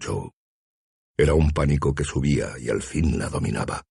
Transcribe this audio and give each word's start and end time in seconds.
Joe. 0.00 0.30
Era 1.16 1.34
un 1.34 1.50
pánico 1.50 1.94
que 1.94 2.04
subía 2.04 2.58
y 2.58 2.68
al 2.68 2.82
fin 2.82 3.18
la 3.18 3.28
dominaba. 3.28 3.82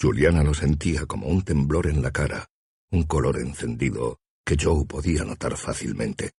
Juliana 0.00 0.42
lo 0.42 0.52
sentía 0.52 1.06
como 1.06 1.28
un 1.28 1.42
temblor 1.42 1.86
en 1.86 2.02
la 2.02 2.10
cara, 2.10 2.46
un 2.90 3.04
color 3.04 3.38
encendido 3.38 4.18
que 4.44 4.56
Joe 4.60 4.84
podía 4.84 5.24
notar 5.24 5.56
fácilmente. 5.56 6.32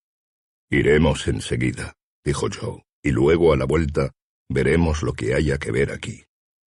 Iremos 0.70 1.26
enseguida, 1.26 1.94
dijo 2.24 2.48
Joe, 2.48 2.82
y 3.02 3.10
luego 3.10 3.52
a 3.52 3.56
la 3.56 3.64
vuelta 3.64 4.12
veremos 4.48 5.02
lo 5.02 5.12
que 5.12 5.34
haya 5.34 5.58
que 5.58 5.72
ver 5.72 5.92
aquí. 5.92 6.24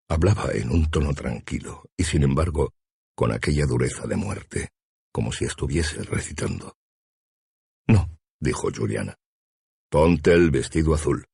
Hablaba 0.09 0.51
en 0.53 0.69
un 0.69 0.89
tono 0.89 1.13
tranquilo 1.13 1.85
y 1.95 2.03
sin 2.03 2.23
embargo 2.23 2.73
con 3.15 3.31
aquella 3.31 3.65
dureza 3.65 4.07
de 4.07 4.15
muerte, 4.15 4.69
como 5.11 5.31
si 5.31 5.45
estuviese 5.45 6.03
recitando. 6.03 6.75
No, 7.87 8.09
dijo 8.39 8.69
Juliana. 8.75 9.15
Ponte 9.89 10.33
el 10.33 10.51
vestido 10.51 10.93
azul. 10.93 11.25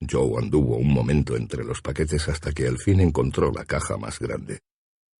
Joe 0.00 0.38
anduvo 0.42 0.76
un 0.76 0.92
momento 0.92 1.36
entre 1.36 1.64
los 1.64 1.80
paquetes 1.80 2.28
hasta 2.28 2.52
que 2.52 2.66
al 2.66 2.78
fin 2.78 3.00
encontró 3.00 3.50
la 3.50 3.64
caja 3.64 3.96
más 3.96 4.18
grande. 4.18 4.60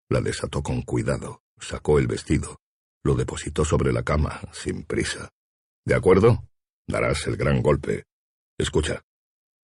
La 0.08 0.20
desató 0.20 0.62
con 0.62 0.82
cuidado, 0.82 1.42
sacó 1.58 1.98
el 1.98 2.06
vestido, 2.06 2.60
lo 3.02 3.14
depositó 3.14 3.64
sobre 3.64 3.92
la 3.92 4.02
cama, 4.02 4.40
sin 4.52 4.84
prisa. 4.84 5.30
¿De 5.84 5.94
acuerdo? 5.94 6.44
Darás 6.86 7.26
el 7.26 7.36
gran 7.36 7.62
golpe. 7.62 8.04
Escucha, 8.58 9.02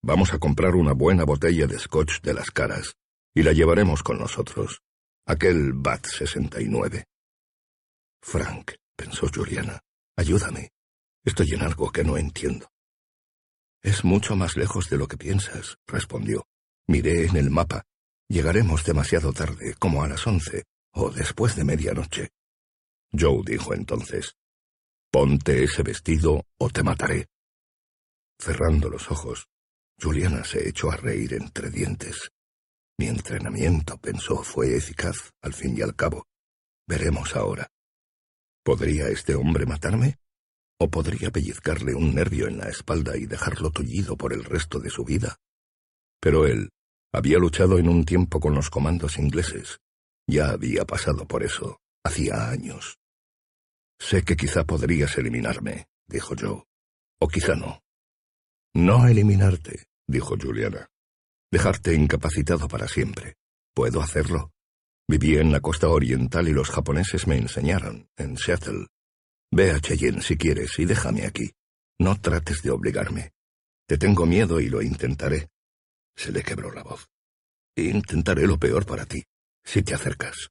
vamos 0.01 0.33
a 0.33 0.39
comprar 0.39 0.75
una 0.75 0.93
buena 0.93 1.23
botella 1.23 1.67
de 1.67 1.79
scotch 1.79 2.21
de 2.21 2.33
las 2.33 2.51
caras 2.51 2.95
y 3.35 3.43
la 3.43 3.53
llevaremos 3.53 4.03
con 4.03 4.19
nosotros. 4.19 4.81
Aquel 5.25 5.73
Bat 5.73 6.05
69. 6.05 7.05
Frank, 8.21 8.71
pensó 8.95 9.27
Juliana, 9.33 9.79
ayúdame. 10.17 10.71
Estoy 11.23 11.53
en 11.53 11.61
algo 11.61 11.91
que 11.91 12.03
no 12.03 12.17
entiendo. 12.17 12.72
Es 13.83 14.05
mucho 14.05 14.37
más 14.37 14.55
lejos 14.55 14.89
de 14.89 14.97
lo 14.97 15.07
que 15.07 15.17
piensas, 15.17 15.77
respondió. 15.85 16.47
Miré 16.87 17.25
en 17.25 17.35
el 17.35 17.49
mapa. 17.49 17.83
Llegaremos 18.29 18.85
demasiado 18.85 19.33
tarde, 19.33 19.75
como 19.77 20.03
a 20.03 20.07
las 20.07 20.25
once, 20.25 20.63
o 20.93 21.09
después 21.11 21.57
de 21.57 21.65
medianoche. 21.65 22.29
Joe 23.11 23.41
dijo 23.45 23.73
entonces, 23.73 24.37
Ponte 25.11 25.65
ese 25.65 25.83
vestido 25.83 26.45
o 26.57 26.69
te 26.69 26.81
mataré. 26.81 27.27
Cerrando 28.39 28.89
los 28.89 29.11
ojos, 29.11 29.47
Juliana 30.01 30.45
se 30.45 30.67
echó 30.67 30.89
a 30.89 30.95
reír 30.95 31.33
entre 31.33 31.69
dientes. 31.69 32.31
Mi 32.97 33.07
entrenamiento, 33.07 33.97
pensó, 33.97 34.43
fue 34.43 34.75
eficaz, 34.75 35.33
al 35.41 35.53
fin 35.53 35.77
y 35.77 35.81
al 35.81 35.95
cabo. 35.95 36.25
Veremos 36.87 37.35
ahora. 37.35 37.67
¿Podría 38.63 39.09
este 39.09 39.35
hombre 39.35 39.65
matarme? 39.65 40.17
Podría 40.89 41.31
pellizcarle 41.31 41.95
un 41.95 42.15
nervio 42.15 42.47
en 42.47 42.57
la 42.57 42.69
espalda 42.69 43.17
y 43.17 43.25
dejarlo 43.25 43.71
tullido 43.71 44.17
por 44.17 44.33
el 44.33 44.43
resto 44.43 44.79
de 44.79 44.89
su 44.89 45.03
vida. 45.03 45.37
Pero 46.19 46.45
él 46.45 46.69
había 47.13 47.37
luchado 47.37 47.77
en 47.77 47.89
un 47.89 48.05
tiempo 48.05 48.39
con 48.39 48.55
los 48.55 48.69
comandos 48.69 49.17
ingleses. 49.17 49.79
Ya 50.27 50.49
había 50.49 50.85
pasado 50.85 51.27
por 51.27 51.43
eso, 51.43 51.79
hacía 52.03 52.49
años. 52.49 52.97
Sé 53.99 54.23
que 54.23 54.35
quizá 54.35 54.65
podrías 54.65 55.17
eliminarme, 55.17 55.87
dijo 56.07 56.33
Joe. 56.39 56.63
O 57.19 57.27
quizá 57.27 57.55
no. 57.55 57.81
No 58.73 59.07
eliminarte, 59.07 59.85
dijo 60.07 60.35
Juliana. 60.41 60.89
Dejarte 61.51 61.93
incapacitado 61.93 62.67
para 62.67 62.87
siempre. 62.87 63.35
Puedo 63.75 64.01
hacerlo. 64.01 64.51
Viví 65.07 65.37
en 65.37 65.51
la 65.51 65.59
costa 65.59 65.89
oriental 65.89 66.47
y 66.47 66.53
los 66.53 66.69
japoneses 66.69 67.27
me 67.27 67.37
enseñaron, 67.37 68.09
en 68.17 68.37
Seattle, 68.37 68.87
Ve 69.55 69.69
a 69.69 69.79
Cheyenne 69.79 70.19
si 70.19 70.35
quieres 70.35 70.79
y 70.79 70.85
déjame 70.85 71.27
aquí. 71.27 71.51
No 71.99 72.19
trates 72.19 72.63
de 72.63 72.71
obligarme. 72.71 73.33
Te 73.87 73.99
tengo 73.99 74.25
miedo 74.25 74.59
y 74.59 74.67
lo 74.67 74.81
intentaré. 74.81 75.49
Se 76.15 76.31
le 76.31 76.41
quebró 76.41 76.71
la 76.71 76.81
voz. 76.81 77.07
Intentaré 77.75 78.47
lo 78.47 78.57
peor 78.57 78.83
para 78.87 79.05
ti, 79.05 79.23
si 79.63 79.83
te 79.83 79.93
acercas. 79.93 80.49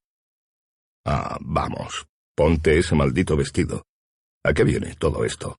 Ah, 1.05 1.37
vamos. 1.41 2.07
Ponte 2.37 2.79
ese 2.79 2.95
maldito 2.95 3.37
vestido. 3.37 3.87
¿A 4.45 4.55
qué 4.55 4.63
viene 4.63 4.95
todo 4.95 5.25
esto? 5.25 5.59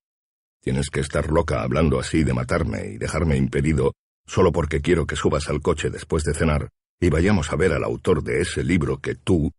Tienes 0.61 0.89
que 0.89 1.01
estar 1.01 1.29
loca 1.29 1.63
hablando 1.63 1.99
así 1.99 2.23
de 2.23 2.33
matarme 2.33 2.93
y 2.93 2.97
dejarme 2.97 3.35
impedido 3.35 3.91
solo 4.25 4.53
porque 4.53 4.79
quiero 4.79 5.05
que 5.05 5.17
subas 5.17 5.49
al 5.49 5.61
coche 5.61 5.89
después 5.89 6.23
de 6.23 6.33
cenar 6.33 6.69
y 6.97 7.09
vayamos 7.09 7.51
a 7.51 7.57
ver 7.57 7.73
al 7.73 7.83
autor 7.83 8.23
de 8.23 8.39
ese 8.39 8.63
libro 8.63 8.99
que 8.99 9.15
tú... 9.15 9.51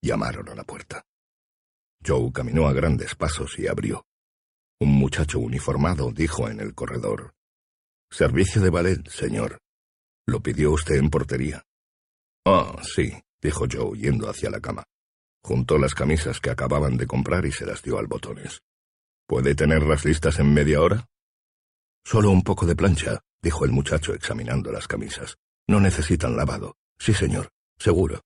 llamaron 0.00 0.48
a 0.48 0.54
la 0.54 0.62
puerta. 0.62 1.02
Joe 2.06 2.30
caminó 2.32 2.68
a 2.68 2.72
grandes 2.72 3.14
pasos 3.14 3.58
y 3.58 3.66
abrió. 3.66 4.06
Un 4.78 4.90
muchacho 4.90 5.40
uniformado 5.40 6.12
dijo 6.12 6.48
en 6.48 6.60
el 6.60 6.74
corredor. 6.74 7.34
Servicio 8.10 8.62
de 8.62 8.70
ballet, 8.70 9.08
señor. 9.08 9.58
¿Lo 10.26 10.40
pidió 10.40 10.72
usted 10.72 10.96
en 10.96 11.10
portería? 11.10 11.64
Ah, 12.44 12.80
sí, 12.82 13.12
dijo 13.42 13.66
Joe 13.70 13.98
yendo 13.98 14.28
hacia 14.28 14.50
la 14.50 14.60
cama. 14.60 14.84
Juntó 15.42 15.78
las 15.78 15.94
camisas 15.94 16.40
que 16.40 16.50
acababan 16.50 16.96
de 16.96 17.06
comprar 17.06 17.46
y 17.46 17.52
se 17.52 17.66
las 17.66 17.82
dio 17.82 17.98
al 17.98 18.06
botones. 18.06 18.60
¿Puede 19.26 19.54
tenerlas 19.54 20.04
listas 20.04 20.38
en 20.38 20.52
media 20.52 20.80
hora? 20.80 21.06
Solo 22.04 22.30
un 22.30 22.42
poco 22.42 22.66
de 22.66 22.76
plancha, 22.76 23.20
dijo 23.42 23.64
el 23.64 23.72
muchacho 23.72 24.14
examinando 24.14 24.70
las 24.70 24.86
camisas. 24.86 25.36
No 25.68 25.80
necesitan 25.80 26.36
lavado. 26.36 26.76
Sí, 26.98 27.12
señor, 27.14 27.50
seguro. 27.78 28.20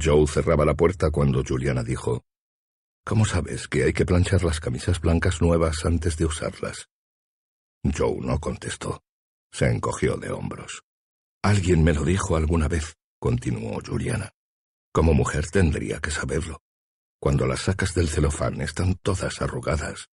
Joe 0.00 0.26
cerraba 0.26 0.64
la 0.64 0.74
puerta 0.74 1.10
cuando 1.10 1.42
Juliana 1.46 1.82
dijo, 1.82 2.24
¿Cómo 3.04 3.24
sabes 3.24 3.66
que 3.66 3.82
hay 3.82 3.92
que 3.92 4.06
planchar 4.06 4.44
las 4.44 4.60
camisas 4.60 5.00
blancas 5.00 5.42
nuevas 5.42 5.84
antes 5.84 6.16
de 6.16 6.24
usarlas? 6.24 6.88
Joe 7.82 8.20
no 8.20 8.38
contestó. 8.38 9.02
Se 9.50 9.66
encogió 9.66 10.16
de 10.16 10.30
hombros. 10.30 10.84
Alguien 11.42 11.82
me 11.82 11.92
lo 11.92 12.04
dijo 12.04 12.36
alguna 12.36 12.68
vez, 12.68 12.96
continuó 13.18 13.80
Juliana. 13.84 14.30
Como 14.92 15.14
mujer 15.14 15.48
tendría 15.50 15.98
que 15.98 16.12
saberlo. 16.12 16.62
Cuando 17.20 17.46
las 17.46 17.62
sacas 17.62 17.92
del 17.94 18.08
celofán 18.08 18.60
están 18.60 18.94
todas 18.94 19.42
arrugadas. 19.42 20.08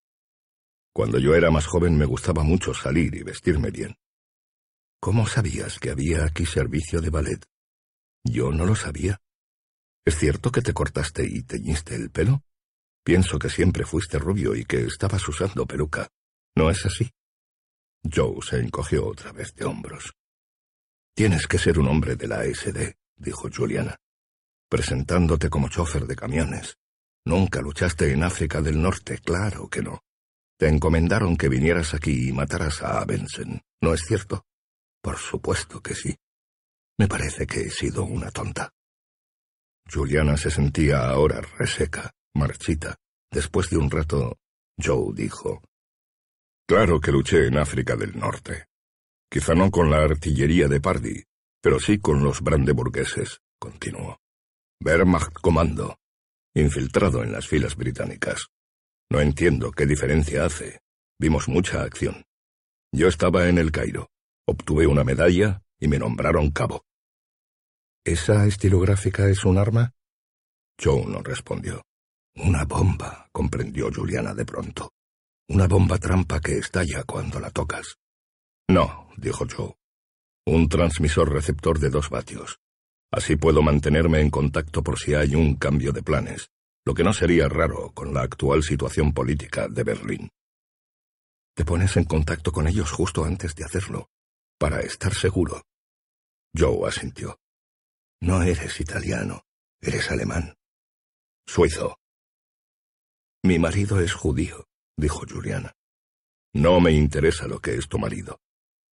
Cuando 0.92 1.18
yo 1.18 1.36
era 1.36 1.52
más 1.52 1.66
joven 1.66 1.96
me 1.96 2.06
gustaba 2.06 2.42
mucho 2.42 2.74
salir 2.74 3.14
y 3.14 3.22
vestirme 3.22 3.70
bien. 3.70 3.96
¿Cómo 5.00 5.26
sabías 5.28 5.78
que 5.78 5.90
había 5.90 6.24
aquí 6.24 6.44
servicio 6.44 7.00
de 7.00 7.10
ballet? 7.10 7.46
Yo 8.24 8.50
no 8.50 8.66
lo 8.66 8.74
sabía. 8.74 9.22
¿Es 10.04 10.18
cierto 10.18 10.50
que 10.50 10.60
te 10.60 10.74
cortaste 10.74 11.24
y 11.24 11.42
teñiste 11.44 11.94
el 11.94 12.10
pelo? 12.10 12.42
Pienso 13.02 13.38
que 13.38 13.48
siempre 13.48 13.84
fuiste 13.84 14.18
rubio 14.18 14.54
y 14.54 14.64
que 14.64 14.84
estabas 14.84 15.26
usando 15.26 15.66
peluca. 15.66 16.08
¿No 16.54 16.70
es 16.70 16.84
así? 16.84 17.10
Joe 18.02 18.40
se 18.42 18.58
encogió 18.58 19.06
otra 19.06 19.32
vez 19.32 19.54
de 19.54 19.64
hombros. 19.64 20.12
Tienes 21.14 21.46
que 21.46 21.58
ser 21.58 21.78
un 21.78 21.88
hombre 21.88 22.16
de 22.16 22.28
la 22.28 22.44
SD, 22.44 22.96
dijo 23.16 23.48
Juliana, 23.54 23.96
presentándote 24.68 25.48
como 25.48 25.68
chofer 25.68 26.06
de 26.06 26.16
camiones. 26.16 26.76
Nunca 27.24 27.60
luchaste 27.60 28.12
en 28.12 28.22
África 28.22 28.60
del 28.60 28.80
Norte, 28.80 29.18
claro 29.18 29.68
que 29.68 29.82
no. 29.82 30.02
Te 30.58 30.68
encomendaron 30.68 31.36
que 31.36 31.48
vinieras 31.48 31.94
aquí 31.94 32.28
y 32.28 32.32
mataras 32.32 32.82
a 32.82 33.00
Abensen, 33.00 33.62
¿no 33.80 33.94
es 33.94 34.02
cierto? 34.02 34.44
Por 35.02 35.18
supuesto 35.18 35.80
que 35.80 35.94
sí. 35.94 36.16
Me 36.98 37.08
parece 37.08 37.46
que 37.46 37.62
he 37.62 37.70
sido 37.70 38.04
una 38.04 38.30
tonta. 38.30 38.70
Juliana 39.90 40.36
se 40.36 40.50
sentía 40.50 41.08
ahora 41.08 41.40
reseca 41.40 42.12
marchita. 42.34 42.96
Después 43.30 43.70
de 43.70 43.76
un 43.76 43.90
rato, 43.90 44.38
Joe 44.76 45.12
dijo, 45.14 45.62
Claro 46.66 47.00
que 47.00 47.12
luché 47.12 47.46
en 47.46 47.58
África 47.58 47.96
del 47.96 48.18
Norte. 48.18 48.66
Quizá 49.30 49.54
no 49.54 49.70
con 49.70 49.90
la 49.90 49.98
artillería 49.98 50.68
de 50.68 50.80
Pardy, 50.80 51.24
pero 51.60 51.78
sí 51.78 51.98
con 51.98 52.22
los 52.22 52.40
brandeburgueses, 52.40 53.40
continuó. 53.58 54.18
Wehrmacht 54.80 55.32
Comando, 55.34 55.98
infiltrado 56.54 57.22
en 57.22 57.32
las 57.32 57.46
filas 57.46 57.76
británicas. 57.76 58.48
No 59.10 59.20
entiendo 59.20 59.72
qué 59.72 59.86
diferencia 59.86 60.44
hace. 60.44 60.80
Vimos 61.18 61.48
mucha 61.48 61.82
acción. 61.82 62.24
Yo 62.92 63.08
estaba 63.08 63.48
en 63.48 63.58
el 63.58 63.70
Cairo, 63.70 64.08
obtuve 64.46 64.86
una 64.86 65.04
medalla 65.04 65.62
y 65.78 65.88
me 65.88 65.98
nombraron 65.98 66.50
cabo. 66.50 66.84
¿Esa 68.04 68.46
estilográfica 68.46 69.28
es 69.28 69.44
un 69.44 69.58
arma? 69.58 69.92
Joe 70.82 71.04
no 71.06 71.22
respondió. 71.22 71.82
Una 72.36 72.64
bomba, 72.64 73.28
comprendió 73.32 73.90
Juliana 73.92 74.34
de 74.34 74.44
pronto. 74.44 74.92
Una 75.48 75.66
bomba 75.66 75.98
trampa 75.98 76.40
que 76.40 76.58
estalla 76.58 77.02
cuando 77.04 77.40
la 77.40 77.50
tocas. 77.50 77.96
No, 78.68 79.08
dijo 79.16 79.46
Joe. 79.50 79.74
Un 80.46 80.68
transmisor 80.68 81.32
receptor 81.32 81.78
de 81.78 81.90
dos 81.90 82.08
vatios. 82.08 82.60
Así 83.12 83.36
puedo 83.36 83.62
mantenerme 83.62 84.20
en 84.20 84.30
contacto 84.30 84.82
por 84.82 84.98
si 84.98 85.14
hay 85.14 85.34
un 85.34 85.56
cambio 85.56 85.92
de 85.92 86.02
planes, 86.02 86.50
lo 86.84 86.94
que 86.94 87.02
no 87.02 87.12
sería 87.12 87.48
raro 87.48 87.90
con 87.92 88.14
la 88.14 88.22
actual 88.22 88.62
situación 88.62 89.12
política 89.12 89.68
de 89.68 89.82
Berlín. 89.82 90.30
Te 91.54 91.64
pones 91.64 91.96
en 91.96 92.04
contacto 92.04 92.52
con 92.52 92.68
ellos 92.68 92.90
justo 92.92 93.24
antes 93.24 93.54
de 93.54 93.64
hacerlo, 93.64 94.08
para 94.58 94.80
estar 94.80 95.14
seguro. 95.14 95.62
Joe 96.56 96.88
asintió. 96.88 97.38
No 98.20 98.42
eres 98.42 98.80
italiano, 98.80 99.42
eres 99.80 100.10
alemán. 100.10 100.54
Suizo. 101.46 101.99
Mi 103.42 103.58
marido 103.58 104.00
es 104.00 104.12
judío, 104.12 104.66
dijo 104.98 105.24
Juliana. 105.28 105.72
No 106.54 106.80
me 106.80 106.92
interesa 106.92 107.46
lo 107.46 107.60
que 107.60 107.74
es 107.74 107.88
tu 107.88 107.98
marido. 107.98 108.38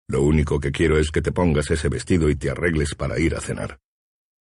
Lo 0.08 0.22
único 0.22 0.60
que 0.60 0.72
quiero 0.72 0.98
es 0.98 1.12
que 1.12 1.22
te 1.22 1.34
pongas 1.34 1.70
ese 1.70 1.90
vestido 1.90 2.30
y 2.30 2.36
te 2.36 2.50
arregles 2.50 2.96
para 2.96 3.20
ir 3.20 3.36
a 3.36 3.42
cenar. 3.42 3.80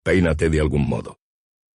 Peínate 0.04 0.50
de 0.50 0.60
algún 0.60 0.88
modo. 0.90 1.20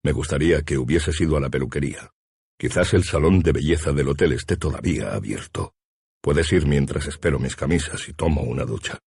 Me 0.02 0.10
gustaría 0.10 0.62
que 0.62 0.76
hubieses 0.76 1.20
ido 1.20 1.36
a 1.36 1.40
la 1.40 1.50
peluquería. 1.50 2.10
Quizás 2.58 2.94
el 2.94 3.04
salón 3.04 3.40
de 3.40 3.52
belleza 3.52 3.92
del 3.92 4.08
hotel 4.08 4.32
esté 4.32 4.56
todavía 4.56 5.14
abierto. 5.14 5.74
Puedes 6.20 6.50
ir 6.52 6.66
mientras 6.66 7.06
espero 7.06 7.38
mis 7.38 7.54
camisas 7.54 8.08
y 8.08 8.12
tomo 8.12 8.42
una 8.42 8.64
ducha. 8.64 8.98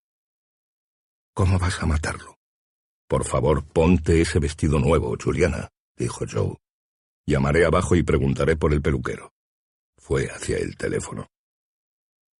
¿Cómo 1.33 1.59
vas 1.59 1.81
a 1.81 1.85
matarlo? 1.85 2.37
Por 3.09 3.25
favor, 3.25 3.65
ponte 3.65 4.21
ese 4.21 4.39
vestido 4.39 4.79
nuevo, 4.79 5.17
Juliana, 5.21 5.69
dijo 5.97 6.25
Joe. 6.31 6.55
Llamaré 7.29 7.63
abajo 7.63 7.95
y 7.95 8.01
preguntaré 8.01 8.55
por 8.55 8.73
el 8.73 8.81
peluquero. 8.81 9.31
Fue 9.99 10.31
hacia 10.31 10.57
el 10.57 10.75
teléfono. 10.75 11.27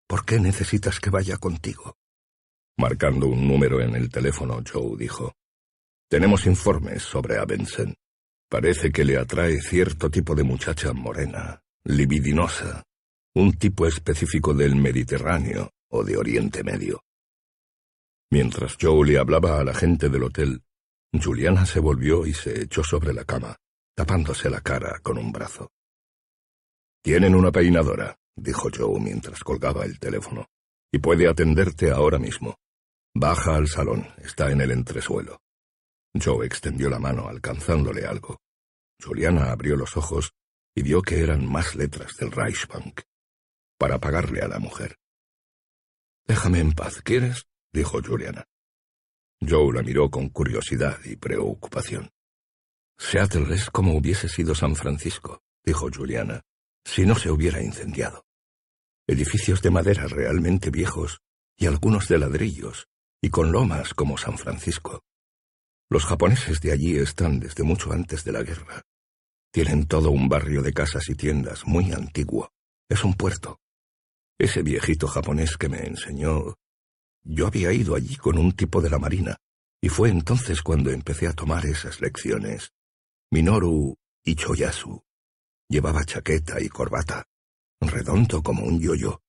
¿Por 0.08 0.24
qué 0.24 0.40
necesitas 0.40 0.98
que 0.98 1.10
vaya 1.10 1.36
contigo? 1.36 1.94
Marcando 2.76 3.28
un 3.28 3.46
número 3.46 3.80
en 3.80 3.94
el 3.94 4.10
teléfono, 4.10 4.60
Joe 4.68 4.96
dijo. 4.98 5.32
Tenemos 6.08 6.44
informes 6.46 7.04
sobre 7.04 7.38
Abensen. 7.38 7.94
Parece 8.48 8.90
que 8.90 9.04
le 9.04 9.16
atrae 9.16 9.60
cierto 9.60 10.10
tipo 10.10 10.34
de 10.34 10.42
muchacha 10.42 10.92
morena, 10.92 11.62
libidinosa, 11.84 12.82
un 13.36 13.52
tipo 13.52 13.86
específico 13.86 14.54
del 14.54 14.74
Mediterráneo 14.74 15.70
o 15.90 16.02
de 16.02 16.16
Oriente 16.16 16.64
Medio. 16.64 17.04
Mientras 18.28 18.76
Joe 18.76 19.06
le 19.06 19.18
hablaba 19.18 19.60
a 19.60 19.62
la 19.62 19.72
gente 19.72 20.08
del 20.08 20.24
hotel, 20.24 20.64
Juliana 21.12 21.64
se 21.64 21.78
volvió 21.78 22.26
y 22.26 22.34
se 22.34 22.62
echó 22.62 22.82
sobre 22.82 23.12
la 23.12 23.24
cama, 23.24 23.56
tapándose 24.00 24.48
la 24.48 24.62
cara 24.62 24.98
con 25.02 25.18
un 25.18 25.30
brazo. 25.30 25.70
Tienen 27.02 27.34
una 27.34 27.52
peinadora, 27.52 28.16
dijo 28.34 28.70
Joe 28.74 28.98
mientras 28.98 29.44
colgaba 29.44 29.84
el 29.84 29.98
teléfono, 29.98 30.46
y 30.90 31.00
puede 31.00 31.28
atenderte 31.28 31.90
ahora 31.90 32.18
mismo. 32.18 32.56
Baja 33.14 33.56
al 33.56 33.68
salón, 33.68 34.08
está 34.16 34.50
en 34.52 34.62
el 34.62 34.70
entresuelo. 34.70 35.42
Joe 36.14 36.46
extendió 36.46 36.88
la 36.88 36.98
mano 36.98 37.28
alcanzándole 37.28 38.06
algo. 38.06 38.38
Juliana 39.04 39.52
abrió 39.52 39.76
los 39.76 39.94
ojos 39.98 40.32
y 40.74 40.80
vio 40.80 41.02
que 41.02 41.20
eran 41.20 41.46
más 41.46 41.74
letras 41.74 42.16
del 42.16 42.32
Reichsbank. 42.32 43.02
Para 43.78 44.00
pagarle 44.00 44.40
a 44.40 44.48
la 44.48 44.58
mujer. 44.58 44.96
Déjame 46.26 46.60
en 46.60 46.72
paz, 46.72 47.02
¿quieres? 47.02 47.44
dijo 47.70 48.00
Juliana. 48.02 48.46
Joe 49.46 49.74
la 49.74 49.82
miró 49.82 50.10
con 50.10 50.30
curiosidad 50.30 50.98
y 51.04 51.16
preocupación. 51.16 52.10
Seattle 53.02 53.52
es 53.54 53.70
como 53.70 53.96
hubiese 53.96 54.28
sido 54.28 54.54
San 54.54 54.76
Francisco, 54.76 55.42
dijo 55.64 55.88
Juliana, 55.90 56.42
si 56.84 57.06
no 57.06 57.14
se 57.14 57.30
hubiera 57.30 57.62
incendiado. 57.62 58.26
Edificios 59.08 59.62
de 59.62 59.70
madera 59.70 60.06
realmente 60.06 60.70
viejos 60.70 61.20
y 61.56 61.66
algunos 61.66 62.08
de 62.08 62.18
ladrillos, 62.18 62.88
y 63.22 63.30
con 63.30 63.52
lomas 63.52 63.94
como 63.94 64.18
San 64.18 64.36
Francisco. 64.36 65.02
Los 65.88 66.04
japoneses 66.04 66.60
de 66.60 66.72
allí 66.72 66.98
están 66.98 67.40
desde 67.40 67.64
mucho 67.64 67.90
antes 67.90 68.22
de 68.22 68.32
la 68.32 68.42
guerra. 68.42 68.82
Tienen 69.50 69.86
todo 69.86 70.10
un 70.10 70.28
barrio 70.28 70.62
de 70.62 70.74
casas 70.74 71.08
y 71.08 71.14
tiendas 71.14 71.66
muy 71.66 71.92
antiguo. 71.92 72.52
Es 72.88 73.02
un 73.02 73.14
puerto. 73.14 73.60
Ese 74.38 74.62
viejito 74.62 75.08
japonés 75.08 75.56
que 75.56 75.70
me 75.70 75.84
enseñó... 75.86 76.54
Yo 77.24 77.46
había 77.46 77.72
ido 77.72 77.96
allí 77.96 78.16
con 78.16 78.38
un 78.38 78.52
tipo 78.52 78.80
de 78.80 78.90
la 78.90 78.98
marina, 78.98 79.36
y 79.80 79.88
fue 79.88 80.10
entonces 80.10 80.62
cuando 80.62 80.90
empecé 80.90 81.26
a 81.26 81.32
tomar 81.32 81.66
esas 81.66 82.00
lecciones. 82.00 82.72
Minoru 83.32 83.96
Ichoyasu. 84.24 85.00
Llevaba 85.68 86.04
chaqueta 86.04 86.60
y 86.60 86.68
corbata, 86.68 87.28
redondo 87.80 88.42
como 88.42 88.64
un 88.64 88.80
yoyo. 88.80 89.22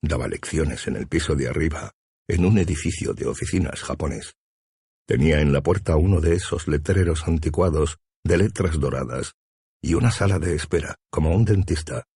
Daba 0.00 0.28
lecciones 0.28 0.86
en 0.86 0.96
el 0.96 1.08
piso 1.08 1.34
de 1.34 1.48
arriba, 1.48 1.92
en 2.26 2.46
un 2.46 2.56
edificio 2.56 3.12
de 3.12 3.26
oficinas 3.26 3.82
japonés. 3.82 4.34
Tenía 5.06 5.42
en 5.42 5.52
la 5.52 5.62
puerta 5.62 5.96
uno 5.96 6.22
de 6.22 6.36
esos 6.36 6.68
letreros 6.68 7.28
anticuados 7.28 7.98
de 8.24 8.38
letras 8.38 8.80
doradas 8.80 9.34
y 9.82 9.92
una 9.92 10.10
sala 10.10 10.38
de 10.38 10.54
espera, 10.54 10.96
como 11.10 11.34
un 11.36 11.44
dentista, 11.44 12.06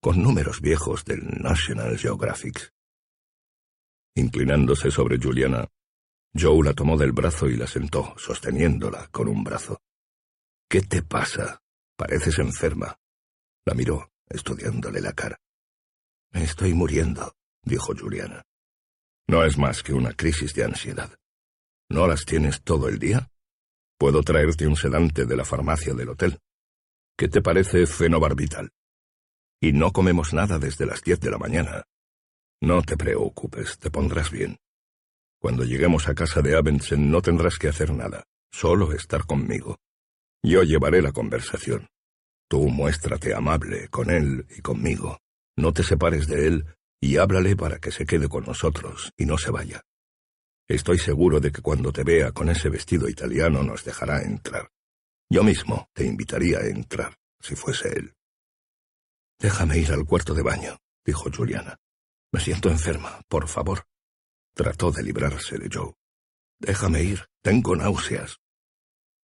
con 0.00 0.20
números 0.20 0.60
viejos 0.60 1.04
del 1.04 1.20
National 1.40 1.96
Geographic. 1.96 2.72
Inclinándose 4.16 4.90
sobre 4.90 5.18
Juliana, 5.22 5.68
Joe 6.34 6.64
la 6.64 6.74
tomó 6.74 6.96
del 6.96 7.12
brazo 7.12 7.48
y 7.48 7.56
la 7.56 7.68
sentó, 7.68 8.14
sosteniéndola 8.18 9.06
con 9.12 9.28
un 9.28 9.44
brazo. 9.44 9.80
¿Qué 10.72 10.80
te 10.80 11.02
pasa? 11.02 11.60
Pareces 11.98 12.38
enferma. 12.38 12.98
La 13.66 13.74
miró, 13.74 14.10
estudiándole 14.26 15.02
la 15.02 15.12
cara. 15.12 15.38
Me 16.30 16.44
estoy 16.44 16.72
muriendo, 16.72 17.34
dijo 17.62 17.92
Juliana. 17.94 18.42
No 19.28 19.44
es 19.44 19.58
más 19.58 19.82
que 19.82 19.92
una 19.92 20.14
crisis 20.14 20.54
de 20.54 20.64
ansiedad. 20.64 21.14
¿No 21.90 22.06
las 22.06 22.24
tienes 22.24 22.62
todo 22.62 22.88
el 22.88 22.98
día? 22.98 23.28
Puedo 23.98 24.22
traerte 24.22 24.66
un 24.66 24.74
sedante 24.74 25.26
de 25.26 25.36
la 25.36 25.44
farmacia 25.44 25.92
del 25.92 26.08
hotel. 26.08 26.38
¿Qué 27.18 27.28
te 27.28 27.42
parece 27.42 27.86
fenobarbital? 27.86 28.70
Y 29.60 29.72
no 29.74 29.92
comemos 29.92 30.32
nada 30.32 30.58
desde 30.58 30.86
las 30.86 31.02
diez 31.02 31.20
de 31.20 31.32
la 31.32 31.36
mañana. 31.36 31.84
No 32.62 32.80
te 32.80 32.96
preocupes, 32.96 33.78
te 33.78 33.90
pondrás 33.90 34.30
bien. 34.30 34.56
Cuando 35.38 35.64
lleguemos 35.64 36.08
a 36.08 36.14
casa 36.14 36.40
de 36.40 36.56
Abensen 36.56 37.10
no 37.10 37.20
tendrás 37.20 37.58
que 37.58 37.68
hacer 37.68 37.92
nada, 37.92 38.24
solo 38.50 38.94
estar 38.94 39.26
conmigo. 39.26 39.76
Yo 40.42 40.64
llevaré 40.64 41.02
la 41.02 41.12
conversación. 41.12 41.88
Tú 42.48 42.68
muéstrate 42.68 43.32
amable 43.32 43.88
con 43.88 44.10
él 44.10 44.46
y 44.56 44.60
conmigo. 44.60 45.18
No 45.56 45.72
te 45.72 45.84
separes 45.84 46.26
de 46.26 46.48
él 46.48 46.66
y 47.00 47.16
háblale 47.16 47.56
para 47.56 47.78
que 47.78 47.92
se 47.92 48.04
quede 48.06 48.28
con 48.28 48.44
nosotros 48.44 49.12
y 49.16 49.24
no 49.24 49.38
se 49.38 49.50
vaya. 49.50 49.82
Estoy 50.68 50.98
seguro 50.98 51.38
de 51.38 51.52
que 51.52 51.62
cuando 51.62 51.92
te 51.92 52.02
vea 52.02 52.32
con 52.32 52.48
ese 52.48 52.68
vestido 52.68 53.08
italiano 53.08 53.62
nos 53.62 53.84
dejará 53.84 54.22
entrar. 54.22 54.70
Yo 55.30 55.44
mismo 55.44 55.88
te 55.92 56.04
invitaría 56.04 56.58
a 56.58 56.66
entrar, 56.66 57.16
si 57.40 57.54
fuese 57.54 57.88
él. 57.88 58.14
Déjame 59.38 59.78
ir 59.78 59.92
al 59.92 60.04
cuarto 60.04 60.34
de 60.34 60.42
baño, 60.42 60.78
dijo 61.04 61.30
Juliana. 61.34 61.78
Me 62.32 62.40
siento 62.40 62.68
enferma, 62.68 63.20
por 63.28 63.48
favor. 63.48 63.84
Trató 64.54 64.90
de 64.90 65.02
librarse 65.02 65.58
de 65.58 65.68
Joe. 65.72 65.94
Déjame 66.58 67.02
ir, 67.02 67.26
tengo 67.42 67.74
náuseas. 67.76 68.41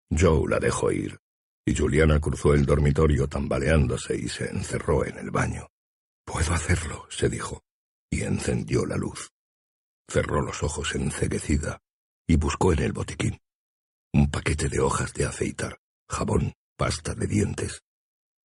Joe 0.10 0.50
la 0.50 0.60
dejó 0.60 0.92
ir, 0.92 1.20
y 1.66 1.76
Juliana 1.76 2.20
cruzó 2.20 2.54
el 2.54 2.66
dormitorio 2.66 3.28
tambaleándose 3.28 4.16
y 4.16 4.30
se 4.30 4.50
encerró 4.50 5.06
en 5.06 5.18
el 5.18 5.32
baño. 5.32 5.68
Puedo 6.26 6.54
hacerlo, 6.54 7.08
se 7.10 7.30
dijo, 7.30 7.64
y 8.10 8.24
encendió 8.24 8.86
la 8.86 8.98
luz. 8.98 9.32
Cerró 10.10 10.42
los 10.42 10.64
ojos 10.64 10.96
enceguecida 10.96 11.82
y 12.26 12.38
buscó 12.38 12.74
en 12.74 12.80
el 12.80 12.94
botiquín 12.94 13.40
un 14.14 14.32
paquete 14.32 14.68
de 14.68 14.80
hojas 14.80 15.14
de 15.14 15.26
aceitar, 15.26 15.80
jabón, 16.10 16.54
pasta 16.76 17.14
de 17.14 17.28
dientes. 17.28 17.84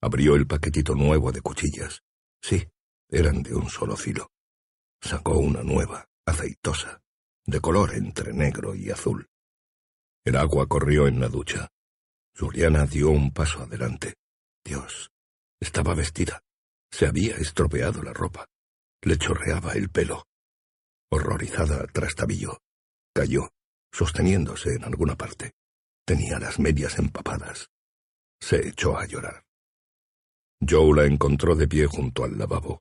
Abrió 0.02 0.34
el 0.34 0.46
paquetito 0.46 0.94
nuevo 0.94 1.32
de 1.32 1.40
cuchillas. 1.40 2.02
Sí, 2.42 2.68
eran 3.08 3.42
de 3.42 3.54
un 3.54 3.70
solo 3.70 3.96
filo. 3.96 4.30
Sacó 5.00 5.38
una 5.38 5.62
nueva, 5.62 6.08
aceitosa, 6.26 7.00
de 7.46 7.60
color 7.60 7.94
entre 7.94 8.34
negro 8.34 8.74
y 8.74 8.90
azul. 8.90 9.28
El 10.24 10.36
agua 10.36 10.68
corrió 10.68 11.08
en 11.08 11.20
la 11.20 11.28
ducha. 11.28 11.68
Juliana 12.38 12.86
dio 12.86 13.10
un 13.10 13.32
paso 13.32 13.62
adelante. 13.62 14.14
Dios, 14.64 15.10
estaba 15.60 15.94
vestida. 15.94 16.42
Se 16.92 17.06
había 17.06 17.36
estropeado 17.36 18.02
la 18.02 18.12
ropa. 18.12 18.46
Le 19.02 19.18
chorreaba 19.18 19.72
el 19.72 19.90
pelo. 19.90 20.24
Horrorizada, 21.10 21.86
trastabilló. 21.88 22.58
Cayó, 23.12 23.50
sosteniéndose 23.92 24.74
en 24.74 24.84
alguna 24.84 25.16
parte. 25.16 25.52
Tenía 26.06 26.38
las 26.38 26.60
medias 26.60 26.98
empapadas. 26.98 27.68
Se 28.40 28.68
echó 28.68 28.96
a 28.96 29.06
llorar. 29.06 29.44
Joe 30.60 30.94
la 30.96 31.06
encontró 31.06 31.56
de 31.56 31.66
pie 31.66 31.86
junto 31.86 32.22
al 32.22 32.38
lavabo. 32.38 32.80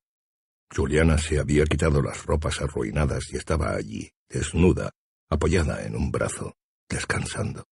Juliana 0.73 1.17
se 1.17 1.39
había 1.39 1.65
quitado 1.65 2.03
las 2.03 2.23
ropas 2.25 2.61
arruinadas 2.61 3.33
y 3.33 3.37
estaba 3.37 3.73
allí, 3.73 4.11
desnuda, 4.29 4.91
apoyada 5.29 5.83
en 5.85 5.95
un 5.95 6.11
brazo, 6.11 6.55
descansando. 6.91 7.63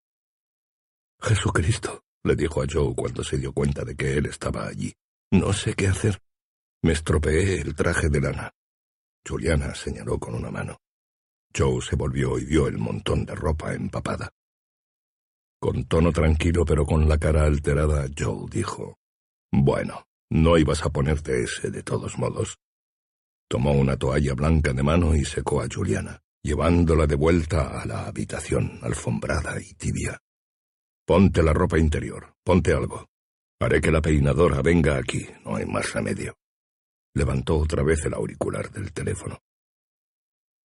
Jesucristo, 1.21 2.03
le 2.23 2.35
dijo 2.35 2.61
a 2.63 2.65
Joe 2.69 2.95
cuando 2.95 3.23
se 3.23 3.37
dio 3.37 3.51
cuenta 3.51 3.83
de 3.83 3.95
que 3.95 4.17
él 4.17 4.25
estaba 4.25 4.67
allí. 4.67 4.93
No 5.31 5.51
sé 5.51 5.73
qué 5.73 5.87
hacer. 5.87 6.21
Me 6.81 6.93
estropeé 6.93 7.59
el 7.59 7.75
traje 7.75 8.09
de 8.09 8.21
lana. 8.21 8.51
Juliana 9.27 9.75
señaló 9.75 10.17
con 10.17 10.35
una 10.35 10.49
mano. 10.49 10.77
Joe 11.55 11.81
se 11.81 11.95
volvió 11.97 12.39
y 12.39 12.45
vio 12.45 12.67
el 12.67 12.77
montón 12.77 13.25
de 13.25 13.35
ropa 13.35 13.73
empapada. 13.73 14.31
Con 15.59 15.83
tono 15.85 16.13
tranquilo 16.13 16.63
pero 16.63 16.85
con 16.85 17.09
la 17.09 17.17
cara 17.17 17.43
alterada, 17.43 18.07
Joe 18.17 18.45
dijo, 18.49 18.97
Bueno, 19.51 20.07
no 20.29 20.57
ibas 20.57 20.85
a 20.85 20.89
ponerte 20.89 21.43
ese 21.43 21.69
de 21.69 21.83
todos 21.83 22.17
modos. 22.17 22.57
Tomó 23.49 23.73
una 23.73 23.97
toalla 23.97 24.33
blanca 24.35 24.71
de 24.71 24.83
mano 24.83 25.15
y 25.15 25.25
secó 25.25 25.61
a 25.61 25.67
Juliana, 25.67 26.21
llevándola 26.49 27.05
de 27.05 27.13
vuelta 27.13 27.79
a 27.79 27.85
la 27.85 28.07
habitación 28.07 28.79
alfombrada 28.81 29.61
y 29.61 29.71
tibia. 29.75 30.19
Ponte 31.05 31.43
la 31.43 31.53
ropa 31.53 31.77
interior, 31.77 32.33
ponte 32.43 32.73
algo. 32.73 33.07
Haré 33.59 33.79
que 33.79 33.91
la 33.91 34.01
peinadora 34.01 34.63
venga 34.63 34.97
aquí, 34.97 35.27
no 35.45 35.57
hay 35.57 35.67
más 35.67 35.93
remedio. 35.93 36.39
Levantó 37.13 37.59
otra 37.59 37.83
vez 37.83 38.03
el 38.05 38.15
auricular 38.15 38.71
del 38.71 38.91
teléfono. 38.91 39.37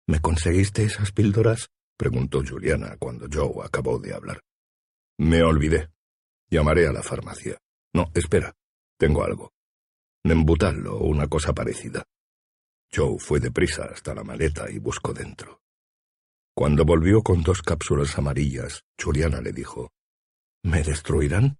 ¿Me 0.06 0.20
conseguiste 0.20 0.84
esas 0.84 1.12
píldoras? 1.12 1.68
preguntó 1.98 2.42
Juliana 2.42 2.96
cuando 2.98 3.26
Joe 3.30 3.62
acabó 3.62 3.98
de 3.98 4.14
hablar. 4.14 4.40
Me 5.18 5.42
olvidé. 5.42 5.90
Llamaré 6.48 6.86
a 6.86 6.92
la 6.92 7.02
farmacia. 7.02 7.58
No, 7.92 8.10
espera. 8.14 8.54
Tengo 8.98 9.22
algo. 9.22 9.52
Nembutal 10.24 10.86
o 10.86 10.96
una 11.00 11.28
cosa 11.28 11.52
parecida. 11.52 12.04
Joe 12.90 13.18
fue 13.18 13.38
deprisa 13.38 13.84
hasta 13.92 14.14
la 14.14 14.24
maleta 14.24 14.70
y 14.70 14.78
buscó 14.78 15.12
dentro. 15.12 15.60
Cuando 16.56 16.84
volvió 16.84 17.22
con 17.22 17.42
dos 17.42 17.62
cápsulas 17.62 18.16
amarillas, 18.16 18.84
Juliana 19.00 19.40
le 19.40 19.52
dijo, 19.52 19.90
¿Me 20.62 20.84
destruirán? 20.84 21.58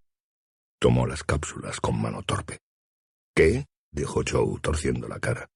Tomó 0.80 1.06
las 1.06 1.24
cápsulas 1.24 1.80
con 1.80 2.00
mano 2.00 2.22
torpe. 2.22 2.60
¿Qué? 3.34 3.66
dijo 3.90 4.22
Joe, 4.26 4.60
torciendo 4.60 5.08
la 5.08 5.18
cara. 5.18 5.48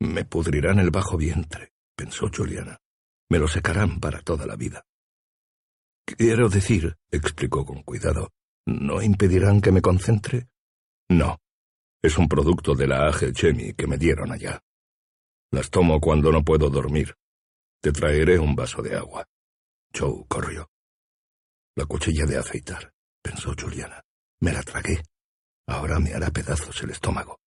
Me 0.00 0.24
pudrirán 0.24 0.80
el 0.80 0.90
bajo 0.90 1.16
vientre, 1.16 1.70
pensó 1.96 2.28
Juliana. 2.34 2.78
Me 3.30 3.38
lo 3.38 3.46
secarán 3.46 4.00
para 4.00 4.20
toda 4.22 4.46
la 4.46 4.56
vida. 4.56 4.84
Quiero 6.04 6.48
decir, 6.48 6.96
explicó 7.10 7.64
con 7.64 7.82
cuidado, 7.82 8.30
¿no 8.66 9.00
impedirán 9.00 9.60
que 9.60 9.72
me 9.72 9.80
concentre? 9.80 10.48
No. 11.08 11.38
Es 12.02 12.18
un 12.18 12.28
producto 12.28 12.74
de 12.74 12.86
la 12.86 13.08
AG 13.08 13.32
Chemi 13.32 13.74
que 13.74 13.86
me 13.86 13.96
dieron 13.96 14.32
allá. 14.32 14.60
Las 15.52 15.70
tomo 15.70 16.00
cuando 16.00 16.30
no 16.30 16.44
puedo 16.44 16.68
dormir. 16.68 17.14
Te 17.86 17.92
traeré 17.92 18.36
un 18.36 18.56
vaso 18.56 18.82
de 18.82 18.96
agua. 18.96 19.24
Joe 19.96 20.24
corrió. 20.26 20.68
La 21.76 21.86
cuchilla 21.86 22.26
de 22.26 22.36
afeitar, 22.36 22.92
pensó 23.22 23.54
Juliana. 23.56 24.02
Me 24.40 24.52
la 24.52 24.64
tragué. 24.64 25.04
Ahora 25.68 26.00
me 26.00 26.12
hará 26.12 26.32
pedazos 26.32 26.82
el 26.82 26.90
estómago. 26.90 27.38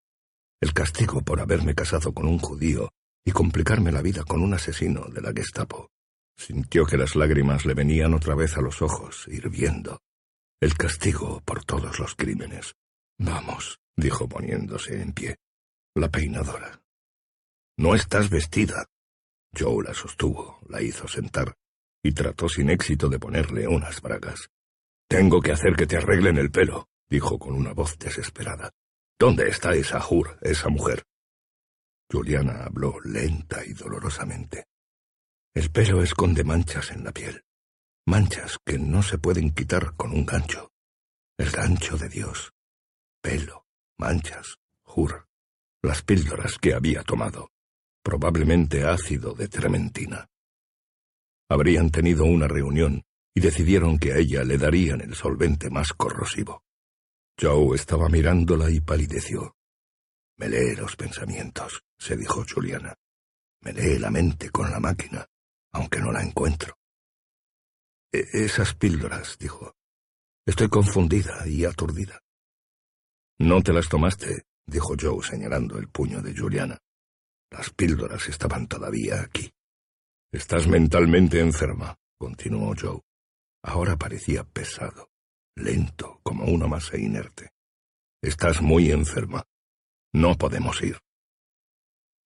El 0.61 0.71
castigo 0.71 1.21
por 1.23 1.41
haberme 1.41 1.75
casado 1.75 2.13
con 2.13 2.25
un 2.25 2.39
judío 2.39 2.87
y 3.25 3.33
complicarme 3.33 3.91
la 3.91 4.01
vida 4.01 4.23
con 4.23 4.41
un 4.41 4.53
asesino 4.53 5.09
de 5.09 5.19
la 5.19 5.33
Gestapo. 5.33 5.89
Sintió 6.37 6.85
que 6.85 6.95
las 6.95 7.17
lágrimas 7.17 7.65
le 7.65 7.73
venían 7.73 8.13
otra 8.13 8.33
vez 8.33 8.55
a 8.55 8.61
los 8.61 8.81
ojos, 8.81 9.27
hirviendo. 9.27 9.99
El 10.61 10.73
castigo 10.75 11.41
por 11.41 11.65
todos 11.65 11.99
los 11.99 12.15
crímenes. 12.15 12.75
Vamos, 13.17 13.81
dijo 13.97 14.29
poniéndose 14.29 15.01
en 15.01 15.11
pie. 15.11 15.35
La 15.95 16.07
peinadora. 16.07 16.81
No 17.77 17.93
estás 17.93 18.29
vestida. 18.29 18.85
Joe 19.57 19.83
la 19.83 19.93
sostuvo, 19.93 20.59
la 20.67 20.81
hizo 20.81 21.07
sentar, 21.07 21.55
y 22.03 22.11
trató 22.13 22.47
sin 22.47 22.69
éxito 22.69 23.09
de 23.09 23.19
ponerle 23.19 23.67
unas 23.67 24.01
bragas. 24.01 24.49
Tengo 25.07 25.41
que 25.41 25.51
hacer 25.51 25.75
que 25.75 25.87
te 25.87 25.97
arreglen 25.97 26.37
el 26.37 26.51
pelo, 26.51 26.87
dijo 27.09 27.39
con 27.39 27.55
una 27.55 27.73
voz 27.73 27.97
desesperada. 27.97 28.71
¿Dónde 29.19 29.49
está 29.49 29.73
esa 29.73 29.99
Jur, 29.99 30.37
esa 30.41 30.69
mujer? 30.69 31.03
Juliana 32.11 32.63
habló 32.63 32.99
lenta 33.01 33.65
y 33.65 33.73
dolorosamente. 33.73 34.65
El 35.53 35.71
pelo 35.71 36.01
esconde 36.01 36.43
manchas 36.43 36.91
en 36.91 37.03
la 37.03 37.11
piel, 37.11 37.43
manchas 38.05 38.57
que 38.65 38.77
no 38.77 39.03
se 39.03 39.17
pueden 39.17 39.51
quitar 39.51 39.95
con 39.95 40.11
un 40.13 40.25
gancho. 40.25 40.71
El 41.37 41.49
gancho 41.51 41.97
de 41.97 42.09
Dios. 42.09 42.53
Pelo, 43.21 43.65
manchas, 43.97 44.57
Jur, 44.83 45.27
las 45.81 46.01
píldoras 46.03 46.57
que 46.57 46.73
había 46.73 47.03
tomado 47.03 47.49
probablemente 48.03 48.83
ácido 48.83 49.33
de 49.33 49.47
trementina. 49.47 50.27
Habrían 51.49 51.89
tenido 51.89 52.25
una 52.25 52.47
reunión 52.47 53.03
y 53.33 53.41
decidieron 53.41 53.97
que 53.97 54.13
a 54.13 54.17
ella 54.17 54.43
le 54.43 54.57
darían 54.57 55.01
el 55.01 55.15
solvente 55.15 55.69
más 55.69 55.93
corrosivo. 55.93 56.63
Joe 57.39 57.75
estaba 57.75 58.09
mirándola 58.09 58.69
y 58.69 58.81
palideció. 58.81 59.55
Me 60.37 60.49
lee 60.49 60.75
los 60.75 60.95
pensamientos, 60.95 61.83
se 61.97 62.17
dijo 62.17 62.45
Juliana. 62.45 62.95
Me 63.61 63.73
lee 63.73 63.97
la 63.97 64.09
mente 64.09 64.49
con 64.49 64.69
la 64.71 64.79
máquina, 64.79 65.25
aunque 65.73 65.99
no 65.99 66.11
la 66.11 66.21
encuentro. 66.21 66.77
E 68.11 68.25
esas 68.33 68.73
píldoras, 68.73 69.37
dijo. 69.37 69.75
Estoy 70.45 70.69
confundida 70.69 71.47
y 71.47 71.65
aturdida. 71.65 72.21
No 73.37 73.61
te 73.61 73.71
las 73.71 73.87
tomaste, 73.87 74.45
dijo 74.65 74.95
Joe 74.99 75.23
señalando 75.23 75.77
el 75.77 75.87
puño 75.89 76.21
de 76.21 76.35
Juliana. 76.35 76.77
Las 77.51 77.69
píldoras 77.71 78.27
estaban 78.27 78.67
todavía 78.67 79.21
aquí. 79.21 79.51
Estás 80.31 80.67
mentalmente 80.67 81.39
enferma, 81.39 81.95
continuó 82.17 82.75
Joe. 82.79 83.01
Ahora 83.63 83.97
parecía 83.97 84.43
pesado, 84.43 85.09
lento, 85.55 86.19
como 86.23 86.45
una 86.45 86.67
masa 86.67 86.97
inerte. 86.97 87.49
Estás 88.21 88.61
muy 88.61 88.91
enferma. 88.91 89.43
No 90.13 90.37
podemos 90.37 90.81
ir. 90.81 90.99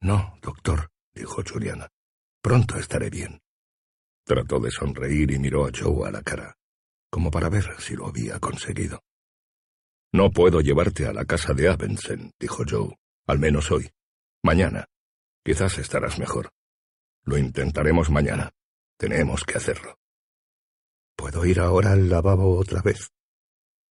No, 0.01 0.37
doctor, 0.41 0.91
dijo 1.13 1.41
Juliana. 1.43 1.89
Pronto 2.41 2.77
estaré 2.77 3.09
bien. 3.09 3.41
Trató 4.25 4.59
de 4.59 4.71
sonreír 4.71 5.31
y 5.31 5.39
miró 5.39 5.65
a 5.65 5.71
Joe 5.73 6.07
a 6.07 6.11
la 6.11 6.21
cara, 6.21 6.57
como 7.09 7.31
para 7.31 7.49
ver 7.49 7.79
si 7.79 7.95
lo 7.95 8.07
había 8.07 8.39
conseguido. 8.39 9.01
No 10.11 10.29
puedo 10.29 10.61
llevarte 10.61 11.07
a 11.07 11.13
la 11.13 11.25
casa 11.25 11.53
de 11.53 11.69
Abensen, 11.69 12.31
dijo 12.39 12.63
Joe, 12.69 12.95
al 13.27 13.39
menos 13.39 13.71
hoy. 13.71 13.89
Mañana. 14.43 14.85
Quizás 15.43 15.77
estarás 15.77 16.19
mejor. 16.19 16.51
Lo 17.25 17.37
intentaremos 17.37 18.09
mañana. 18.09 18.51
Tenemos 18.97 19.43
que 19.43 19.57
hacerlo. 19.57 19.97
¿Puedo 21.15 21.45
ir 21.45 21.59
ahora 21.59 21.91
al 21.91 22.09
lavabo 22.09 22.57
otra 22.57 22.81
vez? 22.81 23.11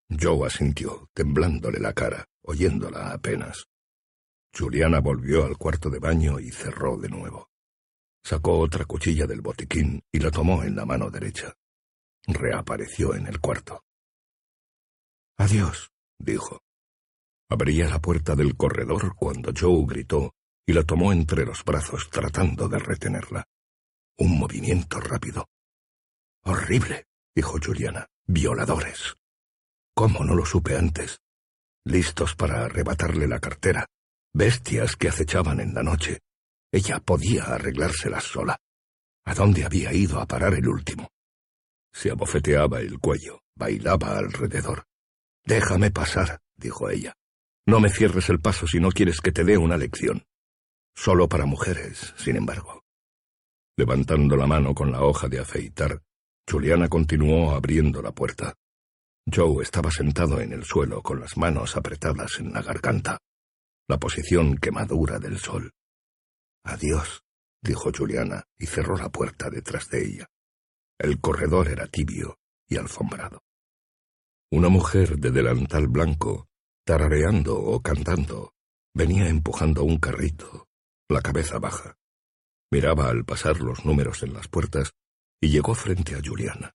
Joe 0.09 0.47
asintió, 0.47 1.09
temblándole 1.13 1.79
la 1.79 1.93
cara, 1.93 2.27
oyéndola 2.41 3.11
apenas. 3.11 3.67
Juliana 4.55 4.99
volvió 4.99 5.45
al 5.45 5.57
cuarto 5.57 5.89
de 5.89 5.99
baño 5.99 6.39
y 6.39 6.51
cerró 6.51 6.97
de 6.97 7.09
nuevo. 7.09 7.49
Sacó 8.23 8.59
otra 8.59 8.85
cuchilla 8.85 9.25
del 9.25 9.41
botiquín 9.41 10.01
y 10.11 10.19
la 10.19 10.31
tomó 10.31 10.63
en 10.63 10.75
la 10.75 10.85
mano 10.85 11.09
derecha. 11.09 11.53
Reapareció 12.25 13.15
en 13.15 13.27
el 13.27 13.39
cuarto. 13.39 13.83
Adiós, 15.37 15.91
dijo. 16.17 16.61
Abría 17.49 17.89
la 17.89 17.99
puerta 17.99 18.35
del 18.35 18.55
corredor 18.55 19.15
cuando 19.15 19.51
Joe 19.57 19.85
gritó 19.85 20.33
y 20.65 20.73
la 20.73 20.83
tomó 20.83 21.11
entre 21.11 21.45
los 21.45 21.63
brazos 21.63 22.09
tratando 22.09 22.67
de 22.67 22.79
retenerla. 22.79 23.45
Un 24.17 24.37
movimiento 24.37 24.99
rápido. 24.99 25.47
Horrible, 26.43 27.07
dijo 27.35 27.57
Juliana. 27.63 28.07
Violadores. 28.25 29.15
¿Cómo 29.93 30.23
no 30.23 30.33
lo 30.33 30.45
supe 30.45 30.77
antes? 30.77 31.19
Listos 31.85 32.35
para 32.35 32.63
arrebatarle 32.65 33.27
la 33.27 33.39
cartera. 33.39 33.85
Bestias 34.33 34.95
que 34.95 35.09
acechaban 35.09 35.59
en 35.59 35.73
la 35.73 35.83
noche. 35.83 36.21
Ella 36.71 36.99
podía 36.99 37.43
arreglárselas 37.43 38.23
sola. 38.23 38.57
¿A 39.25 39.33
dónde 39.33 39.65
había 39.65 39.93
ido 39.93 40.19
a 40.19 40.25
parar 40.25 40.53
el 40.53 40.67
último? 40.67 41.09
Se 41.91 42.09
abofeteaba 42.09 42.79
el 42.79 42.99
cuello, 42.99 43.41
bailaba 43.55 44.17
alrededor. 44.17 44.85
Déjame 45.45 45.91
pasar, 45.91 46.39
dijo 46.55 46.89
ella. 46.89 47.13
No 47.65 47.79
me 47.79 47.89
cierres 47.89 48.29
el 48.29 48.39
paso 48.39 48.67
si 48.67 48.79
no 48.79 48.89
quieres 48.89 49.21
que 49.21 49.31
te 49.31 49.43
dé 49.43 49.57
una 49.57 49.77
lección. 49.77 50.23
Solo 50.95 51.27
para 51.27 51.45
mujeres, 51.45 52.13
sin 52.17 52.35
embargo. 52.35 52.83
Levantando 53.75 54.35
la 54.35 54.45
mano 54.45 54.75
con 54.75 54.91
la 54.91 55.01
hoja 55.01 55.27
de 55.27 55.39
afeitar, 55.39 56.01
Juliana 56.49 56.87
continuó 56.87 57.55
abriendo 57.55 58.01
la 58.01 58.11
puerta. 58.11 58.53
Joe 59.25 59.63
estaba 59.63 59.89
sentado 59.89 60.39
en 60.41 60.53
el 60.53 60.63
suelo 60.63 61.01
con 61.01 61.19
las 61.19 61.37
manos 61.37 61.75
apretadas 61.75 62.39
en 62.39 62.53
la 62.53 62.61
garganta, 62.61 63.17
la 63.87 63.97
posición 63.97 64.57
quemadura 64.57 65.17
del 65.17 65.39
sol. 65.39 65.71
Adiós, 66.63 67.23
dijo 67.61 67.91
Juliana 67.95 68.43
y 68.57 68.67
cerró 68.67 68.95
la 68.95 69.09
puerta 69.09 69.49
detrás 69.49 69.89
de 69.89 70.05
ella. 70.05 70.27
El 70.99 71.19
corredor 71.19 71.69
era 71.69 71.87
tibio 71.87 72.37
y 72.67 72.77
alfombrado. 72.77 73.41
Una 74.51 74.69
mujer 74.69 75.17
de 75.17 75.31
delantal 75.31 75.87
blanco, 75.87 76.47
tarareando 76.85 77.59
o 77.59 77.81
cantando, 77.81 78.53
venía 78.93 79.27
empujando 79.27 79.83
un 79.83 79.97
carrito, 79.97 80.67
la 81.13 81.21
cabeza 81.21 81.59
baja. 81.59 81.95
Miraba 82.71 83.09
al 83.09 83.23
pasar 83.23 83.59
los 83.59 83.85
números 83.85 84.23
en 84.23 84.33
las 84.33 84.47
puertas 84.47 84.91
y 85.39 85.49
llegó 85.49 85.75
frente 85.75 86.15
a 86.15 86.21
Juliana. 86.23 86.73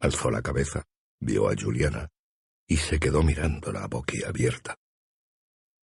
Alzó 0.00 0.30
la 0.30 0.42
cabeza, 0.42 0.84
vio 1.20 1.48
a 1.48 1.54
Juliana 1.54 2.10
y 2.66 2.76
se 2.76 2.98
quedó 2.98 3.22
mirándola 3.22 3.86
boquiabierta. 3.88 4.76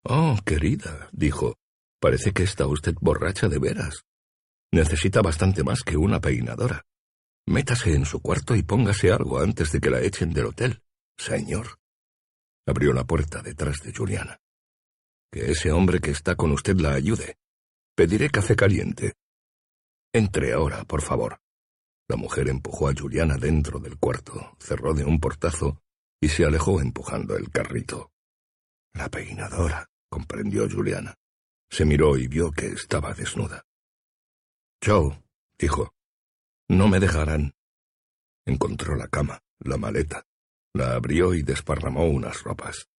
Oh, 0.03 0.37
querida, 0.45 1.09
dijo, 1.11 1.55
parece 1.99 2.31
que 2.31 2.43
está 2.43 2.67
usted 2.67 2.95
borracha 3.01 3.49
de 3.49 3.57
veras. 3.57 4.03
Necesita 4.71 5.21
bastante 5.21 5.63
más 5.63 5.81
que 5.81 5.97
una 5.97 6.21
peinadora. 6.21 6.85
Métase 7.47 7.93
en 7.93 8.05
su 8.05 8.21
cuarto 8.21 8.55
y 8.55 8.63
póngase 8.63 9.11
algo 9.11 9.39
antes 9.39 9.71
de 9.71 9.79
que 9.79 9.89
la 9.89 10.01
echen 10.01 10.31
del 10.31 10.45
hotel, 10.45 10.83
señor. 11.17 11.79
Abrió 12.67 12.93
la 12.93 13.03
puerta 13.03 13.41
detrás 13.41 13.81
de 13.81 13.93
Juliana. 13.93 14.39
Que 15.31 15.51
ese 15.51 15.71
hombre 15.71 15.99
que 15.99 16.11
está 16.11 16.35
con 16.35 16.51
usted 16.51 16.77
la 16.77 16.93
ayude. 16.93 17.37
Pediré 17.95 18.29
café 18.29 18.57
caliente. 18.57 19.13
Entre 20.11 20.51
ahora, 20.51 20.83
por 20.83 21.01
favor. 21.01 21.39
La 22.09 22.17
mujer 22.17 22.49
empujó 22.49 22.89
a 22.89 22.93
Juliana 22.93 23.37
dentro 23.37 23.79
del 23.79 23.97
cuarto, 23.97 24.57
cerró 24.59 24.93
de 24.93 25.05
un 25.05 25.21
portazo 25.21 25.81
y 26.19 26.27
se 26.27 26.43
alejó 26.43 26.81
empujando 26.81 27.37
el 27.37 27.49
carrito. 27.49 28.11
La 28.93 29.09
peinadora, 29.09 29.89
comprendió 30.09 30.69
Juliana. 30.69 31.15
Se 31.69 31.85
miró 31.85 32.17
y 32.17 32.27
vio 32.27 32.51
que 32.51 32.67
estaba 32.67 33.13
desnuda. 33.13 33.65
Joe, 34.85 35.17
dijo, 35.57 35.95
no 36.67 36.89
me 36.89 36.99
dejarán. 36.99 37.55
Encontró 38.45 38.95
la 38.95 39.07
cama, 39.07 39.41
la 39.59 39.77
maleta, 39.77 40.27
la 40.73 40.95
abrió 40.95 41.33
y 41.33 41.43
desparramó 41.43 42.05
unas 42.07 42.43
ropas. 42.43 42.89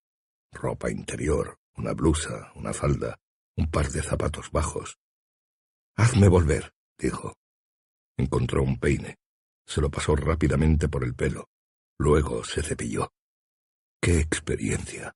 Ropa 0.52 0.90
interior, 0.90 1.58
una 1.74 1.92
blusa, 1.92 2.50
una 2.54 2.72
falda, 2.72 3.20
un 3.56 3.70
par 3.70 3.90
de 3.90 4.02
zapatos 4.02 4.50
bajos. 4.50 4.98
Hazme 5.96 6.28
volver, 6.28 6.72
dijo. 6.98 7.34
Encontró 8.18 8.62
un 8.62 8.78
peine. 8.78 9.16
Se 9.66 9.80
lo 9.80 9.90
pasó 9.90 10.14
rápidamente 10.14 10.88
por 10.88 11.04
el 11.04 11.14
pelo. 11.14 11.48
Luego 11.98 12.44
se 12.44 12.62
cepilló. 12.62 13.10
¡Qué 14.00 14.20
experiencia! 14.20 15.14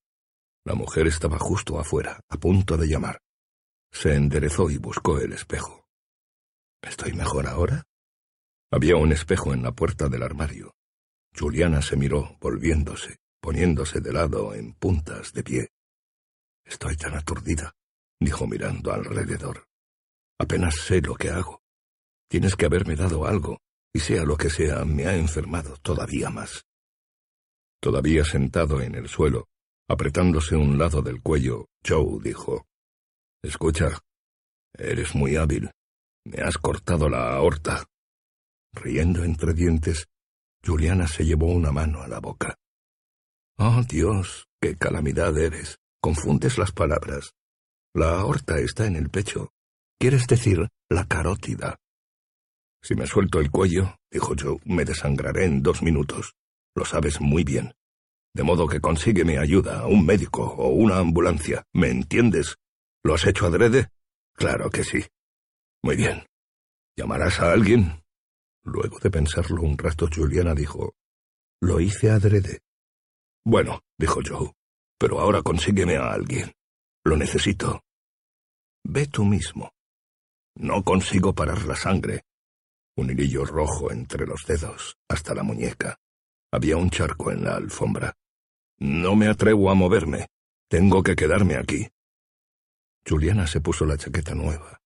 La 0.64 0.74
mujer 0.74 1.06
estaba 1.06 1.38
justo 1.38 1.78
afuera, 1.78 2.20
a 2.28 2.36
punto 2.36 2.76
de 2.76 2.88
llamar. 2.88 3.20
Se 3.92 4.14
enderezó 4.14 4.70
y 4.70 4.78
buscó 4.78 5.18
el 5.18 5.32
espejo. 5.32 5.86
¿Estoy 6.82 7.12
mejor 7.12 7.46
ahora? 7.46 7.84
Había 8.70 8.96
un 8.96 9.12
espejo 9.12 9.52
en 9.52 9.62
la 9.62 9.72
puerta 9.72 10.08
del 10.08 10.22
armario. 10.22 10.72
Juliana 11.36 11.82
se 11.82 11.96
miró, 11.96 12.36
volviéndose, 12.40 13.18
poniéndose 13.40 14.00
de 14.00 14.12
lado 14.12 14.54
en 14.54 14.74
puntas 14.74 15.32
de 15.32 15.42
pie. 15.42 15.68
Estoy 16.64 16.96
tan 16.96 17.14
aturdida, 17.14 17.72
dijo 18.20 18.46
mirando 18.46 18.92
alrededor. 18.92 19.66
Apenas 20.38 20.76
sé 20.76 21.00
lo 21.00 21.14
que 21.14 21.30
hago. 21.30 21.62
Tienes 22.28 22.54
que 22.54 22.66
haberme 22.66 22.94
dado 22.94 23.26
algo, 23.26 23.58
y 23.92 24.00
sea 24.00 24.24
lo 24.24 24.36
que 24.36 24.50
sea, 24.50 24.84
me 24.84 25.06
ha 25.06 25.16
enfermado 25.16 25.76
todavía 25.78 26.30
más. 26.30 26.64
Todavía 27.80 28.24
sentado 28.24 28.80
en 28.82 28.94
el 28.94 29.08
suelo, 29.08 29.48
apretándose 29.88 30.54
un 30.54 30.78
lado 30.78 31.02
del 31.02 31.20
cuello, 31.22 31.66
Joe 31.86 32.20
dijo, 32.22 32.66
Escucha, 33.42 33.98
eres 34.74 35.14
muy 35.14 35.36
hábil. 35.36 35.70
Me 36.24 36.42
has 36.42 36.58
cortado 36.58 37.08
la 37.08 37.34
aorta. 37.34 37.86
Riendo 38.72 39.24
entre 39.24 39.54
dientes, 39.54 40.06
Juliana 40.64 41.08
se 41.08 41.24
llevó 41.24 41.46
una 41.46 41.72
mano 41.72 42.02
a 42.02 42.08
la 42.08 42.20
boca. 42.20 42.56
Oh, 43.58 43.82
Dios, 43.88 44.46
qué 44.60 44.76
calamidad 44.76 45.36
eres. 45.38 45.78
Confundes 46.00 46.58
las 46.58 46.72
palabras. 46.72 47.34
La 47.94 48.20
aorta 48.20 48.58
está 48.58 48.86
en 48.86 48.94
el 48.94 49.10
pecho. 49.10 49.50
Quieres 49.98 50.26
decir 50.28 50.68
la 50.88 51.06
carótida. 51.06 51.76
Si 52.82 52.94
me 52.94 53.06
suelto 53.06 53.40
el 53.40 53.50
cuello, 53.50 53.96
dijo 54.10 54.34
Joe, 54.38 54.58
me 54.64 54.84
desangraré 54.84 55.46
en 55.46 55.62
dos 55.62 55.82
minutos. 55.82 56.34
Lo 56.76 56.84
sabes 56.84 57.20
muy 57.20 57.42
bien. 57.42 57.74
De 58.32 58.44
modo 58.44 58.68
que 58.68 58.80
consígueme 58.80 59.38
ayuda, 59.38 59.86
un 59.86 60.06
médico 60.06 60.44
o 60.44 60.68
una 60.68 60.98
ambulancia. 60.98 61.64
¿Me 61.74 61.90
entiendes? 61.90 62.56
¿Lo 63.02 63.14
has 63.14 63.26
hecho 63.26 63.46
adrede? 63.46 63.88
Claro 64.34 64.70
que 64.70 64.84
sí. 64.84 65.04
Muy 65.82 65.96
bien. 65.96 66.24
¿Llamarás 66.96 67.40
a 67.40 67.50
alguien? 67.50 68.04
Luego 68.62 69.00
de 69.00 69.10
pensarlo 69.10 69.62
un 69.62 69.76
rato, 69.76 70.08
Juliana 70.14 70.54
dijo, 70.54 70.94
Lo 71.60 71.80
hice 71.80 72.10
adrede. 72.10 72.60
Bueno, 73.44 73.80
dijo 73.98 74.20
Joe, 74.24 74.52
pero 74.96 75.18
ahora 75.18 75.42
consígueme 75.42 75.96
a 75.96 76.12
alguien. 76.12 76.52
Lo 77.04 77.16
necesito. 77.16 77.82
Ve 78.84 79.06
tú 79.06 79.24
mismo. 79.24 79.72
No 80.56 80.82
consigo 80.82 81.34
parar 81.34 81.64
la 81.64 81.76
sangre. 81.76 82.24
Un 82.96 83.10
hilillo 83.10 83.44
rojo 83.44 83.90
entre 83.90 84.26
los 84.26 84.44
dedos, 84.46 84.96
hasta 85.08 85.34
la 85.34 85.42
muñeca. 85.42 85.98
Había 86.52 86.76
un 86.76 86.90
charco 86.90 87.30
en 87.30 87.44
la 87.44 87.54
alfombra. 87.54 88.14
No 88.78 89.14
me 89.16 89.28
atrevo 89.28 89.70
a 89.70 89.74
moverme. 89.74 90.26
Tengo 90.68 91.02
que 91.02 91.16
quedarme 91.16 91.56
aquí. 91.56 91.88
Juliana 93.06 93.46
se 93.46 93.60
puso 93.60 93.86
la 93.86 93.96
chaqueta 93.96 94.34
nueva, 94.34 94.80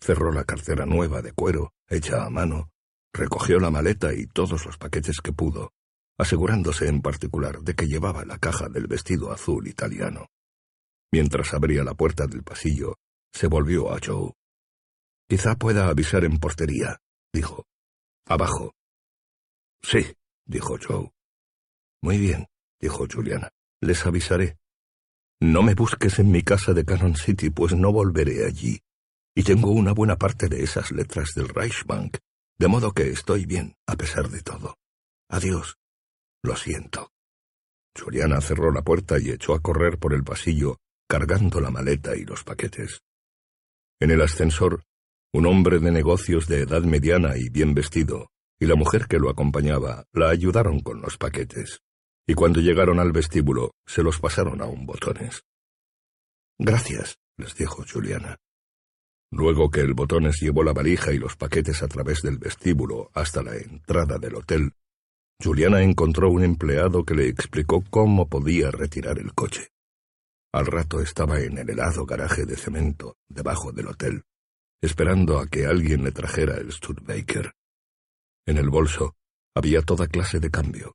cerró 0.00 0.32
la 0.32 0.44
cartera 0.44 0.86
nueva 0.86 1.22
de 1.22 1.32
cuero, 1.32 1.72
hecha 1.88 2.24
a 2.24 2.30
mano, 2.30 2.70
recogió 3.12 3.58
la 3.58 3.70
maleta 3.70 4.12
y 4.12 4.26
todos 4.26 4.66
los 4.66 4.76
paquetes 4.76 5.20
que 5.20 5.32
pudo, 5.32 5.72
asegurándose 6.18 6.88
en 6.88 7.00
particular 7.00 7.60
de 7.62 7.74
que 7.74 7.86
llevaba 7.86 8.24
la 8.24 8.38
caja 8.38 8.68
del 8.68 8.86
vestido 8.86 9.32
azul 9.32 9.66
italiano. 9.66 10.28
Mientras 11.14 11.54
abría 11.54 11.84
la 11.84 11.94
puerta 11.94 12.26
del 12.26 12.42
pasillo, 12.42 12.96
se 13.32 13.46
volvió 13.46 13.94
a 13.94 14.00
Joe. 14.04 14.32
Quizá 15.28 15.54
pueda 15.54 15.86
avisar 15.86 16.24
en 16.24 16.38
portería, 16.38 16.98
dijo. 17.32 17.66
Abajo. 18.26 18.74
Sí, 19.80 20.16
dijo 20.44 20.76
Joe. 20.76 21.12
Muy 22.02 22.18
bien, 22.18 22.48
dijo 22.80 23.06
Juliana. 23.06 23.52
Les 23.80 24.04
avisaré. 24.04 24.58
No 25.40 25.62
me 25.62 25.76
busques 25.76 26.18
en 26.18 26.32
mi 26.32 26.42
casa 26.42 26.72
de 26.72 26.84
Cannon 26.84 27.14
City, 27.14 27.50
pues 27.50 27.76
no 27.76 27.92
volveré 27.92 28.44
allí. 28.44 28.80
Y 29.36 29.44
tengo 29.44 29.70
una 29.70 29.92
buena 29.92 30.16
parte 30.16 30.48
de 30.48 30.64
esas 30.64 30.90
letras 30.90 31.30
del 31.36 31.48
Reichsbank, 31.48 32.18
de 32.58 32.66
modo 32.66 32.90
que 32.90 33.10
estoy 33.10 33.46
bien, 33.46 33.76
a 33.86 33.94
pesar 33.94 34.30
de 34.30 34.42
todo. 34.42 34.78
Adiós. 35.30 35.78
Lo 36.42 36.56
siento. 36.56 37.12
Juliana 37.96 38.40
cerró 38.40 38.72
la 38.72 38.82
puerta 38.82 39.20
y 39.20 39.30
echó 39.30 39.54
a 39.54 39.60
correr 39.60 40.00
por 40.00 40.12
el 40.12 40.24
pasillo, 40.24 40.80
cargando 41.08 41.60
la 41.60 41.70
maleta 41.70 42.16
y 42.16 42.24
los 42.24 42.44
paquetes. 42.44 43.02
En 44.00 44.10
el 44.10 44.20
ascensor, 44.22 44.84
un 45.32 45.46
hombre 45.46 45.78
de 45.78 45.90
negocios 45.90 46.46
de 46.46 46.60
edad 46.60 46.82
mediana 46.82 47.36
y 47.36 47.48
bien 47.48 47.74
vestido, 47.74 48.30
y 48.60 48.66
la 48.66 48.76
mujer 48.76 49.06
que 49.06 49.18
lo 49.18 49.30
acompañaba, 49.30 50.04
la 50.12 50.30
ayudaron 50.30 50.80
con 50.80 51.00
los 51.00 51.18
paquetes, 51.18 51.80
y 52.26 52.34
cuando 52.34 52.60
llegaron 52.60 53.00
al 53.00 53.12
vestíbulo, 53.12 53.72
se 53.86 54.02
los 54.02 54.20
pasaron 54.20 54.62
a 54.62 54.66
un 54.66 54.86
botones. 54.86 55.42
Gracias, 56.58 57.16
les 57.36 57.54
dijo 57.56 57.84
Juliana. 57.90 58.38
Luego 59.32 59.70
que 59.70 59.80
el 59.80 59.94
botones 59.94 60.40
llevó 60.40 60.62
la 60.62 60.72
valija 60.72 61.12
y 61.12 61.18
los 61.18 61.36
paquetes 61.36 61.82
a 61.82 61.88
través 61.88 62.22
del 62.22 62.38
vestíbulo 62.38 63.10
hasta 63.14 63.42
la 63.42 63.56
entrada 63.56 64.18
del 64.18 64.36
hotel, 64.36 64.72
Juliana 65.42 65.82
encontró 65.82 66.30
un 66.30 66.44
empleado 66.44 67.04
que 67.04 67.14
le 67.14 67.26
explicó 67.26 67.82
cómo 67.90 68.28
podía 68.28 68.70
retirar 68.70 69.18
el 69.18 69.34
coche. 69.34 69.73
Al 70.54 70.66
rato 70.66 71.00
estaba 71.00 71.40
en 71.40 71.58
el 71.58 71.68
helado 71.68 72.06
garaje 72.06 72.46
de 72.46 72.56
cemento, 72.56 73.16
debajo 73.28 73.72
del 73.72 73.88
hotel, 73.88 74.22
esperando 74.80 75.40
a 75.40 75.48
que 75.48 75.66
alguien 75.66 76.04
le 76.04 76.12
trajera 76.12 76.58
el 76.58 76.70
Studebaker. 76.70 77.54
En 78.46 78.58
el 78.58 78.70
bolso 78.70 79.16
había 79.52 79.82
toda 79.82 80.06
clase 80.06 80.38
de 80.38 80.52
cambio. 80.52 80.94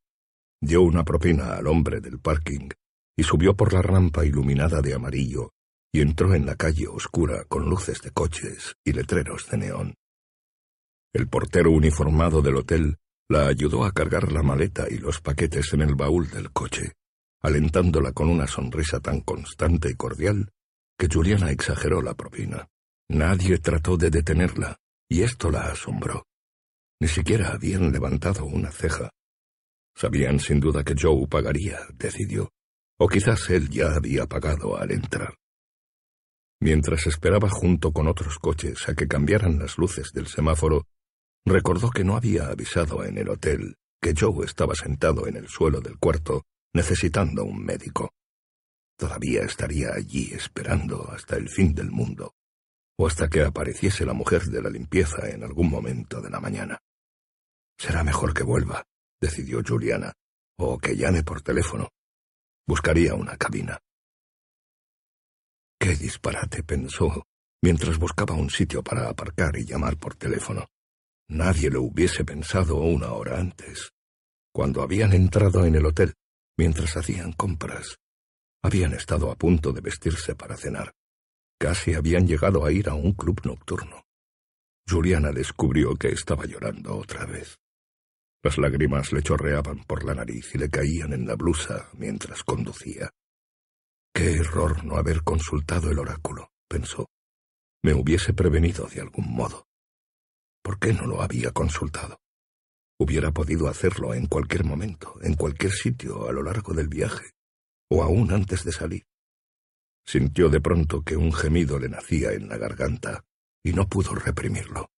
Dio 0.61 0.81
una 0.81 1.03
propina 1.03 1.57
al 1.57 1.67
hombre 1.67 1.99
del 1.99 2.21
parking 2.21 2.69
y 3.17 3.23
subió 3.23 3.53
por 3.53 3.73
la 3.73 3.81
rampa 3.81 4.23
iluminada 4.23 4.81
de 4.81 4.93
amarillo 4.93 5.51
y 5.91 5.99
entró 5.99 6.33
en 6.33 6.45
la 6.45 6.55
calle 6.55 6.87
oscura 6.87 7.43
con 7.43 7.69
luces 7.69 8.01
de 8.01 8.11
coches 8.11 8.77
y 8.85 8.93
letreros 8.93 9.49
de 9.49 9.57
neón. 9.57 9.95
El 11.13 11.27
portero 11.27 11.71
uniformado 11.71 12.41
del 12.41 12.55
hotel 12.55 12.95
la 13.27 13.47
ayudó 13.47 13.83
a 13.83 13.91
cargar 13.91 14.31
la 14.31 14.41
maleta 14.41 14.85
y 14.89 14.99
los 14.99 15.19
paquetes 15.19 15.73
en 15.73 15.81
el 15.81 15.95
baúl 15.95 16.29
del 16.29 16.49
coche, 16.53 16.93
alentándola 17.41 18.11
con 18.11 18.29
una 18.29 18.47
sonrisa 18.47 18.99
tan 18.99 19.21
constante 19.21 19.89
y 19.89 19.95
cordial 19.95 20.51
que 20.97 21.07
Juliana 21.11 21.51
exageró 21.51 22.01
la 22.01 22.13
propina. 22.13 22.67
Nadie 23.07 23.57
trató 23.59 23.97
de 23.97 24.09
detenerla, 24.09 24.77
y 25.07 25.21
esto 25.21 25.49
la 25.49 25.71
asombró. 25.71 26.25
Ni 26.99 27.07
siquiera 27.07 27.53
habían 27.53 27.91
levantado 27.91 28.45
una 28.45 28.71
ceja. 28.71 29.09
Sabían 29.95 30.39
sin 30.39 30.59
duda 30.59 30.83
que 30.83 30.95
Joe 30.99 31.27
pagaría, 31.27 31.79
decidió, 31.93 32.51
o 32.99 33.07
quizás 33.07 33.49
él 33.49 33.69
ya 33.69 33.95
había 33.95 34.25
pagado 34.25 34.77
al 34.77 34.91
entrar. 34.91 35.35
Mientras 36.61 37.07
esperaba 37.07 37.49
junto 37.49 37.93
con 37.93 38.07
otros 38.07 38.37
coches 38.37 38.87
a 38.89 38.93
que 38.93 39.07
cambiaran 39.07 39.57
las 39.57 39.77
luces 39.77 40.11
del 40.11 40.27
semáforo, 40.27 40.85
recordó 41.45 41.89
que 41.89 42.03
no 42.03 42.17
había 42.17 42.47
avisado 42.47 43.05
en 43.05 43.17
el 43.17 43.29
hotel 43.29 43.75
que 44.01 44.13
Joe 44.17 44.45
estaba 44.45 44.75
sentado 44.75 45.25
en 45.27 45.37
el 45.37 45.47
suelo 45.47 45.79
del 45.79 45.97
cuarto 45.97 46.43
necesitando 46.73 47.43
un 47.43 47.63
médico. 47.63 48.11
Todavía 48.97 49.43
estaría 49.43 49.93
allí 49.93 50.33
esperando 50.33 51.09
hasta 51.09 51.37
el 51.37 51.49
fin 51.49 51.73
del 51.73 51.91
mundo, 51.91 52.33
o 52.97 53.07
hasta 53.07 53.29
que 53.29 53.43
apareciese 53.43 54.05
la 54.05 54.13
mujer 54.13 54.43
de 54.43 54.61
la 54.61 54.69
limpieza 54.69 55.29
en 55.29 55.43
algún 55.43 55.69
momento 55.69 56.21
de 56.21 56.29
la 56.29 56.39
mañana. 56.39 56.77
Será 57.77 58.03
mejor 58.03 58.33
que 58.33 58.43
vuelva, 58.43 58.83
decidió 59.21 59.61
Juliana, 59.65 60.13
o 60.57 60.77
que 60.77 60.97
llame 60.97 61.23
por 61.23 61.41
teléfono. 61.41 61.89
Buscaría 62.67 63.15
una 63.15 63.37
cabina. 63.37 63.79
Qué 65.79 65.95
disparate, 65.95 66.61
pensó, 66.61 67.23
mientras 67.63 67.97
buscaba 67.97 68.35
un 68.35 68.49
sitio 68.49 68.83
para 68.83 69.07
aparcar 69.07 69.55
y 69.57 69.65
llamar 69.65 69.97
por 69.97 70.15
teléfono. 70.15 70.67
Nadie 71.29 71.69
lo 71.69 71.83
hubiese 71.83 72.25
pensado 72.25 72.77
una 72.77 73.13
hora 73.13 73.39
antes. 73.39 73.91
Cuando 74.51 74.81
habían 74.81 75.13
entrado 75.13 75.65
en 75.65 75.75
el 75.75 75.85
hotel, 75.85 76.15
mientras 76.59 76.97
hacían 76.97 77.31
compras, 77.31 77.99
habían 78.61 78.93
estado 78.93 79.31
a 79.31 79.35
punto 79.37 79.71
de 79.71 79.79
vestirse 79.79 80.35
para 80.35 80.57
cenar. 80.57 80.91
Casi 81.57 81.93
habían 81.93 82.27
llegado 82.27 82.65
a 82.65 82.71
ir 82.73 82.89
a 82.89 82.95
un 82.95 83.13
club 83.13 83.39
nocturno. 83.45 84.03
Juliana 84.85 85.31
descubrió 85.31 85.95
que 85.95 86.09
estaba 86.09 86.45
llorando 86.45 86.97
otra 86.97 87.25
vez. 87.25 87.57
Las 88.43 88.57
lágrimas 88.57 89.13
le 89.13 89.23
chorreaban 89.23 89.85
por 89.85 90.03
la 90.03 90.13
nariz 90.13 90.53
y 90.53 90.57
le 90.57 90.69
caían 90.69 91.13
en 91.13 91.25
la 91.25 91.35
blusa 91.35 91.87
mientras 91.93 92.43
conducía. 92.43 93.09
Qué 94.13 94.33
error 94.33 94.83
no 94.83 94.97
haber 94.97 95.23
consultado 95.23 95.89
el 95.89 95.99
oráculo, 95.99 96.51
pensó. 96.67 97.07
Me 97.83 97.93
hubiese 97.93 98.33
prevenido 98.33 98.85
de 98.87 98.99
algún 98.99 99.33
modo. 99.33 99.65
¿Por 100.61 100.77
qué 100.77 100.91
no 100.91 101.07
lo 101.07 101.21
había 101.21 101.51
consultado? 101.51 102.19
Hubiera 103.01 103.31
podido 103.31 103.69
hacerlo 103.69 104.13
en 104.13 104.27
cualquier 104.27 104.65
momento, 104.65 105.15
en 105.21 105.35
cualquier 105.35 105.71
sitio 105.71 106.27
a 106.27 106.33
lo 106.33 106.43
largo 106.43 106.73
del 106.73 106.89
viaje, 106.89 107.31
o 107.89 108.03
aún 108.03 108.33
antes 108.33 108.65
de 108.65 108.73
salir. 108.73 109.05
Sintió 110.05 110.49
de 110.49 110.59
pronto 110.59 111.01
que 111.01 111.15
un 111.15 111.31
gemido 111.31 111.79
le 111.79 111.87
nacía 111.87 112.33
en 112.33 112.49
la 112.49 112.57
garganta 112.57 113.23
y 113.63 113.71
no 113.71 113.87
pudo 113.87 114.15
reprimirlo. 114.15 114.91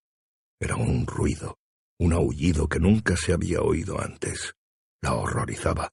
Era 0.60 0.78
un 0.78 1.06
ruido, 1.06 1.60
un 2.00 2.14
aullido 2.14 2.68
que 2.68 2.80
nunca 2.80 3.16
se 3.16 3.34
había 3.34 3.62
oído 3.62 4.02
antes. 4.02 4.56
La 5.04 5.14
horrorizaba, 5.14 5.92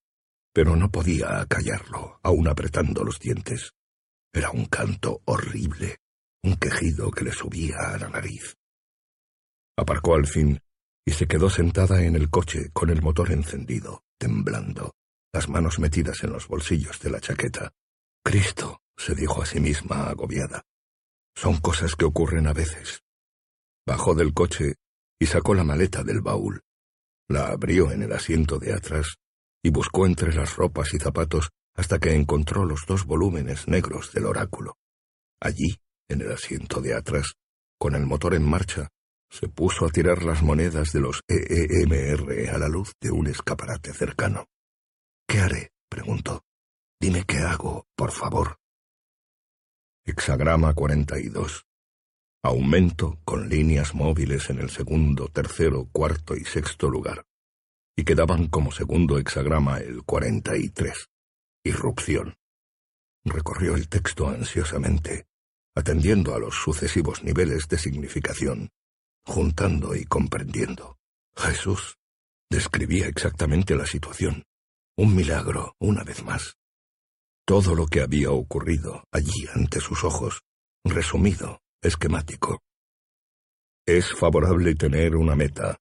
pero 0.55 0.77
no 0.77 0.90
podía 0.90 1.40
acallarlo, 1.40 2.21
aún 2.23 2.49
apretando 2.49 3.05
los 3.05 3.18
dientes. 3.18 3.73
Era 4.33 4.51
un 4.51 4.64
canto 4.64 5.21
horrible, 5.27 5.99
un 6.42 6.57
quejido 6.57 7.11
que 7.11 7.25
le 7.25 7.33
subía 7.33 7.77
a 7.92 7.99
la 7.99 8.09
nariz. 8.09 8.57
Aparcó 9.77 10.14
al 10.14 10.27
fin 10.27 10.59
y 11.09 11.11
se 11.11 11.27
quedó 11.27 11.49
sentada 11.49 12.03
en 12.03 12.16
el 12.16 12.29
coche 12.29 12.68
con 12.75 12.90
el 12.90 13.01
motor 13.01 13.33
encendido, 13.33 14.05
temblando, 14.18 14.94
las 15.33 15.49
manos 15.49 15.79
metidas 15.79 16.23
en 16.23 16.33
los 16.33 16.49
bolsillos 16.49 17.01
de 17.01 17.09
la 17.09 17.18
chaqueta. 17.18 17.73
Cristo, 18.23 18.83
se 18.94 19.14
dijo 19.14 19.40
a 19.40 19.47
sí 19.47 19.59
misma 19.59 20.11
agobiada. 20.11 20.66
Son 21.35 21.62
cosas 21.62 21.97
que 21.97 22.05
ocurren 22.05 22.47
a 22.47 22.53
veces. 22.53 23.01
Bajó 23.87 24.14
del 24.14 24.35
coche 24.35 24.75
y 25.18 25.25
sacó 25.25 25.55
la 25.55 25.64
maleta 25.64 26.05
del 26.05 26.21
baúl. 26.21 26.61
La 27.27 27.47
abrió 27.47 27.90
en 27.90 28.03
el 28.03 28.12
asiento 28.12 28.59
de 28.59 28.75
atrás 28.75 29.16
y 29.62 29.71
buscó 29.71 30.05
entre 30.05 30.35
las 30.35 30.57
ropas 30.57 30.92
y 30.92 30.99
zapatos 30.99 31.49
hasta 31.75 31.99
que 31.99 32.12
encontró 32.12 32.66
los 32.66 32.85
dos 32.87 33.07
volúmenes 33.07 33.66
negros 33.66 34.12
del 34.12 34.27
oráculo. 34.27 34.77
Allí, 35.40 35.81
en 36.11 36.21
el 36.21 36.33
asiento 36.33 36.83
de 36.83 36.92
atrás, 36.92 37.33
con 37.79 37.94
el 37.94 38.05
motor 38.05 38.35
en 38.35 38.47
marcha, 38.47 38.90
se 39.30 39.48
puso 39.48 39.86
a 39.86 39.90
tirar 39.90 40.22
las 40.22 40.42
monedas 40.42 40.92
de 40.92 41.00
los 41.00 41.22
EEMR 41.28 42.50
a 42.50 42.58
la 42.58 42.68
luz 42.68 42.92
de 43.00 43.10
un 43.10 43.26
escaparate 43.26 43.92
cercano. 43.92 44.46
¿Qué 45.26 45.40
haré? 45.40 45.72
preguntó. 45.88 46.44
Dime 47.00 47.24
qué 47.26 47.38
hago, 47.38 47.86
por 47.94 48.10
favor. 48.10 48.58
Hexagrama 50.04 50.74
42. 50.74 51.66
Aumento 52.42 53.18
con 53.24 53.48
líneas 53.48 53.94
móviles 53.94 54.48
en 54.48 54.58
el 54.58 54.70
segundo, 54.70 55.28
tercero, 55.28 55.88
cuarto 55.92 56.34
y 56.34 56.44
sexto 56.44 56.88
lugar. 56.88 57.26
Y 57.96 58.04
quedaban 58.04 58.46
como 58.48 58.72
segundo 58.72 59.18
hexagrama 59.18 59.78
el 59.78 60.02
43. 60.04 61.08
Irrupción. 61.64 62.36
Recorrió 63.24 63.74
el 63.74 63.88
texto 63.88 64.28
ansiosamente, 64.28 65.26
atendiendo 65.74 66.34
a 66.34 66.38
los 66.38 66.54
sucesivos 66.54 67.22
niveles 67.22 67.68
de 67.68 67.78
significación, 67.78 68.70
juntando 69.28 69.94
y 69.94 70.04
comprendiendo. 70.06 70.96
Jesús 71.36 71.98
describía 72.50 73.06
exactamente 73.06 73.76
la 73.76 73.86
situación. 73.86 74.44
Un 74.96 75.14
milagro, 75.14 75.76
una 75.78 76.02
vez 76.02 76.24
más. 76.24 76.56
Todo 77.46 77.74
lo 77.74 77.86
que 77.86 78.00
había 78.00 78.30
ocurrido 78.30 79.04
allí 79.12 79.46
ante 79.54 79.80
sus 79.80 80.02
ojos, 80.02 80.40
resumido, 80.82 81.60
esquemático. 81.82 82.62
Es 83.86 84.12
favorable 84.14 84.74
tener 84.74 85.14
una 85.14 85.36
meta. 85.36 85.76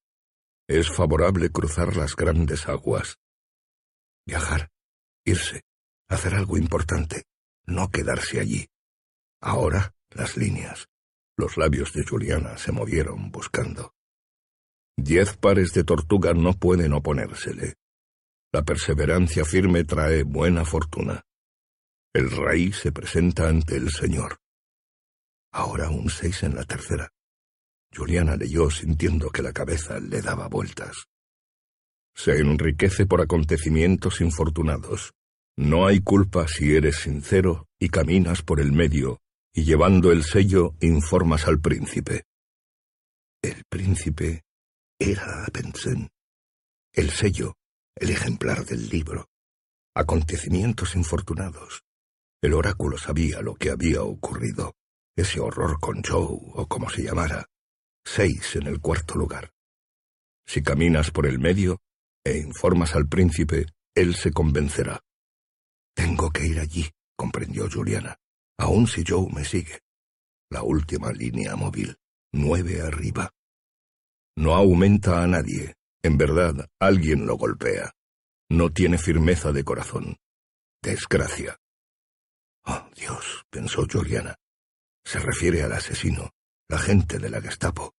Es 0.67 0.91
favorable 0.91 1.49
cruzar 1.49 1.95
las 1.95 2.15
grandes 2.15 2.67
aguas. 2.67 3.17
Viajar, 4.25 4.69
irse, 5.25 5.61
hacer 6.09 6.35
algo 6.35 6.57
importante, 6.57 7.23
no 7.65 7.89
quedarse 7.89 8.41
allí. 8.41 8.67
Ahora, 9.41 9.93
las 10.09 10.35
líneas. 10.35 10.87
Los 11.37 11.55
labios 11.55 11.93
de 11.93 12.03
Juliana 12.03 12.57
se 12.57 12.71
movieron 12.71 13.31
buscando. 13.31 13.93
Diez 14.97 15.37
pares 15.37 15.71
de 15.73 15.83
tortuga 15.83 16.33
no 16.33 16.53
pueden 16.53 16.93
oponérsele. 16.93 17.75
La 18.51 18.63
perseverancia 18.63 19.45
firme 19.45 19.83
trae 19.83 20.23
buena 20.23 20.65
fortuna. 20.65 21.21
El 22.11 22.31
rey 22.31 22.73
se 22.73 22.91
presenta 22.91 23.47
ante 23.47 23.75
el 23.75 23.91
Señor. 23.91 24.37
Ahora 25.51 25.91
un 25.91 26.09
seis 26.09 26.41
en 26.41 26.55
la 26.55 26.63
tercera. 26.63 27.11
Juliana 27.95 28.35
leyó 28.35 28.71
sintiendo 28.71 29.29
que 29.29 29.43
la 29.43 29.53
cabeza 29.53 29.99
le 29.99 30.23
daba 30.23 30.47
vueltas. 30.47 31.05
Se 32.15 32.39
enriquece 32.39 33.05
por 33.05 33.21
acontecimientos 33.21 34.21
infortunados. 34.21 35.13
No 35.55 35.85
hay 35.85 35.99
culpa 35.99 36.47
si 36.47 36.75
eres 36.75 36.97
sincero 36.97 37.67
y 37.79 37.89
caminas 37.89 38.41
por 38.41 38.59
el 38.59 38.71
medio, 38.71 39.19
y 39.57 39.63
llevando 39.63 40.11
el 40.11 40.23
sello 40.23 40.75
informas 40.81 41.47
al 41.47 41.59
príncipe. 41.59 42.25
El 43.41 43.63
príncipe 43.67 44.43
era 44.99 45.45
Apensen. 45.45 46.11
El 46.93 47.09
sello, 47.09 47.55
el 47.95 48.11
ejemplar 48.11 48.65
del 48.65 48.87
libro. 48.87 49.25
Acontecimientos 49.95 50.95
infortunados. 50.95 51.81
El 52.39 52.53
oráculo 52.53 52.99
sabía 52.99 53.41
lo 53.41 53.55
que 53.55 53.71
había 53.71 54.03
ocurrido 54.03 54.75
ese 55.15 55.39
horror 55.39 55.79
con 55.79 56.03
Joe, 56.03 56.37
o 56.53 56.67
como 56.67 56.87
se 56.91 57.01
llamara, 57.01 57.47
seis 58.05 58.57
en 58.57 58.67
el 58.67 58.79
cuarto 58.79 59.15
lugar. 59.15 59.49
Si 60.45 60.61
caminas 60.61 61.09
por 61.09 61.25
el 61.25 61.39
medio 61.39 61.79
e 62.23 62.37
informas 62.37 62.93
al 62.93 63.07
príncipe, 63.07 63.65
él 63.95 64.13
se 64.13 64.29
convencerá. 64.29 65.01
Tengo 65.95 66.29
que 66.29 66.45
ir 66.45 66.59
allí, 66.59 66.87
comprendió 67.15 67.67
Juliana, 67.67 68.19
aun 68.57 68.87
si 68.87 69.03
Joe 69.07 69.27
me 69.33 69.43
sigue. 69.45 69.81
La 70.49 70.63
última 70.63 71.11
línea 71.11 71.55
móvil, 71.55 71.97
nueve 72.33 72.81
arriba. 72.81 73.31
No 74.37 74.53
aumenta 74.53 75.23
a 75.23 75.27
nadie. 75.27 75.75
En 76.03 76.17
verdad, 76.17 76.69
alguien 76.79 77.25
lo 77.25 77.37
golpea. 77.37 77.91
No 78.49 78.69
tiene 78.69 78.97
firmeza 78.97 79.51
de 79.51 79.63
corazón. 79.63 80.15
Desgracia. 80.81 81.57
Oh, 82.65 82.87
Dios, 82.95 83.45
pensó 83.49 83.85
Juliana. 83.91 84.35
Se 85.03 85.19
refiere 85.19 85.63
al 85.63 85.71
asesino, 85.71 86.31
la 86.69 86.77
gente 86.77 87.17
de 87.17 87.29
la 87.29 87.41
Gestapo. 87.41 87.93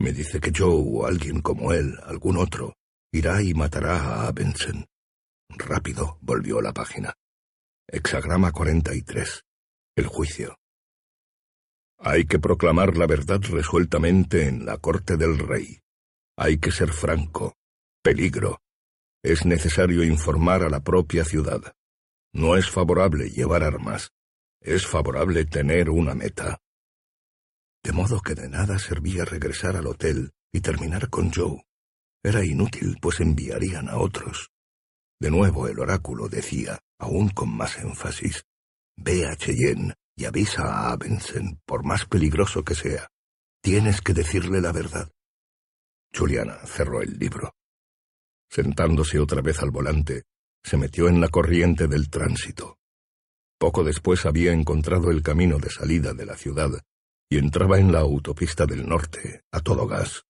Me 0.00 0.12
dice 0.12 0.40
que 0.40 0.50
yo 0.50 0.70
o 0.72 1.06
alguien 1.06 1.40
como 1.40 1.72
él, 1.72 1.96
algún 2.04 2.36
otro, 2.38 2.74
irá 3.12 3.42
y 3.42 3.54
matará 3.54 4.26
a 4.26 4.32
Benson. 4.32 4.86
Rápido 5.48 6.18
volvió 6.20 6.60
la 6.60 6.72
página. 6.72 7.14
Hexagrama 7.86 8.52
43. 8.52 9.44
El 9.98 10.06
juicio. 10.06 10.56
Hay 11.98 12.24
que 12.26 12.38
proclamar 12.38 12.96
la 12.96 13.08
verdad 13.08 13.40
resueltamente 13.42 14.46
en 14.46 14.64
la 14.64 14.78
corte 14.78 15.16
del 15.16 15.38
rey. 15.38 15.80
Hay 16.36 16.58
que 16.58 16.70
ser 16.70 16.92
franco. 16.92 17.56
Peligro. 18.00 18.60
Es 19.24 19.44
necesario 19.44 20.04
informar 20.04 20.62
a 20.62 20.68
la 20.68 20.80
propia 20.80 21.24
ciudad. 21.24 21.74
No 22.32 22.56
es 22.56 22.70
favorable 22.70 23.30
llevar 23.30 23.64
armas 23.64 24.12
es 24.60 24.86
favorable 24.86 25.44
tener 25.44 25.88
una 25.88 26.14
meta. 26.14 26.60
De 27.82 27.92
modo 27.92 28.20
que 28.20 28.34
de 28.34 28.48
nada 28.48 28.78
servía 28.78 29.24
regresar 29.24 29.76
al 29.76 29.86
hotel 29.86 30.32
y 30.52 30.60
terminar 30.60 31.08
con 31.10 31.32
Joe. 31.32 31.62
Era 32.22 32.44
inútil, 32.44 32.98
pues 33.00 33.20
enviarían 33.20 33.88
a 33.88 33.98
otros. 33.98 34.50
De 35.20 35.30
nuevo 35.30 35.68
el 35.68 35.78
oráculo 35.78 36.28
decía, 36.28 36.78
aún 36.98 37.30
con 37.30 37.56
más 37.56 37.78
énfasis, 37.78 38.44
Ve 39.00 39.26
a 39.26 39.36
Cheyenne 39.36 39.94
y 40.16 40.24
avisa 40.24 40.64
a 40.64 40.92
Abensen, 40.92 41.60
por 41.64 41.84
más 41.84 42.04
peligroso 42.06 42.64
que 42.64 42.74
sea. 42.74 43.08
Tienes 43.62 44.00
que 44.00 44.12
decirle 44.12 44.60
la 44.60 44.72
verdad. 44.72 45.08
Juliana 46.12 46.58
cerró 46.66 47.00
el 47.00 47.16
libro. 47.16 47.54
Sentándose 48.50 49.20
otra 49.20 49.40
vez 49.40 49.62
al 49.62 49.70
volante, 49.70 50.24
se 50.64 50.76
metió 50.76 51.08
en 51.08 51.20
la 51.20 51.28
corriente 51.28 51.86
del 51.86 52.10
tránsito. 52.10 52.78
Poco 53.58 53.84
después 53.84 54.26
había 54.26 54.52
encontrado 54.52 55.10
el 55.10 55.22
camino 55.22 55.58
de 55.58 55.70
salida 55.70 56.12
de 56.12 56.26
la 56.26 56.36
ciudad 56.36 56.70
y 57.30 57.38
entraba 57.38 57.78
en 57.78 57.92
la 57.92 58.00
autopista 58.00 58.66
del 58.66 58.88
norte, 58.88 59.42
a 59.52 59.60
todo 59.60 59.86
gas. 59.86 60.24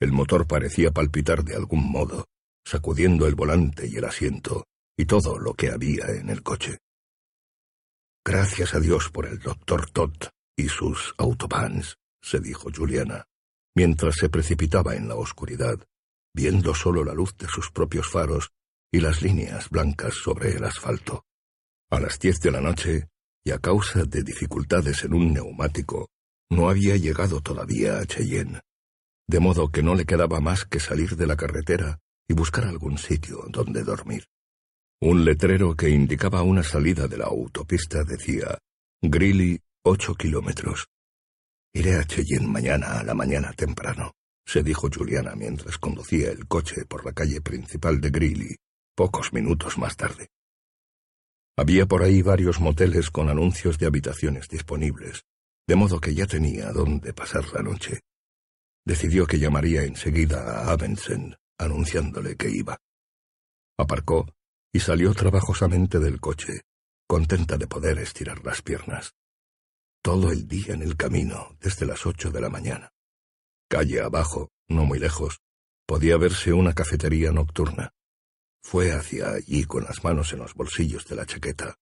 El 0.00 0.10
motor 0.10 0.46
parecía 0.48 0.90
palpitar 0.90 1.44
de 1.44 1.54
algún 1.54 1.90
modo, 1.90 2.26
sacudiendo 2.64 3.26
el 3.26 3.36
volante 3.36 3.86
y 3.86 3.96
el 3.96 4.04
asiento 4.04 4.64
y 4.96 5.04
todo 5.04 5.38
lo 5.38 5.54
que 5.54 5.70
había 5.70 6.06
en 6.06 6.30
el 6.30 6.42
coche. 6.42 6.78
Gracias 8.26 8.74
a 8.74 8.80
Dios 8.80 9.10
por 9.10 9.26
el 9.26 9.38
doctor 9.38 9.90
Todd 9.90 10.14
y 10.56 10.68
sus 10.68 11.14
autobans, 11.18 11.98
se 12.22 12.40
dijo 12.40 12.70
Juliana, 12.74 13.26
mientras 13.76 14.14
se 14.14 14.30
precipitaba 14.30 14.94
en 14.94 15.08
la 15.08 15.14
oscuridad, 15.14 15.78
viendo 16.34 16.74
solo 16.74 17.04
la 17.04 17.12
luz 17.12 17.36
de 17.36 17.48
sus 17.48 17.70
propios 17.70 18.08
faros 18.08 18.50
y 18.90 19.00
las 19.00 19.20
líneas 19.20 19.68
blancas 19.68 20.14
sobre 20.14 20.52
el 20.52 20.64
asfalto. 20.64 21.26
A 21.90 22.00
las 22.00 22.18
diez 22.18 22.40
de 22.40 22.50
la 22.50 22.62
noche, 22.62 23.08
y 23.44 23.50
a 23.50 23.58
causa 23.58 24.04
de 24.04 24.22
dificultades 24.22 25.04
en 25.04 25.12
un 25.12 25.34
neumático, 25.34 26.08
no 26.50 26.70
había 26.70 26.96
llegado 26.96 27.42
todavía 27.42 27.98
a 27.98 28.06
Cheyenne, 28.06 28.60
de 29.28 29.40
modo 29.40 29.70
que 29.70 29.82
no 29.82 29.94
le 29.94 30.06
quedaba 30.06 30.40
más 30.40 30.64
que 30.64 30.80
salir 30.80 31.16
de 31.16 31.26
la 31.26 31.36
carretera 31.36 32.00
y 32.26 32.32
buscar 32.32 32.64
algún 32.64 32.96
sitio 32.96 33.44
donde 33.50 33.84
dormir. 33.84 34.24
Un 35.00 35.24
letrero 35.24 35.74
que 35.74 35.90
indicaba 35.90 36.42
una 36.42 36.62
salida 36.62 37.08
de 37.08 37.18
la 37.18 37.26
autopista 37.26 38.04
decía 38.04 38.58
Greeley, 39.02 39.60
ocho 39.84 40.14
kilómetros. 40.14 40.86
Iré 41.74 41.96
a 41.96 42.04
Cheyenne 42.04 42.46
mañana 42.46 43.00
a 43.00 43.02
la 43.02 43.14
mañana 43.14 43.52
temprano, 43.52 44.12
se 44.46 44.62
dijo 44.62 44.88
Juliana 44.88 45.34
mientras 45.34 45.78
conducía 45.78 46.30
el 46.30 46.46
coche 46.46 46.84
por 46.86 47.04
la 47.04 47.12
calle 47.12 47.40
principal 47.40 48.00
de 48.00 48.10
Greeley, 48.10 48.56
pocos 48.94 49.32
minutos 49.32 49.76
más 49.78 49.96
tarde. 49.96 50.28
Había 51.56 51.86
por 51.86 52.02
ahí 52.02 52.22
varios 52.22 52.60
moteles 52.60 53.10
con 53.10 53.28
anuncios 53.28 53.78
de 53.78 53.86
habitaciones 53.86 54.48
disponibles, 54.48 55.24
de 55.66 55.76
modo 55.76 56.00
que 56.00 56.14
ya 56.14 56.26
tenía 56.26 56.72
dónde 56.72 57.12
pasar 57.12 57.44
la 57.52 57.62
noche. 57.62 58.00
Decidió 58.84 59.26
que 59.26 59.38
llamaría 59.38 59.84
enseguida 59.84 60.60
a 60.60 60.72
Abensen, 60.72 61.36
anunciándole 61.58 62.36
que 62.36 62.50
iba. 62.50 62.78
Aparcó 63.78 64.26
y 64.74 64.80
salió 64.80 65.14
trabajosamente 65.14 66.00
del 66.00 66.20
coche, 66.20 66.62
contenta 67.06 67.56
de 67.56 67.68
poder 67.68 67.96
estirar 68.00 68.44
las 68.44 68.60
piernas. 68.60 69.14
Todo 70.02 70.32
el 70.32 70.48
día 70.48 70.74
en 70.74 70.82
el 70.82 70.96
camino, 70.96 71.56
desde 71.60 71.86
las 71.86 72.04
ocho 72.06 72.32
de 72.32 72.40
la 72.40 72.50
mañana. 72.50 72.90
Calle 73.70 74.00
abajo, 74.00 74.50
no 74.68 74.84
muy 74.84 74.98
lejos, 74.98 75.38
podía 75.86 76.16
verse 76.16 76.52
una 76.52 76.72
cafetería 76.72 77.30
nocturna. 77.30 77.92
Fue 78.64 78.92
hacia 78.92 79.30
allí 79.30 79.62
con 79.62 79.84
las 79.84 80.02
manos 80.02 80.32
en 80.32 80.40
los 80.40 80.54
bolsillos 80.54 81.06
de 81.06 81.14
la 81.14 81.24
chaqueta, 81.24 81.76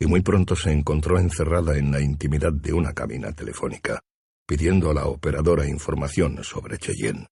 y 0.00 0.06
muy 0.06 0.22
pronto 0.22 0.56
se 0.56 0.72
encontró 0.72 1.18
encerrada 1.18 1.76
en 1.76 1.92
la 1.92 2.00
intimidad 2.00 2.54
de 2.54 2.72
una 2.72 2.94
cabina 2.94 3.32
telefónica, 3.32 4.00
pidiendo 4.46 4.90
a 4.90 4.94
la 4.94 5.04
operadora 5.04 5.68
información 5.68 6.42
sobre 6.42 6.78
Cheyenne. 6.78 7.26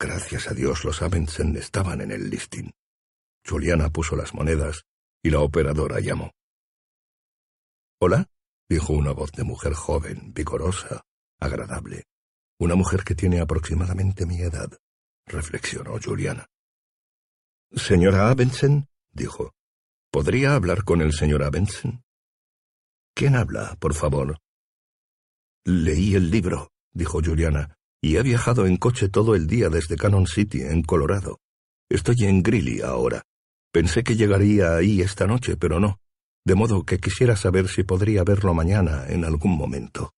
Gracias 0.00 0.48
a 0.48 0.54
Dios 0.54 0.82
los 0.82 1.02
Abensen 1.02 1.54
estaban 1.56 2.00
en 2.00 2.12
el 2.12 2.30
listing. 2.30 2.72
Juliana 3.46 3.90
puso 3.90 4.16
las 4.16 4.34
monedas 4.34 4.84
y 5.22 5.30
la 5.30 5.40
operadora 5.40 6.00
llamó. 6.00 6.32
Hola, 8.00 8.28
dijo 8.68 8.92
una 8.92 9.12
voz 9.12 9.32
de 9.32 9.44
mujer 9.44 9.74
joven, 9.74 10.32
vigorosa, 10.34 11.02
agradable. 11.38 12.04
Una 12.58 12.74
mujer 12.74 13.04
que 13.04 13.14
tiene 13.14 13.40
aproximadamente 13.40 14.26
mi 14.26 14.40
edad, 14.40 14.70
reflexionó 15.26 15.98
Juliana. 16.02 16.46
Señora 17.72 18.30
Abensen, 18.30 18.88
dijo, 19.12 19.52
¿podría 20.10 20.54
hablar 20.54 20.84
con 20.84 21.00
el 21.00 21.12
señor 21.12 21.42
Abensen? 21.42 22.02
¿Quién 23.14 23.36
habla, 23.36 23.76
por 23.78 23.94
favor? 23.94 24.38
Leí 25.64 26.14
el 26.14 26.30
libro, 26.30 26.70
dijo 26.92 27.20
Juliana, 27.22 27.76
y 28.00 28.16
he 28.16 28.22
viajado 28.22 28.66
en 28.66 28.76
coche 28.76 29.08
todo 29.08 29.34
el 29.34 29.46
día 29.46 29.68
desde 29.68 29.96
Cannon 29.96 30.26
City, 30.26 30.62
en 30.62 30.82
Colorado. 30.82 31.40
Estoy 31.88 32.24
en 32.24 32.42
Greeley 32.42 32.80
ahora. 32.80 33.22
Pensé 33.76 34.02
que 34.02 34.16
llegaría 34.16 34.74
ahí 34.74 35.02
esta 35.02 35.26
noche, 35.26 35.58
pero 35.58 35.78
no, 35.78 36.00
de 36.46 36.54
modo 36.54 36.86
que 36.86 36.96
quisiera 36.96 37.36
saber 37.36 37.68
si 37.68 37.82
podría 37.82 38.24
verlo 38.24 38.54
mañana 38.54 39.04
en 39.06 39.22
algún 39.22 39.54
momento. 39.54 40.14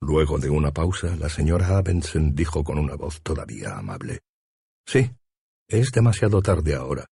Luego 0.00 0.40
de 0.40 0.50
una 0.50 0.72
pausa, 0.72 1.14
la 1.14 1.28
señora 1.28 1.78
Abensen 1.78 2.34
dijo 2.34 2.64
con 2.64 2.80
una 2.80 2.96
voz 2.96 3.22
todavía 3.22 3.78
amable. 3.78 4.22
Sí, 4.84 5.12
es 5.68 5.92
demasiado 5.92 6.42
tarde 6.42 6.74
ahora. 6.74 7.06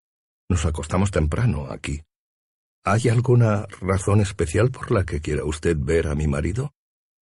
Nos 0.48 0.66
acostamos 0.66 1.12
temprano 1.12 1.68
aquí. 1.70 2.02
¿Hay 2.84 3.08
alguna 3.08 3.64
razón 3.80 4.20
especial 4.20 4.72
por 4.72 4.90
la 4.90 5.04
que 5.04 5.20
quiera 5.20 5.44
usted 5.44 5.76
ver 5.78 6.08
a 6.08 6.16
mi 6.16 6.26
marido? 6.26 6.72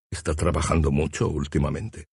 Está 0.09 0.35
trabajando 0.35 0.89
mucho 0.89 1.27
últimamente. 1.27 2.05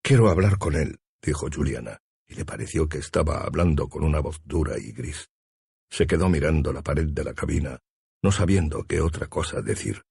Quiero 0.00 0.30
hablar 0.30 0.58
con 0.58 0.76
él, 0.76 1.00
dijo 1.20 1.48
Juliana 1.52 2.03
le 2.34 2.44
pareció 2.44 2.88
que 2.88 2.98
estaba 2.98 3.44
hablando 3.44 3.88
con 3.88 4.04
una 4.04 4.20
voz 4.20 4.40
dura 4.44 4.78
y 4.78 4.92
gris. 4.92 5.28
Se 5.90 6.06
quedó 6.06 6.28
mirando 6.28 6.72
la 6.72 6.82
pared 6.82 7.08
de 7.08 7.24
la 7.24 7.34
cabina, 7.34 7.78
no 8.22 8.32
sabiendo 8.32 8.84
qué 8.84 9.00
otra 9.00 9.28
cosa 9.28 9.62
decir. 9.62 10.02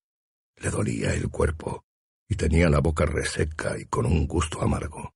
Le 0.55 0.69
dolía 0.69 1.13
el 1.13 1.29
cuerpo, 1.29 1.83
y 2.29 2.35
tenía 2.35 2.69
la 2.69 2.79
boca 2.79 3.05
reseca 3.05 3.77
y 3.77 3.85
con 3.85 4.05
un 4.05 4.27
gusto 4.27 4.61
amargo. 4.61 5.13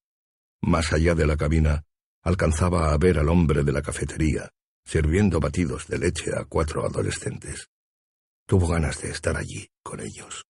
Más 0.62 0.92
allá 0.92 1.16
de 1.16 1.26
la 1.26 1.38
cabina, 1.38 1.86
alcanzaba 2.24 2.92
a 2.92 2.98
ver 2.98 3.20
al 3.20 3.30
hombre 3.30 3.64
de 3.64 3.72
la 3.72 3.82
cafetería, 3.82 4.50
sirviendo 4.86 5.40
batidos 5.40 5.88
de 5.88 6.00
leche 6.00 6.32
a 6.36 6.44
cuatro 6.46 6.86
adolescentes. 6.86 7.70
Tuvo 8.46 8.68
ganas 8.68 9.02
de 9.02 9.12
estar 9.12 9.38
allí, 9.38 9.70
con 9.84 10.00
ellos. 10.02 10.46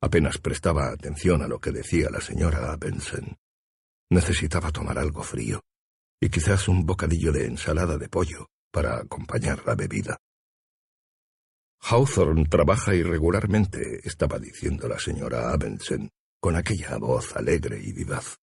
Apenas 0.00 0.38
prestaba 0.38 0.90
atención 0.90 1.42
a 1.42 1.48
lo 1.48 1.60
que 1.60 1.72
decía 1.72 2.08
la 2.10 2.20
señora 2.20 2.74
Benson. 2.76 3.36
Necesitaba 4.08 4.70
tomar 4.70 4.98
algo 4.98 5.22
frío 5.22 5.62
y 6.20 6.28
quizás 6.28 6.68
un 6.68 6.84
bocadillo 6.84 7.32
de 7.32 7.46
ensalada 7.46 7.96
de 7.96 8.08
pollo 8.08 8.50
para 8.70 8.98
acompañar 8.98 9.62
la 9.66 9.74
bebida. 9.74 10.18
Hawthorne 11.82 12.44
trabaja 12.44 12.94
irregularmente, 12.94 14.06
estaba 14.06 14.38
diciendo 14.38 14.86
la 14.86 14.98
señora 14.98 15.50
Abensen, 15.50 16.10
con 16.38 16.56
aquella 16.56 16.98
voz 16.98 17.34
alegre 17.36 17.80
y 17.82 17.92
vivaz. 17.92 18.36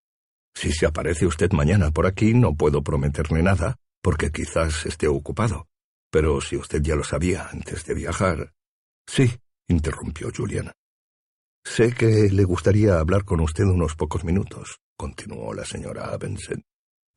Si 0.56 0.72
se 0.72 0.88
aparece 0.88 1.28
usted 1.28 1.52
mañana 1.52 1.92
por 1.92 2.08
aquí, 2.08 2.34
no 2.34 2.56
puedo 2.56 2.82
prometerle 2.82 3.44
nada, 3.44 3.78
porque 4.02 4.32
quizás 4.32 4.88
esté 4.88 5.08
ocupado. 5.08 5.68
Pero 6.10 6.42
si 6.42 6.58
usted 6.58 6.82
ya 6.82 6.96
lo 6.96 7.04
sabía 7.04 7.48
antes 7.50 7.86
de 7.86 7.94
viajar. 7.94 8.54
Sí, 9.06 9.32
interrumpió 9.68 10.32
Juliana. 10.36 10.74
Sé 11.63 11.94
que 11.94 12.30
le 12.32 12.44
gustaría 12.44 12.98
hablar 12.98 13.24
con 13.24 13.42
usted 13.42 13.66
unos 13.66 13.96
pocos 13.96 14.24
minutos, 14.24 14.80
continuó 14.96 15.54
la 15.54 15.66
señora 15.66 16.06
Abensen. 16.13 16.63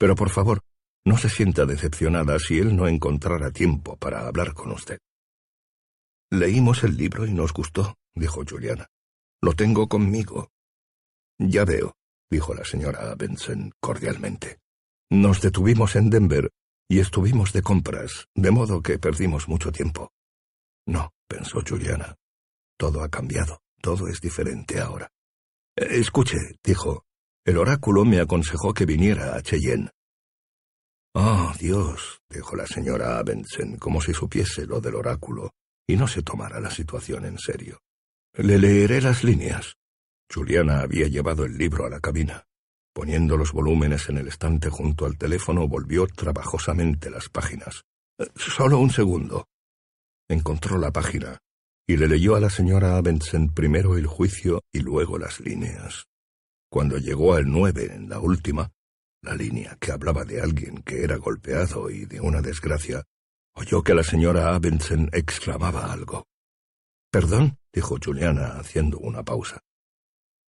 Pero 0.01 0.15
por 0.15 0.31
favor, 0.31 0.63
no 1.05 1.19
se 1.19 1.29
sienta 1.29 1.67
decepcionada 1.67 2.39
si 2.39 2.59
él 2.59 2.75
no 2.75 2.89
encontrara 2.89 3.51
tiempo 3.51 3.99
para 3.99 4.27
hablar 4.27 4.55
con 4.55 4.73
usted. 4.73 4.99
Leímos 6.31 6.85
el 6.85 6.97
libro 6.97 7.27
y 7.27 7.35
nos 7.35 7.53
gustó, 7.53 7.97
dijo 8.15 8.43
Juliana. 8.49 8.87
Lo 9.43 9.53
tengo 9.53 9.89
conmigo. 9.89 10.49
Ya 11.39 11.67
veo, 11.67 11.97
dijo 12.31 12.55
la 12.55 12.65
señora 12.65 13.15
Benson 13.15 13.73
cordialmente. 13.79 14.59
Nos 15.11 15.43
detuvimos 15.43 15.97
en 15.97 16.09
Denver 16.09 16.51
y 16.89 17.01
estuvimos 17.01 17.53
de 17.53 17.61
compras, 17.63 18.27
de 18.35 18.51
modo 18.51 18.81
que 18.81 18.99
perdimos 18.99 19.49
mucho 19.49 19.71
tiempo. 19.71 20.13
No, 20.87 21.11
pensó 21.29 21.61
Juliana. 21.67 22.17
Todo 22.79 23.03
ha 23.03 23.11
cambiado, 23.11 23.61
todo 23.83 24.09
es 24.09 24.21
diferente 24.23 24.81
ahora. 24.81 25.11
Escuche, 25.77 26.39
dijo, 26.65 27.05
el 27.45 27.57
oráculo 27.57 28.05
me 28.05 28.21
aconsejó 28.21 28.75
que 28.75 28.87
viniera 28.87 29.35
a 29.35 29.43
Cheyenne. 29.43 29.91
Oh, 31.15 31.53
Dios, 31.59 32.21
dijo 32.29 32.55
la 32.55 32.67
señora 32.67 33.19
Abensen, 33.19 33.77
como 33.79 34.01
si 34.01 34.13
supiese 34.13 34.67
lo 34.67 34.81
del 34.81 34.95
oráculo 34.95 35.51
y 35.89 35.97
no 35.97 36.07
se 36.07 36.23
tomara 36.23 36.61
la 36.61 36.71
situación 36.71 37.25
en 37.25 37.39
serio. 37.39 37.81
Le 38.35 38.59
leeré 38.59 39.01
las 39.01 39.25
líneas. 39.25 39.75
Juliana 40.33 40.81
había 40.81 41.09
llevado 41.09 41.45
el 41.45 41.59
libro 41.59 41.87
a 41.87 41.91
la 41.91 41.99
cabina. 41.99 42.45
Poniendo 42.93 43.37
los 43.37 43.53
volúmenes 43.53 44.09
en 44.09 44.19
el 44.19 44.29
estante 44.29 44.69
junto 44.69 45.07
al 45.07 45.19
teléfono, 45.19 45.67
volvió 45.67 46.07
trabajosamente 46.07 47.11
las 47.11 47.29
páginas. 47.29 47.83
Eh, 48.19 48.29
solo 48.37 48.79
un 48.79 48.91
segundo. 48.91 49.47
Encontró 50.29 50.79
la 50.79 50.93
página 50.93 51.39
y 51.89 51.97
le 51.97 52.07
leyó 52.07 52.37
a 52.37 52.41
la 52.41 52.51
señora 52.51 52.97
Abensen 52.97 53.49
primero 53.49 53.97
el 53.97 54.07
juicio 54.07 54.63
y 54.73 54.81
luego 54.81 55.19
las 55.19 55.41
líneas. 55.41 56.07
Cuando 56.71 56.99
llegó 56.99 57.35
al 57.35 57.51
nueve 57.51 57.93
en 57.93 58.09
la 58.09 58.21
última, 58.21 58.71
la 59.23 59.35
línea 59.35 59.77
que 59.81 59.91
hablaba 59.91 60.25
de 60.25 60.41
alguien 60.41 60.83
que 60.83 61.03
era 61.03 61.17
golpeado 61.17 61.91
y 61.91 62.07
de 62.07 62.21
una 62.21 62.41
desgracia, 62.41 63.03
oyó 63.55 63.83
que 63.83 63.93
la 63.93 64.05
señora 64.05 64.55
Abensen 64.55 65.11
exclamaba 65.13 65.93
algo. 65.93 66.29
Perdón, 67.11 67.59
dijo 67.73 67.99
Juliana, 68.03 68.59
haciendo 68.59 68.99
una 68.99 69.25
pausa. 69.25 69.61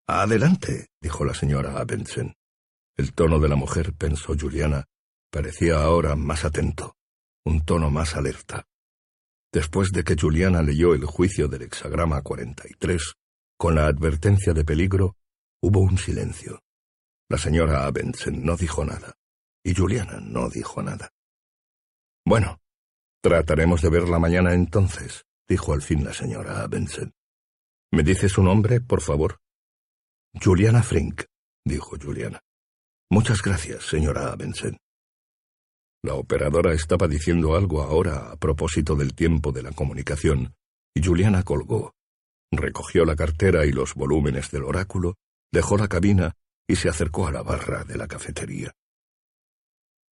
Adelante, 0.07 0.89
dijo 1.01 1.25
la 1.25 1.35
señora 1.35 1.81
Abensen. 1.81 2.35
El 2.97 3.13
tono 3.15 3.41
de 3.41 3.49
la 3.49 3.57
mujer, 3.57 3.93
pensó 3.93 4.37
Juliana, 4.39 4.85
parecía 5.31 5.83
ahora 5.83 6.15
más 6.15 6.45
atento, 6.45 6.97
un 7.45 7.65
tono 7.65 7.91
más 7.91 8.15
alerta. 8.15 8.65
Después 9.53 9.91
de 9.91 10.05
que 10.05 10.17
Juliana 10.19 10.63
leyó 10.63 10.95
el 10.95 11.05
juicio 11.05 11.49
del 11.49 11.63
hexagrama 11.63 12.23
43, 12.23 13.15
con 13.59 13.75
la 13.75 13.87
advertencia 13.87 14.55
de 14.55 14.65
peligro, 14.65 15.17
hubo 15.63 15.81
un 15.81 15.97
silencio. 15.97 16.61
La 17.31 17.39
señora 17.39 17.87
Abensen 17.87 18.45
no 18.45 18.57
dijo 18.57 18.85
nada, 18.85 19.15
y 19.65 19.75
Juliana 19.75 20.21
no 20.21 20.51
dijo 20.51 20.83
nada. 20.83 21.11
Bueno, 22.27 22.61
trataremos 23.23 23.81
de 23.81 23.91
verla 23.91 24.19
mañana 24.19 24.55
entonces, 24.55 25.25
dijo 25.49 25.73
al 25.73 25.83
fin 25.83 26.05
la 26.05 26.13
señora 26.13 26.63
Abensen. 26.63 27.15
¿Me 27.93 28.03
dice 28.03 28.29
su 28.29 28.43
nombre, 28.43 28.81
por 28.81 29.01
favor? 29.01 29.41
Juliana 30.35 30.83
Frink, 30.83 31.23
dijo 31.65 31.97
Juliana. 32.01 32.41
Muchas 33.11 33.43
gracias, 33.43 33.85
señora 33.85 34.33
Abensen. 34.33 34.79
La 36.05 36.15
operadora 36.15 36.75
estaba 36.75 37.07
diciendo 37.07 37.55
algo 37.55 37.83
ahora 37.83 38.33
a 38.33 38.37
propósito 38.37 38.97
del 38.97 39.15
tiempo 39.15 39.53
de 39.53 39.63
la 39.63 39.71
comunicación, 39.71 40.55
y 40.95 41.05
Juliana 41.05 41.45
colgó. 41.45 41.95
Recogió 42.51 43.05
la 43.05 43.15
cartera 43.15 43.65
y 43.65 43.73
los 43.73 43.95
volúmenes 43.95 44.51
del 44.51 44.65
oráculo, 44.65 45.15
dejó 45.53 45.77
la 45.77 45.89
cabina 45.89 46.35
y 46.67 46.77
se 46.77 46.89
acercó 46.89 47.27
a 47.27 47.33
la 47.33 47.43
barra 47.43 47.85
de 47.85 47.97
la 47.97 48.09
cafetería. 48.09 48.73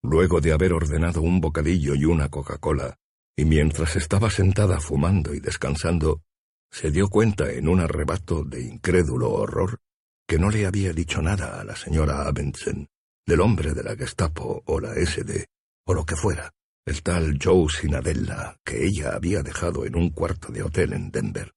Luego 0.03 0.41
de 0.41 0.53
haber 0.53 0.73
ordenado 0.73 1.23
un 1.23 1.41
bocadillo 1.41 1.95
y 1.95 2.05
una 2.05 2.29
Coca-Cola, 2.29 2.97
y 3.37 3.45
mientras 3.45 3.97
estaba 3.97 4.31
sentada 4.31 4.81
fumando 4.81 5.35
y 5.35 5.41
descansando, 5.41 6.23
se 6.71 6.91
dio 6.91 7.09
cuenta 7.09 7.51
en 7.51 7.69
un 7.69 7.81
arrebato 7.81 8.45
de 8.45 8.63
incrédulo 8.63 9.31
horror 9.31 9.81
que 10.29 10.39
no 10.39 10.51
le 10.51 10.67
había 10.67 10.93
dicho 10.93 11.21
nada 11.21 11.61
a 11.61 11.65
la 11.65 11.75
señora 11.75 12.27
Abensen, 12.27 12.89
del 13.27 13.41
hombre 13.41 13.73
de 13.75 13.83
la 13.83 13.97
Gestapo 13.97 14.63
o 14.67 14.81
la 14.81 14.95
SD, 14.95 15.47
o 15.87 15.95
lo 15.95 16.05
que 16.05 16.17
fuera, 16.17 16.53
el 16.87 17.03
tal 17.03 17.39
Joe 17.43 17.69
Sinadella 17.69 18.57
que 18.65 18.85
ella 18.85 19.15
había 19.15 19.43
dejado 19.43 19.85
en 19.85 19.97
un 19.97 20.11
cuarto 20.11 20.53
de 20.53 20.63
hotel 20.63 20.93
en 20.93 21.11
Denver. 21.11 21.53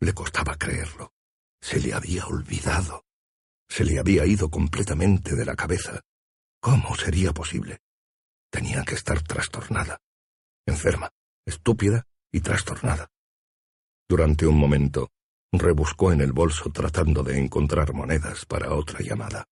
Le 0.00 0.12
costaba 0.14 0.56
creerlo. 0.56 1.12
Se 1.60 1.80
le 1.80 1.92
había 1.92 2.26
olvidado. 2.26 3.04
Se 3.68 3.84
le 3.84 3.98
había 3.98 4.24
ido 4.26 4.50
completamente 4.50 5.36
de 5.36 5.44
la 5.44 5.54
cabeza. 5.54 6.00
¿Cómo 6.60 6.94
sería 6.96 7.32
posible? 7.32 7.80
Tenía 8.50 8.82
que 8.84 8.94
estar 8.94 9.22
trastornada, 9.22 10.00
enferma, 10.66 11.10
estúpida 11.46 12.06
y 12.32 12.40
trastornada. 12.40 13.10
Durante 14.08 14.46
un 14.46 14.56
momento, 14.58 15.10
rebuscó 15.52 16.12
en 16.12 16.20
el 16.20 16.32
bolso 16.32 16.70
tratando 16.70 17.22
de 17.22 17.38
encontrar 17.38 17.92
monedas 17.92 18.46
para 18.46 18.74
otra 18.74 19.00
llamada. 19.00 19.46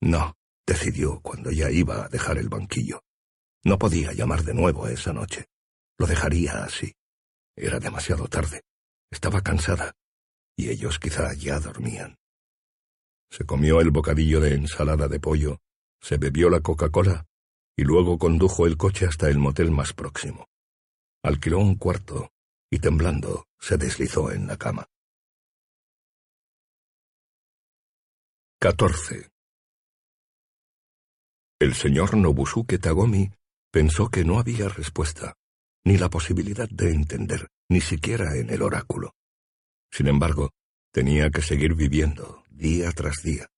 No, 0.00 0.36
decidió 0.66 1.20
cuando 1.20 1.50
ya 1.50 1.70
iba 1.70 2.04
a 2.04 2.08
dejar 2.08 2.38
el 2.38 2.48
banquillo. 2.48 3.02
No 3.64 3.78
podía 3.78 4.12
llamar 4.12 4.42
de 4.44 4.54
nuevo 4.54 4.86
esa 4.86 5.12
noche. 5.12 5.46
Lo 5.98 6.06
dejaría 6.06 6.64
así. 6.64 6.94
Era 7.56 7.78
demasiado 7.78 8.28
tarde. 8.28 8.62
Estaba 9.10 9.40
cansada. 9.40 9.94
Y 10.56 10.68
ellos 10.68 10.98
quizá 10.98 11.32
ya 11.32 11.58
dormían. 11.58 12.18
Se 13.30 13.44
comió 13.44 13.80
el 13.80 13.90
bocadillo 13.90 14.40
de 14.40 14.54
ensalada 14.54 15.08
de 15.08 15.20
pollo, 15.20 15.60
se 16.00 16.18
bebió 16.18 16.50
la 16.50 16.60
Coca-Cola 16.60 17.26
y 17.76 17.82
luego 17.82 18.18
condujo 18.18 18.66
el 18.66 18.76
coche 18.76 19.06
hasta 19.06 19.28
el 19.28 19.38
motel 19.38 19.70
más 19.70 19.92
próximo. 19.92 20.46
Alquiló 21.22 21.58
un 21.58 21.76
cuarto 21.76 22.30
y 22.70 22.78
temblando 22.78 23.46
se 23.58 23.76
deslizó 23.76 24.30
en 24.30 24.46
la 24.46 24.56
cama. 24.56 24.86
14. 28.60 29.30
El 31.60 31.74
señor 31.74 32.16
Nobusuke 32.16 32.78
Tagomi 32.78 33.30
pensó 33.70 34.08
que 34.08 34.24
no 34.24 34.38
había 34.38 34.68
respuesta, 34.68 35.34
ni 35.84 35.98
la 35.98 36.08
posibilidad 36.08 36.68
de 36.68 36.92
entender, 36.92 37.48
ni 37.68 37.80
siquiera 37.80 38.36
en 38.36 38.50
el 38.50 38.62
oráculo. 38.62 39.14
Sin 39.90 40.06
embargo, 40.08 40.50
tenía 40.92 41.30
que 41.30 41.42
seguir 41.42 41.74
viviendo, 41.74 42.43
día 42.56 42.92
tras 42.92 43.22
día. 43.22 43.48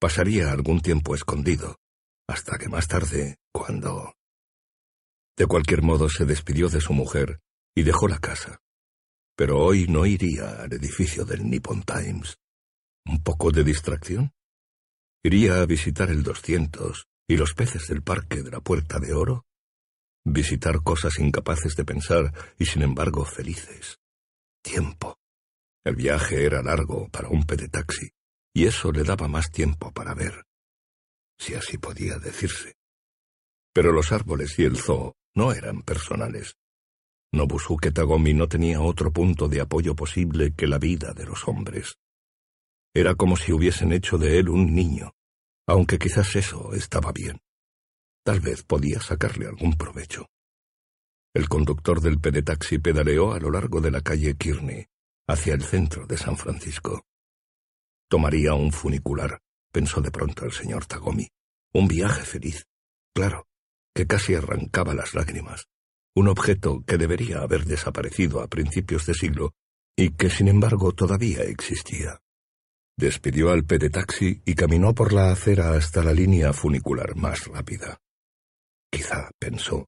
Pasaría 0.00 0.52
algún 0.52 0.80
tiempo 0.80 1.14
escondido, 1.14 1.76
hasta 2.28 2.58
que 2.58 2.68
más 2.68 2.88
tarde, 2.88 3.36
cuando... 3.52 4.14
De 5.36 5.46
cualquier 5.46 5.82
modo 5.82 6.08
se 6.08 6.24
despidió 6.24 6.68
de 6.68 6.80
su 6.80 6.92
mujer 6.92 7.40
y 7.74 7.82
dejó 7.84 8.08
la 8.08 8.18
casa. 8.18 8.60
Pero 9.36 9.58
hoy 9.58 9.86
no 9.86 10.04
iría 10.04 10.62
al 10.62 10.72
edificio 10.72 11.24
del 11.24 11.48
Nippon 11.48 11.84
Times. 11.84 12.38
¿Un 13.06 13.22
poco 13.22 13.52
de 13.52 13.62
distracción? 13.62 14.32
¿Iría 15.22 15.60
a 15.60 15.66
visitar 15.66 16.10
el 16.10 16.22
200 16.22 17.06
y 17.28 17.36
los 17.36 17.54
peces 17.54 17.86
del 17.86 18.02
parque 18.02 18.42
de 18.42 18.50
la 18.50 18.60
Puerta 18.60 18.98
de 18.98 19.12
Oro? 19.12 19.46
¿Visitar 20.24 20.82
cosas 20.82 21.18
incapaces 21.18 21.76
de 21.76 21.84
pensar 21.84 22.32
y 22.58 22.66
sin 22.66 22.82
embargo 22.82 23.24
felices? 23.24 24.00
Tiempo. 24.60 25.17
El 25.84 25.96
viaje 25.96 26.44
era 26.44 26.62
largo 26.62 27.08
para 27.08 27.28
un 27.28 27.44
pedetaxi, 27.44 28.10
y 28.54 28.66
eso 28.66 28.92
le 28.92 29.04
daba 29.04 29.28
más 29.28 29.50
tiempo 29.50 29.92
para 29.92 30.14
ver, 30.14 30.44
si 31.38 31.54
así 31.54 31.78
podía 31.78 32.18
decirse. 32.18 32.74
Pero 33.72 33.92
los 33.92 34.12
árboles 34.12 34.58
y 34.58 34.64
el 34.64 34.76
zoo 34.76 35.14
no 35.34 35.52
eran 35.52 35.82
personales. 35.82 36.56
Nobusuke 37.32 37.92
Tagomi 37.92 38.34
no 38.34 38.48
tenía 38.48 38.80
otro 38.80 39.12
punto 39.12 39.48
de 39.48 39.60
apoyo 39.60 39.94
posible 39.94 40.54
que 40.54 40.66
la 40.66 40.78
vida 40.78 41.12
de 41.12 41.26
los 41.26 41.46
hombres. 41.46 41.96
Era 42.94 43.14
como 43.14 43.36
si 43.36 43.52
hubiesen 43.52 43.92
hecho 43.92 44.18
de 44.18 44.38
él 44.38 44.48
un 44.48 44.74
niño, 44.74 45.12
aunque 45.66 45.98
quizás 45.98 46.34
eso 46.36 46.72
estaba 46.74 47.12
bien. 47.12 47.38
Tal 48.24 48.40
vez 48.40 48.62
podía 48.64 49.00
sacarle 49.00 49.46
algún 49.46 49.76
provecho. 49.76 50.26
El 51.34 51.48
conductor 51.48 52.00
del 52.00 52.18
pedetaxi 52.18 52.78
pedaleó 52.78 53.32
a 53.32 53.38
lo 53.38 53.50
largo 53.50 53.80
de 53.80 53.90
la 53.90 54.00
calle 54.00 54.36
Kearney, 54.36 54.86
hacia 55.28 55.54
el 55.54 55.62
centro 55.62 56.06
de 56.06 56.16
San 56.16 56.36
Francisco. 56.36 57.04
Tomaría 58.08 58.54
un 58.54 58.72
funicular, 58.72 59.38
pensó 59.70 60.00
de 60.00 60.10
pronto 60.10 60.46
el 60.46 60.52
señor 60.52 60.86
Tagomi. 60.86 61.28
Un 61.74 61.86
viaje 61.86 62.22
feliz. 62.22 62.64
Claro, 63.14 63.46
que 63.94 64.06
casi 64.06 64.34
arrancaba 64.34 64.94
las 64.94 65.14
lágrimas. 65.14 65.66
Un 66.14 66.28
objeto 66.28 66.82
que 66.86 66.96
debería 66.96 67.40
haber 67.40 67.66
desaparecido 67.66 68.40
a 68.40 68.48
principios 68.48 69.04
de 69.04 69.14
siglo 69.14 69.52
y 69.96 70.10
que 70.14 70.30
sin 70.30 70.48
embargo 70.48 70.92
todavía 70.92 71.42
existía. 71.42 72.20
Despidió 72.96 73.50
al 73.50 73.64
pedetaxi 73.64 74.42
y 74.44 74.54
caminó 74.54 74.94
por 74.94 75.12
la 75.12 75.30
acera 75.30 75.72
hasta 75.74 76.02
la 76.02 76.12
línea 76.12 76.52
funicular 76.52 77.14
más 77.16 77.46
rápida. 77.46 77.98
Quizá, 78.90 79.30
pensó, 79.38 79.86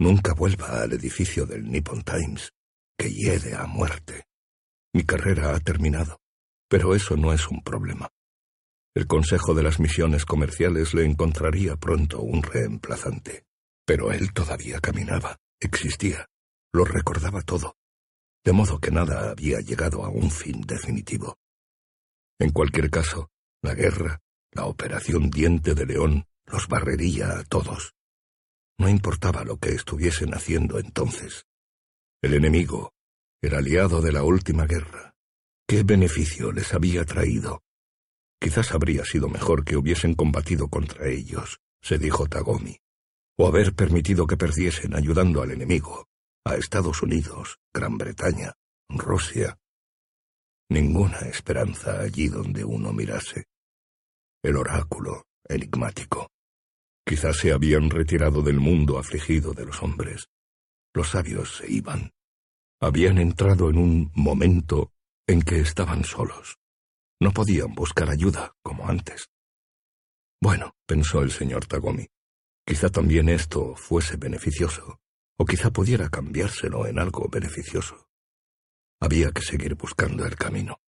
nunca 0.00 0.34
vuelva 0.34 0.82
al 0.82 0.92
edificio 0.92 1.46
del 1.46 1.70
Nippon 1.70 2.02
Times, 2.02 2.50
que 2.98 3.08
hiede 3.08 3.54
a 3.54 3.66
muerte. 3.66 4.24
Mi 4.94 5.04
carrera 5.04 5.54
ha 5.54 5.60
terminado, 5.60 6.20
pero 6.68 6.94
eso 6.94 7.16
no 7.16 7.32
es 7.32 7.48
un 7.48 7.62
problema. 7.62 8.10
El 8.94 9.06
Consejo 9.06 9.54
de 9.54 9.62
las 9.62 9.80
Misiones 9.80 10.26
Comerciales 10.26 10.92
le 10.92 11.04
encontraría 11.04 11.76
pronto 11.76 12.20
un 12.20 12.42
reemplazante. 12.42 13.46
Pero 13.84 14.12
él 14.12 14.32
todavía 14.32 14.80
caminaba, 14.80 15.38
existía, 15.58 16.26
lo 16.72 16.84
recordaba 16.84 17.42
todo, 17.42 17.76
de 18.44 18.52
modo 18.52 18.78
que 18.78 18.90
nada 18.90 19.30
había 19.30 19.60
llegado 19.60 20.04
a 20.04 20.08
un 20.08 20.30
fin 20.30 20.60
definitivo. 20.62 21.38
En 22.38 22.50
cualquier 22.50 22.90
caso, 22.90 23.30
la 23.60 23.74
guerra, 23.74 24.20
la 24.52 24.66
operación 24.66 25.30
Diente 25.30 25.74
de 25.74 25.86
León, 25.86 26.26
los 26.46 26.68
barrería 26.68 27.38
a 27.38 27.44
todos. 27.44 27.94
No 28.78 28.88
importaba 28.88 29.44
lo 29.44 29.58
que 29.58 29.70
estuviesen 29.70 30.34
haciendo 30.34 30.78
entonces. 30.78 31.46
El 32.20 32.34
enemigo, 32.34 32.92
el 33.42 33.56
aliado 33.56 34.00
de 34.00 34.12
la 34.12 34.22
última 34.22 34.66
guerra, 34.66 35.16
¿qué 35.66 35.82
beneficio 35.82 36.52
les 36.52 36.72
había 36.74 37.04
traído? 37.04 37.64
Quizás 38.40 38.70
habría 38.70 39.04
sido 39.04 39.28
mejor 39.28 39.64
que 39.64 39.76
hubiesen 39.76 40.14
combatido 40.14 40.68
contra 40.68 41.08
ellos, 41.08 41.58
se 41.82 41.98
dijo 41.98 42.28
Tagomi, 42.28 42.78
o 43.36 43.48
haber 43.48 43.74
permitido 43.74 44.28
que 44.28 44.36
perdiesen 44.36 44.94
ayudando 44.94 45.42
al 45.42 45.50
enemigo, 45.50 46.06
a 46.44 46.54
Estados 46.54 47.02
Unidos, 47.02 47.58
Gran 47.74 47.98
Bretaña, 47.98 48.54
Rusia. 48.88 49.58
Ninguna 50.70 51.18
esperanza 51.20 52.00
allí 52.00 52.28
donde 52.28 52.64
uno 52.64 52.92
mirase. 52.92 53.46
El 54.42 54.56
oráculo, 54.56 55.24
enigmático. 55.48 56.30
Quizás 57.04 57.38
se 57.38 57.52
habían 57.52 57.90
retirado 57.90 58.42
del 58.42 58.60
mundo 58.60 58.98
afligido 58.98 59.52
de 59.52 59.66
los 59.66 59.82
hombres. 59.82 60.28
Los 60.94 61.10
sabios 61.10 61.56
se 61.56 61.70
iban. 61.70 62.12
Habían 62.84 63.18
entrado 63.18 63.70
en 63.70 63.78
un 63.78 64.10
momento 64.12 64.90
en 65.28 65.42
que 65.42 65.60
estaban 65.60 66.02
solos. 66.02 66.58
No 67.20 67.30
podían 67.30 67.76
buscar 67.76 68.10
ayuda 68.10 68.56
como 68.60 68.88
antes. 68.88 69.28
Bueno, 70.40 70.74
pensó 70.84 71.22
el 71.22 71.30
señor 71.30 71.64
Tagomi, 71.66 72.08
quizá 72.66 72.88
también 72.88 73.28
esto 73.28 73.76
fuese 73.76 74.16
beneficioso, 74.16 74.98
o 75.38 75.44
quizá 75.44 75.70
pudiera 75.70 76.08
cambiárselo 76.08 76.88
en 76.88 76.98
algo 76.98 77.28
beneficioso. 77.28 78.08
Había 79.00 79.30
que 79.30 79.42
seguir 79.42 79.76
buscando 79.76 80.26
el 80.26 80.34
camino. 80.34 80.80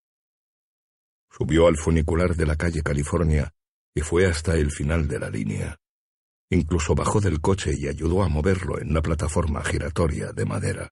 Subió 1.30 1.66
al 1.66 1.76
funicular 1.76 2.34
de 2.34 2.46
la 2.46 2.56
calle 2.56 2.80
California 2.80 3.52
y 3.94 4.00
fue 4.00 4.24
hasta 4.24 4.56
el 4.56 4.70
final 4.70 5.08
de 5.08 5.18
la 5.18 5.28
línea. 5.28 5.76
Incluso 6.48 6.94
bajó 6.94 7.20
del 7.20 7.42
coche 7.42 7.74
y 7.76 7.86
ayudó 7.86 8.22
a 8.22 8.30
moverlo 8.30 8.80
en 8.80 8.94
la 8.94 9.02
plataforma 9.02 9.62
giratoria 9.62 10.32
de 10.32 10.46
madera. 10.46 10.90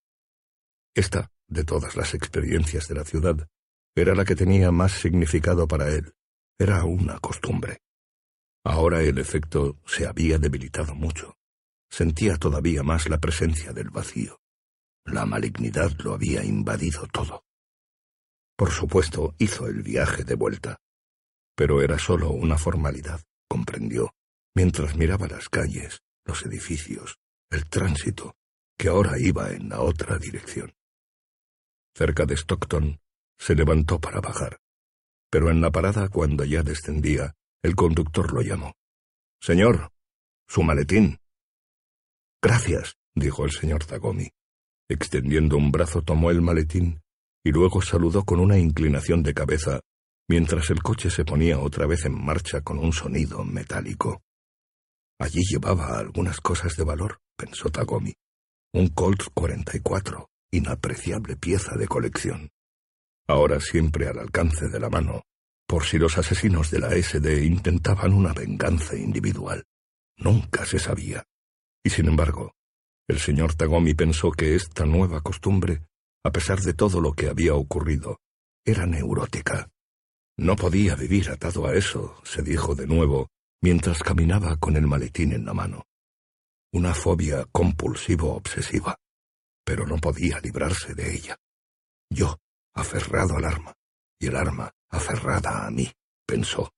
Esta, 0.94 1.30
de 1.46 1.64
todas 1.64 1.96
las 1.96 2.14
experiencias 2.14 2.88
de 2.88 2.94
la 2.94 3.04
ciudad, 3.04 3.48
era 3.94 4.14
la 4.14 4.24
que 4.24 4.36
tenía 4.36 4.70
más 4.70 4.92
significado 4.92 5.68
para 5.68 5.88
él. 5.88 6.14
Era 6.58 6.84
una 6.84 7.18
costumbre. 7.18 7.78
Ahora 8.64 9.02
el 9.02 9.18
efecto 9.18 9.78
se 9.86 10.06
había 10.06 10.38
debilitado 10.38 10.94
mucho. 10.94 11.36
Sentía 11.90 12.36
todavía 12.36 12.82
más 12.82 13.08
la 13.08 13.18
presencia 13.18 13.72
del 13.72 13.90
vacío. 13.90 14.40
La 15.06 15.26
malignidad 15.26 15.92
lo 16.00 16.14
había 16.14 16.44
invadido 16.44 17.06
todo. 17.06 17.44
Por 18.56 18.70
supuesto, 18.70 19.34
hizo 19.38 19.66
el 19.66 19.82
viaje 19.82 20.22
de 20.24 20.34
vuelta. 20.34 20.80
Pero 21.56 21.82
era 21.82 21.98
solo 21.98 22.30
una 22.30 22.58
formalidad, 22.58 23.20
comprendió, 23.48 24.12
mientras 24.54 24.96
miraba 24.96 25.26
las 25.26 25.48
calles, 25.48 26.02
los 26.24 26.44
edificios, 26.44 27.18
el 27.50 27.68
tránsito, 27.68 28.36
que 28.78 28.88
ahora 28.88 29.18
iba 29.18 29.50
en 29.50 29.70
la 29.70 29.80
otra 29.80 30.18
dirección. 30.18 30.72
Cerca 31.94 32.24
de 32.26 32.34
Stockton, 32.34 33.00
se 33.38 33.54
levantó 33.54 34.00
para 34.00 34.20
bajar. 34.20 34.58
Pero 35.30 35.50
en 35.50 35.60
la 35.60 35.70
parada, 35.70 36.08
cuando 36.08 36.44
ya 36.44 36.62
descendía, 36.62 37.34
el 37.62 37.74
conductor 37.76 38.32
lo 38.32 38.42
llamó. 38.42 38.74
Señor, 39.40 39.92
su 40.48 40.62
maletín. 40.62 41.18
Gracias, 42.42 42.96
dijo 43.14 43.44
el 43.44 43.52
señor 43.52 43.84
Tagomi. 43.84 44.30
Extendiendo 44.88 45.56
un 45.56 45.70
brazo 45.70 46.02
tomó 46.02 46.30
el 46.30 46.42
maletín 46.42 47.00
y 47.44 47.52
luego 47.52 47.80
saludó 47.80 48.24
con 48.24 48.40
una 48.40 48.58
inclinación 48.58 49.22
de 49.22 49.34
cabeza 49.34 49.80
mientras 50.28 50.70
el 50.70 50.82
coche 50.82 51.10
se 51.10 51.24
ponía 51.24 51.58
otra 51.58 51.86
vez 51.86 52.04
en 52.04 52.14
marcha 52.14 52.60
con 52.60 52.78
un 52.78 52.92
sonido 52.92 53.44
metálico. 53.44 54.22
Allí 55.18 55.42
llevaba 55.42 55.98
algunas 55.98 56.40
cosas 56.40 56.76
de 56.76 56.84
valor, 56.84 57.18
pensó 57.36 57.68
Tagomi. 57.68 58.14
Un 58.72 58.88
Colt 58.88 59.24
44, 59.34 60.28
inapreciable 60.50 61.36
pieza 61.36 61.76
de 61.76 61.86
colección. 61.86 62.50
Ahora 63.28 63.60
siempre 63.60 64.08
al 64.08 64.18
alcance 64.18 64.68
de 64.68 64.80
la 64.80 64.90
mano, 64.90 65.22
por 65.66 65.84
si 65.84 65.98
los 65.98 66.18
asesinos 66.18 66.70
de 66.70 66.80
la 66.80 66.90
SD 66.90 67.44
intentaban 67.44 68.12
una 68.12 68.32
venganza 68.32 68.96
individual. 68.96 69.64
Nunca 70.16 70.66
se 70.66 70.80
sabía. 70.80 71.24
Y 71.84 71.90
sin 71.90 72.08
embargo, 72.08 72.54
el 73.08 73.18
señor 73.18 73.54
Tagomi 73.54 73.94
pensó 73.94 74.32
que 74.32 74.54
esta 74.54 74.84
nueva 74.84 75.20
costumbre, 75.20 75.82
a 76.24 76.30
pesar 76.30 76.60
de 76.60 76.74
todo 76.74 77.00
lo 77.00 77.12
que 77.12 77.28
había 77.28 77.54
ocurrido, 77.54 78.18
era 78.64 78.86
neurótica. 78.86 79.68
No 80.36 80.56
podía 80.56 80.96
vivir 80.96 81.30
atado 81.30 81.66
a 81.66 81.74
eso, 81.74 82.20
se 82.24 82.42
dijo 82.42 82.74
de 82.74 82.86
nuevo, 82.86 83.28
mientras 83.62 84.02
caminaba 84.02 84.56
con 84.56 84.76
el 84.76 84.86
maletín 84.86 85.32
en 85.32 85.44
la 85.44 85.54
mano. 85.54 85.84
Una 86.72 86.94
fobia 86.94 87.46
compulsivo-obsesiva, 87.52 88.96
pero 89.64 89.86
no 89.86 89.98
podía 89.98 90.40
librarse 90.40 90.94
de 90.94 91.14
ella. 91.14 91.36
Yo, 92.10 92.38
aferrado 92.74 93.36
al 93.36 93.44
arma, 93.44 93.74
y 94.18 94.26
el 94.26 94.36
arma 94.36 94.72
aferrada 94.88 95.66
a 95.66 95.70
mí, 95.70 95.90
pensó. 96.26 96.72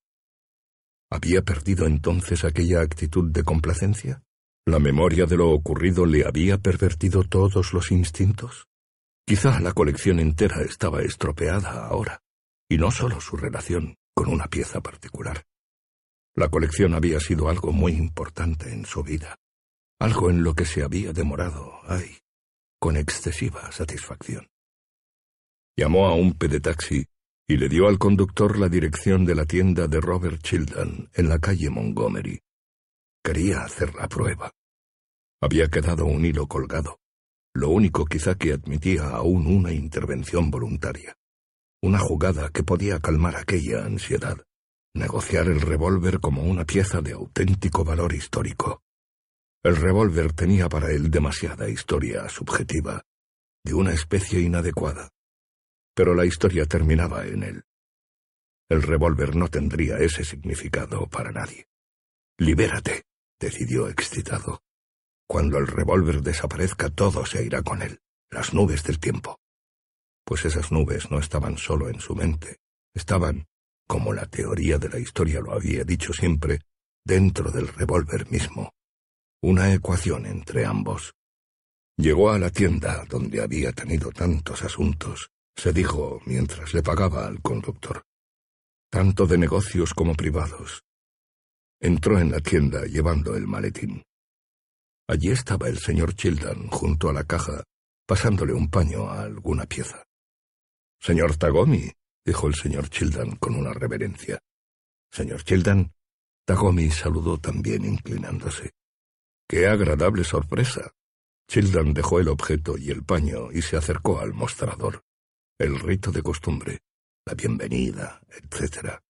¿Había 1.10 1.42
perdido 1.42 1.86
entonces 1.86 2.44
aquella 2.44 2.80
actitud 2.80 3.30
de 3.30 3.44
complacencia? 3.44 4.22
¿La 4.64 4.78
memoria 4.78 5.26
de 5.26 5.36
lo 5.36 5.50
ocurrido 5.50 6.06
le 6.06 6.24
había 6.24 6.58
pervertido 6.58 7.24
todos 7.24 7.72
los 7.72 7.90
instintos? 7.90 8.68
Quizá 9.26 9.60
la 9.60 9.72
colección 9.72 10.20
entera 10.20 10.62
estaba 10.62 11.02
estropeada 11.02 11.86
ahora, 11.86 12.22
y 12.68 12.78
no 12.78 12.90
solo 12.90 13.20
su 13.20 13.36
relación 13.36 13.96
con 14.14 14.28
una 14.28 14.46
pieza 14.46 14.80
particular. 14.80 15.44
La 16.34 16.48
colección 16.48 16.94
había 16.94 17.20
sido 17.20 17.48
algo 17.48 17.72
muy 17.72 17.92
importante 17.92 18.72
en 18.72 18.86
su 18.86 19.02
vida, 19.02 19.36
algo 19.98 20.30
en 20.30 20.42
lo 20.42 20.54
que 20.54 20.64
se 20.64 20.82
había 20.82 21.12
demorado, 21.12 21.72
ay, 21.86 22.21
con 22.82 22.96
excesiva 22.96 23.70
satisfacción. 23.70 24.48
Llamó 25.76 26.08
a 26.08 26.16
un 26.16 26.32
pedetaxi 26.32 27.06
y 27.46 27.56
le 27.56 27.68
dio 27.68 27.86
al 27.86 27.96
conductor 27.96 28.58
la 28.58 28.68
dirección 28.68 29.24
de 29.24 29.36
la 29.36 29.46
tienda 29.46 29.86
de 29.86 30.00
Robert 30.00 30.42
Childan 30.42 31.08
en 31.14 31.28
la 31.28 31.38
calle 31.38 31.70
Montgomery. 31.70 32.40
Quería 33.22 33.60
hacer 33.60 33.94
la 33.94 34.08
prueba. 34.08 34.50
Había 35.40 35.68
quedado 35.68 36.06
un 36.06 36.26
hilo 36.26 36.48
colgado, 36.48 36.98
lo 37.54 37.68
único 37.68 38.04
quizá 38.04 38.34
que 38.34 38.52
admitía 38.52 39.10
aún 39.10 39.46
una 39.46 39.70
intervención 39.72 40.50
voluntaria. 40.50 41.14
Una 41.82 42.00
jugada 42.00 42.50
que 42.50 42.64
podía 42.64 42.98
calmar 42.98 43.36
aquella 43.36 43.84
ansiedad, 43.84 44.38
negociar 44.92 45.46
el 45.46 45.60
revólver 45.60 46.18
como 46.18 46.42
una 46.42 46.64
pieza 46.64 47.00
de 47.00 47.12
auténtico 47.12 47.84
valor 47.84 48.12
histórico. 48.12 48.82
El 49.64 49.76
revólver 49.76 50.32
tenía 50.32 50.68
para 50.68 50.90
él 50.90 51.08
demasiada 51.08 51.68
historia 51.68 52.28
subjetiva, 52.28 53.04
de 53.64 53.74
una 53.74 53.92
especie 53.92 54.40
inadecuada. 54.40 55.10
Pero 55.94 56.14
la 56.14 56.26
historia 56.26 56.66
terminaba 56.66 57.24
en 57.26 57.44
él. 57.44 57.64
El 58.68 58.82
revólver 58.82 59.36
no 59.36 59.46
tendría 59.48 59.98
ese 59.98 60.24
significado 60.24 61.06
para 61.06 61.30
nadie. 61.30 61.68
Libérate, 62.38 63.04
decidió 63.38 63.88
excitado. 63.88 64.62
Cuando 65.28 65.58
el 65.58 65.68
revólver 65.68 66.22
desaparezca 66.22 66.90
todo 66.90 67.24
se 67.24 67.44
irá 67.44 67.62
con 67.62 67.82
él, 67.82 68.00
las 68.30 68.54
nubes 68.54 68.82
del 68.82 68.98
tiempo. 68.98 69.38
Pues 70.24 70.44
esas 70.44 70.72
nubes 70.72 71.08
no 71.10 71.20
estaban 71.20 71.56
solo 71.56 71.88
en 71.88 72.00
su 72.00 72.16
mente, 72.16 72.58
estaban, 72.94 73.46
como 73.86 74.12
la 74.12 74.26
teoría 74.26 74.78
de 74.78 74.88
la 74.88 74.98
historia 74.98 75.40
lo 75.40 75.52
había 75.52 75.84
dicho 75.84 76.12
siempre, 76.12 76.60
dentro 77.04 77.52
del 77.52 77.68
revólver 77.68 78.28
mismo. 78.28 78.72
Una 79.44 79.74
ecuación 79.74 80.24
entre 80.26 80.64
ambos. 80.64 81.14
Llegó 81.96 82.30
a 82.30 82.38
la 82.38 82.50
tienda 82.50 83.04
donde 83.08 83.42
había 83.42 83.72
tenido 83.72 84.12
tantos 84.12 84.62
asuntos, 84.62 85.30
se 85.56 85.72
dijo 85.72 86.20
mientras 86.26 86.72
le 86.72 86.80
pagaba 86.80 87.26
al 87.26 87.42
conductor, 87.42 88.04
tanto 88.88 89.26
de 89.26 89.38
negocios 89.38 89.94
como 89.94 90.14
privados. 90.14 90.84
Entró 91.80 92.20
en 92.20 92.30
la 92.30 92.38
tienda 92.38 92.84
llevando 92.84 93.34
el 93.34 93.48
maletín. 93.48 94.04
Allí 95.08 95.30
estaba 95.32 95.68
el 95.68 95.78
señor 95.78 96.14
Childan 96.14 96.68
junto 96.68 97.08
a 97.08 97.12
la 97.12 97.24
caja, 97.24 97.64
pasándole 98.06 98.52
un 98.52 98.70
paño 98.70 99.10
a 99.10 99.22
alguna 99.22 99.66
pieza. 99.66 100.04
Señor 101.00 101.36
Tagomi, 101.36 101.90
dijo 102.24 102.46
el 102.46 102.54
señor 102.54 102.88
Childan 102.90 103.34
con 103.34 103.56
una 103.56 103.72
reverencia. 103.72 104.38
Señor 105.10 105.42
Childan, 105.42 105.92
Tagomi 106.46 106.92
saludó 106.92 107.38
también 107.38 107.84
inclinándose. 107.84 108.70
¡Qué 109.48 109.66
agradable 109.66 110.24
sorpresa! 110.24 110.94
Childan 111.48 111.92
dejó 111.92 112.20
el 112.20 112.28
objeto 112.28 112.78
y 112.78 112.90
el 112.90 113.04
paño 113.04 113.52
y 113.52 113.62
se 113.62 113.76
acercó 113.76 114.20
al 114.20 114.32
mostrador. 114.32 115.04
El 115.58 115.78
rito 115.78 116.10
de 116.10 116.22
costumbre, 116.22 116.80
la 117.26 117.34
bienvenida, 117.34 118.20
etc. 118.30 119.00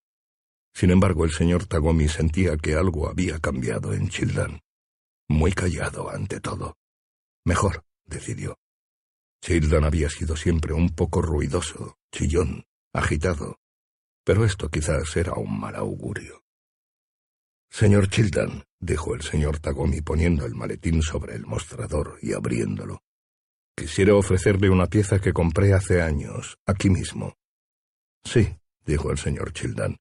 Sin 0.75 0.91
embargo, 0.91 1.25
el 1.25 1.33
señor 1.33 1.67
Tagomi 1.67 2.09
sentía 2.09 2.57
que 2.57 2.75
algo 2.75 3.09
había 3.09 3.39
cambiado 3.39 3.93
en 3.93 4.09
Childan 4.09 4.61
muy 5.33 5.53
callado 5.53 6.11
ante 6.11 6.41
todo. 6.41 6.79
Mejor, 7.45 7.85
decidió. 8.05 8.59
Childan 9.41 9.85
había 9.85 10.09
sido 10.09 10.37
siempre 10.37 10.73
un 10.73 10.91
poco 10.91 11.21
ruidoso, 11.23 11.99
chillón, 12.13 12.67
agitado, 12.93 13.59
pero 14.25 14.45
esto 14.45 14.71
quizás 14.71 15.17
era 15.17 15.33
un 15.35 15.59
mal 15.59 15.75
augurio. 15.75 16.45
Señor 17.71 18.09
Childan, 18.09 18.65
dijo 18.83 19.15
el 19.15 19.23
señor 19.23 19.61
Tagomi 19.61 20.01
poniendo 20.01 20.45
el 20.45 20.55
maletín 20.55 21.03
sobre 21.03 21.37
el 21.37 21.47
mostrador 21.47 22.19
y 22.21 22.35
abriéndolo. 22.35 23.03
Quisiera 23.77 24.15
ofrecerle 24.15 24.69
una 24.69 24.89
pieza 24.89 25.21
que 25.21 25.33
compré 25.33 25.73
hace 25.73 26.03
años, 26.03 26.59
aquí 26.67 26.91
mismo. 26.91 27.37
Sí, 28.25 28.55
dijo 28.85 29.11
el 29.11 29.19
señor 29.19 29.53
Childan. 29.53 29.97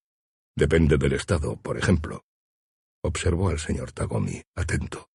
Depende 0.57 0.97
del 0.97 1.13
estado, 1.13 1.55
por 1.55 1.77
ejemplo. 1.77 2.25
Observó 3.03 3.49
al 3.49 3.59
señor 3.59 3.91
Tagomi, 3.91 4.41
atento. 4.55 5.07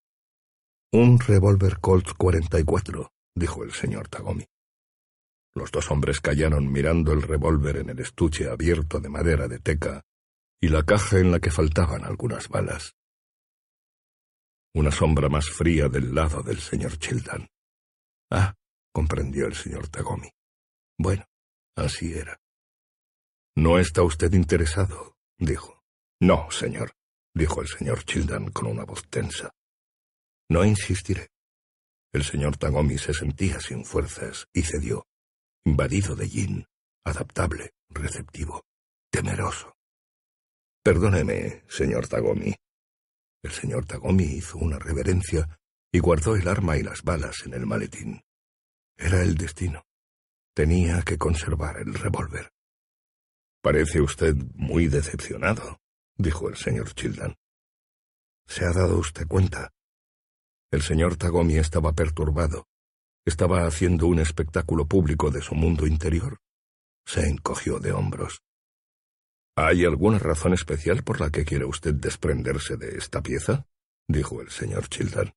Un 0.93 1.19
revólver 1.19 1.79
Colt 1.81 2.13
44, 2.17 3.13
dijo 3.35 3.65
el 3.65 3.73
señor 3.73 4.09
Tagomi. 4.09 4.47
Los 5.55 5.71
dos 5.73 5.91
hombres 5.91 6.21
callaron 6.21 6.71
mirando 6.71 7.13
el 7.13 7.23
revólver 7.23 7.79
en 7.79 7.91
el 7.91 7.99
estuche 7.99 8.49
abierto 8.49 9.01
de 9.01 9.09
madera 9.09 9.49
de 9.49 9.59
teca 9.59 10.03
y 10.61 10.69
la 10.69 10.85
caja 10.85 11.19
en 11.19 11.33
la 11.33 11.41
que 11.41 11.51
faltaban 11.51 12.05
algunas 12.05 12.49
balas. 12.49 12.96
Una 14.77 14.91
sombra 14.91 15.31
más 15.31 15.49
fría 15.49 15.89
del 15.89 16.15
lado 16.15 16.43
del 16.43 16.61
señor 16.61 16.99
Childan. 16.99 17.49
Ah, 18.31 18.55
comprendió 18.93 19.47
el 19.47 19.55
señor 19.55 19.89
Tagomi. 19.89 20.29
Bueno, 20.99 21.25
así 21.75 22.13
era. 22.13 22.39
¿No 23.57 23.79
está 23.79 24.03
usted 24.03 24.35
interesado? 24.35 25.17
dijo. 25.39 25.83
No, 26.21 26.51
señor, 26.51 26.93
dijo 27.35 27.63
el 27.63 27.69
señor 27.69 28.05
Childan 28.05 28.51
con 28.51 28.67
una 28.67 28.85
voz 28.85 29.09
tensa. 29.09 29.51
No 30.51 30.63
insistiré. 30.63 31.31
El 32.13 32.23
señor 32.23 32.59
Tagomi 32.59 32.99
se 32.99 33.15
sentía 33.15 33.59
sin 33.61 33.83
fuerzas 33.83 34.47
y 34.53 34.61
cedió, 34.61 35.07
invadido 35.65 36.15
de 36.15 36.29
yin, 36.29 36.67
adaptable, 37.03 37.71
receptivo, 37.89 38.63
temeroso. 39.11 39.75
Perdóneme, 40.83 41.65
señor 41.67 42.09
Tagomi. 42.09 42.55
El 43.47 43.53
señor 43.53 43.87
Tagomi 43.87 44.25
hizo 44.25 44.59
una 44.59 44.77
reverencia 44.77 45.49
y 45.93 46.01
guardó 46.01 46.35
el 46.35 46.49
arma 46.49 46.77
y 46.77 46.83
las 46.83 47.05
balas 47.05 47.45
en 47.47 47.55
el 47.55 47.65
maletín. 47.65 48.21
Era 48.97 49.23
el 49.23 49.37
destino. 49.37 49.85
Tenía 50.53 51.01
que 51.03 51.17
conservar 51.17 51.77
el 51.77 51.95
revólver. 51.95 52.51
Parece 53.63 54.01
usted 54.01 54.35
muy 54.55 54.89
decepcionado, 54.89 55.79
dijo 56.17 56.49
el 56.49 56.57
señor 56.57 56.93
Childan. 56.95 57.37
¿Se 58.49 58.65
ha 58.65 58.73
dado 58.73 58.99
usted 58.99 59.29
cuenta? 59.29 59.73
El 60.73 60.83
señor 60.83 61.17
Tagomi 61.17 61.57
estaba 61.57 61.93
perturbado. 61.93 62.67
Estaba 63.25 63.65
haciendo 63.65 64.09
un 64.09 64.19
espectáculo 64.19 64.87
público 64.87 65.31
de 65.31 65.41
su 65.41 65.55
mundo 65.55 65.87
interior. 65.87 66.41
Se 67.05 67.29
encogió 67.29 67.79
de 67.79 67.93
hombros. 67.93 68.43
¿Hay 69.59 69.87
alguna 69.87 70.19
razón 70.19 70.53
especial 70.53 71.03
por 71.03 71.19
la 71.19 71.31
que 71.31 71.47
quiere 71.47 71.65
usted 71.65 71.95
desprenderse 71.95 72.77
de 72.77 72.99
esta 72.99 73.23
pieza? 73.23 73.67
dijo 74.07 74.43
el 74.43 74.51
señor 74.51 74.89
Childan. 74.89 75.33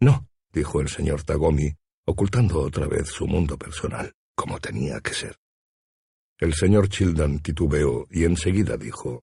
No, 0.00 0.26
dijo 0.50 0.80
el 0.80 0.88
señor 0.88 1.22
Tagomi, 1.22 1.76
ocultando 2.06 2.60
otra 2.60 2.86
vez 2.86 3.08
su 3.08 3.26
mundo 3.26 3.58
personal, 3.58 4.14
como 4.34 4.58
tenía 4.58 5.00
que 5.00 5.12
ser. 5.12 5.36
El 6.38 6.54
señor 6.54 6.88
Childan 6.88 7.40
titubeó 7.40 8.06
y 8.10 8.24
enseguida 8.24 8.78
dijo, 8.78 9.22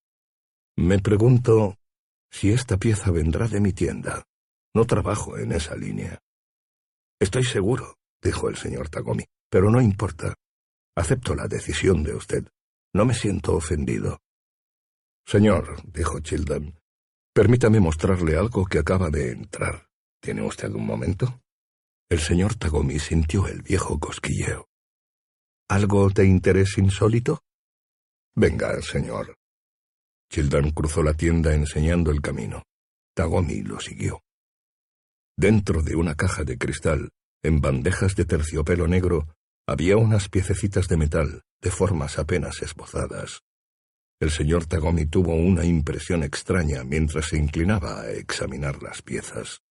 Me 0.75 0.99
pregunto 0.99 1.79
si 2.29 2.51
esta 2.51 2.77
pieza 2.77 3.09
vendrá 3.09 3.47
de 3.47 3.59
mi 3.59 3.73
tienda. 3.73 4.23
No 4.75 4.85
trabajo 4.85 5.39
en 5.39 5.53
esa 5.53 5.75
línea. 5.75 6.19
Estoy 7.19 7.45
seguro, 7.45 7.97
dijo 8.21 8.47
el 8.47 8.57
señor 8.57 8.89
Tagomi, 8.89 9.25
pero 9.49 9.71
no 9.71 9.81
importa. 9.81 10.35
Acepto 10.95 11.33
la 11.33 11.47
decisión 11.47 12.03
de 12.03 12.13
usted. 12.13 12.47
No 12.93 13.05
me 13.05 13.13
siento 13.13 13.55
ofendido. 13.55 14.19
Señor, 15.25 15.81
dijo 15.91 16.19
Childan, 16.19 16.79
permítame 17.33 17.79
mostrarle 17.79 18.37
algo 18.37 18.65
que 18.65 18.79
acaba 18.79 19.09
de 19.09 19.31
entrar. 19.31 19.89
¿Tiene 20.21 20.41
usted 20.41 20.71
un 20.71 20.85
momento? 20.85 21.41
El 22.09 22.19
señor 22.19 22.55
Tagomi 22.55 22.99
sintió 22.99 23.47
el 23.47 23.61
viejo 23.61 23.99
cosquilleo. 23.99 24.69
¿Algo 25.69 26.09
de 26.09 26.25
interés 26.25 26.77
insólito? 26.77 27.43
Venga, 28.35 28.81
señor. 28.81 29.35
Childan 30.31 30.71
cruzó 30.71 31.03
la 31.03 31.13
tienda 31.13 31.53
enseñando 31.53 32.11
el 32.11 32.21
camino. 32.21 32.63
Tagomi 33.13 33.61
lo 33.63 33.79
siguió. 33.79 34.21
Dentro 35.35 35.81
de 35.81 35.95
una 35.95 36.15
caja 36.15 36.43
de 36.43 36.57
cristal, 36.57 37.09
en 37.43 37.61
bandejas 37.61 38.15
de 38.15 38.25
terciopelo 38.25 38.87
negro, 38.87 39.36
había 39.67 39.97
unas 39.97 40.29
piececitas 40.29 40.87
de 40.87 40.95
metal, 40.97 41.43
de 41.61 41.71
formas 41.71 42.17
apenas 42.17 42.61
esbozadas. 42.61 43.43
El 44.19 44.31
señor 44.31 44.65
Tagomi 44.65 45.05
tuvo 45.05 45.35
una 45.35 45.65
impresión 45.65 46.23
extraña 46.23 46.83
mientras 46.83 47.27
se 47.27 47.37
inclinaba 47.37 48.01
a 48.01 48.11
examinar 48.11 48.81
las 48.81 49.01
piezas. 49.01 49.61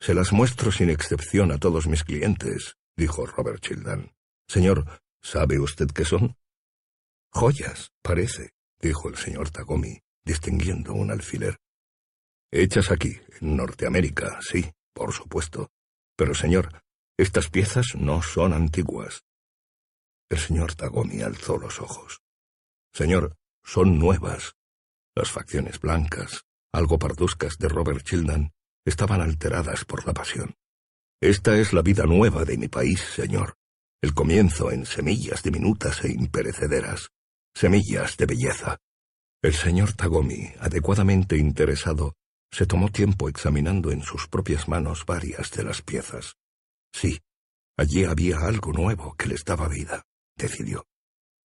Se 0.00 0.14
las 0.14 0.32
muestro 0.32 0.70
sin 0.70 0.90
excepción 0.90 1.50
a 1.50 1.58
todos 1.58 1.88
mis 1.88 2.04
clientes, 2.04 2.76
dijo 2.96 3.26
Robert 3.26 3.60
Childan. 3.60 4.12
Señor, 4.46 5.00
¿sabe 5.22 5.58
usted 5.58 5.88
qué 5.88 6.04
son? 6.04 6.36
Joyas, 7.32 7.90
parece, 8.02 8.50
dijo 8.80 9.08
el 9.08 9.16
señor 9.16 9.50
Tagomi, 9.50 9.98
distinguiendo 10.24 10.92
un 10.92 11.10
alfiler. 11.10 11.56
Hechas 12.52 12.90
aquí, 12.90 13.18
en 13.40 13.56
Norteamérica, 13.56 14.38
sí, 14.42 14.70
por 14.92 15.12
supuesto. 15.12 15.70
Pero, 16.16 16.34
señor, 16.34 16.82
estas 17.18 17.48
piezas 17.48 17.94
no 17.94 18.20
son 18.20 18.52
antiguas. 18.52 19.24
El 20.28 20.38
señor 20.38 20.74
Tagomi 20.74 21.22
alzó 21.22 21.56
los 21.56 21.80
ojos. 21.80 22.20
Señor, 22.92 23.36
son 23.64 23.98
nuevas. 23.98 24.54
Las 25.14 25.30
facciones 25.30 25.80
blancas, 25.80 26.44
algo 26.72 26.98
parduzcas 26.98 27.56
de 27.58 27.68
Robert 27.68 28.04
Childan, 28.04 28.52
estaban 28.84 29.22
alteradas 29.22 29.84
por 29.84 30.06
la 30.06 30.12
pasión. 30.12 30.54
Esta 31.20 31.56
es 31.56 31.72
la 31.72 31.80
vida 31.80 32.04
nueva 32.04 32.44
de 32.44 32.58
mi 32.58 32.68
país, 32.68 33.00
señor. 33.00 33.56
El 34.02 34.12
comienzo 34.12 34.70
en 34.70 34.84
semillas 34.84 35.42
diminutas 35.42 36.04
e 36.04 36.12
imperecederas. 36.12 37.08
Semillas 37.54 38.18
de 38.18 38.26
belleza. 38.26 38.78
El 39.42 39.54
señor 39.54 39.94
Tagomi, 39.94 40.52
adecuadamente 40.60 41.38
interesado, 41.38 42.14
se 42.50 42.66
tomó 42.66 42.90
tiempo 42.90 43.30
examinando 43.30 43.90
en 43.90 44.02
sus 44.02 44.28
propias 44.28 44.68
manos 44.68 45.06
varias 45.06 45.50
de 45.52 45.64
las 45.64 45.80
piezas. 45.80 46.36
Sí, 46.98 47.20
allí 47.76 48.04
había 48.04 48.38
algo 48.38 48.72
nuevo 48.72 49.14
que 49.18 49.28
les 49.28 49.44
daba 49.44 49.68
vida, 49.68 50.06
decidió. 50.34 50.86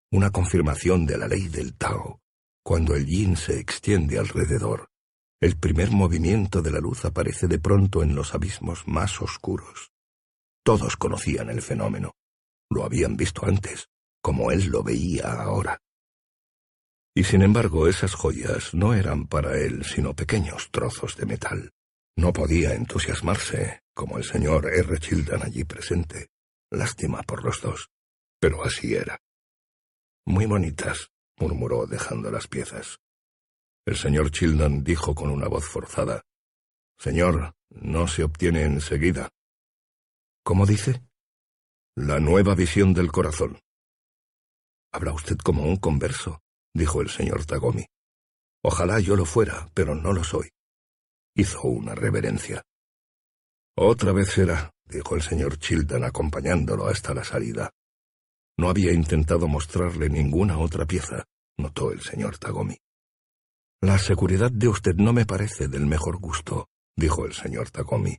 Una 0.10 0.30
confirmación 0.30 1.06
de 1.06 1.18
la 1.18 1.28
ley 1.28 1.50
del 1.50 1.76
Tao. 1.76 2.22
Cuando 2.64 2.96
el 2.96 3.06
yin 3.06 3.36
se 3.36 3.60
extiende 3.60 4.18
alrededor, 4.18 4.88
el 5.42 5.58
primer 5.58 5.92
movimiento 5.92 6.62
de 6.62 6.72
la 6.72 6.80
luz 6.80 7.04
aparece 7.04 7.50
de 7.50 7.60
pronto 7.60 8.02
en 8.02 8.16
los 8.16 8.34
abismos 8.34 8.88
más 8.88 9.22
oscuros. 9.22 9.92
Todos 10.64 10.96
conocían 10.96 11.50
el 11.50 11.62
fenómeno. 11.62 12.14
Lo 12.70 12.86
habían 12.86 13.18
visto 13.18 13.46
antes, 13.46 13.90
como 14.22 14.52
él 14.52 14.68
lo 14.68 14.84
veía 14.84 15.34
ahora. 15.34 15.82
Y 17.14 17.26
sin 17.26 17.42
embargo 17.42 17.90
esas 17.90 18.14
joyas 18.14 18.74
no 18.74 18.94
eran 18.94 19.28
para 19.28 19.58
él 19.58 19.84
sino 19.84 20.16
pequeños 20.16 20.70
trozos 20.72 21.18
de 21.18 21.26
metal. 21.26 21.74
No 22.18 22.34
podía 22.34 22.74
entusiasmarse, 22.74 23.82
como 23.94 24.18
el 24.18 24.24
señor 24.24 24.68
R. 24.68 25.00
Childan 25.00 25.44
allí 25.44 25.64
presente. 25.64 26.30
Lástima 26.70 27.24
por 27.24 27.44
los 27.44 27.62
dos. 27.62 27.90
Pero 28.40 28.64
así 28.64 28.96
era. 28.96 29.20
Muy 30.26 30.46
bonitas, 30.46 31.12
murmuró 31.38 31.86
dejando 31.86 32.32
las 32.32 32.48
piezas. 32.48 33.00
El 33.86 33.98
señor 33.98 34.32
Childan 34.32 34.84
dijo 34.84 35.16
con 35.16 35.32
una 35.32 35.48
voz 35.48 35.66
forzada. 35.66 36.24
Señor, 37.00 37.56
no 37.70 38.08
se 38.08 38.24
obtiene 38.24 38.64
enseguida. 38.64 39.30
¿Cómo 40.44 40.66
dice? 40.66 41.02
La 41.96 42.20
nueva 42.20 42.56
visión 42.56 42.94
del 42.94 43.12
corazón. 43.12 43.60
Habla 44.94 45.14
usted 45.14 45.38
como 45.38 45.64
un 45.64 45.78
converso, 45.78 46.42
dijo 46.74 47.02
el 47.02 47.10
señor 47.10 47.46
Tagomi. 47.46 47.86
Ojalá 48.64 49.00
yo 49.00 49.16
lo 49.16 49.26
fuera, 49.26 49.70
pero 49.74 49.96
no 49.96 50.14
lo 50.14 50.24
soy. 50.24 50.50
Hizo 51.36 51.62
una 51.64 51.96
reverencia. 51.96 52.64
Otra 53.78 54.12
vez 54.12 54.30
será, 54.30 54.72
dijo 54.86 55.16
el 55.16 55.22
señor 55.22 55.58
Childan 55.58 56.04
acompañándolo 56.04 56.88
hasta 56.88 57.14
la 57.14 57.24
salida. 57.24 57.72
No 58.58 58.70
había 58.70 58.92
intentado 58.92 59.48
mostrarle 59.48 60.10
ninguna 60.10 60.60
otra 60.60 60.86
pieza, 60.86 61.26
notó 61.58 61.92
el 61.92 62.02
señor 62.02 62.38
Tagomi. 62.38 62.78
La 63.82 63.98
seguridad 63.98 64.52
de 64.52 64.68
usted 64.68 64.96
no 64.96 65.14
me 65.14 65.26
parece 65.26 65.68
del 65.68 65.88
mejor 65.88 66.18
gusto, 66.18 66.68
dijo 66.96 67.26
el 67.26 67.34
señor 67.34 67.72
Tagomi. 67.72 68.18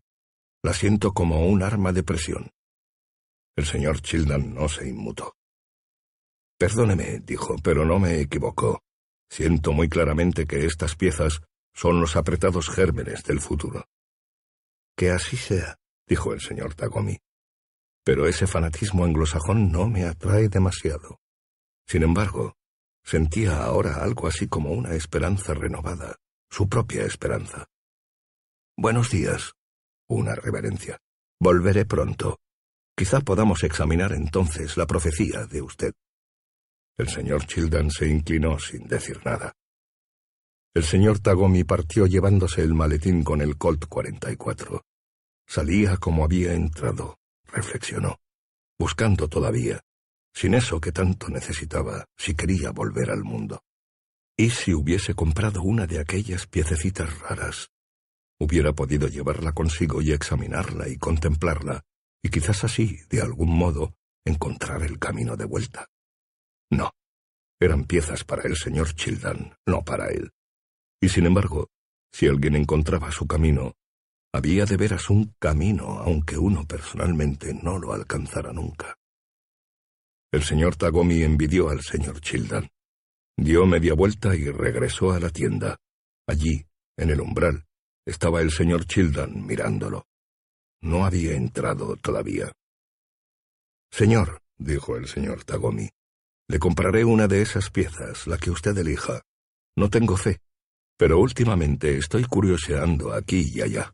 La 0.64 0.72
siento 0.72 1.12
como 1.12 1.46
un 1.46 1.62
arma 1.62 1.92
de 1.92 2.02
presión. 2.02 2.50
El 3.56 3.66
señor 3.66 4.00
Childan 4.00 4.54
no 4.54 4.68
se 4.68 4.88
inmutó. 4.88 5.34
Perdóneme, 6.58 7.20
dijo, 7.20 7.56
pero 7.62 7.84
no 7.84 7.98
me 7.98 8.20
equivoco. 8.20 8.82
Siento 9.28 9.72
muy 9.72 9.88
claramente 9.88 10.46
que 10.46 10.64
estas 10.64 10.96
piezas 10.96 11.42
son 11.74 12.00
los 12.00 12.16
apretados 12.16 12.68
gérmenes 12.68 13.22
del 13.24 13.40
futuro. 13.40 13.86
Que 14.96 15.10
así 15.10 15.36
sea, 15.36 15.78
dijo 16.06 16.32
el 16.32 16.40
señor 16.40 16.74
Tagomi. 16.74 17.18
Pero 18.04 18.26
ese 18.26 18.46
fanatismo 18.46 19.04
anglosajón 19.04 19.70
no 19.70 19.88
me 19.88 20.04
atrae 20.04 20.48
demasiado. 20.48 21.20
Sin 21.86 22.02
embargo, 22.02 22.56
Sentía 23.04 23.64
ahora 23.64 23.96
algo 24.02 24.28
así 24.28 24.48
como 24.48 24.70
una 24.70 24.94
esperanza 24.94 25.54
renovada, 25.54 26.16
su 26.50 26.68
propia 26.68 27.04
esperanza. 27.04 27.66
Buenos 28.76 29.10
días. 29.10 29.52
Una 30.08 30.34
reverencia. 30.34 30.98
Volveré 31.40 31.84
pronto. 31.84 32.38
Quizá 32.96 33.20
podamos 33.20 33.64
examinar 33.64 34.12
entonces 34.12 34.76
la 34.76 34.86
profecía 34.86 35.46
de 35.46 35.62
usted. 35.62 35.92
El 36.96 37.08
señor 37.08 37.46
Childan 37.46 37.90
se 37.90 38.08
inclinó 38.08 38.58
sin 38.58 38.86
decir 38.86 39.20
nada. 39.24 39.52
El 40.74 40.84
señor 40.84 41.18
Tagomi 41.18 41.64
partió 41.64 42.06
llevándose 42.06 42.62
el 42.62 42.72
maletín 42.72 43.24
con 43.24 43.42
el 43.42 43.58
Colt 43.58 43.84
44. 43.86 44.82
Salía 45.46 45.98
como 45.98 46.24
había 46.24 46.54
entrado, 46.54 47.18
reflexionó, 47.44 48.20
buscando 48.78 49.28
todavía, 49.28 49.82
sin 50.32 50.54
eso 50.54 50.80
que 50.80 50.90
tanto 50.90 51.28
necesitaba 51.28 52.06
si 52.16 52.34
quería 52.34 52.70
volver 52.70 53.10
al 53.10 53.22
mundo. 53.22 53.62
¿Y 54.34 54.48
si 54.48 54.72
hubiese 54.72 55.12
comprado 55.12 55.60
una 55.62 55.86
de 55.86 56.00
aquellas 56.00 56.46
piececitas 56.46 57.18
raras? 57.18 57.68
Hubiera 58.40 58.72
podido 58.72 59.08
llevarla 59.08 59.52
consigo 59.52 60.00
y 60.00 60.12
examinarla 60.12 60.88
y 60.88 60.96
contemplarla, 60.96 61.82
y 62.22 62.30
quizás 62.30 62.64
así, 62.64 62.98
de 63.10 63.20
algún 63.20 63.50
modo, 63.54 63.94
encontrar 64.24 64.82
el 64.84 64.98
camino 64.98 65.36
de 65.36 65.44
vuelta. 65.44 65.90
No, 66.70 66.92
eran 67.60 67.84
piezas 67.84 68.24
para 68.24 68.48
el 68.48 68.56
señor 68.56 68.94
Childan, 68.94 69.54
no 69.66 69.84
para 69.84 70.08
él. 70.08 70.32
Y 71.02 71.08
sin 71.08 71.26
embargo, 71.26 71.68
si 72.12 72.28
alguien 72.28 72.54
encontraba 72.54 73.10
su 73.10 73.26
camino, 73.26 73.74
había 74.32 74.64
de 74.64 74.76
veras 74.76 75.10
un 75.10 75.34
camino, 75.40 75.98
aunque 75.98 76.38
uno 76.38 76.64
personalmente 76.64 77.52
no 77.52 77.78
lo 77.78 77.92
alcanzara 77.92 78.52
nunca. 78.52 78.96
El 80.32 80.44
señor 80.44 80.76
Tagomi 80.76 81.22
envidió 81.22 81.68
al 81.70 81.82
señor 81.82 82.20
Childan. 82.20 82.70
Dio 83.36 83.66
media 83.66 83.94
vuelta 83.94 84.36
y 84.36 84.48
regresó 84.48 85.12
a 85.12 85.18
la 85.18 85.30
tienda. 85.30 85.76
Allí, 86.28 86.64
en 86.96 87.10
el 87.10 87.20
umbral, 87.20 87.66
estaba 88.06 88.40
el 88.40 88.52
señor 88.52 88.86
Childan 88.86 89.44
mirándolo. 89.44 90.06
No 90.82 91.04
había 91.04 91.34
entrado 91.34 91.96
todavía. 91.96 92.52
Señor, 93.90 94.40
dijo 94.56 94.96
el 94.96 95.08
señor 95.08 95.44
Tagomi, 95.44 95.90
le 96.48 96.58
compraré 96.60 97.04
una 97.04 97.26
de 97.26 97.42
esas 97.42 97.70
piezas, 97.70 98.28
la 98.28 98.38
que 98.38 98.50
usted 98.50 98.76
elija. 98.78 99.22
No 99.76 99.90
tengo 99.90 100.16
fe, 100.16 100.40
pero 100.96 101.18
últimamente 101.18 101.96
estoy 101.96 102.24
curioseando 102.24 103.12
aquí 103.12 103.50
y 103.54 103.60
allá. 103.60 103.92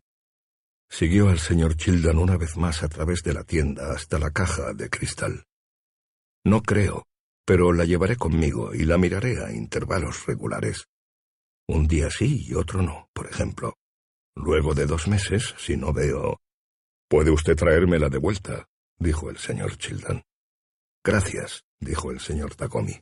Siguió 0.89 1.29
al 1.29 1.39
señor 1.39 1.75
Childan 1.75 2.17
una 2.17 2.37
vez 2.37 2.57
más 2.57 2.83
a 2.83 2.89
través 2.89 3.21
de 3.21 3.33
la 3.33 3.43
tienda 3.43 3.91
hasta 3.91 4.17
la 4.17 4.31
caja 4.31 4.73
de 4.73 4.89
cristal. 4.89 5.45
No 6.43 6.61
creo, 6.61 7.07
pero 7.45 7.73
la 7.73 7.85
llevaré 7.85 8.15
conmigo 8.15 8.73
y 8.73 8.85
la 8.85 8.97
miraré 8.97 9.43
a 9.43 9.51
intervalos 9.51 10.25
regulares. 10.25 10.87
Un 11.67 11.87
día 11.87 12.09
sí 12.09 12.45
y 12.47 12.55
otro 12.55 12.81
no, 12.81 13.09
por 13.13 13.27
ejemplo. 13.27 13.75
Luego 14.35 14.73
de 14.73 14.85
dos 14.85 15.07
meses, 15.07 15.53
si 15.57 15.77
no 15.77 15.93
veo... 15.93 16.41
Puede 17.07 17.31
usted 17.31 17.55
traérmela 17.55 18.09
de 18.09 18.19
vuelta, 18.19 18.67
dijo 18.97 19.29
el 19.29 19.37
señor 19.37 19.77
Childan. 19.77 20.23
Gracias, 21.03 21.63
dijo 21.79 22.11
el 22.11 22.19
señor 22.19 22.55
Takomi. 22.55 23.01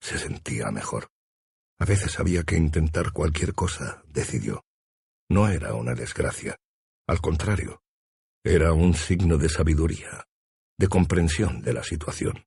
Se 0.00 0.18
sentía 0.18 0.70
mejor. 0.70 1.08
A 1.78 1.84
veces 1.84 2.18
había 2.18 2.42
que 2.42 2.56
intentar 2.56 3.12
cualquier 3.12 3.54
cosa, 3.54 4.02
decidió. 4.08 4.64
No 5.28 5.48
era 5.48 5.74
una 5.74 5.94
desgracia. 5.94 6.56
Al 7.06 7.20
contrario, 7.20 7.82
era 8.44 8.72
un 8.72 8.94
signo 8.94 9.38
de 9.38 9.48
sabiduría, 9.48 10.24
de 10.78 10.88
comprensión 10.88 11.62
de 11.62 11.72
la 11.72 11.82
situación. 11.82 12.44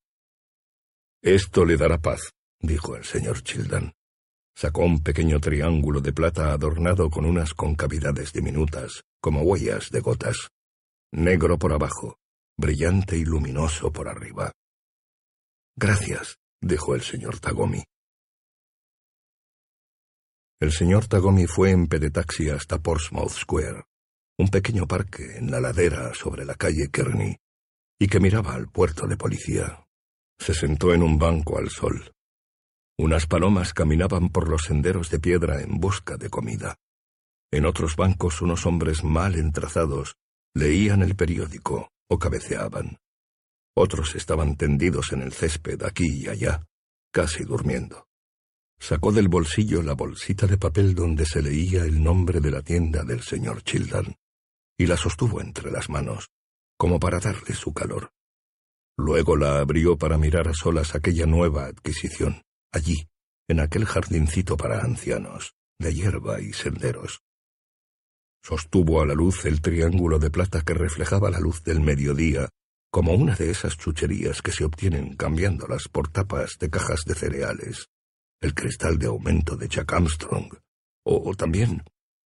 Esto 1.22 1.66
le 1.66 1.78
dará 1.78 1.98
paz, 1.98 2.32
dijo 2.60 2.96
el 2.96 3.04
señor 3.04 3.44
Childan. 3.44 3.94
Sacó 4.56 4.84
un 4.84 5.04
pequeño 5.04 5.40
triángulo 5.40 6.02
de 6.02 6.14
plata 6.14 6.52
adornado 6.52 7.10
con 7.10 7.26
unas 7.26 7.54
concavidades 7.54 8.34
diminutas, 8.34 9.04
como 9.22 9.42
huellas 9.42 9.90
de 9.90 10.00
gotas. 10.02 10.50
Negro 11.12 11.58
por 11.58 11.74
abajo, 11.74 12.18
brillante 12.58 13.18
y 13.18 13.26
luminoso 13.26 13.92
por 13.92 14.08
arriba. 14.10 14.52
Gracias, 15.76 16.38
dijo 16.62 16.96
el 16.96 17.02
señor 17.02 17.40
Tagomi. 17.40 17.84
El 20.62 20.74
señor 20.74 21.08
Tagomi 21.08 21.48
fue 21.48 21.72
en 21.72 21.88
pedetaxi 21.88 22.50
hasta 22.50 22.80
Portsmouth 22.80 23.32
Square, 23.32 23.86
un 24.38 24.50
pequeño 24.50 24.88
parque 24.88 25.38
en 25.38 25.50
la 25.52 25.62
ladera 25.62 26.14
sobre 26.14 26.44
la 26.44 26.56
calle 26.56 26.90
Kearney, 26.92 27.38
y 27.98 28.08
que 28.08 28.20
miraba 28.20 28.56
al 28.56 28.70
puerto 28.70 29.08
de 29.08 29.16
policía. 29.16 29.86
Se 30.38 30.54
sentó 30.54 30.94
en 30.94 31.02
un 31.02 31.18
banco 31.18 31.58
al 31.58 31.70
sol. 31.70 32.14
Unas 32.98 33.26
palomas 33.26 33.74
caminaban 33.74 34.28
por 34.28 34.50
los 34.50 34.64
senderos 34.64 35.10
de 35.10 35.20
piedra 35.20 35.62
en 35.62 35.80
busca 35.80 36.18
de 36.18 36.30
comida. 36.30 36.76
En 37.52 37.66
otros 37.66 37.96
bancos 37.96 38.42
unos 38.42 38.66
hombres 38.66 39.06
mal 39.06 39.36
entrazados 39.36 40.16
leían 40.54 41.04
el 41.04 41.16
periódico 41.16 41.94
o 42.10 42.20
cabeceaban. 42.20 42.98
Otros 43.78 44.14
estaban 44.16 44.58
tendidos 44.58 45.14
en 45.14 45.22
el 45.22 45.32
césped 45.32 45.82
aquí 45.84 46.24
y 46.24 46.28
allá, 46.28 46.66
casi 47.14 47.46
durmiendo. 47.46 48.09
Sacó 48.80 49.12
del 49.12 49.28
bolsillo 49.28 49.84
la 49.84 49.94
bolsita 49.94 50.48
de 50.48 50.58
papel 50.58 50.96
donde 50.96 51.26
se 51.26 51.42
leía 51.42 51.84
el 51.84 52.02
nombre 52.02 52.40
de 52.40 52.50
la 52.50 52.62
tienda 52.62 53.04
del 53.04 53.22
señor 53.22 53.62
Childan 53.64 54.16
y 54.78 54.88
la 54.88 54.96
sostuvo 54.96 55.42
entre 55.42 55.70
las 55.70 55.90
manos, 55.90 56.30
como 56.78 57.00
para 57.00 57.20
darle 57.20 57.54
su 57.54 57.74
calor. 57.74 58.14
Luego 58.98 59.36
la 59.36 59.60
abrió 59.60 59.98
para 59.98 60.18
mirar 60.18 60.48
a 60.48 60.54
solas 60.54 60.96
aquella 60.96 61.26
nueva 61.26 61.66
adquisición, 61.66 62.44
allí, 62.72 63.10
en 63.50 63.60
aquel 63.60 63.86
jardincito 63.86 64.56
para 64.56 64.82
ancianos, 64.82 65.54
de 65.78 65.94
hierba 65.94 66.40
y 66.40 66.54
senderos. 66.54 67.22
Sostuvo 68.42 69.02
a 69.02 69.06
la 69.06 69.14
luz 69.14 69.46
el 69.46 69.62
triángulo 69.62 70.18
de 70.18 70.32
plata 70.32 70.62
que 70.62 70.74
reflejaba 70.74 71.30
la 71.30 71.42
luz 71.42 71.62
del 71.64 71.82
mediodía, 71.82 72.48
como 72.90 73.14
una 73.14 73.36
de 73.36 73.52
esas 73.52 73.78
chucherías 73.78 74.42
que 74.42 74.54
se 74.54 74.64
obtienen 74.64 75.18
cambiándolas 75.18 75.90
por 75.90 76.08
tapas 76.08 76.58
de 76.58 76.70
cajas 76.70 77.04
de 77.06 77.16
cereales 77.16 77.90
el 78.42 78.54
cristal 78.54 78.98
de 78.98 79.08
aumento 79.08 79.56
de 79.58 79.68
Jack 79.68 79.94
Armstrong, 79.94 80.54
o, 81.04 81.34
también 81.36 81.84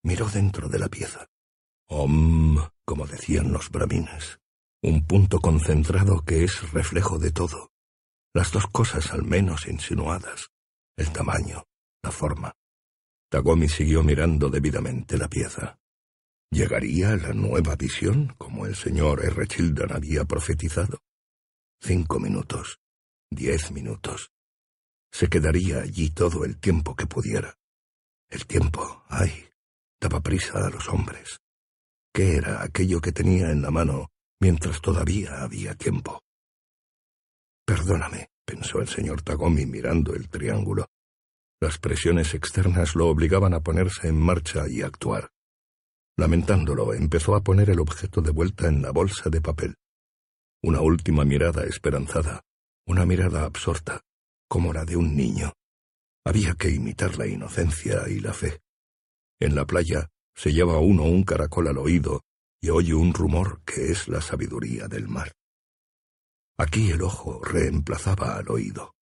miró 0.04 0.28
dentro 0.30 0.70
de 0.70 0.80
la 0.80 0.90
pieza. 0.90 1.28
Om, 1.88 2.58
como 2.86 3.06
decían 3.08 3.52
los 3.52 3.70
brahmines, 3.70 4.40
un 4.82 5.06
punto 5.06 5.40
concentrado 5.40 6.24
que 6.24 6.44
es 6.44 6.72
reflejo 6.72 7.20
de 7.20 7.32
todo, 7.32 7.72
las 8.34 8.52
dos 8.52 8.68
cosas 8.68 9.12
al 9.12 9.24
menos 9.24 9.68
insinuadas, 9.68 10.50
el 10.98 11.12
tamaño, 11.12 11.64
la 12.04 12.12
forma. 12.12 12.56
Tagomi 13.30 13.68
siguió 13.68 14.04
mirando 14.04 14.50
debidamente 14.50 15.18
la 15.18 15.28
pieza. 15.28 15.80
¿Llegaría 16.52 17.16
la 17.16 17.34
nueva 17.34 17.76
visión, 17.76 18.34
como 18.38 18.66
el 18.66 18.76
señor 18.76 19.24
R. 19.24 19.48
Childan 19.48 19.92
había 19.92 20.26
profetizado? 20.26 21.00
Cinco 21.80 22.20
minutos, 22.20 22.80
diez 23.30 23.72
minutos, 23.72 24.32
se 25.12 25.28
quedaría 25.28 25.82
allí 25.82 26.10
todo 26.12 26.46
el 26.46 26.60
tiempo 26.60 26.96
que 26.96 27.08
pudiera. 27.08 27.56
El 28.30 28.46
tiempo, 28.46 29.04
ay, 29.10 29.50
daba 30.00 30.22
prisa 30.22 30.66
a 30.66 30.70
los 30.70 30.88
hombres. 30.90 31.40
¿Qué 32.14 32.36
era 32.36 32.64
aquello 32.64 33.02
que 33.02 33.12
tenía 33.12 33.52
en 33.52 33.62
la 33.62 33.72
mano 33.72 34.10
mientras 34.40 34.82
todavía 34.82 35.42
había 35.44 35.76
tiempo? 35.76 36.22
Perdóname, 37.66 38.30
pensó 38.46 38.80
el 38.80 38.88
señor 38.88 39.22
Tagomi 39.22 39.66
mirando 39.66 40.14
el 40.14 40.30
triángulo. 40.30 40.88
Las 41.62 41.78
presiones 41.78 42.34
externas 42.34 42.96
lo 42.96 43.08
obligaban 43.08 43.54
a 43.54 43.62
ponerse 43.62 44.08
en 44.08 44.20
marcha 44.20 44.68
y 44.68 44.82
actuar. 44.82 45.32
Lamentándolo, 46.18 46.94
empezó 46.94 47.36
a 47.36 47.42
poner 47.44 47.70
el 47.70 47.80
objeto 47.80 48.22
de 48.22 48.32
vuelta 48.32 48.68
en 48.68 48.82
la 48.82 48.92
bolsa 48.92 49.30
de 49.30 49.42
papel. 49.42 49.76
Una 50.62 50.82
última 50.82 51.24
mirada 51.26 51.64
esperanzada, 51.64 52.44
una 52.86 53.06
mirada 53.06 53.46
absorta, 53.46 54.02
como 54.50 54.74
la 54.74 54.84
de 54.84 54.98
un 54.98 55.16
niño. 55.16 55.54
Había 56.26 56.56
que 56.56 56.70
imitar 56.70 57.18
la 57.18 57.28
inocencia 57.28 58.10
y 58.10 58.20
la 58.20 58.34
fe. 58.34 58.60
En 59.40 59.56
la 59.56 59.66
playa 59.66 60.10
se 60.36 60.52
lleva 60.52 60.80
uno 60.80 61.04
un 61.04 61.24
caracol 61.24 61.68
al 61.68 61.78
oído 61.78 62.24
y 62.62 62.70
oye 62.70 62.94
un 62.94 63.14
rumor 63.14 63.62
que 63.64 63.92
es 63.92 64.08
la 64.10 64.22
sabiduría 64.22 64.88
del 64.88 65.08
mar. 65.08 65.32
Aquí 66.58 66.92
el 66.92 67.04
ojo 67.04 67.42
reemplazaba 67.42 68.36
al 68.36 68.50
oído. 68.50 68.96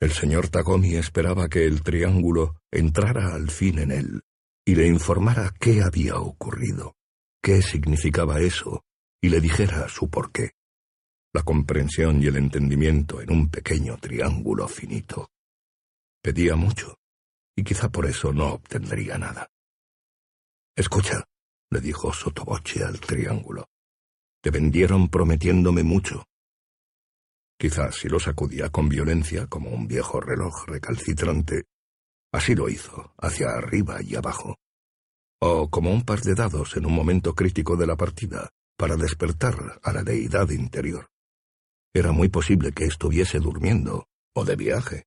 El 0.00 0.12
señor 0.12 0.48
Tagomi 0.48 0.96
esperaba 0.96 1.48
que 1.48 1.64
el 1.64 1.82
triángulo 1.82 2.56
entrara 2.72 3.34
al 3.34 3.50
fin 3.50 3.78
en 3.78 3.92
él 3.92 4.22
y 4.64 4.74
le 4.74 4.88
informara 4.88 5.54
qué 5.60 5.82
había 5.82 6.18
ocurrido, 6.18 6.96
qué 7.40 7.62
significaba 7.62 8.40
eso, 8.40 8.82
y 9.22 9.28
le 9.28 9.40
dijera 9.40 9.88
su 9.88 10.10
porqué 10.10 10.56
la 11.36 11.42
comprensión 11.42 12.22
y 12.22 12.28
el 12.28 12.36
entendimiento 12.36 13.20
en 13.20 13.30
un 13.30 13.50
pequeño 13.50 13.98
triángulo 13.98 14.66
finito. 14.68 15.32
Pedía 16.22 16.56
mucho, 16.56 16.96
y 17.54 17.62
quizá 17.62 17.90
por 17.90 18.06
eso 18.06 18.32
no 18.32 18.54
obtendría 18.54 19.18
nada. 19.18 19.46
Escucha, 20.74 21.24
le 21.70 21.80
dijo 21.82 22.10
sotoboche 22.10 22.82
al 22.82 23.00
triángulo. 23.00 23.66
Te 24.42 24.50
vendieron 24.50 25.10
prometiéndome 25.10 25.82
mucho. 25.82 26.24
Quizás 27.58 27.96
si 27.96 28.08
lo 28.08 28.18
sacudía 28.18 28.70
con 28.70 28.88
violencia 28.88 29.46
como 29.46 29.68
un 29.68 29.86
viejo 29.86 30.22
reloj 30.22 30.64
recalcitrante, 30.66 31.64
así 32.32 32.54
lo 32.54 32.70
hizo, 32.70 33.12
hacia 33.18 33.50
arriba 33.50 34.00
y 34.00 34.14
abajo. 34.14 34.56
O 35.42 35.68
como 35.68 35.92
un 35.92 36.02
par 36.02 36.22
de 36.22 36.34
dados 36.34 36.78
en 36.78 36.86
un 36.86 36.94
momento 36.94 37.34
crítico 37.34 37.76
de 37.76 37.86
la 37.86 37.96
partida, 37.96 38.48
para 38.78 38.96
despertar 38.96 39.80
a 39.82 39.92
la 39.92 40.02
deidad 40.02 40.48
interior. 40.48 41.10
Era 41.96 42.12
muy 42.12 42.28
posible 42.28 42.72
que 42.72 42.84
estuviese 42.84 43.38
durmiendo 43.38 44.06
o 44.34 44.44
de 44.44 44.54
viaje. 44.54 45.06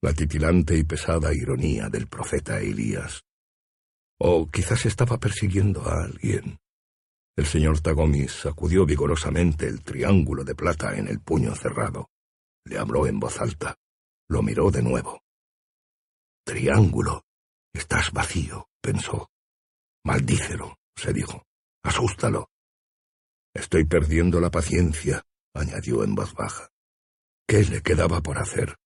La 0.00 0.12
titilante 0.12 0.78
y 0.78 0.84
pesada 0.84 1.34
ironía 1.34 1.88
del 1.88 2.06
profeta 2.06 2.60
Elías. 2.60 3.24
O 4.20 4.48
quizás 4.48 4.86
estaba 4.86 5.18
persiguiendo 5.18 5.82
a 5.88 6.04
alguien. 6.04 6.60
El 7.36 7.46
señor 7.46 7.80
Tagomis 7.80 8.30
sacudió 8.30 8.86
vigorosamente 8.86 9.66
el 9.66 9.82
triángulo 9.82 10.44
de 10.44 10.54
plata 10.54 10.96
en 10.96 11.08
el 11.08 11.18
puño 11.18 11.52
cerrado. 11.56 12.10
Le 12.64 12.78
habló 12.78 13.08
en 13.08 13.18
voz 13.18 13.40
alta. 13.40 13.74
Lo 14.28 14.40
miró 14.40 14.70
de 14.70 14.84
nuevo. 14.84 15.24
Triángulo. 16.44 17.24
Estás 17.72 18.12
vacío, 18.12 18.68
pensó. 18.80 19.32
Maldícelo, 20.04 20.78
se 20.94 21.12
dijo. 21.12 21.42
Asústalo. 21.82 22.50
Estoy 23.52 23.84
perdiendo 23.84 24.40
la 24.40 24.52
paciencia, 24.52 25.24
añadió 25.58 26.04
en 26.04 26.14
voz 26.14 26.34
baja. 26.34 26.70
¿Qué 27.46 27.64
le 27.64 27.82
quedaba 27.82 28.20
por 28.20 28.38
hacer? 28.38 28.76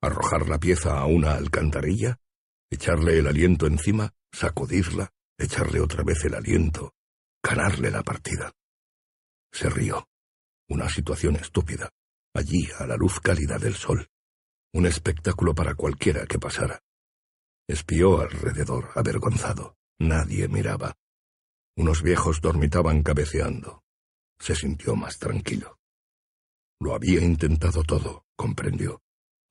¿Arrojar 0.00 0.48
la 0.48 0.58
pieza 0.58 0.98
a 0.98 1.06
una 1.06 1.34
alcantarilla? 1.34 2.18
¿Echarle 2.70 3.18
el 3.18 3.26
aliento 3.26 3.66
encima? 3.66 4.14
¿Sacudirla? 4.32 5.10
¿Echarle 5.38 5.80
otra 5.80 6.02
vez 6.02 6.24
el 6.24 6.34
aliento? 6.34 6.94
¿Ganarle 7.42 7.90
la 7.90 8.02
partida? 8.02 8.52
Se 9.52 9.68
rió. 9.68 10.08
Una 10.68 10.88
situación 10.88 11.36
estúpida. 11.36 11.90
allí 12.34 12.66
a 12.78 12.86
la 12.86 12.96
luz 12.96 13.20
cálida 13.20 13.58
del 13.58 13.74
sol, 13.74 14.08
un 14.72 14.86
espectáculo 14.86 15.54
para 15.54 15.74
cualquiera 15.74 16.26
que 16.26 16.38
pasara. 16.38 16.80
Espió 17.68 18.20
alrededor, 18.20 18.90
avergonzado. 18.94 19.76
Nadie 19.98 20.48
miraba. 20.48 20.96
Unos 21.76 22.02
viejos 22.02 22.40
dormitaban 22.40 23.02
cabeceando. 23.02 23.82
Se 24.38 24.54
sintió 24.54 24.96
más 24.96 25.18
tranquilo. 25.18 25.78
Lo 26.82 26.96
había 26.96 27.22
intentado 27.22 27.84
todo, 27.84 28.26
comprendió. 28.34 29.02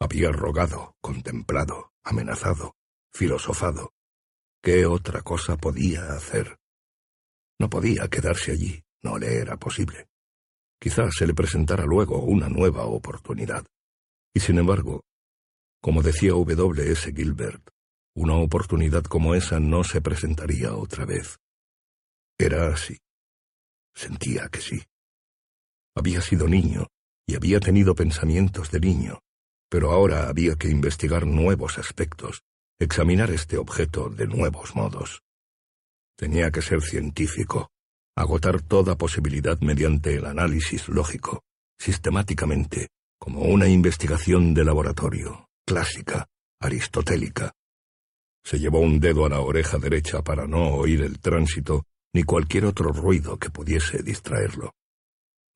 Había 0.02 0.34
rogado, 0.34 0.98
contemplado, 1.00 1.94
amenazado, 2.04 2.76
filosofado. 3.14 3.94
¿Qué 4.62 4.86
otra 4.86 5.22
cosa 5.22 5.56
podía 5.56 6.12
hacer? 6.12 6.60
No 7.58 7.70
podía 7.70 8.10
quedarse 8.10 8.52
allí, 8.52 8.84
no 9.02 9.18
le 9.18 9.38
era 9.38 9.56
posible. 9.56 10.10
Quizás 10.78 11.16
se 11.16 11.26
le 11.26 11.34
presentara 11.34 11.86
luego 11.86 12.22
una 12.22 12.50
nueva 12.50 12.84
oportunidad. 12.84 13.66
Y 14.34 14.42
sin 14.42 14.58
embargo, 14.58 15.06
como 15.80 16.04
decía 16.04 16.32
W. 16.32 16.92
S. 16.92 17.14
Gilbert, 17.16 17.66
una 18.14 18.36
oportunidad 18.36 19.04
como 19.04 19.36
esa 19.36 19.58
no 19.62 19.86
se 19.86 20.02
presentaría 20.02 20.76
otra 20.76 21.06
vez. 21.06 21.38
Era 22.38 22.74
así. 22.74 22.98
Sentía 23.96 24.50
que 24.50 24.60
sí. 24.60 24.84
Había 25.96 26.20
sido 26.20 26.50
niño 26.50 26.88
y 27.32 27.36
había 27.36 27.62
tenido 27.62 27.96
pensamientos 27.96 28.72
de 28.72 28.82
niño, 28.82 29.22
pero 29.70 29.92
ahora 29.92 30.28
había 30.28 30.56
que 30.56 30.68
investigar 30.68 31.26
nuevos 31.26 31.78
aspectos, 31.78 32.44
examinar 32.78 33.32
este 33.32 33.58
objeto 33.58 34.10
de 34.10 34.28
nuevos 34.28 34.76
modos. 34.76 35.22
Tenía 36.18 36.52
que 36.52 36.62
ser 36.62 36.82
científico, 36.82 37.72
agotar 38.18 38.62
toda 38.62 38.98
posibilidad 38.98 39.58
mediante 39.62 40.16
el 40.16 40.26
análisis 40.26 40.90
lógico, 40.90 41.44
sistemáticamente, 41.80 42.90
como 43.18 43.44
una 43.44 43.70
investigación 43.70 44.54
de 44.54 44.66
laboratorio, 44.66 45.48
clásica, 45.66 46.28
aristotélica. 46.60 47.54
Se 48.44 48.60
llevó 48.60 48.82
un 48.82 49.00
dedo 49.00 49.26
a 49.26 49.30
la 49.30 49.40
oreja 49.40 49.78
derecha 49.78 50.22
para 50.22 50.48
no 50.48 50.74
oír 50.74 51.02
el 51.02 51.22
tránsito 51.22 51.86
ni 52.14 52.24
cualquier 52.24 52.66
otro 52.66 52.92
ruido 52.92 53.40
que 53.40 53.50
pudiese 53.50 54.04
distraerlo. 54.04 54.74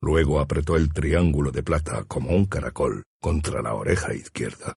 Luego 0.00 0.40
apretó 0.40 0.76
el 0.76 0.92
triángulo 0.92 1.50
de 1.50 1.62
plata 1.62 2.04
como 2.04 2.30
un 2.30 2.46
caracol 2.46 3.04
contra 3.20 3.62
la 3.62 3.74
oreja 3.74 4.14
izquierda. 4.14 4.74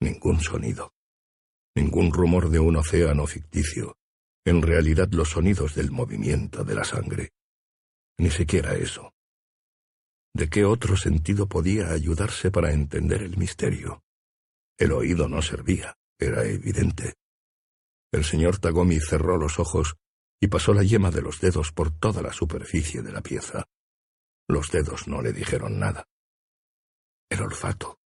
Ningún 0.00 0.40
sonido. 0.40 0.92
Ningún 1.74 2.12
rumor 2.12 2.48
de 2.48 2.60
un 2.60 2.76
océano 2.76 3.26
ficticio. 3.26 3.96
En 4.46 4.62
realidad 4.62 5.08
los 5.12 5.30
sonidos 5.30 5.74
del 5.74 5.90
movimiento 5.90 6.64
de 6.64 6.74
la 6.74 6.84
sangre. 6.84 7.30
Ni 8.18 8.30
siquiera 8.30 8.74
eso. 8.74 9.12
¿De 10.34 10.48
qué 10.48 10.64
otro 10.64 10.96
sentido 10.96 11.48
podía 11.48 11.90
ayudarse 11.90 12.50
para 12.50 12.72
entender 12.72 13.22
el 13.22 13.36
misterio? 13.36 14.02
El 14.78 14.92
oído 14.92 15.28
no 15.28 15.40
servía, 15.42 15.96
era 16.18 16.44
evidente. 16.44 17.14
El 18.12 18.24
señor 18.24 18.58
Tagomi 18.58 19.00
cerró 19.00 19.36
los 19.36 19.58
ojos 19.58 19.96
y 20.40 20.48
pasó 20.48 20.74
la 20.74 20.82
yema 20.82 21.10
de 21.10 21.22
los 21.22 21.40
dedos 21.40 21.72
por 21.72 21.90
toda 21.90 22.22
la 22.22 22.32
superficie 22.32 23.02
de 23.02 23.12
la 23.12 23.22
pieza. 23.22 23.64
Los 24.46 24.70
dedos 24.70 25.08
no 25.08 25.22
le 25.22 25.32
dijeron 25.32 25.78
nada. 25.78 26.06
El 27.30 27.40
olfato. 27.42 27.98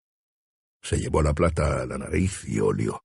Se 0.80 0.98
llevó 0.98 1.22
la 1.22 1.34
plata 1.34 1.82
a 1.82 1.86
la 1.86 1.98
nariz 1.98 2.44
y 2.46 2.60
olió. 2.60 3.02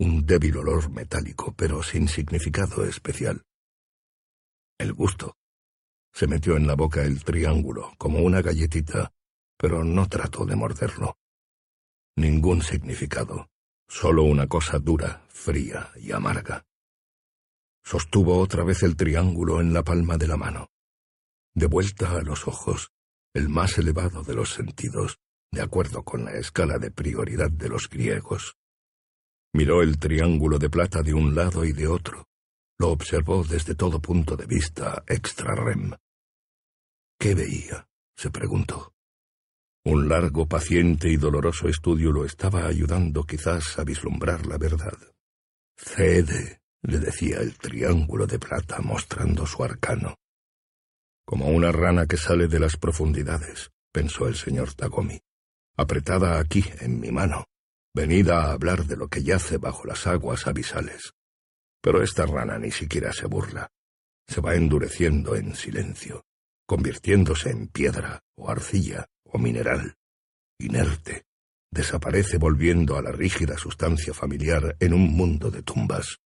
Un 0.00 0.24
débil 0.24 0.56
olor 0.56 0.90
metálico, 0.90 1.52
pero 1.54 1.82
sin 1.82 2.08
significado 2.08 2.84
especial. 2.84 3.44
El 4.78 4.94
gusto. 4.94 5.36
Se 6.12 6.26
metió 6.26 6.56
en 6.56 6.66
la 6.66 6.74
boca 6.74 7.02
el 7.02 7.22
triángulo, 7.22 7.92
como 7.98 8.20
una 8.20 8.40
galletita, 8.40 9.12
pero 9.56 9.84
no 9.84 10.08
trató 10.08 10.46
de 10.46 10.56
morderlo. 10.56 11.18
Ningún 12.16 12.62
significado, 12.62 13.50
solo 13.86 14.22
una 14.22 14.46
cosa 14.46 14.78
dura, 14.78 15.26
fría 15.28 15.92
y 15.96 16.12
amarga. 16.12 16.64
Sostuvo 17.84 18.38
otra 18.38 18.64
vez 18.64 18.82
el 18.82 18.96
triángulo 18.96 19.60
en 19.60 19.72
la 19.72 19.82
palma 19.82 20.16
de 20.16 20.28
la 20.28 20.36
mano. 20.36 20.70
De 21.58 21.66
vuelta 21.66 22.12
a 22.12 22.22
los 22.22 22.46
ojos, 22.46 22.92
el 23.34 23.48
más 23.48 23.78
elevado 23.78 24.22
de 24.22 24.32
los 24.32 24.52
sentidos, 24.52 25.18
de 25.50 25.60
acuerdo 25.60 26.04
con 26.04 26.24
la 26.24 26.34
escala 26.34 26.78
de 26.78 26.92
prioridad 26.92 27.50
de 27.50 27.68
los 27.68 27.88
griegos. 27.88 28.56
Miró 29.52 29.82
el 29.82 29.98
triángulo 29.98 30.60
de 30.60 30.70
plata 30.70 31.02
de 31.02 31.14
un 31.14 31.34
lado 31.34 31.64
y 31.64 31.72
de 31.72 31.88
otro. 31.88 32.28
Lo 32.78 32.90
observó 32.90 33.42
desde 33.42 33.74
todo 33.74 34.00
punto 34.00 34.36
de 34.36 34.46
vista 34.46 35.02
extra 35.08 35.56
rem. 35.56 35.90
¿Qué 37.18 37.34
veía? 37.34 37.88
se 38.16 38.30
preguntó. 38.30 38.94
Un 39.84 40.08
largo, 40.08 40.46
paciente 40.46 41.10
y 41.10 41.16
doloroso 41.16 41.66
estudio 41.66 42.12
lo 42.12 42.24
estaba 42.24 42.66
ayudando 42.66 43.24
quizás 43.24 43.80
a 43.80 43.82
vislumbrar 43.82 44.46
la 44.46 44.58
verdad. 44.58 44.96
Cede, 45.76 46.60
le 46.82 47.00
decía 47.00 47.38
el 47.38 47.58
triángulo 47.58 48.28
de 48.28 48.38
plata 48.38 48.80
mostrando 48.80 49.44
su 49.44 49.64
arcano. 49.64 50.14
Como 51.28 51.48
una 51.48 51.72
rana 51.72 52.06
que 52.06 52.16
sale 52.16 52.48
de 52.48 52.58
las 52.58 52.78
profundidades, 52.78 53.70
pensó 53.92 54.28
el 54.28 54.34
señor 54.34 54.72
Tagomi, 54.72 55.20
apretada 55.76 56.40
aquí 56.40 56.64
en 56.80 57.00
mi 57.00 57.12
mano, 57.12 57.44
venida 57.94 58.44
a 58.44 58.52
hablar 58.52 58.86
de 58.86 58.96
lo 58.96 59.08
que 59.08 59.22
yace 59.22 59.58
bajo 59.58 59.84
las 59.84 60.06
aguas 60.06 60.46
abisales. 60.46 61.12
Pero 61.82 62.02
esta 62.02 62.24
rana 62.24 62.58
ni 62.58 62.70
siquiera 62.70 63.12
se 63.12 63.26
burla, 63.26 63.68
se 64.26 64.40
va 64.40 64.54
endureciendo 64.54 65.36
en 65.36 65.54
silencio, 65.54 66.24
convirtiéndose 66.66 67.50
en 67.50 67.68
piedra 67.68 68.20
o 68.34 68.48
arcilla 68.48 69.04
o 69.24 69.36
mineral, 69.36 69.96
inerte, 70.58 71.26
desaparece 71.70 72.38
volviendo 72.38 72.96
a 72.96 73.02
la 73.02 73.12
rígida 73.12 73.58
sustancia 73.58 74.14
familiar 74.14 74.78
en 74.80 74.94
un 74.94 75.12
mundo 75.14 75.50
de 75.50 75.62
tumbas. 75.62 76.20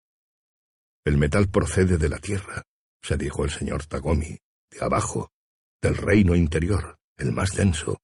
El 1.05 1.19
metal 1.19 1.49
procede 1.49 1.99
de 1.99 2.09
la 2.09 2.19
tierra, 2.19 2.63
se 3.03 3.17
dijo 3.17 3.45
el 3.45 3.51
señor 3.51 3.87
Tagomi, 3.87 4.39
de 4.73 4.85
abajo, 4.85 5.31
del 5.81 5.97
reino 5.97 6.35
interior, 6.35 6.99
el 7.17 7.33
más 7.33 7.51
denso, 7.53 8.01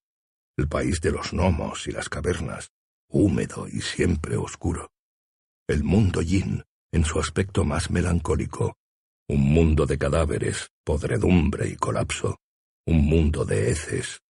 el 0.57 0.69
país 0.69 1.01
de 1.01 1.13
los 1.13 1.33
gnomos 1.33 1.87
y 1.87 1.93
las 1.93 2.09
cavernas, 2.09 2.71
húmedo 3.09 3.67
y 3.69 3.81
siempre 3.81 4.37
oscuro. 4.37 4.91
El 5.67 5.85
mundo 5.85 6.23
yin, 6.23 6.63
en 6.93 7.05
su 7.05 7.19
aspecto 7.19 7.65
más 7.65 7.91
melancólico, 7.91 8.77
un 9.29 9.41
mundo 9.41 9.87
de 9.87 9.99
cadáveres, 9.99 10.71
podredumbre 10.85 11.69
y 11.69 11.77
colapso, 11.77 12.39
un 12.87 13.05
mundo 13.05 13.45
de 13.45 13.71
heces, 13.71 14.21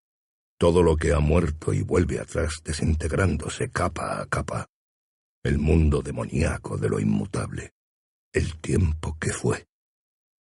todo 0.59 0.83
lo 0.83 0.97
que 0.97 1.13
ha 1.13 1.21
muerto 1.21 1.73
y 1.73 1.83
vuelve 1.83 2.19
atrás 2.19 2.61
desintegrándose 2.65 3.71
capa 3.71 4.21
a 4.21 4.27
capa, 4.27 4.67
el 5.45 5.59
mundo 5.59 6.03
demoníaco 6.03 6.77
de 6.77 6.89
lo 6.89 6.99
inmutable 6.99 7.73
el 8.33 8.59
tiempo 8.59 9.17
que 9.19 9.33
fue. 9.33 9.67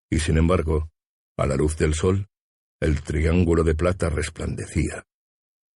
Y 0.09 0.19
sin 0.19 0.37
embargo, 0.37 0.89
a 1.37 1.45
la 1.45 1.55
luz 1.55 1.77
del 1.77 1.93
sol, 1.93 2.27
el 2.79 3.03
triángulo 3.03 3.63
de 3.63 3.75
plata 3.75 4.09
resplandecía. 4.09 5.05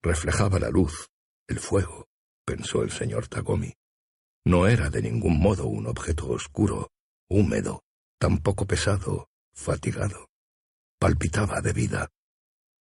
Reflejaba 0.01 0.59
la 0.59 0.70
luz, 0.70 1.09
el 1.47 1.59
fuego, 1.59 2.07
pensó 2.45 2.82
el 2.82 2.91
señor 2.91 3.28
Tagomi. 3.28 3.74
No 4.43 4.68
era 4.68 4.89
de 4.89 5.03
ningún 5.03 5.39
modo 5.39 5.68
un 5.68 5.86
objeto 5.86 6.30
oscuro, 6.30 6.89
húmedo, 7.30 7.84
tampoco 8.20 8.66
pesado, 8.66 9.30
fatigado. 9.53 10.30
Palpitaba 10.99 11.62
de 11.62 11.74
vida. 11.74 12.09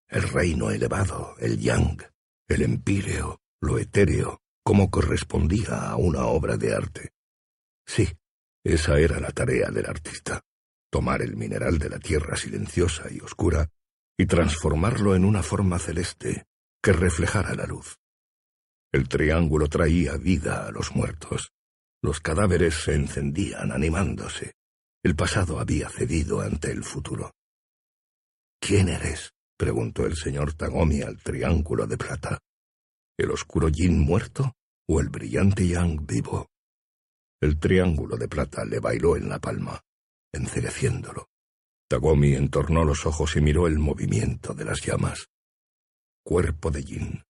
El 0.09 0.22
reino 0.22 0.70
elevado, 0.70 1.37
el 1.39 1.59
yang, 1.59 2.03
el 2.49 2.62
empíreo, 2.62 3.41
lo 3.61 3.78
etéreo, 3.78 4.41
como 4.64 4.91
correspondía 4.91 5.91
a 5.91 5.97
una 5.97 6.26
obra 6.26 6.57
de 6.57 6.74
arte. 6.74 7.12
Sí, 7.87 8.09
esa 8.64 8.99
era 8.99 9.20
la 9.20 9.31
tarea 9.31 9.70
del 9.70 9.87
artista, 9.87 10.43
tomar 10.91 11.22
el 11.22 11.36
mineral 11.36 11.78
de 11.78 11.88
la 11.88 11.99
tierra 11.99 12.36
silenciosa 12.36 13.11
y 13.11 13.20
oscura 13.20 13.70
y 14.18 14.26
transformarlo 14.26 15.14
en 15.14 15.24
una 15.24 15.43
forma 15.43 15.78
celeste 15.78 16.45
que 16.82 16.93
reflejara 16.93 17.55
la 17.55 17.66
luz. 17.66 17.97
El 18.93 19.09
triángulo 19.09 19.68
traía 19.68 20.16
vida 20.16 20.66
a 20.66 20.72
los 20.72 20.95
muertos. 20.95 21.53
Los 22.03 22.20
cadáveres 22.20 22.74
se 22.74 22.95
encendían 22.95 23.70
animándose. 23.72 24.55
El 25.03 25.14
pasado 25.14 25.61
había 25.61 25.88
cedido 25.88 26.41
ante 26.41 26.70
el 26.72 26.82
futuro. 26.82 27.32
¿Quién 28.61 28.88
eres? 28.88 29.32
preguntó 29.57 30.07
el 30.07 30.16
señor 30.16 30.55
Tagomi 30.55 31.03
al 31.03 31.22
triángulo 31.22 31.86
de 31.86 31.97
plata. 31.97 32.38
¿El 33.16 33.30
oscuro 33.30 33.68
yin 33.68 33.99
muerto 33.99 34.55
o 34.88 35.01
el 35.01 35.09
brillante 35.09 35.66
yang 35.66 36.05
vivo? 36.07 36.49
El 37.41 37.59
triángulo 37.59 38.16
de 38.16 38.28
plata 38.28 38.64
le 38.64 38.80
bailó 38.80 39.16
en 39.16 39.28
la 39.28 39.38
palma, 39.38 39.80
encereciéndolo. 40.33 41.28
Tagomi 41.89 42.35
entornó 42.35 42.85
los 42.85 43.07
ojos 43.07 43.37
y 43.37 43.41
miró 43.41 43.66
el 43.66 43.78
movimiento 43.78 44.55
de 44.55 44.64
las 44.64 44.81
llamas. 44.81 45.28
Cuerpo 46.22 46.70
de 46.70 46.85
yin, 46.85 47.24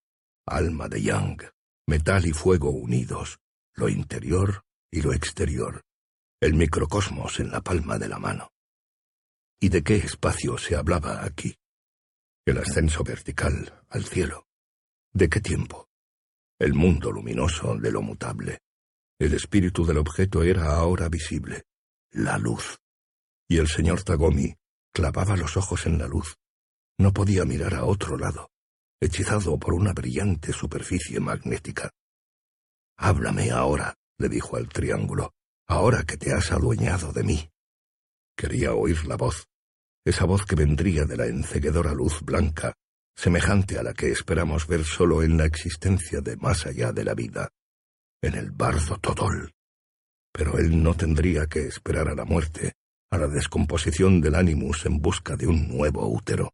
alma 0.46 0.88
de 0.88 1.02
yang, 1.02 1.38
metal 1.86 2.26
y 2.26 2.32
fuego 2.32 2.70
unidos, 2.70 3.38
lo 3.74 3.88
interior 3.88 4.64
y 4.90 5.02
lo 5.02 5.12
exterior, 5.12 5.82
el 6.40 6.54
microcosmos 6.54 7.40
en 7.40 7.50
la 7.50 7.60
palma 7.60 7.98
de 7.98 8.08
la 8.08 8.18
mano. 8.18 8.52
¿Y 9.60 9.68
de 9.68 9.82
qué 9.82 9.96
espacio 9.96 10.58
se 10.58 10.76
hablaba 10.76 11.24
aquí? 11.24 11.56
El 12.44 12.58
ascenso 12.58 13.04
vertical 13.04 13.84
al 13.88 14.04
cielo, 14.04 14.46
¿De 15.12 15.28
qué 15.28 15.40
tiempo? 15.40 15.88
El 16.58 16.74
mundo 16.74 17.10
luminoso 17.10 17.76
de 17.76 17.90
lo 17.90 18.00
mutable. 18.00 18.60
El 19.18 19.34
espíritu 19.34 19.84
del 19.84 19.98
objeto 19.98 20.44
era 20.44 20.76
ahora 20.76 21.08
visible, 21.08 21.64
la 22.12 22.38
luz. 22.38 22.78
Y 23.50 23.58
el 23.58 23.66
señor 23.66 24.04
Tagomi 24.04 24.54
clavaba 24.94 25.36
los 25.36 25.56
ojos 25.56 25.84
en 25.86 25.98
la 25.98 26.06
luz. 26.06 26.36
No 26.98 27.12
podía 27.12 27.44
mirar 27.44 27.74
a 27.74 27.84
otro 27.84 28.16
lado, 28.16 28.48
hechizado 29.00 29.58
por 29.58 29.74
una 29.74 29.92
brillante 29.92 30.52
superficie 30.52 31.18
magnética. 31.18 31.90
Háblame 32.96 33.50
ahora, 33.50 33.96
le 34.18 34.28
dijo 34.28 34.56
al 34.56 34.68
triángulo, 34.68 35.32
ahora 35.66 36.04
que 36.04 36.16
te 36.16 36.32
has 36.32 36.52
adueñado 36.52 37.12
de 37.12 37.24
mí. 37.24 37.50
Quería 38.36 38.72
oír 38.72 39.04
la 39.06 39.16
voz, 39.16 39.48
esa 40.04 40.26
voz 40.26 40.46
que 40.46 40.54
vendría 40.54 41.04
de 41.04 41.16
la 41.16 41.26
enceguedora 41.26 41.92
luz 41.92 42.20
blanca, 42.22 42.74
semejante 43.16 43.80
a 43.80 43.82
la 43.82 43.94
que 43.94 44.12
esperamos 44.12 44.68
ver 44.68 44.84
solo 44.84 45.24
en 45.24 45.36
la 45.36 45.46
existencia 45.46 46.20
de 46.20 46.36
más 46.36 46.66
allá 46.66 46.92
de 46.92 47.02
la 47.02 47.14
vida, 47.14 47.48
en 48.22 48.34
el 48.34 48.52
bardo 48.52 48.96
Todol. 48.98 49.50
Pero 50.32 50.56
él 50.56 50.80
no 50.80 50.94
tendría 50.94 51.48
que 51.48 51.66
esperar 51.66 52.06
a 52.06 52.14
la 52.14 52.24
muerte, 52.24 52.74
a 53.10 53.18
la 53.18 53.26
descomposición 53.26 54.20
del 54.20 54.36
ánimus 54.36 54.86
en 54.86 55.00
busca 55.00 55.36
de 55.36 55.46
un 55.46 55.68
nuevo 55.68 56.06
útero. 56.06 56.52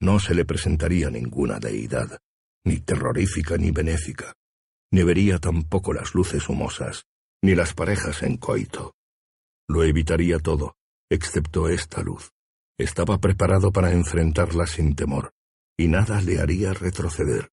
No 0.00 0.18
se 0.18 0.34
le 0.34 0.44
presentaría 0.44 1.10
ninguna 1.10 1.58
deidad, 1.58 2.18
ni 2.64 2.80
terrorífica 2.80 3.56
ni 3.56 3.70
benéfica, 3.70 4.34
ni 4.92 5.02
vería 5.02 5.38
tampoco 5.38 5.92
las 5.92 6.14
luces 6.14 6.48
humosas, 6.48 7.04
ni 7.42 7.54
las 7.54 7.74
parejas 7.74 8.22
en 8.22 8.36
coito. 8.36 8.94
Lo 9.68 9.84
evitaría 9.84 10.38
todo, 10.38 10.76
excepto 11.10 11.68
esta 11.68 12.02
luz. 12.02 12.30
Estaba 12.78 13.18
preparado 13.18 13.72
para 13.72 13.92
enfrentarla 13.92 14.66
sin 14.66 14.94
temor, 14.94 15.32
y 15.76 15.88
nada 15.88 16.20
le 16.20 16.40
haría 16.40 16.72
retroceder. 16.72 17.50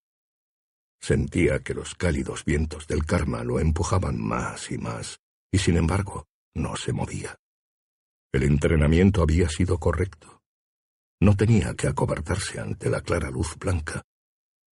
Sentía 1.01 1.59
que 1.59 1.73
los 1.73 1.93
cálidos 1.93 2.45
vientos 2.45 2.87
del 2.87 3.05
karma 3.05 3.43
lo 3.43 3.59
empujaban 3.59 4.19
más 4.19 4.71
y 4.71 4.77
más, 4.77 5.19
y 5.51 5.59
sin 5.59 5.77
embargo 5.77 6.27
no 6.55 6.75
se 6.75 6.93
movía. 6.93 7.37
El 8.33 8.43
entrenamiento 8.43 9.21
había 9.21 9.49
sido 9.49 9.77
correcto. 9.77 10.41
No 11.21 11.35
tenía 11.35 11.73
que 11.73 11.87
acobardarse 11.87 12.59
ante 12.59 12.89
la 12.89 13.01
clara 13.01 13.29
luz 13.29 13.55
blanca. 13.57 14.03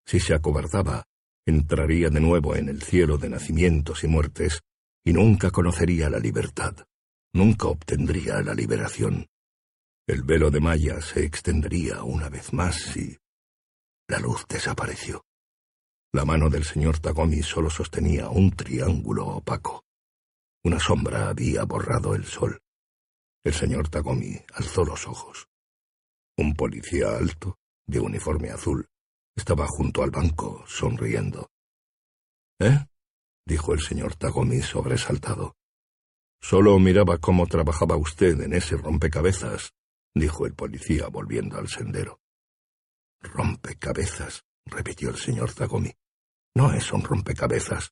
Si 0.05 0.19
se 0.19 0.33
acobardaba, 0.33 1.05
entraría 1.45 2.09
de 2.09 2.19
nuevo 2.19 2.55
en 2.55 2.69
el 2.69 2.81
cielo 2.81 3.17
de 3.17 3.29
nacimientos 3.29 4.03
y 4.03 4.07
muertes, 4.07 4.61
y 5.05 5.13
nunca 5.13 5.51
conocería 5.51 6.09
la 6.09 6.19
libertad, 6.19 6.75
nunca 7.33 7.67
obtendría 7.67 8.41
la 8.41 8.53
liberación. 8.53 9.27
El 10.07 10.23
velo 10.23 10.51
de 10.51 10.59
Maya 10.59 11.01
se 11.01 11.23
extendería 11.23 12.03
una 12.03 12.29
vez 12.29 12.53
más 12.53 12.95
y 12.97 13.17
la 14.07 14.19
luz 14.19 14.45
desapareció. 14.47 15.23
La 16.13 16.25
mano 16.25 16.49
del 16.49 16.63
señor 16.63 16.99
Tagomi 16.99 17.41
solo 17.41 17.69
sostenía 17.69 18.29
un 18.29 18.51
triángulo 18.51 19.25
opaco. 19.27 19.83
Una 20.63 20.79
sombra 20.79 21.29
había 21.29 21.63
borrado 21.63 22.13
el 22.15 22.25
sol. 22.25 22.59
El 23.43 23.53
señor 23.53 23.89
Tagomi 23.89 24.39
alzó 24.53 24.85
los 24.85 25.05
ojos. 25.05 25.49
Un 26.37 26.53
policía 26.53 27.17
alto, 27.17 27.57
de 27.85 27.99
uniforme 27.99 28.49
azul, 28.49 28.87
estaba 29.35 29.67
junto 29.67 30.01
al 30.01 30.11
banco, 30.11 30.63
sonriendo. 30.65 31.49
¿Eh? 32.59 32.85
dijo 33.45 33.73
el 33.73 33.81
señor 33.81 34.15
Tagomi 34.15 34.61
sobresaltado. 34.61 35.57
Solo 36.41 36.79
miraba 36.79 37.17
cómo 37.17 37.45
trabajaba 37.47 37.97
usted 37.97 38.39
en 38.39 38.53
ese 38.53 38.77
rompecabezas, 38.77 39.73
dijo 40.15 40.45
el 40.45 40.53
policía 40.53 41.07
volviendo 41.07 41.57
al 41.57 41.67
sendero. 41.67 42.21
Rompecabezas, 43.21 44.43
repitió 44.65 45.09
el 45.09 45.17
señor 45.17 45.53
Tagomi. 45.53 45.91
No 46.55 46.71
es 46.71 46.93
un 46.93 47.03
rompecabezas. 47.03 47.91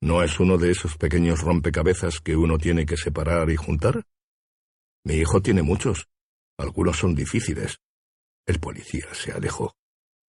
¿No 0.00 0.22
es 0.22 0.38
uno 0.38 0.58
de 0.58 0.70
esos 0.70 0.96
pequeños 0.96 1.40
rompecabezas 1.40 2.20
que 2.20 2.36
uno 2.36 2.58
tiene 2.58 2.86
que 2.86 2.96
separar 2.96 3.50
y 3.50 3.56
juntar? 3.56 4.04
Mi 5.06 5.14
hijo 5.14 5.40
tiene 5.40 5.62
muchos. 5.62 6.08
Algunos 6.58 6.96
son 6.96 7.14
difíciles. 7.14 7.78
El 8.44 8.58
policía 8.58 9.06
se 9.12 9.30
alejó. 9.30 9.76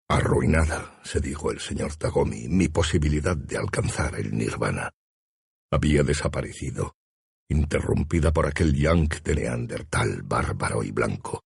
Arruinada, 0.08 1.02
se 1.04 1.20
dijo 1.20 1.50
el 1.52 1.60
señor 1.60 1.96
Tagomi, 1.96 2.48
mi 2.48 2.68
posibilidad 2.68 3.36
de 3.36 3.58
alcanzar 3.58 4.14
el 4.20 4.38
nirvana. 4.38 4.92
Había 5.72 6.04
desaparecido, 6.04 6.94
interrumpida 7.50 8.32
por 8.32 8.46
aquel 8.46 8.76
yank 8.76 9.24
de 9.24 9.36
Neandertal 9.38 10.22
bárbaro 10.22 10.84
y 10.84 10.92
blanco. 10.92 11.42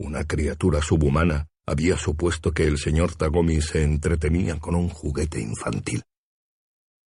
Una 0.00 0.24
criatura 0.24 0.80
subhumana 0.80 1.46
había 1.66 1.98
supuesto 1.98 2.52
que 2.52 2.64
el 2.64 2.78
señor 2.78 3.14
Tagomi 3.14 3.60
se 3.60 3.82
entretenía 3.82 4.58
con 4.58 4.74
un 4.74 4.88
juguete 4.88 5.38
infantil. 5.38 6.02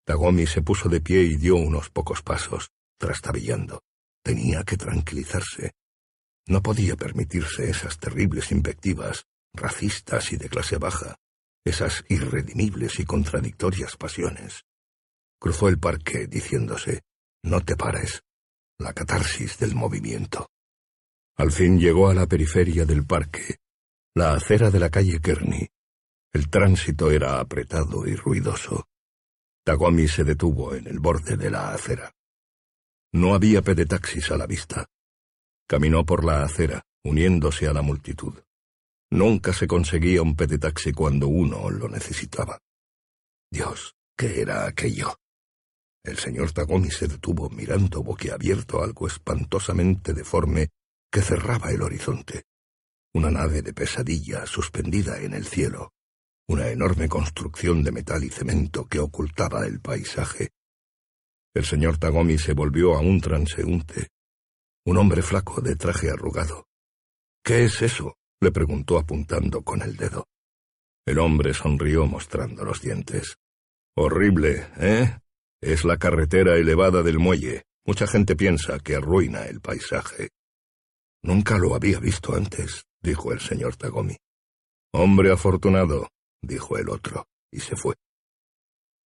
Tagomi 0.04 0.48
se 0.48 0.64
puso 0.64 0.90
de 0.90 1.00
pie 1.00 1.22
y 1.22 1.38
dio 1.38 1.58
unos 1.58 1.92
pocos 1.92 2.24
pasos, 2.24 2.72
trastabillando. 2.98 3.84
Tenía 4.24 4.64
que 4.64 4.78
tranquilizarse. 4.78 5.74
No 6.48 6.62
podía 6.62 6.96
permitirse 6.96 7.70
esas 7.70 7.98
terribles 8.00 8.52
invectivas, 8.52 9.26
racistas 9.54 10.32
y 10.32 10.38
de 10.38 10.50
clase 10.50 10.78
baja, 10.78 11.18
esas 11.66 12.04
irredimibles 12.10 13.00
y 13.00 13.06
contradictorias 13.06 13.96
pasiones. 13.98 14.64
Cruzó 15.40 15.68
el 15.68 15.78
parque 15.78 16.28
diciéndose, 16.28 17.02
no 17.44 17.62
te 17.62 17.76
pares, 17.76 18.24
la 18.80 18.94
catarsis 18.94 19.58
del 19.58 19.76
movimiento. 19.76 20.48
Al 21.36 21.52
fin 21.52 21.80
llegó 21.80 22.10
a 22.10 22.14
la 22.14 22.28
periferia 22.28 22.86
del 22.86 23.06
parque, 23.06 23.58
la 24.16 24.34
acera 24.34 24.70
de 24.70 24.80
la 24.80 24.90
calle 24.90 25.20
Kearney. 25.20 25.68
El 26.32 26.50
tránsito 26.50 27.12
era 27.12 27.40
apretado 27.40 28.08
y 28.08 28.16
ruidoso. 28.16 28.88
Tagomi 29.66 30.08
se 30.08 30.24
detuvo 30.24 30.76
en 30.76 30.88
el 30.88 31.00
borde 31.00 31.38
de 31.38 31.50
la 31.50 31.74
acera. 31.74 32.14
No 33.14 33.34
había 33.34 33.62
pedetaxis 33.62 34.32
a 34.32 34.38
la 34.38 34.48
vista. 34.48 34.88
Caminó 35.68 36.06
por 36.06 36.26
la 36.26 36.44
acera, 36.44 36.84
uniéndose 37.04 37.68
a 37.68 37.74
la 37.74 37.82
multitud. 37.82 38.34
Nunca 39.12 39.54
se 39.54 39.68
conseguía 39.68 40.22
un 40.22 40.36
pedetaxi 40.36 40.92
cuando 40.92 41.28
uno 41.28 41.70
lo 41.70 41.88
necesitaba. 41.88 42.60
Dios, 43.52 43.96
¿qué 44.18 44.42
era 44.42 44.66
aquello? 44.66 45.16
El 46.04 46.18
señor 46.18 46.52
Tagomi 46.52 46.90
se 46.90 47.08
detuvo 47.08 47.50
mirando 47.50 48.04
boquiabierto 48.04 48.84
algo 48.84 49.08
espantosamente 49.08 50.14
deforme 50.14 50.70
que 51.12 51.22
cerraba 51.22 51.72
el 51.72 51.82
horizonte 51.82 52.44
una 53.16 53.30
nave 53.30 53.62
de 53.62 53.74
pesadilla 53.74 54.48
suspendida 54.48 55.20
en 55.20 55.34
el 55.34 55.46
cielo, 55.46 55.94
una 56.48 56.70
enorme 56.70 57.08
construcción 57.08 57.84
de 57.84 57.92
metal 57.92 58.24
y 58.24 58.30
cemento 58.30 58.88
que 58.88 59.00
ocultaba 59.00 59.68
el 59.68 59.80
paisaje. 59.82 60.50
El 61.56 61.66
señor 61.66 61.98
Tagomi 61.98 62.38
se 62.38 62.54
volvió 62.54 62.96
a 62.96 63.00
un 63.00 63.22
transeúnte, 63.22 64.08
un 64.86 64.98
hombre 64.98 65.22
flaco 65.22 65.62
de 65.62 65.76
traje 65.76 66.10
arrugado. 66.10 66.68
¿Qué 67.44 67.66
es 67.66 67.82
eso? 67.82 68.18
le 68.42 68.52
preguntó 68.52 68.98
apuntando 68.98 69.62
con 69.62 69.82
el 69.82 69.96
dedo. 69.96 70.28
El 71.06 71.20
hombre 71.20 71.54
sonrió 71.54 72.06
mostrando 72.06 72.66
los 72.66 72.82
dientes. 72.82 73.38
Horrible, 73.96 74.68
¿eh? 74.78 75.20
Es 75.62 75.86
la 75.86 75.98
carretera 75.98 76.56
elevada 76.56 77.04
del 77.04 77.20
muelle. 77.20 77.64
Mucha 77.86 78.08
gente 78.08 78.36
piensa 78.36 78.80
que 78.80 78.96
arruina 78.96 79.46
el 79.46 79.62
paisaje. 79.62 80.30
Nunca 81.22 81.58
lo 81.58 81.76
había 81.76 82.00
visto 82.00 82.36
antes, 82.36 82.86
dijo 83.02 83.32
el 83.32 83.40
señor 83.40 83.78
Tagomi. 83.78 84.18
Hombre 84.94 85.32
afortunado, 85.32 86.10
dijo 86.42 86.78
el 86.78 86.90
otro, 86.90 87.28
y 87.52 87.60
se 87.60 87.76
fue. 87.76 87.96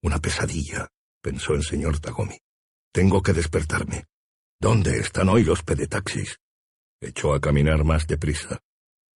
Una 0.02 0.20
pesadilla, 0.20 0.88
pensó 1.28 1.56
el 1.56 1.64
señor 1.64 2.00
Tagomi. 2.00 2.38
Tengo 2.94 3.22
que 3.22 3.34
despertarme. 3.34 4.06
¿Dónde 4.62 4.98
están 5.00 5.28
hoy 5.28 5.44
los 5.44 5.62
pedetaxis? 5.62 6.38
Echó 7.02 7.34
a 7.34 7.42
caminar 7.42 7.84
más 7.84 8.08
deprisa. 8.08 8.62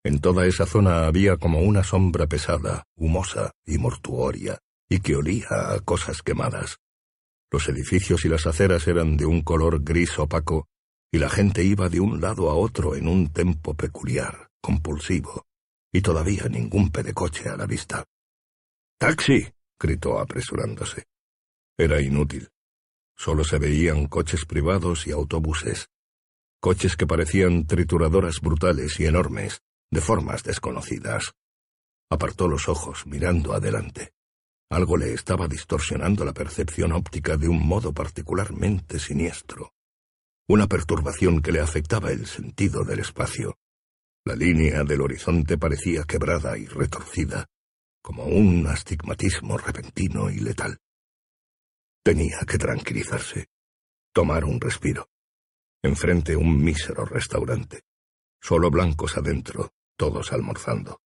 En 0.04 0.20
toda 0.20 0.46
esa 0.46 0.66
zona 0.66 1.08
había 1.08 1.38
como 1.38 1.62
una 1.62 1.86
sombra 1.86 2.28
pesada, 2.28 2.84
humosa 2.98 3.54
y 3.66 3.78
mortuoria, 3.78 4.60
y 4.90 5.00
que 5.00 5.16
olía 5.16 5.48
a 5.50 5.80
cosas 5.80 6.22
quemadas. 6.22 6.80
Los 7.50 7.70
edificios 7.70 8.26
y 8.26 8.28
las 8.28 8.46
aceras 8.46 8.86
eran 8.90 9.16
de 9.16 9.26
un 9.26 9.42
color 9.42 9.82
gris 9.82 10.20
opaco, 10.20 10.68
y 11.14 11.18
la 11.18 11.30
gente 11.30 11.64
iba 11.64 11.88
de 11.88 12.02
un 12.02 12.20
lado 12.20 12.50
a 12.50 12.56
otro 12.56 12.94
en 12.98 13.08
un 13.08 13.32
tempo 13.32 13.74
peculiar, 13.74 14.50
compulsivo, 14.62 15.46
y 15.94 16.02
todavía 16.02 16.50
ningún 16.50 16.92
pedecoche 16.92 17.48
a 17.48 17.56
la 17.56 17.66
vista. 17.66 18.04
¡Taxi! 19.00 19.48
gritó 19.80 20.20
apresurándose. 20.20 21.06
Era 21.78 22.02
inútil. 22.02 22.50
Solo 23.16 23.44
se 23.44 23.60
veían 23.60 24.08
coches 24.08 24.46
privados 24.46 25.08
y 25.08 25.12
autobuses. 25.12 25.90
Coches 26.60 26.96
que 26.96 27.08
parecían 27.08 27.66
trituradoras 27.66 28.40
brutales 28.42 29.00
y 29.00 29.06
enormes, 29.06 29.62
de 29.90 30.02
formas 30.02 30.44
desconocidas. 30.44 31.34
Apartó 32.10 32.48
los 32.48 32.70
ojos, 32.70 33.06
mirando 33.06 33.54
adelante. 33.54 34.14
Algo 34.70 34.96
le 34.96 35.14
estaba 35.14 35.48
distorsionando 35.48 36.24
la 36.24 36.34
percepción 36.34 36.94
óptica 36.94 37.36
de 37.36 37.48
un 37.48 37.66
modo 37.68 37.94
particularmente 37.94 39.00
siniestro. 39.00 39.74
Una 40.48 40.68
perturbación 40.68 41.42
que 41.42 41.52
le 41.52 41.60
afectaba 41.60 42.12
el 42.12 42.26
sentido 42.26 42.84
del 42.84 43.00
espacio. 43.00 43.58
La 44.26 44.36
línea 44.36 44.84
del 44.84 45.02
horizonte 45.02 45.58
parecía 45.58 46.04
quebrada 46.04 46.58
y 46.58 46.66
retorcida. 46.68 47.48
como 48.02 48.26
un 48.26 48.66
astigmatismo 48.68 49.58
repentino 49.58 50.30
y 50.30 50.40
letal. 50.40 50.80
Tenía 52.04 52.40
que 52.48 52.58
tranquilizarse, 52.58 53.46
tomar 54.12 54.44
un 54.44 54.60
respiro. 54.60 55.08
Enfrente 55.84 56.36
un 56.36 56.64
mísero 56.64 57.06
restaurante. 57.06 57.82
Solo 58.42 58.72
blancos 58.72 59.18
adentro, 59.18 59.70
todos 59.96 60.32
almorzando. 60.32 61.00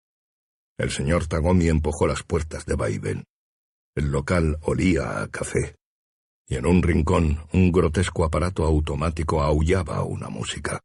El 0.78 0.92
señor 0.92 1.28
Tagomi 1.28 1.68
empujó 1.68 2.08
las 2.08 2.24
puertas 2.24 2.66
de 2.66 2.76
vaivén. 2.76 3.26
El 3.94 4.10
local 4.10 4.58
olía 4.62 5.22
a 5.22 5.28
café, 5.28 5.76
y 6.48 6.56
en 6.56 6.66
un 6.66 6.82
rincón 6.82 7.46
un 7.52 7.74
grotesco 7.74 8.24
aparato 8.24 8.64
automático 8.64 9.42
aullaba 9.42 10.02
una 10.04 10.30
música. 10.30 10.80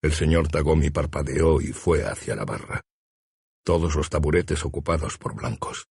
El 0.00 0.12
señor 0.12 0.48
Tagomi 0.48 0.88
parpadeó 0.88 1.60
y 1.60 1.72
fue 1.72 2.04
hacia 2.04 2.34
la 2.34 2.46
barra. 2.46 2.80
Todos 3.62 3.94
los 3.94 4.08
taburetes 4.08 4.64
ocupados 4.64 5.18
por 5.18 5.34
blancos. 5.34 5.86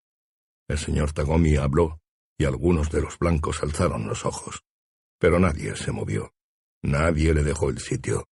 El 0.67 0.79
señor 0.79 1.13
Tagomi 1.13 1.55
habló, 1.55 1.99
y 2.37 2.45
algunos 2.45 2.91
de 2.91 3.01
los 3.01 3.17
blancos 3.17 3.63
alzaron 3.63 4.07
los 4.07 4.25
ojos. 4.25 4.63
Pero 5.19 5.39
nadie 5.39 5.75
se 5.75 5.91
movió. 5.91 6.33
Nadie 6.83 7.33
le 7.33 7.43
dejó 7.43 7.69
el 7.69 7.79
sitio. 7.79 8.27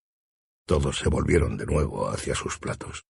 Todos 0.68 0.98
se 0.98 1.10
volvieron 1.10 1.58
de 1.58 1.66
nuevo 1.66 2.10
hacia 2.10 2.36
sus 2.36 2.60
platos. 2.60 3.06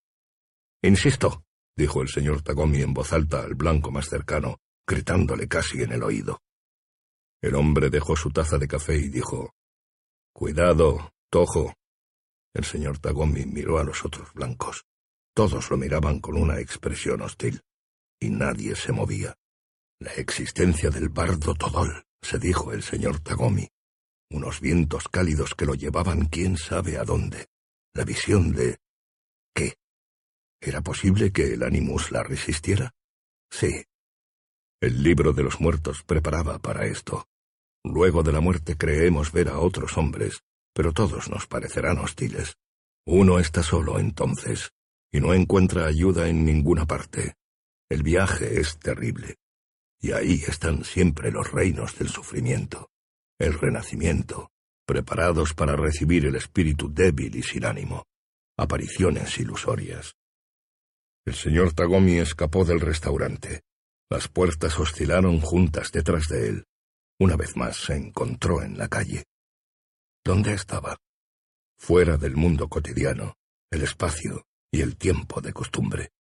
Insisto, 0.81 1.43
dijo 1.75 2.01
el 2.01 2.07
señor 2.07 2.41
Tagomi 2.41 2.81
en 2.81 2.93
voz 2.93 3.11
alta 3.11 3.43
al 3.43 3.55
blanco 3.55 3.91
más 3.91 4.07
cercano, 4.07 4.59
gritándole 4.87 5.47
casi 5.47 5.81
en 5.81 5.91
el 5.91 6.03
oído. 6.03 6.41
El 7.41 7.55
hombre 7.55 7.89
dejó 7.89 8.15
su 8.15 8.31
taza 8.31 8.57
de 8.57 8.67
café 8.67 8.95
y 8.95 9.09
dijo, 9.09 9.53
Cuidado, 10.33 11.11
Tojo. 11.29 11.73
El 12.53 12.63
señor 12.63 12.99
Tagomi 12.99 13.45
miró 13.45 13.77
a 13.77 13.83
los 13.83 14.05
otros 14.05 14.33
blancos. 14.33 14.85
Todos 15.33 15.69
lo 15.69 15.77
miraban 15.77 16.21
con 16.21 16.37
una 16.37 16.59
expresión 16.59 17.21
hostil, 17.21 17.61
y 18.19 18.29
nadie 18.29 18.75
se 18.75 18.93
movía. 18.93 19.35
La 19.99 20.13
existencia 20.13 20.89
del 20.89 21.09
bardo 21.09 21.53
Todol, 21.55 22.05
se 22.21 22.37
dijo 22.39 22.73
el 22.73 22.83
señor 22.83 23.19
Tagomi. 23.19 23.67
Unos 24.31 24.59
vientos 24.59 25.07
cálidos 25.07 25.55
que 25.55 25.65
lo 25.65 25.75
llevaban 25.75 26.25
quién 26.25 26.57
sabe 26.57 26.97
a 26.97 27.03
dónde. 27.03 27.47
La 27.93 28.03
visión 28.03 28.51
de... 28.51 28.79
¿Qué? 29.53 29.75
¿Era 30.61 30.81
posible 30.81 31.31
que 31.31 31.53
el 31.53 31.63
Animus 31.63 32.11
la 32.11 32.23
resistiera? 32.23 32.93
Sí, 33.49 33.85
el 34.81 35.01
libro 35.01 35.33
de 35.33 35.41
los 35.41 35.61
muertos 35.61 36.03
preparaba 36.03 36.59
para 36.59 36.85
esto. 36.85 37.27
Luego 37.83 38.23
de 38.23 38.31
la 38.31 38.39
muerte 38.39 38.77
creemos 38.77 39.31
ver 39.31 39.49
a 39.49 39.59
otros 39.59 39.97
hombres, 39.97 40.43
pero 40.75 40.91
todos 40.91 41.29
nos 41.29 41.47
parecerán 41.47 41.97
hostiles. 41.97 42.57
Uno 43.07 43.39
está 43.39 43.63
solo 43.63 43.97
entonces, 43.99 44.73
y 45.11 45.21
no 45.21 45.33
encuentra 45.33 45.87
ayuda 45.87 46.27
en 46.27 46.45
ninguna 46.45 46.85
parte. 46.85 47.35
El 47.89 48.03
viaje 48.03 48.59
es 48.59 48.77
terrible. 48.77 49.37
Y 50.05 50.11
ahí 50.11 50.43
están 50.47 50.83
siempre 50.83 51.31
los 51.31 51.51
reinos 51.51 51.97
del 51.97 52.09
sufrimiento, 52.09 52.91
el 53.39 53.55
renacimiento, 53.55 54.51
preparados 54.85 55.55
para 55.55 55.75
recibir 55.75 56.27
el 56.27 56.35
espíritu 56.35 56.93
débil 56.93 57.35
y 57.35 57.41
sin 57.41 57.65
ánimo, 57.65 58.05
apariciones 58.55 59.35
ilusorias. 59.39 60.13
El 61.25 61.33
señor 61.33 61.73
Tagomi 61.73 62.19
escapó 62.19 62.65
del 62.65 62.81
restaurante. 62.81 63.63
Las 64.07 64.27
puertas 64.27 64.77
oscilaron 64.77 65.41
juntas 65.41 65.91
detrás 65.91 66.27
de 66.27 66.49
él. 66.49 66.65
Una 67.19 67.35
vez 67.35 67.57
más 67.57 67.75
se 67.75 67.95
encontró 67.95 68.61
en 68.61 68.77
la 68.77 68.87
calle. 68.87 69.23
¿Dónde 70.23 70.53
estaba? 70.53 70.97
Fuera 71.79 72.17
del 72.17 72.35
mundo 72.35 72.69
cotidiano, 72.69 73.33
el 73.71 73.81
espacio 73.81 74.45
y 74.71 74.81
el 74.81 74.97
tiempo 74.97 75.41
de 75.41 75.51
costumbre. 75.51 76.11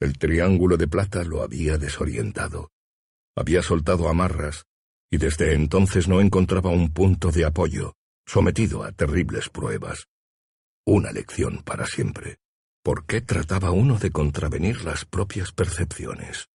El 0.00 0.18
triángulo 0.18 0.76
de 0.76 0.88
plata 0.88 1.22
lo 1.24 1.42
había 1.42 1.78
desorientado. 1.78 2.70
Había 3.36 3.62
soltado 3.62 4.08
amarras 4.08 4.64
y 5.10 5.18
desde 5.18 5.54
entonces 5.54 6.08
no 6.08 6.20
encontraba 6.20 6.70
un 6.70 6.92
punto 6.92 7.30
de 7.30 7.44
apoyo, 7.44 7.94
sometido 8.26 8.82
a 8.82 8.92
terribles 8.92 9.48
pruebas. 9.48 10.06
Una 10.86 11.12
lección 11.12 11.62
para 11.62 11.86
siempre. 11.86 12.38
¿Por 12.82 13.04
qué 13.04 13.20
trataba 13.20 13.70
uno 13.70 13.98
de 13.98 14.10
contravenir 14.10 14.84
las 14.84 15.04
propias 15.04 15.52
percepciones? 15.52 16.48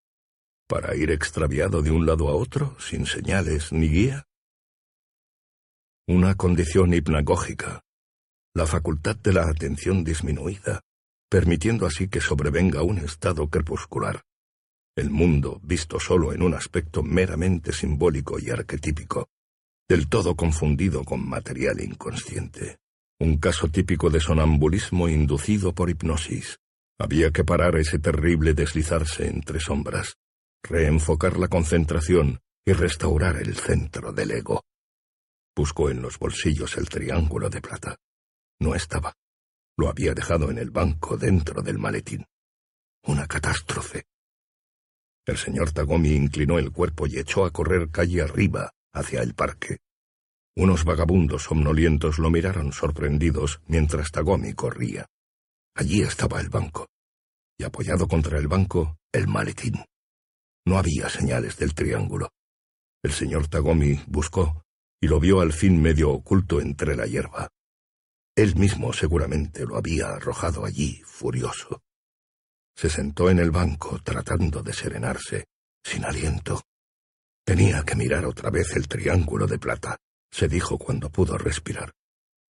para 0.67 0.95
ir 0.95 1.11
extraviado 1.11 1.81
de 1.81 1.91
un 1.91 2.05
lado 2.05 2.27
a 2.29 2.35
otro, 2.35 2.75
sin 2.79 3.05
señales 3.05 3.71
ni 3.71 3.87
guía? 3.87 4.27
Una 6.07 6.35
condición 6.35 6.93
hipnagógica, 6.93 7.81
la 8.53 8.65
facultad 8.65 9.15
de 9.17 9.33
la 9.33 9.43
atención 9.49 10.03
disminuida, 10.03 10.81
permitiendo 11.35 11.85
así 11.85 12.07
que 12.07 12.21
sobrevenga 12.21 12.81
un 12.81 12.97
estado 12.97 13.49
crepuscular, 13.49 14.21
el 14.95 15.09
mundo 15.09 15.59
visto 15.63 15.99
solo 15.99 16.31
en 16.31 16.41
un 16.41 16.53
aspecto 16.53 17.03
meramente 17.03 17.73
simbólico 17.73 18.39
y 18.39 18.51
arquetípico, 18.51 19.27
del 19.85 20.07
todo 20.07 20.37
confundido 20.37 21.03
con 21.03 21.27
material 21.27 21.81
inconsciente. 21.81 22.77
Un 23.19 23.35
caso 23.35 23.67
típico 23.67 24.09
de 24.09 24.21
sonambulismo 24.21 25.09
inducido 25.09 25.75
por 25.75 25.89
hipnosis. 25.89 26.57
Había 26.97 27.31
que 27.31 27.43
parar 27.43 27.75
ese 27.75 27.99
terrible 27.99 28.53
deslizarse 28.53 29.27
entre 29.27 29.59
sombras, 29.59 30.15
reenfocar 30.63 31.37
la 31.37 31.49
concentración 31.49 32.39
y 32.65 32.71
restaurar 32.71 33.35
el 33.41 33.57
centro 33.57 34.13
del 34.13 34.31
ego. 34.31 34.63
Buscó 35.53 35.89
en 35.89 36.01
los 36.01 36.17
bolsillos 36.17 36.77
el 36.77 36.87
triángulo 36.87 37.49
de 37.49 37.59
plata. 37.59 37.97
No 38.61 38.73
estaba. 38.73 39.13
Lo 39.77 39.89
había 39.89 40.13
dejado 40.13 40.49
en 40.51 40.57
el 40.57 40.71
banco 40.71 41.17
dentro 41.17 41.61
del 41.61 41.77
maletín. 41.77 42.25
Una 43.03 43.27
catástrofe. 43.27 44.05
El 45.25 45.37
señor 45.37 45.71
Tagomi 45.71 46.11
inclinó 46.11 46.59
el 46.59 46.71
cuerpo 46.71 47.07
y 47.07 47.17
echó 47.17 47.45
a 47.45 47.51
correr 47.51 47.89
calle 47.89 48.21
arriba 48.21 48.71
hacia 48.93 49.21
el 49.21 49.33
parque. 49.33 49.79
Unos 50.55 50.85
vagabundos 50.85 51.43
somnolientos 51.43 52.19
lo 52.19 52.29
miraron 52.29 52.71
sorprendidos 52.71 53.61
mientras 53.67 54.11
Tagomi 54.11 54.53
corría. 54.53 55.07
Allí 55.75 56.01
estaba 56.01 56.39
el 56.39 56.49
banco, 56.49 56.87
y 57.57 57.63
apoyado 57.65 58.07
contra 58.07 58.37
el 58.37 58.47
banco, 58.47 58.97
el 59.11 59.27
maletín. 59.27 59.83
No 60.65 60.77
había 60.77 61.09
señales 61.09 61.57
del 61.57 61.73
triángulo. 61.73 62.29
El 63.03 63.11
señor 63.11 63.47
Tagomi 63.49 64.01
buscó 64.07 64.63
y 65.01 65.07
lo 65.07 65.19
vio 65.19 65.41
al 65.41 65.53
fin 65.53 65.81
medio 65.81 66.11
oculto 66.11 66.61
entre 66.61 66.95
la 66.95 67.05
hierba. 67.05 67.49
Él 68.35 68.55
mismo 68.57 68.91
seguramente 68.91 69.65
lo 69.65 69.77
había 69.77 70.09
arrojado 70.09 70.65
allí, 70.65 71.01
furioso. 71.05 71.81
Se 72.75 72.89
sentó 72.89 73.29
en 73.29 73.39
el 73.39 73.51
banco 73.51 73.99
tratando 74.03 74.61
de 74.61 74.73
serenarse, 74.73 75.45
sin 75.81 76.03
aliento. 76.03 76.61
Tenía 77.45 77.83
que 77.83 77.95
mirar 77.95 78.25
otra 78.25 78.49
vez 78.49 78.75
el 78.75 78.89
triángulo 78.89 79.47
de 79.47 79.57
plata, 79.57 79.97
se 80.29 80.49
dijo 80.49 80.77
cuando 80.77 81.09
pudo 81.09 81.37
respirar. 81.37 81.93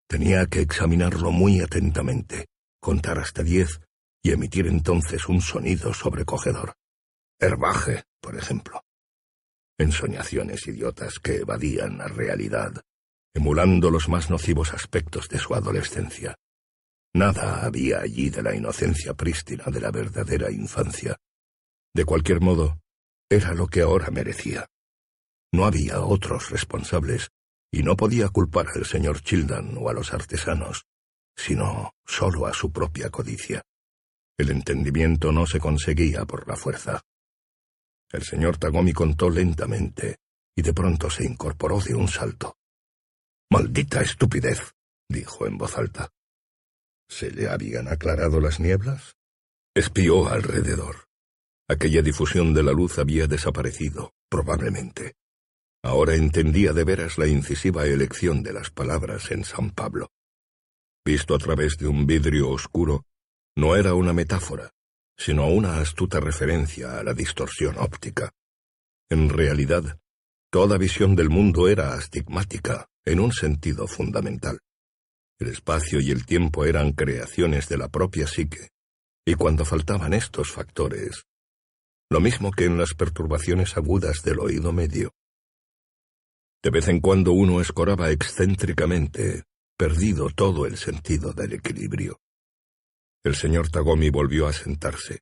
Tenía 0.08 0.48
que 0.48 0.62
examinarlo 0.62 1.32
muy 1.32 1.62
atentamente, 1.62 2.48
contar 2.80 3.20
hasta 3.20 3.44
diez 3.44 3.80
y 4.24 4.32
emitir 4.32 4.66
entonces 4.66 5.28
un 5.30 5.42
sonido 5.42 5.94
sobrecogedor. 5.94 6.74
Herbaje, 7.40 8.06
por 8.20 8.36
ejemplo. 8.36 8.82
Ensoñaciones 9.78 10.66
idiotas 10.66 11.20
que 11.20 11.38
evadían 11.38 12.00
la 12.00 12.08
realidad, 12.08 12.82
emulando 13.36 13.92
los 13.92 14.08
más 14.08 14.30
nocivos 14.30 14.74
aspectos 14.74 15.28
de 15.28 15.38
su 15.38 15.54
adolescencia. 15.54 16.36
Nada 17.14 17.66
había 17.66 18.00
allí 18.00 18.30
de 18.30 18.42
la 18.42 18.56
inocencia 18.56 19.14
prístina 19.14 19.66
de 19.66 19.82
la 19.82 19.92
verdadera 19.92 20.50
infancia. 20.52 21.18
De 21.94 22.06
cualquier 22.06 22.40
modo, 22.40 22.80
era 23.30 23.54
lo 23.54 23.68
que 23.68 23.82
ahora 23.82 24.10
merecía. 24.10 24.68
No 25.52 25.66
había 25.66 26.02
otros 26.02 26.50
responsables, 26.50 27.30
y 27.72 27.84
no 27.84 27.98
podía 27.98 28.30
culpar 28.30 28.68
al 28.74 28.86
señor 28.86 29.22
Childan 29.22 29.78
o 29.78 29.90
a 29.90 29.94
los 29.94 30.14
artesanos, 30.14 30.86
sino 31.36 31.92
solo 32.06 32.48
a 32.48 32.54
su 32.54 32.72
propia 32.72 33.10
codicia. 33.10 33.62
El 34.38 34.50
entendimiento 34.50 35.34
no 35.34 35.46
se 35.46 35.60
conseguía 35.60 36.24
por 36.26 36.48
la 36.48 36.56
fuerza. 36.56 37.02
El 38.12 38.24
señor 38.24 38.58
Tagomi 38.58 38.94
contó 38.94 39.30
lentamente, 39.30 40.18
y 40.56 40.62
de 40.62 40.74
pronto 40.74 41.10
se 41.10 41.26
incorporó 41.26 41.82
de 41.82 41.96
un 41.96 42.08
salto. 42.08 42.56
Maldita 43.52 44.02
estupidez, 44.02 44.74
dijo 45.10 45.46
en 45.46 45.58
voz 45.58 45.78
alta. 45.78 46.10
¿Se 47.08 47.30
le 47.32 47.48
habían 47.48 47.88
aclarado 47.88 48.40
las 48.40 48.60
nieblas? 48.60 49.16
Espió 49.76 50.28
alrededor. 50.28 51.06
Aquella 51.68 52.02
difusión 52.02 52.54
de 52.54 52.64
la 52.64 52.72
luz 52.72 52.98
había 52.98 53.28
desaparecido, 53.28 54.14
probablemente. 54.30 55.14
Ahora 55.84 56.16
entendía 56.16 56.74
de 56.74 56.84
veras 56.84 57.18
la 57.18 57.28
incisiva 57.28 57.86
elección 57.86 58.42
de 58.42 58.54
las 58.54 58.72
palabras 58.72 59.30
en 59.32 59.44
San 59.44 59.70
Pablo. 59.70 60.10
Visto 61.06 61.36
a 61.36 61.38
través 61.38 61.78
de 61.78 61.88
un 61.88 62.08
vidrio 62.08 62.50
oscuro, 62.50 63.06
no 63.56 63.76
era 63.76 63.94
una 63.94 64.12
metáfora, 64.12 64.72
sino 65.18 65.48
una 65.48 65.80
astuta 65.80 66.20
referencia 66.20 67.00
a 67.00 67.04
la 67.04 67.14
distorsión 67.14 67.78
óptica. 67.78 68.32
En 69.10 69.30
realidad, 69.30 70.00
toda 70.50 70.78
visión 70.78 71.16
del 71.16 71.30
mundo 71.30 71.68
era 71.68 71.94
astigmática, 71.94 72.88
en 73.04 73.20
un 73.20 73.32
sentido 73.32 73.88
fundamental. 73.88 74.60
El 75.38 75.50
espacio 75.50 76.00
y 76.00 76.12
el 76.12 76.26
tiempo 76.26 76.66
eran 76.66 76.94
creaciones 76.94 77.68
de 77.68 77.78
la 77.78 77.90
propia 77.90 78.28
psique, 78.28 78.70
y 79.26 79.36
cuando 79.36 79.66
faltaban 79.66 80.14
estos 80.14 80.52
factores, 80.52 81.26
lo 82.10 82.20
mismo 82.20 82.52
que 82.52 82.66
en 82.66 82.78
las 82.78 82.94
perturbaciones 82.94 83.76
agudas 83.76 84.22
del 84.24 84.40
oído 84.40 84.72
medio. 84.72 85.12
De 86.64 86.70
vez 86.70 86.88
en 86.88 87.00
cuando 87.00 87.32
uno 87.32 87.62
escoraba 87.62 88.12
excéntricamente, 88.12 89.44
perdido 89.78 90.30
todo 90.30 90.66
el 90.66 90.78
sentido 90.78 91.34
del 91.34 91.54
equilibrio. 91.54 92.20
El 93.24 93.36
señor 93.36 93.70
Tagomi 93.70 94.10
volvió 94.10 94.48
a 94.48 94.54
sentarse. 94.54 95.20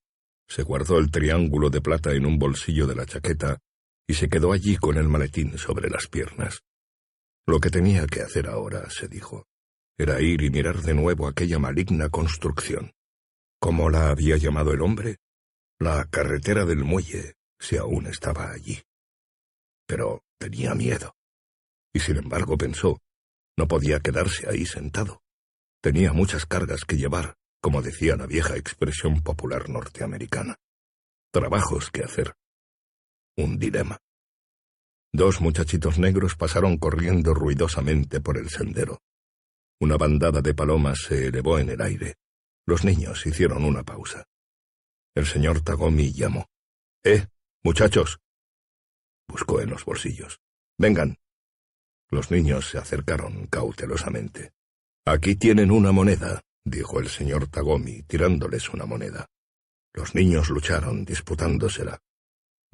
Se 0.47 0.63
guardó 0.63 0.99
el 0.99 1.09
triángulo 1.09 1.69
de 1.69 1.81
plata 1.81 2.11
en 2.11 2.25
un 2.25 2.37
bolsillo 2.37 2.85
de 2.85 2.95
la 2.95 3.05
chaqueta 3.05 3.59
y 4.07 4.13
se 4.15 4.29
quedó 4.29 4.51
allí 4.51 4.77
con 4.77 4.97
el 4.97 5.07
maletín 5.07 5.57
sobre 5.57 5.89
las 5.89 6.07
piernas. 6.07 6.63
Lo 7.45 7.59
que 7.59 7.69
tenía 7.69 8.07
que 8.07 8.21
hacer 8.21 8.47
ahora, 8.47 8.89
se 8.89 9.07
dijo, 9.07 9.47
era 9.97 10.21
ir 10.21 10.41
y 10.41 10.49
mirar 10.49 10.81
de 10.81 10.93
nuevo 10.93 11.27
aquella 11.27 11.59
maligna 11.59 12.09
construcción. 12.09 12.93
¿Cómo 13.59 13.89
la 13.89 14.09
había 14.09 14.37
llamado 14.37 14.73
el 14.73 14.81
hombre? 14.81 15.17
La 15.79 16.05
carretera 16.05 16.65
del 16.65 16.83
muelle, 16.83 17.35
si 17.59 17.77
aún 17.77 18.07
estaba 18.07 18.51
allí. 18.51 18.81
Pero 19.85 20.23
tenía 20.39 20.73
miedo. 20.73 21.15
Y 21.93 21.99
sin 21.99 22.17
embargo 22.17 22.57
pensó, 22.57 23.01
no 23.57 23.67
podía 23.67 23.99
quedarse 23.99 24.49
ahí 24.49 24.65
sentado. 24.65 25.21
Tenía 25.81 26.13
muchas 26.13 26.45
cargas 26.45 26.85
que 26.85 26.97
llevar, 26.97 27.35
como 27.61 27.81
decía 27.81 28.15
la 28.15 28.25
vieja 28.25 28.57
expresión 28.57 29.21
popular 29.21 29.69
norteamericana. 29.69 30.57
Trabajos 31.31 31.91
que 31.91 32.03
hacer. 32.03 32.33
Un 33.35 33.57
dilema. 33.57 33.97
Dos 35.11 35.41
muchachitos 35.41 35.97
negros 35.97 36.35
pasaron 36.35 36.77
corriendo 36.77 37.33
ruidosamente 37.33 38.21
por 38.21 38.37
el 38.37 38.49
sendero. 38.49 38.99
Una 39.79 39.97
bandada 39.97 40.41
de 40.41 40.53
palomas 40.53 40.99
se 41.07 41.27
elevó 41.27 41.57
en 41.57 41.69
el 41.69 41.81
aire. 41.81 42.15
Los 42.67 42.85
niños 42.85 43.25
hicieron 43.25 43.63
una 43.65 43.83
pausa. 43.83 44.25
El 45.15 45.25
señor 45.25 45.61
Tagomi 45.61 46.13
llamó. 46.13 46.45
¡Eh, 47.03 47.25
muchachos! 47.63 48.19
Buscó 49.27 49.61
en 49.61 49.71
los 49.71 49.83
bolsillos. 49.83 50.39
Vengan. 50.77 51.17
Los 52.09 52.29
niños 52.29 52.69
se 52.69 52.77
acercaron 52.77 53.47
cautelosamente. 53.47 54.51
Aquí 55.05 55.35
tienen 55.35 55.71
una 55.71 55.91
moneda, 55.91 56.41
dijo 56.63 56.99
el 56.99 57.09
señor 57.09 57.47
Tagomi, 57.47 58.03
tirándoles 58.03 58.69
una 58.69 58.85
moneda. 58.85 59.25
Los 59.91 60.13
niños 60.13 60.49
lucharon, 60.49 61.03
disputándosela. 61.03 61.99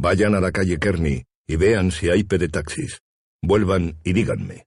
Vayan 0.02 0.34
a 0.34 0.40
la 0.40 0.54
calle 0.54 0.80
Kearney 0.80 1.26
y 1.46 1.58
vean 1.58 1.92
si 1.92 2.10
hay 2.10 2.24
pedetaxis. 2.24 3.02
Vuelvan 3.42 4.00
y 4.06 4.14
díganme. 4.14 4.66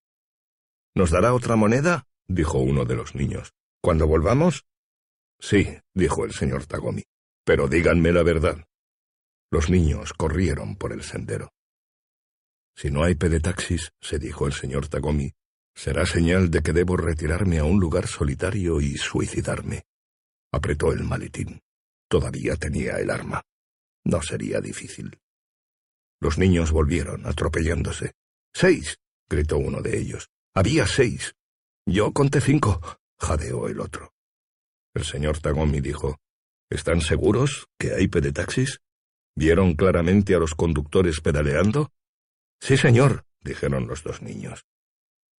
¿Nos 0.94 1.10
dará 1.10 1.32
otra 1.32 1.56
moneda? 1.56 2.06
dijo 2.28 2.58
uno 2.58 2.84
de 2.84 2.96
los 2.96 3.14
niños. 3.14 3.54
¿Cuando 3.80 4.06
volvamos? 4.06 4.66
Sí, 5.40 5.78
dijo 5.94 6.26
el 6.26 6.32
señor 6.32 6.66
Tagomi. 6.66 7.04
Pero 7.46 7.66
díganme 7.66 8.12
la 8.12 8.22
verdad. 8.22 8.62
Los 9.50 9.70
niños 9.70 10.12
corrieron 10.12 10.76
por 10.76 10.92
el 10.92 11.02
sendero. 11.02 11.48
Si 12.76 12.90
no 12.90 13.02
hay 13.02 13.14
pedetaxis, 13.14 13.90
se 14.02 14.18
dijo 14.18 14.46
el 14.46 14.52
señor 14.52 14.88
Tagomi, 14.88 15.32
será 15.74 16.04
señal 16.04 16.50
de 16.50 16.60
que 16.60 16.74
debo 16.74 16.98
retirarme 16.98 17.58
a 17.58 17.64
un 17.64 17.80
lugar 17.80 18.06
solitario 18.06 18.82
y 18.82 18.98
suicidarme. 18.98 19.84
Apretó 20.52 20.92
el 20.92 21.04
maletín. 21.04 21.62
Todavía 22.06 22.54
tenía 22.56 22.98
el 22.98 23.08
arma. 23.08 23.42
No 24.04 24.22
sería 24.22 24.60
difícil. 24.60 25.20
Los 26.20 26.38
niños 26.38 26.72
volvieron, 26.72 27.26
atropellándose. 27.26 28.12
¡Seis! 28.54 28.98
gritó 29.28 29.58
uno 29.58 29.80
de 29.80 29.98
ellos. 29.98 30.28
Había 30.54 30.86
seis. 30.86 31.34
Yo 31.86 32.12
conté 32.12 32.40
cinco, 32.40 32.80
jadeó 33.18 33.68
el 33.68 33.80
otro. 33.80 34.12
El 34.94 35.04
señor 35.04 35.38
Tagomi 35.38 35.80
dijo, 35.80 36.18
¿Están 36.70 37.00
seguros 37.00 37.66
que 37.78 37.92
hay 37.92 38.08
pedetaxis? 38.08 38.80
¿Vieron 39.36 39.74
claramente 39.74 40.34
a 40.34 40.38
los 40.38 40.54
conductores 40.54 41.20
pedaleando? 41.20 41.92
Sí, 42.60 42.76
señor, 42.76 43.26
dijeron 43.40 43.86
los 43.86 44.02
dos 44.02 44.22
niños. 44.22 44.64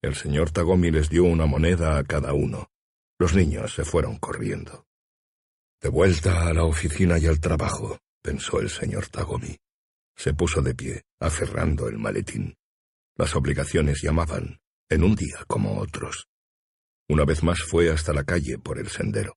El 0.01 0.15
señor 0.15 0.51
Tagomi 0.51 0.91
les 0.91 1.09
dio 1.09 1.23
una 1.23 1.45
moneda 1.45 1.97
a 1.97 2.03
cada 2.03 2.33
uno. 2.33 2.71
Los 3.19 3.33
niños 3.35 3.73
se 3.73 3.85
fueron 3.85 4.17
corriendo. 4.17 4.85
De 5.81 5.89
vuelta 5.89 6.47
a 6.47 6.53
la 6.53 6.65
oficina 6.65 7.17
y 7.17 7.25
al 7.27 7.39
trabajo, 7.39 7.99
pensó 8.23 8.59
el 8.59 8.69
señor 8.69 9.07
Tagomi. 9.09 9.55
Se 10.15 10.33
puso 10.33 10.61
de 10.61 10.73
pie, 10.73 11.03
aferrando 11.19 11.87
el 11.87 11.99
maletín. 11.99 12.55
Las 13.15 13.35
obligaciones 13.35 14.01
llamaban, 14.01 14.59
en 14.89 15.03
un 15.03 15.15
día 15.15 15.43
como 15.47 15.79
otros. 15.79 16.27
Una 17.09 17.25
vez 17.25 17.43
más 17.43 17.61
fue 17.61 17.91
hasta 17.91 18.13
la 18.13 18.23
calle 18.23 18.57
por 18.57 18.79
el 18.79 18.87
sendero. 18.87 19.35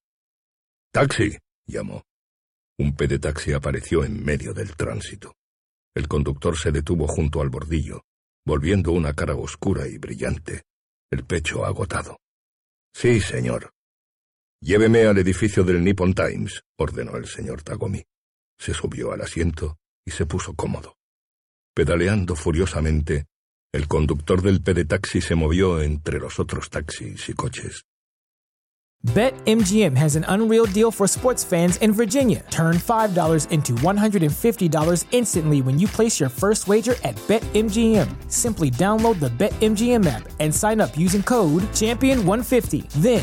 ¡Taxi! 0.93 1.37
llamó. 1.67 2.05
Un 2.79 2.95
pedetaxi 2.95 3.53
apareció 3.53 4.05
en 4.05 4.25
medio 4.25 4.55
del 4.55 4.77
tránsito. 4.77 5.35
El 5.95 6.09
conductor 6.09 6.57
se 6.57 6.71
detuvo 6.71 7.07
junto 7.07 7.41
al 7.41 7.49
bordillo, 7.49 8.03
volviendo 8.45 8.93
una 8.93 9.15
cara 9.15 9.35
oscura 9.35 9.89
y 9.89 9.99
brillante, 9.99 10.63
el 11.11 11.25
pecho 11.25 11.65
agotado. 11.65 12.19
Sí, 12.95 13.21
señor. 13.21 13.73
Lléveme 14.61 15.05
al 15.07 15.19
edificio 15.19 15.65
del 15.65 15.83
Nippon 15.83 16.15
Times, 16.15 16.63
ordenó 16.79 17.17
el 17.17 17.27
señor 17.27 17.63
Tagomi. 17.63 18.05
Se 18.59 18.75
subió 18.75 19.13
al 19.13 19.21
asiento 19.21 19.79
y 20.05 20.11
se 20.11 20.27
puso 20.27 20.55
cómodo. 20.55 20.95
Pedaleando 21.75 22.37
furiosamente, 22.37 23.27
el 23.73 23.87
conductor 23.89 24.41
del 24.41 24.63
pedetaxi 24.63 25.21
se 25.21 25.35
movió 25.35 25.83
entre 25.83 26.19
los 26.19 26.39
otros 26.39 26.71
taxis 26.71 27.29
y 27.29 27.35
coches. 27.35 27.85
BetMGM 29.05 29.95
has 29.95 30.17
an 30.17 30.25
unreal 30.29 30.67
deal 30.67 30.91
for 30.91 31.07
sports 31.07 31.45
fans 31.45 31.77
in 31.77 31.93
Virginia. 31.93 32.43
Turn 32.51 32.77
$5 32.77 33.51
into 33.53 33.73
$150 33.75 35.05
instantly 35.13 35.63
when 35.63 35.79
you 35.79 35.87
place 35.87 36.19
your 36.19 36.29
first 36.29 36.67
wager 36.67 36.97
at 37.05 37.15
BetMGM. 37.29 38.09
Simply 38.33 38.69
download 38.71 39.21
the 39.21 39.29
BetMGM 39.29 40.07
app 40.07 40.29
and 40.41 40.53
sign 40.53 40.81
up 40.81 40.99
using 40.99 41.23
code 41.23 41.63
Champion150. 41.73 42.89
Then, 42.95 43.23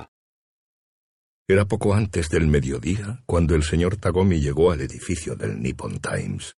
Era 1.51 1.65
poco 1.65 1.93
antes 1.93 2.29
del 2.29 2.47
mediodía 2.47 3.23
cuando 3.25 3.55
el 3.55 3.63
señor 3.63 3.97
Tagomi 3.97 4.39
llegó 4.39 4.71
al 4.71 4.79
edificio 4.79 5.35
del 5.35 5.61
Nippon 5.61 5.99
Times. 5.99 6.55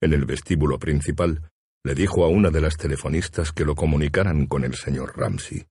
En 0.00 0.12
el 0.12 0.24
vestíbulo 0.24 0.76
principal, 0.76 1.52
le 1.84 1.94
dijo 1.94 2.24
a 2.24 2.28
una 2.28 2.50
de 2.50 2.60
las 2.60 2.76
telefonistas 2.76 3.52
que 3.52 3.64
lo 3.64 3.76
comunicaran 3.76 4.48
con 4.48 4.64
el 4.64 4.74
señor 4.74 5.16
Ramsey. 5.16 5.64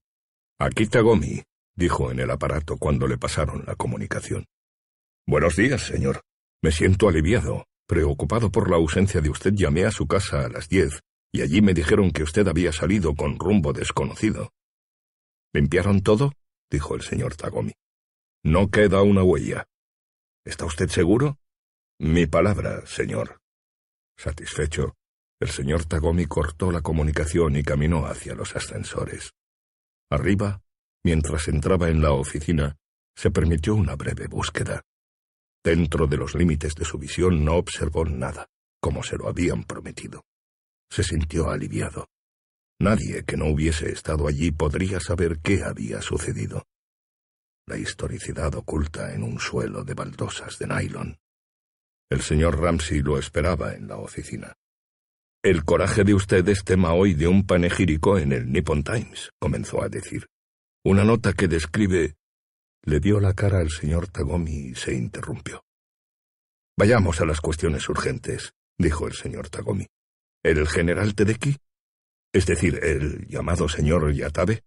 Aquí 0.58 0.86
Tagomi, 0.86 1.42
dijo 1.76 2.10
en 2.10 2.20
el 2.20 2.30
aparato 2.30 2.78
cuando 2.78 3.06
le 3.06 3.18
pasaron 3.18 3.64
la 3.66 3.74
comunicación. 3.74 4.46
Buenos 5.26 5.56
días, 5.56 5.82
señor. 5.82 6.22
Me 6.62 6.72
siento 6.72 7.10
aliviado. 7.10 7.66
Preocupado 7.86 8.50
por 8.50 8.70
la 8.70 8.76
ausencia 8.76 9.20
de 9.20 9.28
usted, 9.28 9.52
llamé 9.52 9.84
a 9.84 9.90
su 9.90 10.06
casa 10.06 10.42
a 10.42 10.48
las 10.48 10.70
diez, 10.70 11.02
y 11.34 11.42
allí 11.42 11.60
me 11.60 11.74
dijeron 11.74 12.12
que 12.12 12.22
usted 12.22 12.48
había 12.48 12.72
salido 12.72 13.14
con 13.14 13.38
rumbo 13.38 13.74
desconocido. 13.74 14.52
¿Limpiaron 15.52 16.00
todo? 16.00 16.32
dijo 16.70 16.94
el 16.94 17.02
señor 17.02 17.36
Tagomi. 17.36 17.74
No 18.44 18.70
queda 18.70 19.00
una 19.00 19.22
huella. 19.22 19.66
¿Está 20.44 20.66
usted 20.66 20.88
seguro? 20.90 21.38
Mi 21.98 22.26
palabra, 22.26 22.84
señor. 22.84 23.40
Satisfecho, 24.18 24.96
el 25.40 25.48
señor 25.48 25.86
Tagomi 25.86 26.26
cortó 26.26 26.70
la 26.70 26.82
comunicación 26.82 27.56
y 27.56 27.62
caminó 27.62 28.04
hacia 28.04 28.34
los 28.34 28.54
ascensores. 28.54 29.32
Arriba, 30.10 30.62
mientras 31.02 31.48
entraba 31.48 31.88
en 31.88 32.02
la 32.02 32.12
oficina, 32.12 32.76
se 33.16 33.30
permitió 33.30 33.74
una 33.74 33.96
breve 33.96 34.26
búsqueda. 34.26 34.82
Dentro 35.64 36.06
de 36.06 36.18
los 36.18 36.34
límites 36.34 36.74
de 36.74 36.84
su 36.84 36.98
visión 36.98 37.46
no 37.46 37.54
observó 37.54 38.04
nada, 38.04 38.48
como 38.78 39.02
se 39.02 39.16
lo 39.16 39.26
habían 39.26 39.64
prometido. 39.64 40.22
Se 40.90 41.02
sintió 41.02 41.48
aliviado. 41.48 42.08
Nadie 42.78 43.24
que 43.24 43.38
no 43.38 43.46
hubiese 43.46 43.90
estado 43.90 44.28
allí 44.28 44.50
podría 44.50 45.00
saber 45.00 45.38
qué 45.40 45.62
había 45.64 46.02
sucedido. 46.02 46.66
La 47.66 47.78
historicidad 47.78 48.54
oculta 48.54 49.14
en 49.14 49.22
un 49.22 49.40
suelo 49.40 49.84
de 49.84 49.94
baldosas 49.94 50.58
de 50.58 50.66
nylon. 50.66 51.18
El 52.10 52.20
señor 52.20 52.60
Ramsey 52.60 53.00
lo 53.00 53.18
esperaba 53.18 53.74
en 53.74 53.88
la 53.88 53.96
oficina. 53.96 54.54
El 55.42 55.64
coraje 55.64 56.04
de 56.04 56.14
usted 56.14 56.46
es 56.48 56.64
tema 56.64 56.92
hoy 56.92 57.14
de 57.14 57.26
un 57.26 57.46
panegírico 57.46 58.18
en 58.18 58.32
el 58.32 58.52
Nippon 58.52 58.82
Times, 58.82 59.30
comenzó 59.38 59.82
a 59.82 59.88
decir. 59.88 60.26
Una 60.84 61.04
nota 61.04 61.32
que 61.32 61.48
describe... 61.48 62.16
Le 62.86 63.00
dio 63.00 63.18
la 63.18 63.32
cara 63.32 63.60
al 63.60 63.70
señor 63.70 64.08
Tagomi 64.08 64.52
y 64.52 64.74
se 64.74 64.92
interrumpió. 64.92 65.64
Vayamos 66.76 67.22
a 67.22 67.24
las 67.24 67.40
cuestiones 67.40 67.88
urgentes, 67.88 68.52
dijo 68.78 69.06
el 69.06 69.14
señor 69.14 69.48
Tagomi. 69.48 69.86
¿El 70.42 70.68
general 70.68 71.14
Tedeki? 71.14 71.56
Es 72.30 72.44
decir, 72.44 72.78
el 72.82 73.26
llamado 73.26 73.70
señor 73.70 74.12
Yatabe. 74.12 74.64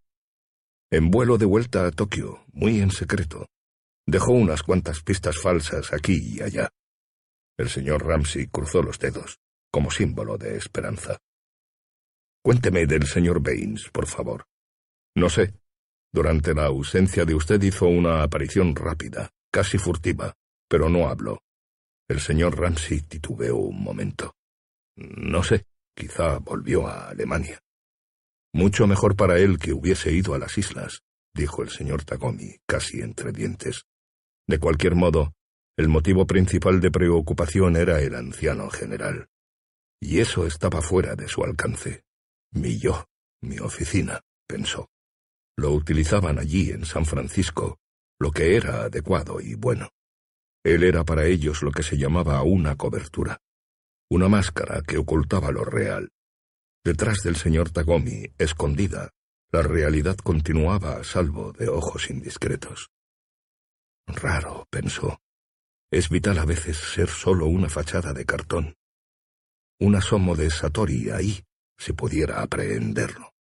En 0.90 1.12
vuelo 1.12 1.38
de 1.38 1.46
vuelta 1.46 1.86
a 1.86 1.92
Tokio, 1.92 2.46
muy 2.54 2.80
en 2.80 2.92
secreto. 2.92 3.46
Dejó 4.06 4.32
unas 4.32 4.64
cuantas 4.64 5.02
pistas 5.02 5.38
falsas 5.38 5.92
aquí 5.92 6.18
y 6.36 6.42
allá. 6.42 6.70
El 7.58 7.68
señor 7.68 8.06
Ramsey 8.06 8.48
cruzó 8.48 8.82
los 8.82 8.98
dedos, 8.98 9.38
como 9.70 9.92
símbolo 9.92 10.38
de 10.38 10.56
esperanza. 10.56 11.18
Cuénteme 12.42 12.86
del 12.86 13.06
señor 13.06 13.42
Baines, 13.42 13.90
por 13.90 14.08
favor. 14.08 14.46
No 15.14 15.30
sé. 15.30 15.54
Durante 16.14 16.54
la 16.54 16.68
ausencia 16.68 17.26
de 17.26 17.36
usted 17.36 17.62
hizo 17.64 17.88
una 17.88 18.24
aparición 18.24 18.74
rápida, 18.74 19.30
casi 19.52 19.78
furtiva, 19.78 20.36
pero 20.70 20.88
no 20.88 21.10
habló. 21.10 21.42
El 22.08 22.22
señor 22.22 22.58
Ramsey 22.58 23.02
titubeó 23.02 23.58
un 23.58 23.84
momento. 23.84 24.36
No 24.96 25.44
sé, 25.44 25.66
quizá 25.94 26.38
volvió 26.38 26.88
a 26.88 27.10
Alemania. 27.10 27.60
Mucho 28.54 28.88
mejor 28.88 29.16
para 29.16 29.40
él 29.40 29.60
que 29.60 29.74
hubiese 29.74 30.12
ido 30.12 30.34
a 30.34 30.40
las 30.40 30.58
islas, 30.58 31.04
dijo 31.34 31.62
el 31.62 31.70
señor 31.70 32.04
Tagomi, 32.04 32.58
casi 32.66 33.02
entre 33.02 33.32
dientes. 33.32 33.86
De 34.48 34.60
cualquier 34.60 34.96
modo, 34.96 35.34
el 35.78 35.90
motivo 35.90 36.26
principal 36.26 36.80
de 36.80 36.90
preocupación 36.90 37.76
era 37.76 38.02
el 38.02 38.16
anciano 38.16 38.70
general. 38.70 39.30
Y 40.02 40.20
eso 40.20 40.48
estaba 40.48 40.82
fuera 40.82 41.16
de 41.16 41.28
su 41.28 41.44
alcance. 41.44 42.04
Mi 42.52 42.80
yo, 42.80 43.06
mi 43.42 43.60
oficina, 43.60 44.22
pensó. 44.48 44.90
Lo 45.58 45.72
utilizaban 45.72 46.40
allí 46.40 46.72
en 46.72 46.86
San 46.86 47.06
Francisco, 47.06 47.80
lo 48.20 48.32
que 48.32 48.56
era 48.56 48.84
adecuado 48.84 49.40
y 49.42 49.56
bueno. 49.56 49.90
Él 50.64 50.84
era 50.84 51.04
para 51.04 51.26
ellos 51.26 51.62
lo 51.62 51.72
que 51.72 51.84
se 51.84 51.98
llamaba 51.98 52.42
una 52.44 52.76
cobertura, 52.76 53.40
una 54.10 54.28
máscara 54.30 54.82
que 54.82 54.98
ocultaba 54.98 55.52
lo 55.52 55.64
real. 55.64 56.10
Detrás 56.88 57.22
del 57.22 57.36
señor 57.36 57.70
Tagomi, 57.70 58.32
escondida, 58.38 59.12
la 59.52 59.62
realidad 59.62 60.16
continuaba 60.16 60.96
a 60.96 61.04
salvo 61.04 61.52
de 61.52 61.68
ojos 61.68 62.10
indiscretos. 62.10 62.92
Raro, 64.08 64.66
pensó. 64.70 65.20
Es 65.92 66.08
vital 66.08 66.40
a 66.40 66.46
veces 66.46 66.78
ser 66.78 67.10
solo 67.10 67.48
una 67.48 67.68
fachada 67.68 68.14
de 68.14 68.24
cartón. 68.24 68.78
Un 69.82 69.96
asomo 69.98 70.38
de 70.38 70.50
Satori 70.50 71.10
ahí, 71.10 71.44
si 71.78 71.92
pudiera 71.92 72.42
aprehenderlo. 72.42 73.34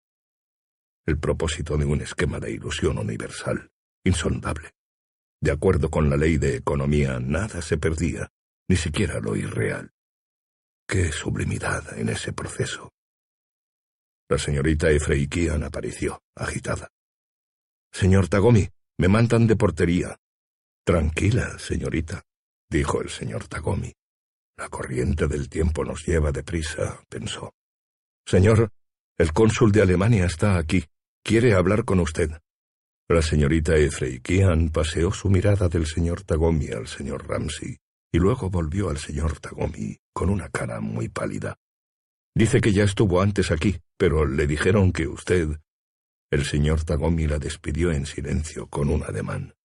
El 1.05 1.17
propósito 1.17 1.77
de 1.77 1.85
un 1.85 2.01
esquema 2.01 2.41
de 2.41 2.51
ilusión 2.51 2.97
universal, 2.97 3.71
insondable. 4.03 4.71
De 5.41 5.51
acuerdo 5.51 5.89
con 5.89 6.09
la 6.09 6.17
ley 6.17 6.37
de 6.37 6.57
economía, 6.57 7.21
nada 7.21 7.61
se 7.61 7.77
perdía, 7.77 8.29
ni 8.67 8.75
siquiera 8.75 9.21
lo 9.21 9.37
irreal. 9.37 9.93
Qué 10.85 11.13
sublimidad 11.13 11.97
en 11.97 12.09
ese 12.09 12.33
proceso. 12.33 12.91
La 14.29 14.37
señorita 14.37 14.89
Efreikian 14.89 15.63
apareció, 15.63 16.21
agitada. 16.35 16.89
Señor 17.91 18.27
Tagomi, 18.27 18.67
me 18.97 19.07
mandan 19.07 19.47
de 19.47 19.55
portería. 19.55 20.17
Tranquila, 20.85 21.57
señorita, 21.59 22.23
dijo 22.69 23.01
el 23.01 23.09
señor 23.09 23.47
Tagomi. 23.47 23.93
La 24.57 24.69
corriente 24.69 25.27
del 25.27 25.49
tiempo 25.49 25.85
nos 25.85 26.05
lleva 26.05 26.31
deprisa, 26.31 26.99
pensó. 27.09 27.53
Señor, 28.25 28.69
el 29.17 29.31
cónsul 29.31 29.71
de 29.71 29.81
Alemania 29.81 30.25
está 30.25 30.57
aquí. 30.57 30.83
Quiere 31.23 31.53
hablar 31.53 31.85
con 31.85 31.99
usted. 31.99 32.31
La 33.07 33.21
señorita 33.21 33.75
Efreikian 33.77 34.69
paseó 34.69 35.13
su 35.13 35.29
mirada 35.29 35.69
del 35.69 35.85
señor 35.85 36.23
Tagomi 36.23 36.67
al 36.69 36.87
señor 36.87 37.27
Ramsey 37.27 37.77
y 38.11 38.17
luego 38.17 38.49
volvió 38.49 38.89
al 38.89 38.97
señor 38.97 39.39
Tagomi 39.39 39.97
con 40.13 40.29
una 40.29 40.49
cara 40.49 40.81
muy 40.81 41.07
pálida. 41.07 41.55
Dice 42.37 42.61
que 42.61 42.71
ya 42.71 42.83
estuvo 42.83 43.19
antes 43.19 43.49
aquí, 43.49 43.81
pero 43.97 44.27
le 44.27 44.45
dijeron 44.45 44.91
que 44.91 45.07
usted... 45.07 45.59
El 46.29 46.45
señor 46.45 46.83
Tagomi 46.83 47.25
la 47.25 47.39
despidió 47.39 47.91
en 47.91 48.05
silencio 48.05 48.67
con 48.67 48.89
un 48.89 49.01
ademán. 49.01 49.55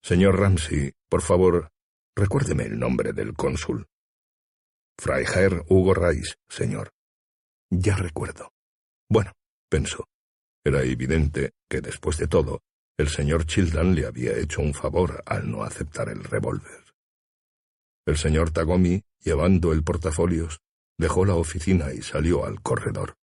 Señor 0.00 0.38
Ramsey, 0.38 0.92
por 1.08 1.22
favor, 1.22 1.72
recuérdeme 2.14 2.66
el 2.66 2.78
nombre 2.78 3.12
del 3.12 3.34
cónsul. 3.34 3.88
Freiherr 4.96 5.64
Hugo 5.68 5.94
Reis, 5.94 6.36
señor. 6.48 6.92
Ya 7.68 7.96
recuerdo. 7.96 8.52
Bueno, 9.08 9.32
pensó. 9.68 10.04
Era 10.64 10.84
evidente 10.84 11.50
que, 11.68 11.80
después 11.80 12.16
de 12.16 12.28
todo, 12.28 12.60
el 12.96 13.08
señor 13.08 13.44
Childan 13.46 13.96
le 13.96 14.06
había 14.06 14.38
hecho 14.38 14.60
un 14.62 14.74
favor 14.74 15.24
al 15.26 15.50
no 15.50 15.64
aceptar 15.64 16.10
el 16.10 16.22
revólver. 16.22 16.94
El 18.06 18.16
señor 18.18 18.52
Tagomi, 18.52 19.02
llevando 19.18 19.72
el 19.72 19.82
portafolios, 19.82 20.60
dejó 20.98 21.24
la 21.24 21.34
oficina 21.34 21.92
y 21.92 22.02
salió 22.02 22.44
al 22.44 22.60
corredor. 22.62 23.16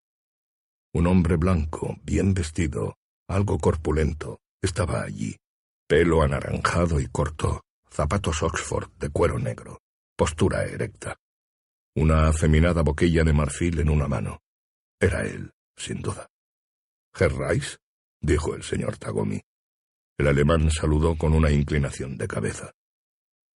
Un 0.94 1.08
hombre 1.08 1.36
blanco, 1.36 1.98
bien 2.04 2.34
vestido, 2.34 2.98
algo 3.28 3.60
corpulento, 3.60 4.40
estaba 4.62 5.04
allí, 5.04 5.38
pelo 5.88 6.24
anaranjado 6.24 7.00
y 7.00 7.08
corto, 7.08 7.62
zapatos 7.90 8.44
Oxford 8.44 8.90
de 8.98 9.10
cuero 9.10 9.40
negro, 9.40 9.80
postura 10.16 10.66
erecta, 10.66 11.18
una 11.96 12.28
afeminada 12.28 12.82
boquilla 12.82 13.24
de 13.24 13.34
marfil 13.34 13.80
en 13.80 13.90
una 13.90 14.08
mano. 14.08 14.42
Era 15.00 15.26
él, 15.26 15.52
sin 15.76 16.02
duda. 16.02 16.30
¿Herr 17.14 17.38
Rice? 17.38 17.78
dijo 18.22 18.56
el 18.56 18.64
señor 18.64 18.98
Tagomi. 18.98 19.42
El 20.18 20.28
alemán 20.28 20.70
saludó 20.72 21.18
con 21.18 21.34
una 21.34 21.52
inclinación 21.52 22.18
de 22.18 22.28
cabeza. 22.28 22.72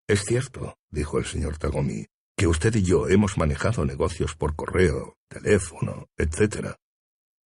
Es 0.09 0.23
cierto, 0.25 0.77
dijo 0.91 1.19
el 1.19 1.25
señor 1.25 1.59
Tagomi, 1.59 2.07
que 2.43 2.49
usted 2.49 2.75
y 2.75 2.83
yo 2.83 3.09
hemos 3.09 3.39
manejado 3.39 3.85
negocios 3.85 4.35
por 4.35 4.57
correo, 4.57 5.17
teléfono, 5.29 6.09
etc. 6.17 6.75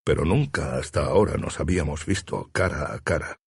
Pero 0.02 0.24
nunca 0.24 0.78
hasta 0.78 1.04
ahora 1.04 1.36
nos 1.36 1.60
habíamos 1.60 2.06
visto 2.06 2.48
cara 2.50 2.94
a 2.94 3.00
cara. 3.00 3.38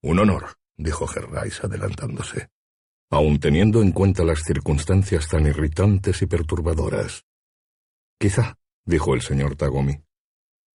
Un 0.00 0.20
honor, 0.20 0.56
dijo 0.76 1.08
Gerrais 1.08 1.64
adelantándose, 1.64 2.50
aun 3.10 3.40
teniendo 3.40 3.82
en 3.82 3.90
cuenta 3.90 4.22
las 4.22 4.44
circunstancias 4.44 5.26
tan 5.26 5.44
irritantes 5.48 6.22
y 6.22 6.26
perturbadoras. 6.26 7.24
Quizá, 8.16 8.56
dijo 8.84 9.16
el 9.16 9.22
señor 9.22 9.56
Tagomi. 9.56 10.04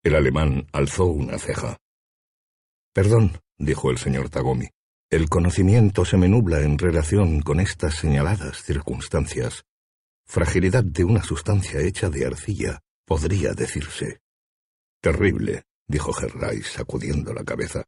El 0.02 0.16
alemán 0.16 0.66
alzó 0.72 1.04
una 1.04 1.38
ceja. 1.38 1.76
Perdón, 2.92 3.40
dijo 3.56 3.92
el 3.92 3.98
señor 3.98 4.28
Tagomi. 4.28 4.70
El 5.08 5.28
conocimiento 5.28 6.04
se 6.04 6.16
me 6.16 6.28
nubla 6.28 6.62
en 6.62 6.78
relación 6.78 7.42
con 7.42 7.60
estas 7.60 7.94
señaladas 7.94 8.64
circunstancias. 8.64 9.67
Fragilidad 10.28 10.84
de 10.84 11.04
una 11.04 11.22
sustancia 11.22 11.80
hecha 11.80 12.10
de 12.10 12.26
arcilla, 12.26 12.80
podría 13.06 13.54
decirse. 13.54 14.20
Terrible, 15.00 15.62
dijo 15.86 16.12
Gerrais 16.12 16.66
sacudiendo 16.66 17.32
la 17.32 17.44
cabeza. 17.44 17.84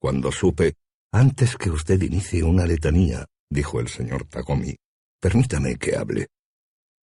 Cuando 0.00 0.32
supe, 0.32 0.74
antes 1.12 1.56
que 1.56 1.70
usted 1.70 2.02
inicie 2.02 2.42
una 2.42 2.66
letanía, 2.66 3.24
dijo 3.48 3.78
el 3.78 3.86
señor 3.86 4.24
Tagomi, 4.24 4.74
permítame 5.20 5.76
que 5.76 5.96
hable. 5.96 6.26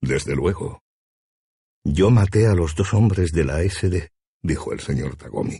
Desde 0.01 0.35
luego. 0.35 0.81
Yo 1.85 2.11
maté 2.11 2.47
a 2.47 2.53
los 2.53 2.75
dos 2.75 2.93
hombres 2.93 3.31
de 3.31 3.45
la 3.45 3.63
SD, 3.63 4.09
dijo 4.43 4.73
el 4.73 4.81
señor 4.81 5.15
Tagomi. 5.15 5.59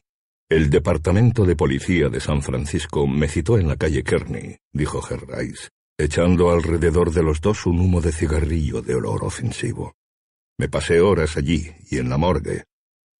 El 0.50 0.70
Departamento 0.70 1.46
de 1.46 1.56
Policía 1.56 2.10
de 2.10 2.20
San 2.20 2.42
Francisco 2.42 3.08
me 3.08 3.30
citó 3.30 3.58
en 3.58 3.70
la 3.70 3.78
calle 3.78 4.04
Kearney, 4.04 4.58
dijo 4.74 5.02
Gerrais, 5.02 5.70
echando 5.98 6.52
alrededor 6.52 7.12
de 7.12 7.24
los 7.24 7.42
dos 7.42 7.66
un 7.66 7.80
humo 7.80 8.02
de 8.02 8.12
cigarrillo 8.12 8.82
de 8.82 8.96
olor 8.96 9.24
ofensivo. 9.24 9.96
Me 10.60 10.70
pasé 10.70 11.02
horas 11.02 11.38
allí 11.38 11.72
y 11.90 11.98
en 11.98 12.10
la 12.10 12.18
morgue, 12.18 12.66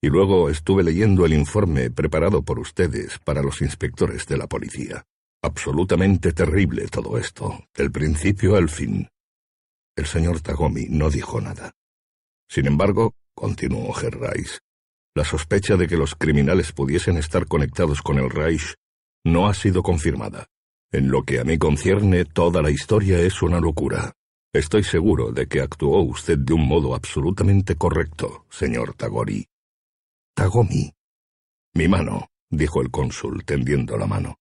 y 0.02 0.10
luego 0.10 0.50
estuve 0.50 0.84
leyendo 0.84 1.26
el 1.26 1.34
informe 1.34 1.90
preparado 1.90 2.44
por 2.44 2.60
ustedes 2.60 3.18
para 3.20 3.42
los 3.42 3.62
inspectores 3.62 4.28
de 4.28 4.38
la 4.38 4.48
policía. 4.48 5.04
Absolutamente 5.42 6.34
terrible 6.34 6.88
todo 6.88 7.18
esto, 7.18 7.66
del 7.76 7.92
principio 7.92 8.56
al 8.56 8.70
fin. 8.70 9.10
El 9.96 10.06
señor 10.06 10.42
Tagomi 10.42 10.88
no 10.90 11.10
dijo 11.10 11.42
nada. 11.42 11.72
Sin 12.50 12.68
embargo, 12.68 13.14
continuó 13.34 13.94
Reich, 13.94 14.60
la 15.16 15.24
sospecha 15.24 15.78
de 15.78 15.88
que 15.88 15.98
los 15.98 16.16
criminales 16.16 16.72
pudiesen 16.72 17.18
estar 17.18 17.48
conectados 17.48 18.04
con 18.04 18.20
el 18.20 18.30
Reich 18.30 18.76
no 19.24 19.48
ha 19.48 19.54
sido 19.54 19.82
confirmada. 19.82 20.48
En 20.92 21.12
lo 21.12 21.24
que 21.24 21.40
a 21.40 21.44
mí 21.44 21.58
concierne, 21.58 22.24
toda 22.24 22.62
la 22.62 22.72
historia 22.72 23.20
es 23.20 23.42
una 23.42 23.60
locura. 23.60 24.14
Estoy 24.54 24.84
seguro 24.84 25.32
de 25.32 25.48
que 25.48 25.60
actuó 25.60 26.02
usted 26.02 26.38
de 26.38 26.54
un 26.54 26.66
modo 26.66 26.96
absolutamente 26.96 27.76
correcto, 27.76 28.46
señor 28.50 28.94
Tagori. 28.94 29.46
Tagomi. 30.34 30.94
Mi 31.74 31.88
mano, 31.90 32.28
dijo 32.50 32.82
el 32.82 32.90
cónsul, 32.90 33.44
tendiendo 33.44 33.98
la 33.98 34.08
mano. 34.08 34.38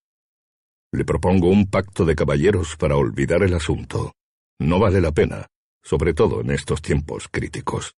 Le 0.92 1.04
propongo 1.04 1.48
un 1.48 1.68
pacto 1.68 2.04
de 2.04 2.14
caballeros 2.14 2.76
para 2.76 2.96
olvidar 2.96 3.42
el 3.42 3.54
asunto. 3.54 4.12
No 4.60 4.78
vale 4.78 5.00
la 5.00 5.10
pena, 5.10 5.48
sobre 5.82 6.14
todo 6.14 6.42
en 6.42 6.52
estos 6.52 6.80
tiempos 6.80 7.28
críticos. 7.28 7.94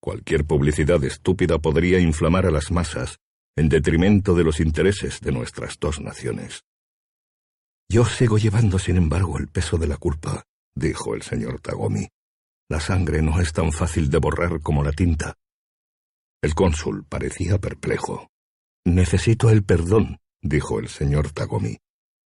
Cualquier 0.00 0.46
publicidad 0.46 1.04
estúpida 1.04 1.58
podría 1.58 2.00
inflamar 2.00 2.46
a 2.46 2.50
las 2.50 2.70
masas, 2.70 3.18
en 3.56 3.68
detrimento 3.68 4.34
de 4.34 4.44
los 4.44 4.58
intereses 4.58 5.20
de 5.20 5.32
nuestras 5.32 5.78
dos 5.78 6.00
naciones. 6.00 6.62
Yo 7.90 8.04
sigo 8.04 8.36
llevando, 8.36 8.78
sin 8.78 8.98
embargo, 8.98 9.38
el 9.38 9.48
peso 9.48 9.78
de 9.78 9.86
la 9.86 9.96
culpa, 9.96 10.44
dijo 10.74 11.14
el 11.14 11.22
señor 11.22 11.60
Tagomi. 11.60 12.06
La 12.68 12.80
sangre 12.80 13.22
no 13.22 13.40
es 13.40 13.54
tan 13.54 13.72
fácil 13.72 14.10
de 14.10 14.18
borrar 14.18 14.60
como 14.60 14.84
la 14.84 14.92
tinta. 14.92 15.34
El 16.42 16.54
cónsul 16.54 17.04
parecía 17.04 17.58
perplejo. 17.58 18.28
Necesito 18.84 19.48
el 19.48 19.64
perdón, 19.64 20.18
dijo 20.42 20.78
el 20.78 20.88
señor 20.88 21.32
Tagomi, 21.32 21.78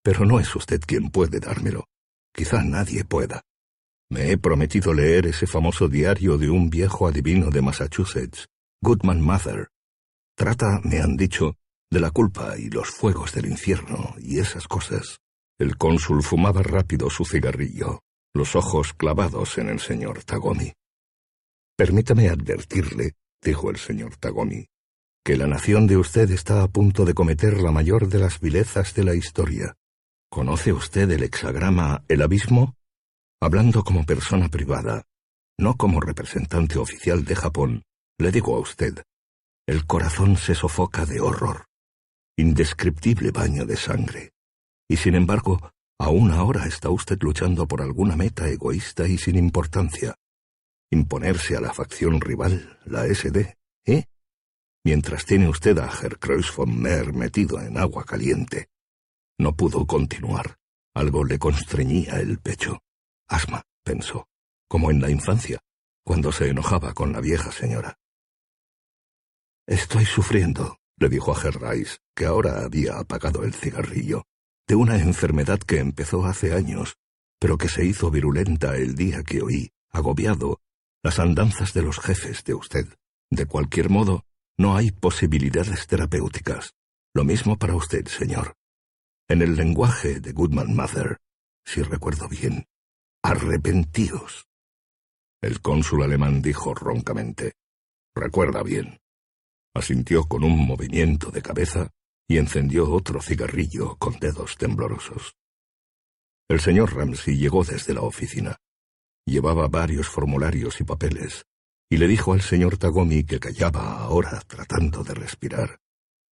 pero 0.02 0.26
no 0.26 0.40
es 0.40 0.55
usted 0.56 0.80
quien 0.80 1.10
puede 1.10 1.39
dármelo. 1.39 1.84
Quizá 2.34 2.62
nadie 2.64 3.05
pueda. 3.05 3.43
Me 4.10 4.32
he 4.32 4.39
prometido 4.39 4.93
leer 4.93 5.26
ese 5.26 5.47
famoso 5.47 5.89
diario 5.89 6.39
de 6.39 6.51
un 6.51 6.70
viejo 6.70 7.06
adivino 7.06 7.51
de 7.51 7.62
Massachusetts, 7.62 8.48
Goodman 8.82 9.20
Mather. 9.20 9.68
Trata, 10.36 10.80
me 10.82 10.98
han 10.98 11.16
dicho, 11.16 11.56
de 11.89 12.01
la 12.01 12.10
culpa 12.10 12.59
y 12.59 12.68
los 12.68 12.90
fuegos 12.90 13.32
del 13.32 13.47
infierno 13.47 14.16
y 14.18 14.40
esas 14.40 14.66
cosas. 14.66 15.21
El 15.62 15.78
cónsul 15.78 16.24
fumaba 16.24 16.60
rápido 16.60 17.09
su 17.09 17.24
cigarrillo, 17.24 18.01
los 18.34 18.56
ojos 18.56 18.94
clavados 18.94 19.59
en 19.59 19.68
el 19.68 19.78
señor 19.78 20.24
Tagomi. 20.24 20.72
Permítame 21.76 22.28
advertirle, 22.28 23.12
dijo 23.40 23.70
el 23.70 23.76
señor 23.76 24.16
Tagomi, 24.16 24.66
que 25.24 25.36
la 25.36 25.47
nación 25.47 25.86
de 25.86 25.98
usted 25.98 26.28
está 26.32 26.64
a 26.64 26.66
punto 26.66 27.05
de 27.05 27.14
cometer 27.14 27.62
la 27.62 27.70
mayor 27.70 28.09
de 28.09 28.18
las 28.18 28.40
vilezas 28.40 28.93
de 28.94 29.05
la 29.05 29.14
historia. 29.14 29.76
¿Conoce 30.28 30.72
usted 30.72 31.09
el 31.12 31.22
hexagrama 31.22 32.02
El 32.09 32.22
Abismo? 32.22 32.74
Hablando 33.40 33.84
como 33.84 34.05
persona 34.05 34.48
privada, 34.48 35.05
no 35.60 35.76
como 35.76 36.01
representante 36.01 36.80
oficial 36.80 37.24
de 37.24 37.36
Japón, 37.36 37.82
le 38.18 38.32
digo 38.32 38.56
a 38.56 38.59
usted, 38.59 39.01
el 39.68 39.86
corazón 39.86 40.36
se 40.36 40.56
sofoca 40.56 41.06
de 41.06 41.20
horror. 41.20 41.66
Indescriptible 42.36 43.30
baño 43.30 43.64
de 43.64 43.76
sangre. 43.76 44.32
Y 44.93 44.98
sin 44.98 45.14
embargo, 45.14 45.59
aún 45.98 46.32
ahora 46.32 46.66
está 46.66 46.90
usted 46.90 47.16
luchando 47.23 47.66
por 47.66 47.81
alguna 47.81 48.14
meta 48.14 48.47
egoísta 48.51 49.09
y 49.09 49.16
sin 49.16 49.36
importancia. 49.36 50.16
Imponerse 50.90 51.56
a 51.56 51.62
la 51.62 51.73
facción 51.73 52.20
rival, 52.20 52.78
la 52.85 53.06
SD, 53.06 53.56
¿eh? 53.86 54.05
Mientras 54.85 55.24
tiene 55.24 55.48
usted 55.48 55.78
a 55.78 55.86
Herr 55.86 56.19
Kreuz 56.19 56.55
von 56.55 56.78
Mehr 56.78 57.14
metido 57.14 57.59
en 57.59 57.78
agua 57.78 58.05
caliente, 58.05 58.69
no 59.39 59.56
pudo 59.56 59.86
continuar. 59.86 60.59
Algo 60.93 61.24
le 61.24 61.39
constreñía 61.39 62.20
el 62.20 62.39
pecho. 62.39 62.81
Asma, 63.27 63.62
pensó, 63.82 64.28
como 64.69 64.90
en 64.90 65.01
la 65.01 65.09
infancia, 65.09 65.60
cuando 66.05 66.32
se 66.32 66.51
enojaba 66.51 66.93
con 66.93 67.14
la 67.14 67.23
vieja 67.23 67.51
señora. 67.51 67.98
Estoy 69.66 70.05
sufriendo, 70.05 70.77
le 70.98 71.09
dijo 71.09 71.32
a 71.32 71.36
Gerrais, 71.36 72.02
que 72.14 72.27
ahora 72.27 72.62
había 72.62 72.98
apagado 72.98 73.43
el 73.44 73.55
cigarrillo, 73.55 74.27
de 74.72 74.76
una 74.76 74.96
enfermedad 74.96 75.58
que 75.58 75.80
empezó 75.80 76.24
hace 76.24 76.54
años, 76.54 76.96
pero 77.38 77.58
que 77.58 77.68
se 77.68 77.84
hizo 77.84 78.10
virulenta 78.10 78.74
el 78.74 78.94
día 78.94 79.22
que 79.22 79.42
oí, 79.42 79.70
agobiado, 79.90 80.62
las 81.02 81.18
andanzas 81.18 81.74
de 81.74 81.82
los 81.82 82.00
jefes 82.00 82.42
de 82.44 82.54
usted. 82.54 82.86
De 83.30 83.44
cualquier 83.44 83.90
modo, 83.90 84.24
no 84.56 84.74
hay 84.74 84.90
posibilidades 84.90 85.86
terapéuticas. 85.86 86.72
Lo 87.12 87.22
mismo 87.22 87.58
para 87.58 87.74
usted, 87.74 88.06
señor 88.06 88.56
en 89.28 89.42
el 89.42 89.56
lenguaje 89.56 90.20
de 90.20 90.32
Goodman 90.32 90.74
Mather, 90.74 91.18
si 91.66 91.82
recuerdo 91.82 92.28
bien, 92.28 92.66
arrepentíos. 93.22 94.48
El 95.42 95.60
cónsul 95.60 96.02
alemán 96.02 96.40
dijo 96.40 96.74
roncamente, 96.74 97.52
Recuerda 98.14 98.62
bien. 98.62 99.00
Asintió 99.74 100.24
con 100.24 100.44
un 100.44 100.66
movimiento 100.66 101.30
de 101.30 101.42
cabeza 101.42 101.90
y 102.28 102.38
encendió 102.38 102.90
otro 102.90 103.20
cigarrillo 103.20 103.96
con 103.96 104.18
dedos 104.18 104.56
temblorosos. 104.56 105.34
El 106.48 106.60
señor 106.60 106.94
Ramsey 106.94 107.36
llegó 107.36 107.64
desde 107.64 107.94
la 107.94 108.02
oficina. 108.02 108.56
Llevaba 109.24 109.68
varios 109.68 110.08
formularios 110.08 110.80
y 110.80 110.84
papeles, 110.84 111.44
y 111.90 111.96
le 111.96 112.08
dijo 112.08 112.32
al 112.32 112.40
señor 112.40 112.76
Tagomi 112.76 113.24
que 113.24 113.38
callaba 113.38 113.98
ahora 113.98 114.40
tratando 114.46 115.04
de 115.04 115.14
respirar. 115.14 115.78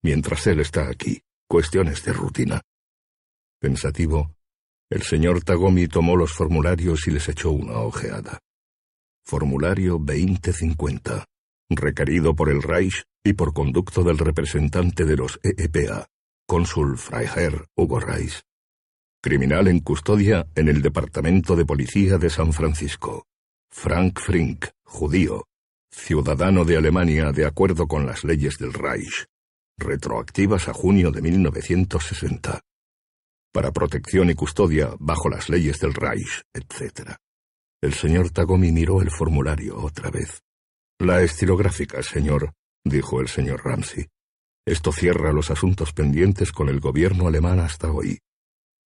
Mientras 0.03 0.45
él 0.47 0.59
está 0.59 0.89
aquí, 0.89 1.21
cuestiones 1.47 2.03
de 2.03 2.13
rutina. 2.13 2.61
Pensativo, 3.59 4.35
el 4.89 5.03
señor 5.03 5.43
Tagomi 5.43 5.87
tomó 5.87 6.15
los 6.15 6.33
formularios 6.33 7.07
y 7.07 7.11
les 7.11 7.29
echó 7.29 7.51
una 7.51 7.79
ojeada. 7.79 8.39
Formulario 9.23 9.93
2050, 9.93 11.25
requerido 11.75 12.35
por 12.35 12.49
el 12.49 12.61
Reich 12.61 13.03
y 13.23 13.33
por 13.33 13.53
conducto 13.53 14.03
del 14.03 14.17
representante 14.17 15.05
de 15.05 15.15
los 15.15 15.39
EEPA, 15.43 16.07
cónsul 16.47 16.97
Freiherr 16.97 17.67
Hugo 17.75 17.99
Reich. 17.99 18.41
Criminal 19.21 19.67
en 19.67 19.79
custodia 19.79 20.47
en 20.55 20.67
el 20.67 20.81
Departamento 20.81 21.55
de 21.55 21.65
Policía 21.65 22.17
de 22.17 22.29
San 22.29 22.53
Francisco. 22.53 23.25
Frank 23.69 24.19
Frink, 24.19 24.65
judío, 24.83 25.45
ciudadano 25.91 26.65
de 26.65 26.77
Alemania 26.77 27.31
de 27.31 27.45
acuerdo 27.45 27.87
con 27.87 28.05
las 28.05 28.23
leyes 28.23 28.57
del 28.57 28.73
Reich, 28.73 29.27
retroactivas 29.77 30.67
a 30.67 30.73
junio 30.73 31.11
de 31.11 31.21
1960 31.21 32.61
para 33.51 33.71
protección 33.71 34.29
y 34.29 34.33
custodia 34.33 34.91
bajo 34.99 35.29
las 35.29 35.49
leyes 35.49 35.79
del 35.79 35.93
Reich, 35.93 36.43
etc. 36.53 37.15
El 37.81 37.93
señor 37.93 38.29
Tagomi 38.29 38.71
miró 38.71 39.01
el 39.01 39.11
formulario 39.11 39.77
otra 39.77 40.09
vez. 40.09 40.41
La 41.03 41.23
estilográfica, 41.23 42.03
señor, 42.03 42.53
dijo 42.85 43.21
el 43.21 43.27
señor 43.27 43.65
Ramsey. 43.65 44.05
Esto 44.67 44.91
cierra 44.91 45.33
los 45.33 45.49
asuntos 45.49 45.93
pendientes 45.93 46.51
con 46.51 46.69
el 46.69 46.79
gobierno 46.79 47.27
alemán 47.27 47.59
hasta 47.59 47.91
hoy. 47.91 48.19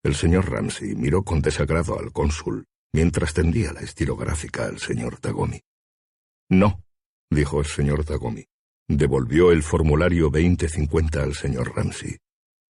El 0.05 0.15
señor 0.15 0.49
Ramsey 0.49 0.95
miró 0.95 1.25
con 1.25 1.43
desagrado 1.43 1.99
al 1.99 2.13
cónsul 2.13 2.67
mientras 2.93 3.35
tendía 3.35 3.73
la 3.73 3.81
estilográfica 3.81 4.67
al 4.67 4.79
señor 4.79 5.19
Tagomi. 5.19 5.61
No, 6.51 6.85
dijo 7.33 7.59
el 7.59 7.67
señor 7.67 8.05
Tagomi. 8.05 8.45
Devolvió 8.89 9.51
el 9.51 9.65
formulario 9.65 10.31
2050 10.31 11.21
al 11.21 11.35
señor 11.35 11.75
Ramsey. 11.75 12.17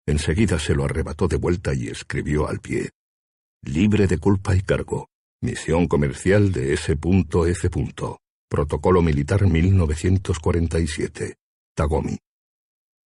Enseguida 0.06 0.58
se 0.58 0.74
lo 0.74 0.84
arrebató 0.84 1.28
de 1.28 1.36
vuelta 1.36 1.72
y 1.72 1.88
escribió 1.88 2.46
al 2.46 2.60
pie. 2.60 2.90
Libre 3.62 4.06
de 4.06 4.18
culpa 4.18 4.54
y 4.54 4.60
cargo. 4.60 5.08
Misión 5.40 5.88
comercial 5.88 6.52
de 6.52 6.74
S.F. 6.74 7.70
Protocolo 8.50 9.00
Militar 9.00 9.46
1947. 9.46 11.36
Tagomi. 11.72 12.18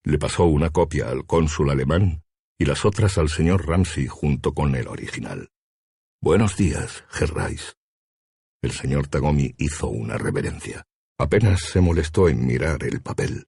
Le 0.02 0.18
pasó 0.18 0.46
una 0.46 0.70
copia 0.70 1.10
al 1.10 1.26
cónsul 1.26 1.68
alemán 1.68 2.24
y 2.58 2.64
las 2.64 2.86
otras 2.86 3.18
al 3.18 3.28
señor 3.28 3.66
Ramsey 3.66 4.06
junto 4.06 4.54
con 4.54 4.74
el 4.74 4.88
original. 4.88 5.50
Buenos 6.22 6.56
días, 6.56 7.04
Gerrais. 7.10 7.76
El 8.62 8.70
señor 8.70 9.08
Tagomi 9.08 9.54
hizo 9.58 9.88
una 9.88 10.16
reverencia. 10.16 10.86
Apenas 11.18 11.60
se 11.60 11.82
molestó 11.82 12.30
en 12.30 12.46
mirar 12.46 12.82
el 12.82 13.02
papel. 13.02 13.44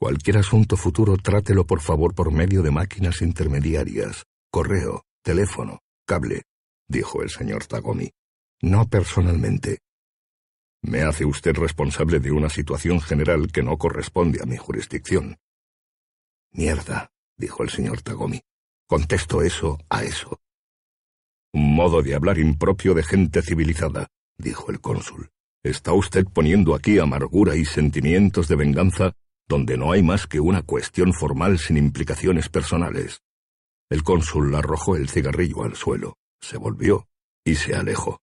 Cualquier 0.00 0.38
asunto 0.38 0.76
futuro 0.76 1.16
trátelo 1.16 1.64
por 1.64 1.80
favor 1.80 2.16
por 2.16 2.32
medio 2.32 2.62
de 2.62 2.72
máquinas 2.72 3.22
intermediarias, 3.22 4.24
correo, 4.50 5.04
teléfono, 5.22 5.78
cable, 6.04 6.42
dijo 6.88 7.22
el 7.22 7.30
señor 7.30 7.66
Tagomi. 7.66 8.10
No 8.60 8.88
personalmente. 8.88 9.78
Me 10.82 11.02
hace 11.02 11.24
usted 11.24 11.56
responsable 11.56 12.20
de 12.20 12.30
una 12.30 12.48
situación 12.48 13.00
general 13.00 13.50
que 13.52 13.62
no 13.62 13.76
corresponde 13.76 14.40
a 14.42 14.46
mi 14.46 14.56
jurisdicción. 14.56 15.38
Mierda, 16.52 17.10
dijo 17.36 17.62
el 17.62 17.70
señor 17.70 18.02
Tagomi. 18.02 18.40
Contesto 18.86 19.42
eso 19.42 19.78
a 19.90 20.04
eso. 20.04 20.40
Un 21.52 21.74
modo 21.74 22.02
de 22.02 22.14
hablar 22.14 22.38
impropio 22.38 22.94
de 22.94 23.02
gente 23.02 23.42
civilizada, 23.42 24.08
dijo 24.38 24.70
el 24.70 24.80
cónsul. 24.80 25.30
Está 25.62 25.92
usted 25.92 26.24
poniendo 26.24 26.74
aquí 26.74 26.98
amargura 26.98 27.56
y 27.56 27.64
sentimientos 27.64 28.48
de 28.48 28.56
venganza 28.56 29.12
donde 29.48 29.78
no 29.78 29.92
hay 29.92 30.02
más 30.02 30.26
que 30.26 30.40
una 30.40 30.62
cuestión 30.62 31.14
formal 31.14 31.58
sin 31.58 31.78
implicaciones 31.78 32.48
personales. 32.48 33.22
El 33.90 34.02
cónsul 34.02 34.54
arrojó 34.54 34.96
el 34.96 35.08
cigarrillo 35.08 35.64
al 35.64 35.74
suelo, 35.74 36.18
se 36.40 36.58
volvió 36.58 37.08
y 37.44 37.54
se 37.54 37.74
alejó. 37.74 38.20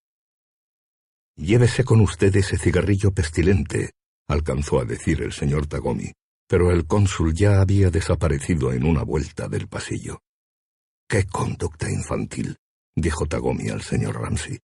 Llévese 1.38 1.84
con 1.84 1.99
usted 1.99 2.34
ese 2.38 2.57
cigarrillo 2.57 3.12
pestilente, 3.12 3.91
alcanzó 4.28 4.80
a 4.80 4.86
decir 4.86 5.22
el 5.22 5.34
señor 5.34 5.68
Tagomi, 5.68 6.14
pero 6.48 6.72
el 6.72 6.88
cónsul 6.88 7.34
ya 7.34 7.60
había 7.60 7.90
desaparecido 7.90 8.72
en 8.72 8.86
una 8.86 9.03
vuelta 9.03 9.49
del 9.49 9.68
pasillo. 9.68 10.22
¡Qué 11.10 11.26
conducta 11.26 11.91
infantil! 11.91 12.56
dijo 12.95 13.26
Tagomi 13.26 13.70
al 13.70 13.82
señor 13.82 14.22
Ramsey. 14.22 14.60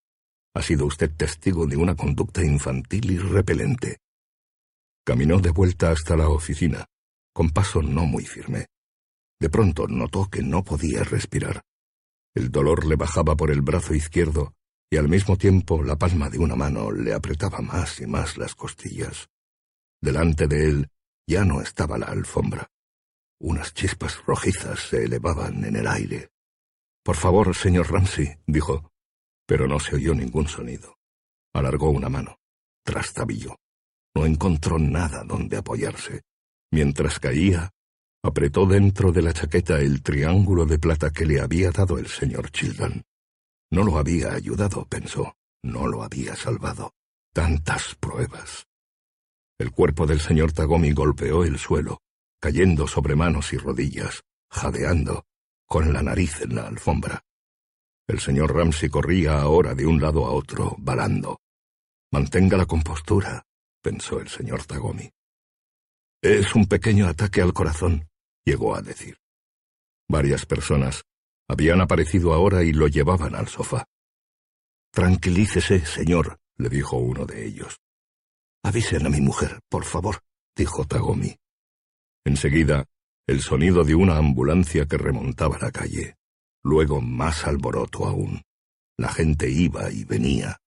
Ha 0.53 0.61
sido 0.61 0.85
usted 0.85 1.11
testigo 1.15 1.68
de 1.68 1.76
una 1.76 1.95
conducta 1.95 2.43
infantil 2.43 3.11
y 3.11 3.18
repelente. 3.18 3.98
Caminó 5.06 5.39
de 5.39 5.49
vuelta 5.49 5.91
hasta 5.91 6.15
la 6.15 6.30
oficina, 6.30 6.85
con 7.34 7.49
paso 7.49 7.81
no 7.81 8.06
muy 8.06 8.26
firme. 8.26 8.68
De 9.39 9.49
pronto 9.49 9.88
notó 9.88 10.30
que 10.30 10.41
no 10.41 10.64
podía 10.64 11.03
respirar. 11.03 11.61
El 12.34 12.49
dolor 12.49 12.85
le 12.85 12.95
bajaba 12.95 13.35
por 13.35 13.52
el 13.52 13.61
brazo 13.61 13.93
izquierdo 13.93 14.53
y 14.93 14.97
al 14.97 15.07
mismo 15.07 15.38
tiempo 15.38 15.81
la 15.81 15.95
palma 15.95 16.30
de 16.30 16.38
una 16.38 16.55
mano 16.55 16.91
le 16.91 17.13
apretaba 17.13 17.61
más 17.61 18.01
y 18.01 18.05
más 18.05 18.38
las 18.38 18.55
costillas. 18.55 19.30
Delante 20.01 20.47
de 20.47 20.65
él 20.65 20.89
ya 21.26 21.45
no 21.45 21.61
estaba 21.61 21.97
la 21.97 22.07
alfombra. 22.07 22.69
Unas 23.39 23.73
chispas 23.73 24.23
rojizas 24.26 24.80
se 24.80 25.05
elevaban 25.05 25.63
en 25.63 25.77
el 25.77 25.88
aire. 25.88 26.31
Por 27.03 27.15
favor, 27.15 27.55
señor 27.55 27.89
Ramsey, 27.89 28.38
dijo, 28.45 28.91
pero 29.47 29.65
no 29.65 29.80
se 29.80 29.95
oyó 29.95 30.13
ningún 30.13 30.49
sonido. 30.49 30.97
Alargó 31.53 31.89
una 31.89 32.09
mano. 32.09 32.38
Trastabilló. 32.84 33.55
No 34.13 34.26
encontró 34.26 34.77
nada 34.77 35.23
donde 35.23 35.55
apoyarse. 35.55 36.23
Mientras 36.69 37.18
caía, 37.19 37.72
apretó 38.23 38.65
dentro 38.65 39.13
de 39.13 39.22
la 39.22 39.31
chaqueta 39.31 39.80
el 39.80 40.03
triángulo 40.03 40.65
de 40.65 40.80
plata 40.80 41.11
que 41.11 41.26
le 41.26 41.39
había 41.39 41.72
dado 41.72 41.97
el 41.97 42.07
señor 42.07 42.51
Childan. 42.51 43.03
No 43.72 43.84
lo 43.84 43.98
había 43.98 44.34
ayudado, 44.34 44.85
pensó, 44.85 45.35
no 45.64 45.88
lo 45.88 46.03
había 46.03 46.35
salvado. 46.35 46.93
Tantas 47.34 47.95
pruebas. 47.95 48.68
El 49.57 49.72
cuerpo 49.72 50.06
del 50.06 50.19
señor 50.19 50.52
Tagomi 50.52 50.91
golpeó 50.91 51.45
el 51.45 51.57
suelo, 51.57 52.02
cayendo 52.41 52.85
sobre 52.88 53.15
manos 53.15 53.53
y 53.53 53.57
rodillas, 53.57 54.23
jadeando, 54.49 55.23
con 55.65 55.93
la 55.93 56.03
nariz 56.03 56.41
en 56.41 56.56
la 56.56 56.68
alfombra. 56.68 57.23
El 58.07 58.19
señor 58.19 58.53
Ramsey 58.53 58.89
corría 58.89 59.39
ahora 59.39 59.73
de 59.73 59.85
un 59.85 60.02
lado 60.02 60.26
a 60.26 60.31
otro, 60.31 60.76
balando. 60.77 61.39
Mantenga 62.11 62.57
la 62.57 62.65
compostura, 62.65 63.45
pensó 63.81 64.19
el 64.19 64.27
señor 64.27 64.65
Tagomi. 64.65 65.10
Es 66.22 66.53
un 66.56 66.65
pequeño 66.65 67.07
ataque 67.07 67.41
al 67.41 67.53
corazón, 67.53 68.10
llegó 68.43 68.76
a 68.76 68.81
decir. 68.81 69.18
Varias 70.10 70.45
personas 70.45 71.06
habían 71.52 71.82
aparecido 71.82 72.34
ahora 72.34 72.64
y 72.64 72.72
lo 72.72 72.88
llevaban 72.88 73.36
al 73.36 73.49
sofá. 73.49 73.84
Tranquilícese, 74.90 75.86
señor, 75.86 76.40
le 76.56 76.69
dijo 76.69 76.95
uno 76.95 77.26
de 77.26 77.45
ellos. 77.45 77.82
Avisen 78.64 79.06
a 79.06 79.10
mi 79.10 79.19
mujer, 79.19 79.60
por 79.68 79.84
favor, 79.84 80.22
dijo 80.56 80.86
Tagomi. 80.86 81.36
Enseguida, 82.23 82.86
el 83.28 83.41
sonido 83.41 83.84
de 83.84 83.95
una 83.95 84.15
ambulancia 84.15 84.86
que 84.86 84.98
remontaba 84.98 85.57
la 85.60 85.72
calle. 85.72 86.15
Luego 86.64 87.02
más 87.02 87.45
alboroto 87.45 88.06
aún. 88.06 88.44
La 88.98 89.10
gente 89.10 89.49
iba 89.49 89.91
y 89.91 90.06
venía. 90.06 90.57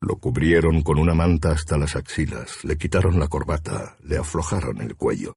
Lo 0.00 0.16
cubrieron 0.16 0.82
con 0.82 1.00
una 1.00 1.14
manta 1.14 1.50
hasta 1.50 1.76
las 1.76 1.96
axilas, 1.96 2.64
le 2.64 2.78
quitaron 2.78 3.18
la 3.18 3.26
corbata, 3.26 3.96
le 4.04 4.16
aflojaron 4.16 4.80
el 4.80 4.94
cuello. 4.94 5.34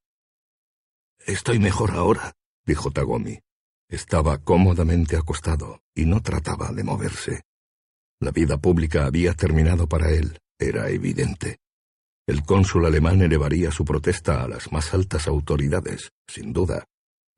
Estoy 1.26 1.58
mejor 1.58 1.90
ahora, 1.92 2.34
dijo 2.64 2.92
Tagomi. 2.92 3.40
Estaba 3.94 4.38
cómodamente 4.38 5.16
acostado 5.16 5.84
y 5.94 6.04
no 6.04 6.20
trataba 6.20 6.72
de 6.72 6.82
moverse. 6.82 7.42
La 8.20 8.32
vida 8.32 8.58
pública 8.58 9.06
había 9.06 9.34
terminado 9.34 9.88
para 9.88 10.10
él, 10.10 10.40
era 10.58 10.88
evidente. 10.88 11.58
El 12.26 12.42
cónsul 12.42 12.86
alemán 12.86 13.22
elevaría 13.22 13.70
su 13.70 13.84
protesta 13.84 14.42
a 14.42 14.48
las 14.48 14.72
más 14.72 14.92
altas 14.94 15.28
autoridades, 15.28 16.10
sin 16.26 16.52
duda, 16.52 16.86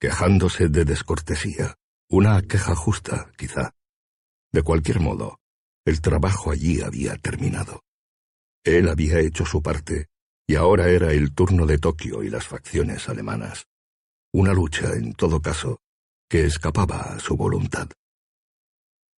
quejándose 0.01 0.71
de 0.71 0.87
descortesía, 0.87 1.75
una 2.09 2.41
queja 2.41 2.75
justa, 2.75 3.31
quizá. 3.37 3.75
De 4.51 4.63
cualquier 4.63 5.01
modo, 5.01 5.39
el 5.85 6.01
trabajo 6.01 6.51
allí 6.51 6.81
había 6.81 7.19
terminado. 7.19 7.83
Él 8.65 8.89
había 8.89 9.21
hecho 9.21 9.45
su 9.45 9.61
parte, 9.61 10.07
y 10.47 10.55
ahora 10.55 10.89
era 10.89 11.13
el 11.13 11.35
turno 11.35 11.67
de 11.67 11.77
Tokio 11.77 12.23
y 12.23 12.31
las 12.31 12.47
facciones 12.47 13.11
alemanas. 13.11 13.67
Una 14.33 14.55
lucha, 14.55 14.95
en 14.95 15.13
todo 15.13 15.43
caso, 15.43 15.81
que 16.29 16.45
escapaba 16.45 17.15
a 17.15 17.21
su 17.21 17.37
voluntad. 17.37 17.89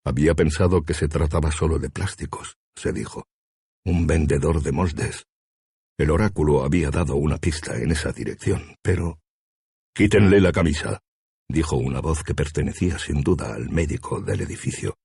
Había 0.05 0.35
pensado 0.35 0.83
que 0.83 0.95
se 0.95 1.09
trataba 1.09 1.51
solo 1.51 1.79
de 1.79 1.91
plásticos, 1.91 2.57
se 2.75 2.93
dijo. 2.93 3.27
Un 3.85 4.07
vendedor 4.07 4.63
de 4.63 4.73
moldes. 4.73 5.27
El 5.99 6.11
oráculo 6.11 6.65
había 6.65 6.91
dado 6.91 7.17
una 7.17 7.39
pista 7.39 7.77
en 7.77 7.91
esa 7.91 8.13
dirección, 8.13 8.77
pero... 8.83 9.21
Quítenle 9.95 10.41
la 10.41 10.53
camisa, 10.53 11.01
dijo 11.49 11.77
una 11.77 12.01
voz 12.01 12.23
que 12.23 12.35
pertenecía 12.35 12.99
sin 12.99 13.23
duda 13.23 13.55
al 13.55 13.71
médico 13.71 14.21
del 14.21 14.43
edificio. 14.43 14.97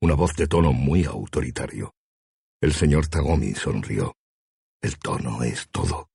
Una 0.00 0.14
voz 0.14 0.34
de 0.36 0.46
tono 0.46 0.72
muy 0.72 1.04
autoritario. 1.04 1.92
El 2.60 2.72
señor 2.72 3.08
Tagomi 3.08 3.54
sonrió. 3.54 4.14
El 4.80 4.98
tono 4.98 5.42
es 5.42 5.68
todo. 5.68 6.08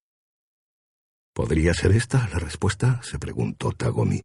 ¿Podría 1.33 1.73
ser 1.73 1.91
esta 1.91 2.27
la 2.29 2.39
respuesta? 2.39 3.01
se 3.03 3.19
preguntó 3.19 3.71
Tagomi. 3.71 4.21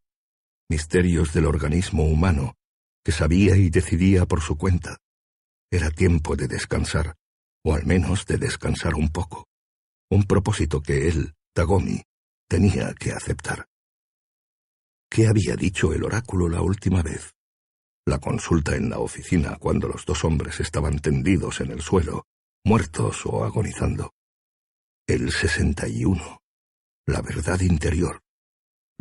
Misterios 0.69 1.33
del 1.33 1.47
organismo 1.47 2.05
humano, 2.05 2.55
que 3.05 3.13
sabía 3.13 3.57
y 3.57 3.71
decidía 3.71 4.27
por 4.27 4.41
su 4.41 4.57
cuenta. 4.57 4.99
Era 5.71 5.91
tiempo 5.91 6.37
de 6.37 6.49
descansar, 6.49 7.17
o 7.65 7.75
al 7.75 7.87
menos 7.87 8.27
de 8.27 8.39
descansar 8.39 8.95
un 8.95 9.09
poco. 9.11 9.47
Un 10.11 10.25
propósito 10.25 10.83
que 10.83 11.09
él, 11.09 11.35
Tagomi, 11.55 12.03
tenía 12.49 12.95
que 12.95 13.13
aceptar. 13.13 13.67
¿Qué 15.11 15.27
había 15.27 15.57
dicho 15.57 15.93
el 15.93 16.05
oráculo 16.05 16.49
la 16.49 16.63
última 16.63 17.03
vez? 17.03 17.33
La 18.07 18.19
consulta 18.19 18.77
en 18.77 18.91
la 18.91 18.99
oficina 18.99 19.57
cuando 19.57 19.89
los 19.89 20.05
dos 20.05 20.25
hombres 20.25 20.61
estaban 20.61 20.99
tendidos 21.01 21.61
en 21.61 21.71
el 21.71 21.81
suelo, 21.81 22.27
muertos 22.65 23.27
o 23.27 23.45
agonizando. 23.45 24.13
El 25.07 25.31
sesenta 25.33 25.87
y 25.89 26.05
uno 26.05 26.43
la 27.07 27.21
verdad 27.21 27.61
interior. 27.61 28.23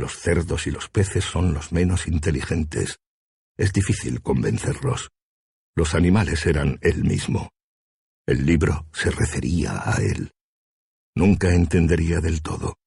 Los 0.01 0.17
cerdos 0.17 0.65
y 0.65 0.71
los 0.71 0.89
peces 0.89 1.23
son 1.23 1.53
los 1.53 1.71
menos 1.71 2.07
inteligentes. 2.07 2.97
Es 3.55 3.71
difícil 3.71 4.23
convencerlos. 4.23 5.11
Los 5.75 5.93
animales 5.93 6.43
eran 6.47 6.79
él 6.81 7.03
mismo. 7.03 7.51
El 8.25 8.43
libro 8.43 8.87
se 8.91 9.11
refería 9.11 9.79
a 9.87 10.01
él. 10.01 10.31
Nunca 11.15 11.53
entendería 11.53 12.19
del 12.19 12.41
todo. 12.41 12.77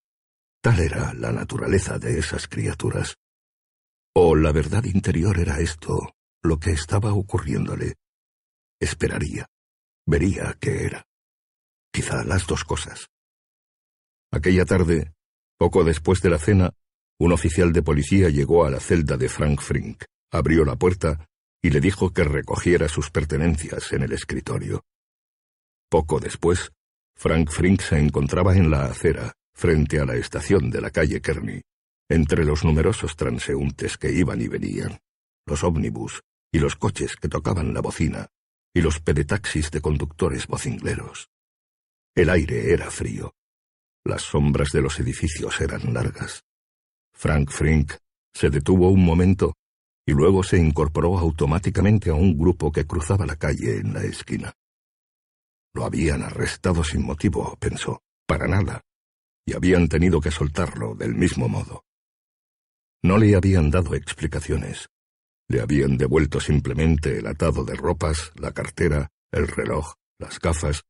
Tal 0.60 0.80
era 0.80 1.14
la 1.14 1.30
naturaleza 1.30 2.00
de 2.00 2.18
esas 2.18 2.48
criaturas. 2.48 3.14
O 4.12 4.34
la 4.34 4.50
verdad 4.50 4.82
interior 4.82 5.38
era 5.38 5.60
esto, 5.60 6.16
lo 6.42 6.58
que 6.58 6.72
estaba 6.72 7.12
ocurriéndole. 7.12 7.94
Esperaría. 8.80 9.46
Vería 10.04 10.56
qué 10.58 10.86
era. 10.86 11.06
Quizá 11.92 12.24
las 12.24 12.44
dos 12.48 12.64
cosas. 12.64 13.06
Aquella 14.32 14.64
tarde, 14.64 15.14
poco 15.56 15.84
después 15.84 16.20
de 16.20 16.30
la 16.30 16.38
cena, 16.38 16.74
un 17.18 17.32
oficial 17.32 17.72
de 17.72 17.82
policía 17.82 18.28
llegó 18.28 18.64
a 18.64 18.70
la 18.70 18.80
celda 18.80 19.16
de 19.16 19.28
Frank 19.28 19.60
Frink, 19.60 20.04
abrió 20.32 20.64
la 20.64 20.76
puerta 20.76 21.26
y 21.62 21.70
le 21.70 21.80
dijo 21.80 22.12
que 22.12 22.24
recogiera 22.24 22.88
sus 22.88 23.10
pertenencias 23.10 23.92
en 23.92 24.02
el 24.02 24.12
escritorio. 24.12 24.84
Poco 25.88 26.20
después, 26.20 26.72
Frank 27.16 27.50
Frink 27.50 27.80
se 27.80 27.98
encontraba 27.98 28.56
en 28.56 28.70
la 28.70 28.86
acera, 28.86 29.32
frente 29.54 30.00
a 30.00 30.04
la 30.04 30.16
estación 30.16 30.70
de 30.70 30.80
la 30.80 30.90
calle 30.90 31.20
Kearney, 31.20 31.62
entre 32.08 32.44
los 32.44 32.64
numerosos 32.64 33.16
transeúntes 33.16 33.96
que 33.96 34.12
iban 34.12 34.40
y 34.40 34.48
venían, 34.48 34.98
los 35.46 35.62
ómnibus 35.64 36.22
y 36.52 36.58
los 36.58 36.76
coches 36.76 37.16
que 37.16 37.28
tocaban 37.28 37.72
la 37.72 37.80
bocina, 37.80 38.28
y 38.74 38.80
los 38.80 39.00
pedetaxis 39.00 39.70
de 39.70 39.80
conductores 39.80 40.46
vocingleros. 40.46 41.28
El 42.14 42.28
aire 42.28 42.72
era 42.72 42.90
frío, 42.90 43.34
las 44.04 44.22
sombras 44.22 44.70
de 44.72 44.82
los 44.82 45.00
edificios 45.00 45.60
eran 45.60 45.94
largas. 45.94 46.44
Frank 47.14 47.50
Frink 47.50 47.92
se 48.34 48.50
detuvo 48.50 48.90
un 48.90 49.04
momento 49.04 49.54
y 50.06 50.12
luego 50.12 50.42
se 50.42 50.58
incorporó 50.58 51.18
automáticamente 51.18 52.10
a 52.10 52.14
un 52.14 52.36
grupo 52.36 52.70
que 52.70 52.86
cruzaba 52.86 53.24
la 53.24 53.36
calle 53.36 53.78
en 53.78 53.94
la 53.94 54.02
esquina. 54.02 54.52
Lo 55.72 55.84
habían 55.84 56.22
arrestado 56.22 56.84
sin 56.84 57.02
motivo, 57.02 57.56
pensó, 57.58 58.02
para 58.26 58.46
nada, 58.46 58.82
y 59.46 59.54
habían 59.54 59.88
tenido 59.88 60.20
que 60.20 60.30
soltarlo 60.30 60.94
del 60.94 61.14
mismo 61.14 61.48
modo. 61.48 61.84
No 63.02 63.18
le 63.18 63.34
habían 63.34 63.70
dado 63.70 63.94
explicaciones. 63.94 64.88
Le 65.48 65.60
habían 65.60 65.98
devuelto 65.98 66.40
simplemente 66.40 67.18
el 67.18 67.26
atado 67.26 67.64
de 67.64 67.74
ropas, 67.74 68.32
la 68.36 68.52
cartera, 68.52 69.10
el 69.30 69.46
reloj, 69.46 69.94
las 70.18 70.38
gafas, 70.38 70.84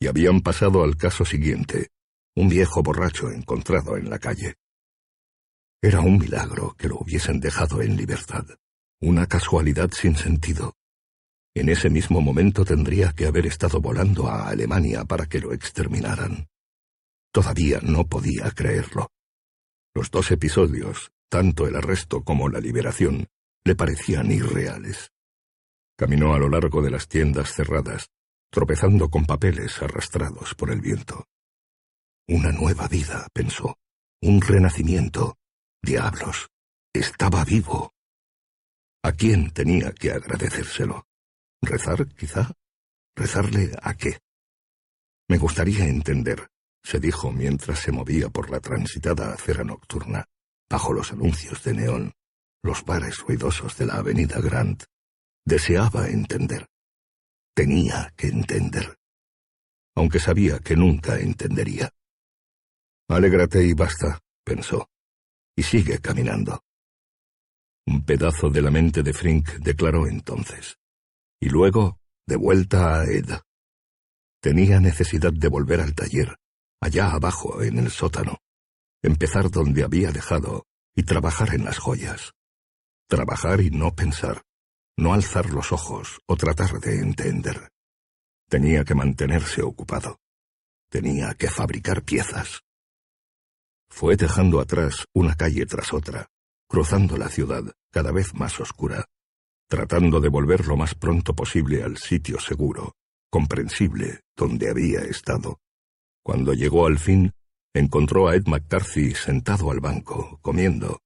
y 0.00 0.08
habían 0.08 0.40
pasado 0.40 0.82
al 0.82 0.96
caso 0.96 1.24
siguiente, 1.24 1.90
un 2.34 2.48
viejo 2.48 2.82
borracho 2.82 3.30
encontrado 3.30 3.96
en 3.96 4.10
la 4.10 4.18
calle. 4.18 4.56
Era 5.82 6.00
un 6.00 6.16
milagro 6.16 6.76
que 6.78 6.86
lo 6.86 6.98
hubiesen 6.98 7.40
dejado 7.40 7.82
en 7.82 7.96
libertad, 7.96 8.46
una 9.00 9.26
casualidad 9.26 9.90
sin 9.90 10.14
sentido. 10.14 10.74
En 11.54 11.68
ese 11.68 11.90
mismo 11.90 12.20
momento 12.20 12.64
tendría 12.64 13.12
que 13.12 13.26
haber 13.26 13.46
estado 13.46 13.80
volando 13.80 14.28
a 14.28 14.48
Alemania 14.48 15.04
para 15.04 15.26
que 15.26 15.40
lo 15.40 15.52
exterminaran. 15.52 16.46
Todavía 17.32 17.80
no 17.82 18.06
podía 18.06 18.52
creerlo. 18.52 19.08
Los 19.92 20.10
dos 20.12 20.30
episodios, 20.30 21.10
tanto 21.28 21.66
el 21.66 21.74
arresto 21.74 22.22
como 22.22 22.48
la 22.48 22.60
liberación, 22.60 23.26
le 23.64 23.74
parecían 23.74 24.30
irreales. 24.30 25.10
Caminó 25.98 26.32
a 26.32 26.38
lo 26.38 26.48
largo 26.48 26.80
de 26.80 26.90
las 26.90 27.08
tiendas 27.08 27.52
cerradas, 27.52 28.08
tropezando 28.50 29.10
con 29.10 29.26
papeles 29.26 29.82
arrastrados 29.82 30.54
por 30.54 30.70
el 30.70 30.80
viento. 30.80 31.26
Una 32.28 32.52
nueva 32.52 32.86
vida, 32.86 33.26
pensó. 33.32 33.76
Un 34.20 34.40
renacimiento. 34.40 35.38
Diablos. 35.84 36.48
Estaba 36.92 37.44
vivo. 37.44 37.92
¿A 39.02 39.12
quién 39.12 39.50
tenía 39.50 39.92
que 39.92 40.12
agradecérselo? 40.12 41.08
¿Rezar, 41.60 42.06
quizá? 42.14 42.52
¿Rezarle 43.16 43.72
a 43.82 43.94
qué? 43.94 44.20
Me 45.28 45.38
gustaría 45.38 45.86
entender, 45.86 46.48
se 46.84 47.00
dijo 47.00 47.32
mientras 47.32 47.80
se 47.80 47.90
movía 47.90 48.28
por 48.28 48.50
la 48.50 48.60
transitada 48.60 49.32
acera 49.32 49.64
nocturna, 49.64 50.28
bajo 50.70 50.92
los 50.92 51.10
anuncios 51.10 51.64
de 51.64 51.74
neón, 51.74 52.12
los 52.62 52.84
bares 52.84 53.18
ruidosos 53.18 53.76
de 53.76 53.86
la 53.86 53.94
avenida 53.94 54.40
Grant. 54.40 54.84
Deseaba 55.44 56.06
entender. 56.06 56.68
Tenía 57.56 58.12
que 58.16 58.28
entender. 58.28 58.96
Aunque 59.96 60.20
sabía 60.20 60.60
que 60.60 60.76
nunca 60.76 61.18
entendería. 61.18 61.92
Alégrate 63.08 63.64
y 63.64 63.72
basta, 63.72 64.20
pensó, 64.44 64.91
y 65.56 65.62
sigue 65.62 65.98
caminando. 65.98 66.62
Un 67.86 68.04
pedazo 68.04 68.48
de 68.48 68.62
la 68.62 68.70
mente 68.70 69.02
de 69.02 69.12
Frink 69.12 69.48
declaró 69.58 70.06
entonces. 70.06 70.78
Y 71.40 71.48
luego, 71.48 71.98
de 72.26 72.36
vuelta 72.36 73.00
a 73.00 73.04
Ed. 73.04 73.28
Tenía 74.40 74.80
necesidad 74.80 75.32
de 75.32 75.48
volver 75.48 75.80
al 75.80 75.94
taller, 75.94 76.36
allá 76.80 77.10
abajo, 77.10 77.62
en 77.62 77.78
el 77.78 77.90
sótano, 77.90 78.38
empezar 79.02 79.50
donde 79.50 79.84
había 79.84 80.10
dejado 80.12 80.66
y 80.94 81.02
trabajar 81.02 81.54
en 81.54 81.64
las 81.64 81.78
joyas. 81.78 82.32
Trabajar 83.08 83.60
y 83.60 83.70
no 83.70 83.94
pensar, 83.94 84.42
no 84.96 85.14
alzar 85.14 85.50
los 85.50 85.72
ojos 85.72 86.20
o 86.26 86.36
tratar 86.36 86.80
de 86.80 87.00
entender. 87.00 87.70
Tenía 88.48 88.84
que 88.84 88.94
mantenerse 88.94 89.62
ocupado. 89.62 90.18
Tenía 90.90 91.34
que 91.34 91.48
fabricar 91.48 92.02
piezas. 92.02 92.62
Fue 93.92 94.16
dejando 94.16 94.58
atrás 94.58 95.06
una 95.12 95.36
calle 95.36 95.66
tras 95.66 95.92
otra, 95.92 96.26
cruzando 96.66 97.18
la 97.18 97.28
ciudad, 97.28 97.62
cada 97.92 98.10
vez 98.10 98.34
más 98.34 98.58
oscura, 98.58 99.04
tratando 99.68 100.18
de 100.18 100.28
volver 100.28 100.66
lo 100.66 100.76
más 100.76 100.94
pronto 100.94 101.34
posible 101.36 101.84
al 101.84 101.98
sitio 101.98 102.40
seguro, 102.40 102.94
comprensible, 103.30 104.22
donde 104.34 104.70
había 104.70 105.00
estado. 105.00 105.60
Cuando 106.24 106.54
llegó 106.54 106.86
al 106.86 106.98
fin, 106.98 107.32
encontró 107.74 108.28
a 108.28 108.34
Ed 108.34 108.46
McCarthy 108.46 109.14
sentado 109.14 109.70
al 109.70 109.80
banco, 109.80 110.38
comiendo. 110.40 110.98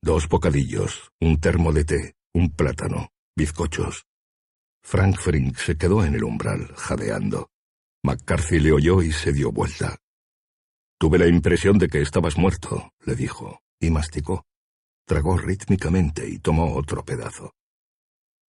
Dos 0.00 0.28
bocadillos, 0.28 1.10
un 1.20 1.40
termo 1.40 1.72
de 1.72 1.84
té, 1.84 2.14
un 2.32 2.50
plátano, 2.50 3.08
bizcochos. 3.36 4.06
Frank 4.82 5.18
Frink 5.18 5.56
se 5.58 5.76
quedó 5.76 6.04
en 6.04 6.14
el 6.14 6.22
umbral, 6.22 6.72
jadeando. 6.76 7.50
McCarthy 8.04 8.60
le 8.60 8.72
oyó 8.72 9.02
y 9.02 9.10
se 9.10 9.32
dio 9.32 9.50
vuelta. 9.50 9.98
Tuve 10.98 11.18
la 11.18 11.26
impresión 11.26 11.78
de 11.78 11.88
que 11.88 12.00
estabas 12.00 12.38
muerto, 12.38 12.92
le 13.04 13.14
dijo, 13.14 13.60
y 13.78 13.90
masticó. 13.90 14.46
Tragó 15.06 15.36
rítmicamente 15.36 16.26
y 16.26 16.38
tomó 16.38 16.74
otro 16.74 17.04
pedazo. 17.04 17.52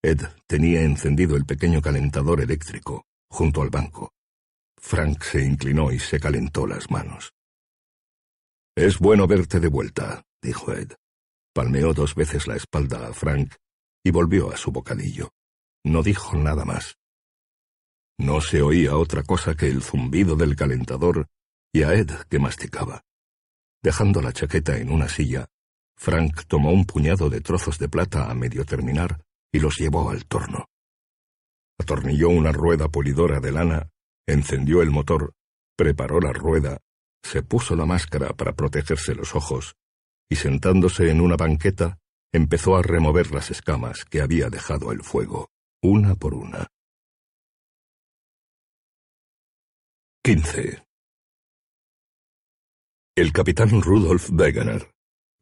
Ed 0.02 0.22
tenía 0.46 0.80
encendido 0.82 1.36
el 1.36 1.44
pequeño 1.44 1.82
calentador 1.82 2.40
eléctrico, 2.40 3.04
junto 3.28 3.60
al 3.60 3.68
banco. 3.68 4.12
Frank 4.78 5.22
se 5.22 5.44
inclinó 5.44 5.92
y 5.92 5.98
se 5.98 6.18
calentó 6.18 6.66
las 6.66 6.90
manos. 6.90 7.34
Es 8.74 8.98
bueno 8.98 9.26
verte 9.26 9.60
de 9.60 9.68
vuelta, 9.68 10.22
dijo 10.40 10.72
Ed. 10.72 10.92
Palmeó 11.52 11.92
dos 11.92 12.14
veces 12.14 12.46
la 12.46 12.56
espalda 12.56 13.08
a 13.08 13.12
Frank 13.12 13.54
y 14.02 14.10
volvió 14.10 14.50
a 14.50 14.56
su 14.56 14.72
bocadillo. 14.72 15.30
No 15.84 16.02
dijo 16.02 16.36
nada 16.36 16.64
más. 16.64 16.96
No 18.18 18.40
se 18.40 18.62
oía 18.62 18.96
otra 18.96 19.22
cosa 19.22 19.54
que 19.54 19.66
el 19.66 19.82
zumbido 19.82 20.36
del 20.36 20.56
calentador 20.56 21.28
y 21.72 21.82
a 21.82 21.94
Ed 21.94 22.10
que 22.28 22.38
masticaba. 22.38 23.02
Dejando 23.82 24.20
la 24.20 24.32
chaqueta 24.32 24.76
en 24.76 24.90
una 24.90 25.08
silla, 25.08 25.46
Frank 25.96 26.44
tomó 26.46 26.72
un 26.72 26.84
puñado 26.84 27.30
de 27.30 27.40
trozos 27.40 27.78
de 27.78 27.88
plata 27.88 28.30
a 28.30 28.34
medio 28.34 28.64
terminar 28.64 29.22
y 29.52 29.60
los 29.60 29.78
llevó 29.78 30.10
al 30.10 30.26
torno. 30.26 30.66
Atornilló 31.78 32.28
una 32.28 32.52
rueda 32.52 32.88
polidora 32.88 33.40
de 33.40 33.52
lana, 33.52 33.90
encendió 34.26 34.82
el 34.82 34.90
motor, 34.90 35.32
preparó 35.76 36.20
la 36.20 36.32
rueda, 36.32 36.78
se 37.22 37.42
puso 37.42 37.76
la 37.76 37.86
máscara 37.86 38.34
para 38.34 38.52
protegerse 38.52 39.14
los 39.14 39.34
ojos 39.34 39.76
y 40.28 40.36
sentándose 40.36 41.10
en 41.10 41.20
una 41.20 41.36
banqueta, 41.36 41.98
empezó 42.32 42.76
a 42.76 42.82
remover 42.82 43.32
las 43.32 43.50
escamas 43.50 44.04
que 44.04 44.20
había 44.20 44.48
dejado 44.48 44.92
el 44.92 45.02
fuego, 45.02 45.50
una 45.82 46.14
por 46.14 46.34
una. 46.34 46.68
15. 50.22 50.89
El 53.16 53.32
capitán 53.32 53.82
Rudolf 53.82 54.30
Wegener, 54.30 54.88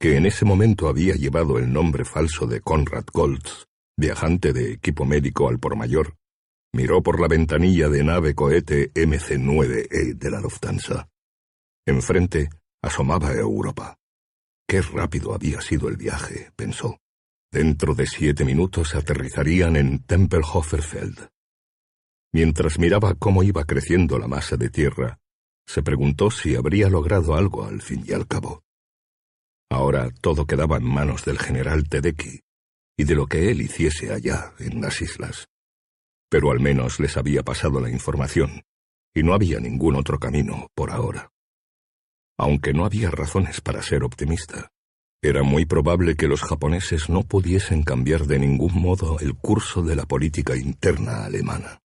que 0.00 0.16
en 0.16 0.24
ese 0.24 0.46
momento 0.46 0.88
había 0.88 1.14
llevado 1.14 1.58
el 1.58 1.70
nombre 1.70 2.06
falso 2.06 2.46
de 2.46 2.62
Conrad 2.62 3.04
Goltz, 3.12 3.66
viajante 3.94 4.54
de 4.54 4.72
equipo 4.72 5.04
médico 5.04 5.50
al 5.50 5.58
por 5.58 5.76
mayor, 5.76 6.16
miró 6.72 7.02
por 7.02 7.20
la 7.20 7.28
ventanilla 7.28 7.90
de 7.90 8.02
nave 8.02 8.34
cohete 8.34 8.90
MC-9E 8.94 10.14
de 10.16 10.30
la 10.30 10.40
Lufthansa. 10.40 11.10
Enfrente 11.86 12.48
asomaba 12.82 13.34
Europa. 13.34 13.98
Qué 14.66 14.80
rápido 14.80 15.34
había 15.34 15.60
sido 15.60 15.88
el 15.88 15.98
viaje, 15.98 16.50
pensó. 16.56 16.98
Dentro 17.52 17.94
de 17.94 18.06
siete 18.06 18.46
minutos 18.46 18.94
aterrizarían 18.94 19.76
en 19.76 20.02
Tempelhoferfeld. 20.04 21.28
Mientras 22.32 22.78
miraba 22.78 23.14
cómo 23.14 23.42
iba 23.42 23.64
creciendo 23.64 24.18
la 24.18 24.26
masa 24.26 24.56
de 24.56 24.70
tierra, 24.70 25.18
se 25.68 25.84
preguntó 25.84 26.32
si 26.32 26.56
habría 26.56 26.88
logrado 26.88 27.36
algo 27.36 27.64
al 27.64 27.80
fin 27.80 28.02
y 28.04 28.12
al 28.12 28.26
cabo. 28.26 28.64
Ahora 29.70 30.10
todo 30.20 30.46
quedaba 30.46 30.78
en 30.78 30.84
manos 30.84 31.24
del 31.24 31.38
general 31.38 31.88
Tedeki 31.88 32.40
y 32.96 33.04
de 33.04 33.14
lo 33.14 33.28
que 33.28 33.52
él 33.52 33.60
hiciese 33.60 34.12
allá, 34.12 34.52
en 34.58 34.80
las 34.80 35.00
islas. 35.00 35.46
Pero 36.28 36.50
al 36.50 36.58
menos 36.58 36.98
les 36.98 37.16
había 37.16 37.44
pasado 37.44 37.80
la 37.80 37.90
información, 37.90 38.62
y 39.14 39.22
no 39.22 39.34
había 39.34 39.60
ningún 39.60 39.94
otro 39.94 40.18
camino 40.18 40.66
por 40.74 40.90
ahora 40.90 41.30
aunque 42.38 42.72
no 42.72 42.84
había 42.84 43.10
razones 43.10 43.60
para 43.60 43.82
ser 43.82 44.04
optimista. 44.04 44.70
Era 45.20 45.42
muy 45.42 45.66
probable 45.66 46.14
que 46.14 46.28
los 46.28 46.42
japoneses 46.42 47.08
no 47.08 47.24
pudiesen 47.24 47.82
cambiar 47.82 48.26
de 48.26 48.38
ningún 48.38 48.80
modo 48.80 49.18
el 49.18 49.34
curso 49.34 49.82
de 49.82 49.96
la 49.96 50.06
política 50.06 50.56
interna 50.56 51.24
alemana. 51.24 51.80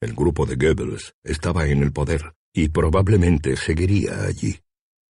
El 0.00 0.14
grupo 0.14 0.46
de 0.46 0.56
Goebbels 0.56 1.14
estaba 1.22 1.66
en 1.68 1.82
el 1.82 1.92
poder 1.92 2.32
y 2.52 2.68
probablemente 2.68 3.56
seguiría 3.56 4.24
allí. 4.24 4.60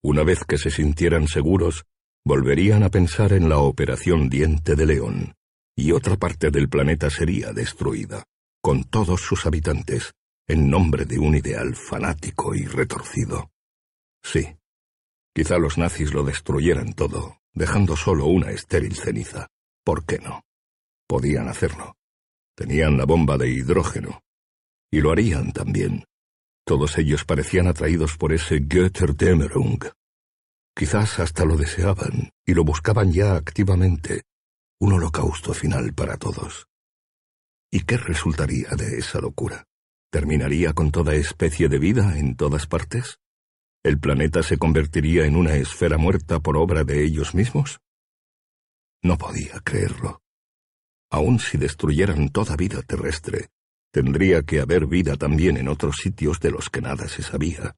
Una 0.03 0.23
vez 0.23 0.45
que 0.45 0.59
se 0.59 0.71
sintieran 0.71 1.27
seguros, 1.27 1.85
volverían 2.25 2.83
a 2.83 2.91
pensar 2.91 3.33
en 3.33 3.49
la 3.49 3.59
operación 3.59 4.29
Diente 4.29 4.77
de 4.77 4.87
León, 4.87 5.35
y 5.77 5.93
otra 5.93 6.17
parte 6.17 6.51
del 6.51 6.69
planeta 6.69 7.11
sería 7.11 7.53
destruida, 7.53 8.25
con 8.61 8.85
todos 8.85 9.21
sus 9.21 9.47
habitantes, 9.47 10.13
en 10.47 10.71
nombre 10.71 11.05
de 11.05 11.19
un 11.19 11.35
ideal 11.35 11.75
fanático 11.77 12.55
y 12.55 12.65
retorcido. 12.65 13.51
Sí. 14.23 14.57
Quizá 15.35 15.59
los 15.59 15.79
nazis 15.79 16.13
lo 16.13 16.25
destruyeran 16.25 16.95
todo, 16.95 17.39
dejando 17.53 17.97
solo 17.97 18.27
una 18.27 18.51
estéril 18.51 18.97
ceniza. 18.97 19.49
¿Por 19.85 20.05
qué 20.05 20.19
no? 20.19 20.45
Podían 21.07 21.49
hacerlo. 21.49 21.97
Tenían 22.57 22.97
la 22.97 23.05
bomba 23.05 23.39
de 23.39 23.49
hidrógeno. 23.51 24.21
Y 24.91 25.01
lo 25.01 25.13
harían 25.13 25.53
también. 25.53 26.05
Todos 26.69 26.99
ellos 26.99 27.25
parecían 27.25 27.67
atraídos 27.67 28.19
por 28.19 28.35
ese 28.35 28.59
Götterdämmerung. 28.59 29.91
Quizás 30.77 31.19
hasta 31.19 31.47
lo 31.47 31.57
deseaban 31.57 32.29
y 32.45 32.53
lo 32.53 32.63
buscaban 32.63 33.11
ya 33.11 33.37
activamente. 33.37 34.25
Un 34.79 34.93
holocausto 34.93 35.55
final 35.55 35.95
para 35.95 36.19
todos. 36.19 36.67
¿Y 37.73 37.85
qué 37.85 37.97
resultaría 37.97 38.69
de 38.77 38.99
esa 38.99 39.19
locura? 39.19 39.65
¿Terminaría 40.13 40.75
con 40.75 40.91
toda 40.91 41.15
especie 41.15 41.71
de 41.71 41.79
vida 41.79 42.19
en 42.19 42.37
todas 42.37 42.67
partes? 42.67 43.19
¿El 43.83 43.99
planeta 43.99 44.43
se 44.43 44.59
convertiría 44.59 45.25
en 45.25 45.37
una 45.37 45.55
esfera 45.55 45.97
muerta 45.97 46.39
por 46.41 46.59
obra 46.59 46.85
de 46.85 47.03
ellos 47.03 47.35
mismos? 47.35 47.81
No 49.03 49.17
podía 49.17 49.59
creerlo. 49.65 50.21
Aun 51.11 51.39
si 51.39 51.57
destruyeran 51.57 52.29
toda 52.29 52.57
vida 52.57 52.83
terrestre, 52.83 53.49
tendría 54.01 54.43
que 54.43 54.61
haber 54.61 54.87
vida 54.87 55.17
también 55.17 55.57
en 55.57 55.67
otros 55.67 55.97
sitios 55.97 56.39
de 56.39 56.53
los 56.53 56.71
que 56.71 56.81
nada 56.81 57.09
se 57.09 57.21
sabía. 57.21 57.75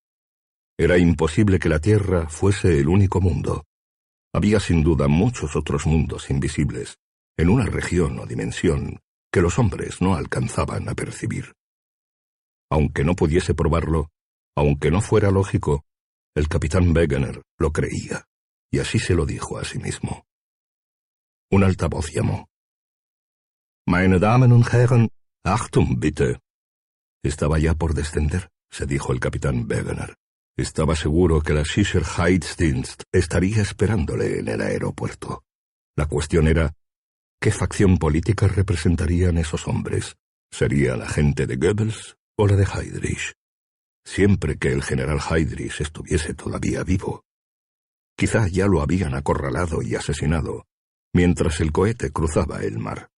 Era 0.78 0.98
imposible 0.98 1.58
que 1.58 1.70
la 1.70 1.78
Tierra 1.78 2.28
fuese 2.28 2.78
el 2.78 2.88
único 2.88 3.22
mundo. 3.22 3.64
Había 4.34 4.60
sin 4.60 4.82
duda 4.82 5.08
muchos 5.08 5.56
otros 5.56 5.86
mundos 5.86 6.28
invisibles, 6.28 6.98
en 7.38 7.48
una 7.48 7.64
región 7.64 8.18
o 8.18 8.26
dimensión 8.26 9.00
que 9.32 9.40
los 9.40 9.58
hombres 9.58 10.02
no 10.02 10.14
alcanzaban 10.14 10.90
a 10.90 10.94
percibir. 10.94 11.54
Aunque 12.70 13.02
no 13.02 13.14
pudiese 13.14 13.54
probarlo, 13.54 14.10
aunque 14.54 14.90
no 14.90 15.00
fuera 15.00 15.30
lógico, 15.30 15.86
el 16.34 16.48
capitán 16.48 16.94
Wegener 16.94 17.40
lo 17.58 17.72
creía, 17.72 18.26
y 18.70 18.80
así 18.80 18.98
se 18.98 19.14
lo 19.14 19.24
dijo 19.24 19.56
a 19.56 19.64
sí 19.64 19.78
mismo. 19.78 20.26
Un 21.50 21.64
altavoz 21.64 22.12
llamó. 22.12 22.50
Meine 23.86 24.18
Damen 24.18 24.52
und 24.52 24.68
Herren, 24.70 25.08
Achtung 25.44 25.98
bitte. 25.98 26.38
Estaba 27.22 27.58
ya 27.58 27.74
por 27.74 27.94
descender, 27.94 28.50
se 28.70 28.84
dijo 28.84 29.12
el 29.12 29.20
capitán 29.20 29.66
Wegener. 29.68 30.16
Estaba 30.56 30.94
seguro 30.94 31.40
que 31.40 31.54
la 31.54 31.64
Sicherheitsdienst 31.64 33.04
estaría 33.10 33.62
esperándole 33.62 34.38
en 34.38 34.48
el 34.48 34.60
aeropuerto. 34.60 35.42
La 35.96 36.06
cuestión 36.06 36.46
era, 36.46 36.74
¿qué 37.40 37.50
facción 37.52 37.96
política 37.96 38.48
representarían 38.48 39.38
esos 39.38 39.66
hombres? 39.66 40.16
¿Sería 40.50 40.96
la 40.96 41.08
gente 41.08 41.46
de 41.46 41.56
Goebbels 41.56 42.16
o 42.36 42.46
la 42.46 42.56
de 42.56 42.64
Heydrich? 42.64 43.32
Siempre 44.04 44.58
que 44.58 44.68
el 44.68 44.82
general 44.82 45.20
Heydrich 45.20 45.80
estuviese 45.80 46.34
todavía 46.34 46.82
vivo. 46.84 47.24
Quizá 48.14 48.46
ya 48.48 48.66
lo 48.66 48.82
habían 48.82 49.14
acorralado 49.14 49.80
y 49.80 49.94
asesinado, 49.94 50.66
mientras 51.14 51.60
el 51.60 51.72
cohete 51.72 52.10
cruzaba 52.10 52.62
el 52.62 52.78
mar. 52.78 53.09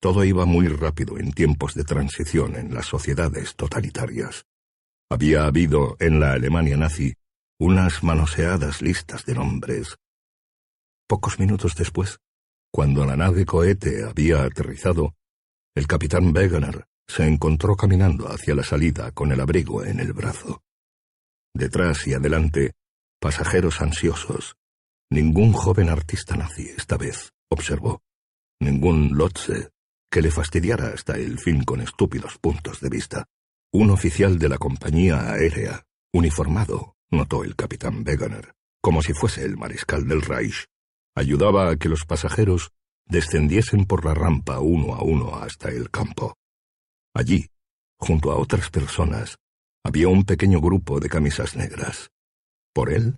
Todo 0.00 0.22
iba 0.24 0.46
muy 0.46 0.68
rápido 0.68 1.18
en 1.18 1.32
tiempos 1.32 1.74
de 1.74 1.82
transición 1.82 2.54
en 2.54 2.72
las 2.72 2.86
sociedades 2.86 3.56
totalitarias. 3.56 4.46
Había 5.10 5.46
habido 5.46 5.96
en 5.98 6.20
la 6.20 6.32
Alemania 6.32 6.76
nazi 6.76 7.14
unas 7.58 8.04
manoseadas 8.04 8.80
listas 8.80 9.24
de 9.24 9.34
nombres. 9.34 9.96
Pocos 11.08 11.40
minutos 11.40 11.74
después, 11.74 12.20
cuando 12.70 13.04
la 13.04 13.16
nave 13.16 13.44
cohete 13.44 14.04
había 14.04 14.44
aterrizado, 14.44 15.14
el 15.74 15.88
capitán 15.88 16.36
Wegener 16.36 16.86
se 17.08 17.26
encontró 17.26 17.74
caminando 17.74 18.28
hacia 18.28 18.54
la 18.54 18.62
salida 18.62 19.10
con 19.10 19.32
el 19.32 19.40
abrigo 19.40 19.84
en 19.84 19.98
el 19.98 20.12
brazo. 20.12 20.62
Detrás 21.54 22.06
y 22.06 22.14
adelante, 22.14 22.74
pasajeros 23.18 23.80
ansiosos. 23.80 24.56
Ningún 25.10 25.52
joven 25.52 25.88
artista 25.88 26.36
nazi 26.36 26.68
esta 26.68 26.96
vez, 26.96 27.32
observó. 27.48 28.02
Ningún 28.60 29.16
Lotze 29.16 29.70
que 30.10 30.22
le 30.22 30.30
fastidiara 30.30 30.88
hasta 30.88 31.16
el 31.16 31.38
fin 31.38 31.64
con 31.64 31.80
estúpidos 31.80 32.38
puntos 32.38 32.80
de 32.80 32.88
vista. 32.88 33.26
Un 33.72 33.90
oficial 33.90 34.38
de 34.38 34.48
la 34.48 34.58
compañía 34.58 35.30
aérea, 35.30 35.84
uniformado, 36.12 36.96
notó 37.10 37.44
el 37.44 37.54
capitán 37.56 38.04
Wegener, 38.06 38.54
como 38.80 39.02
si 39.02 39.12
fuese 39.12 39.44
el 39.44 39.56
mariscal 39.56 40.08
del 40.08 40.22
Reich, 40.22 40.66
ayudaba 41.14 41.70
a 41.70 41.76
que 41.76 41.88
los 41.88 42.04
pasajeros 42.04 42.70
descendiesen 43.04 43.84
por 43.84 44.04
la 44.04 44.14
rampa 44.14 44.60
uno 44.60 44.94
a 44.94 45.02
uno 45.02 45.36
hasta 45.36 45.68
el 45.68 45.90
campo. 45.90 46.36
Allí, 47.14 47.50
junto 47.98 48.30
a 48.30 48.36
otras 48.36 48.70
personas, 48.70 49.38
había 49.84 50.08
un 50.08 50.24
pequeño 50.24 50.60
grupo 50.60 51.00
de 51.00 51.08
camisas 51.08 51.56
negras. 51.56 52.10
¿Por 52.72 52.92
él? 52.92 53.16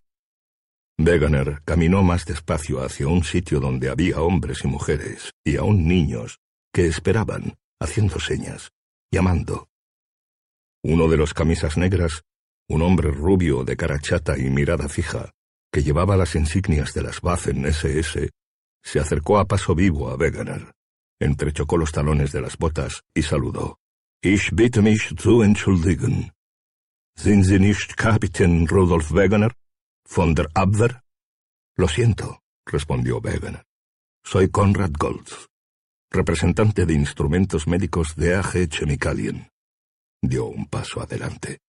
Wegener 0.98 1.62
caminó 1.64 2.02
más 2.02 2.24
despacio 2.24 2.82
hacia 2.82 3.08
un 3.08 3.24
sitio 3.24 3.60
donde 3.60 3.88
había 3.88 4.20
hombres 4.20 4.64
y 4.64 4.68
mujeres, 4.68 5.32
y 5.44 5.56
aún 5.56 5.86
niños, 5.86 6.39
que 6.72 6.86
esperaban, 6.86 7.58
haciendo 7.80 8.20
señas, 8.20 8.72
llamando, 9.10 9.70
uno 10.82 11.08
de 11.08 11.18
los 11.18 11.34
camisas 11.34 11.76
negras, 11.76 12.22
un 12.68 12.80
hombre 12.80 13.10
rubio 13.10 13.64
de 13.64 13.76
cara 13.76 13.98
chata 13.98 14.38
y 14.38 14.48
mirada 14.48 14.88
fija, 14.88 15.32
que 15.70 15.82
llevaba 15.82 16.16
las 16.16 16.34
insignias 16.34 16.94
de 16.94 17.02
las 17.02 17.22
Waffen 17.22 17.66
SS, 17.66 18.30
se 18.82 18.98
acercó 18.98 19.38
a 19.38 19.44
paso 19.44 19.74
vivo 19.74 20.08
a 20.08 20.16
Wegener, 20.16 20.72
entrechocó 21.20 21.76
los 21.76 21.92
talones 21.92 22.32
de 22.32 22.40
las 22.40 22.56
botas 22.56 23.02
y 23.14 23.22
saludó. 23.22 23.78
Ich 24.22 24.50
bitte 24.52 24.80
mich 24.80 25.14
zu 25.16 25.42
entschuldigen. 25.42 26.32
Sind 27.16 27.44
Sie 27.44 27.58
nicht 27.58 27.96
Kapitän 27.96 28.66
Rudolf 28.66 29.12
Wegener? 29.12 29.52
Von 30.06 30.34
der 30.34 30.48
Abwehr? 30.54 31.02
Lo 31.76 31.88
siento, 31.88 32.40
respondió 32.66 33.20
Wegener. 33.20 33.64
Soy 34.24 34.48
Konrad 34.48 34.92
Goltz, 34.98 35.48
representante 36.10 36.86
de 36.86 36.94
instrumentos 36.94 37.68
médicos 37.68 38.16
de 38.16 38.34
AG 38.34 38.68
Chemikalien 38.68 39.48
dio 40.22 40.46
un 40.46 40.66
paso 40.66 41.00
adelante. 41.00 41.60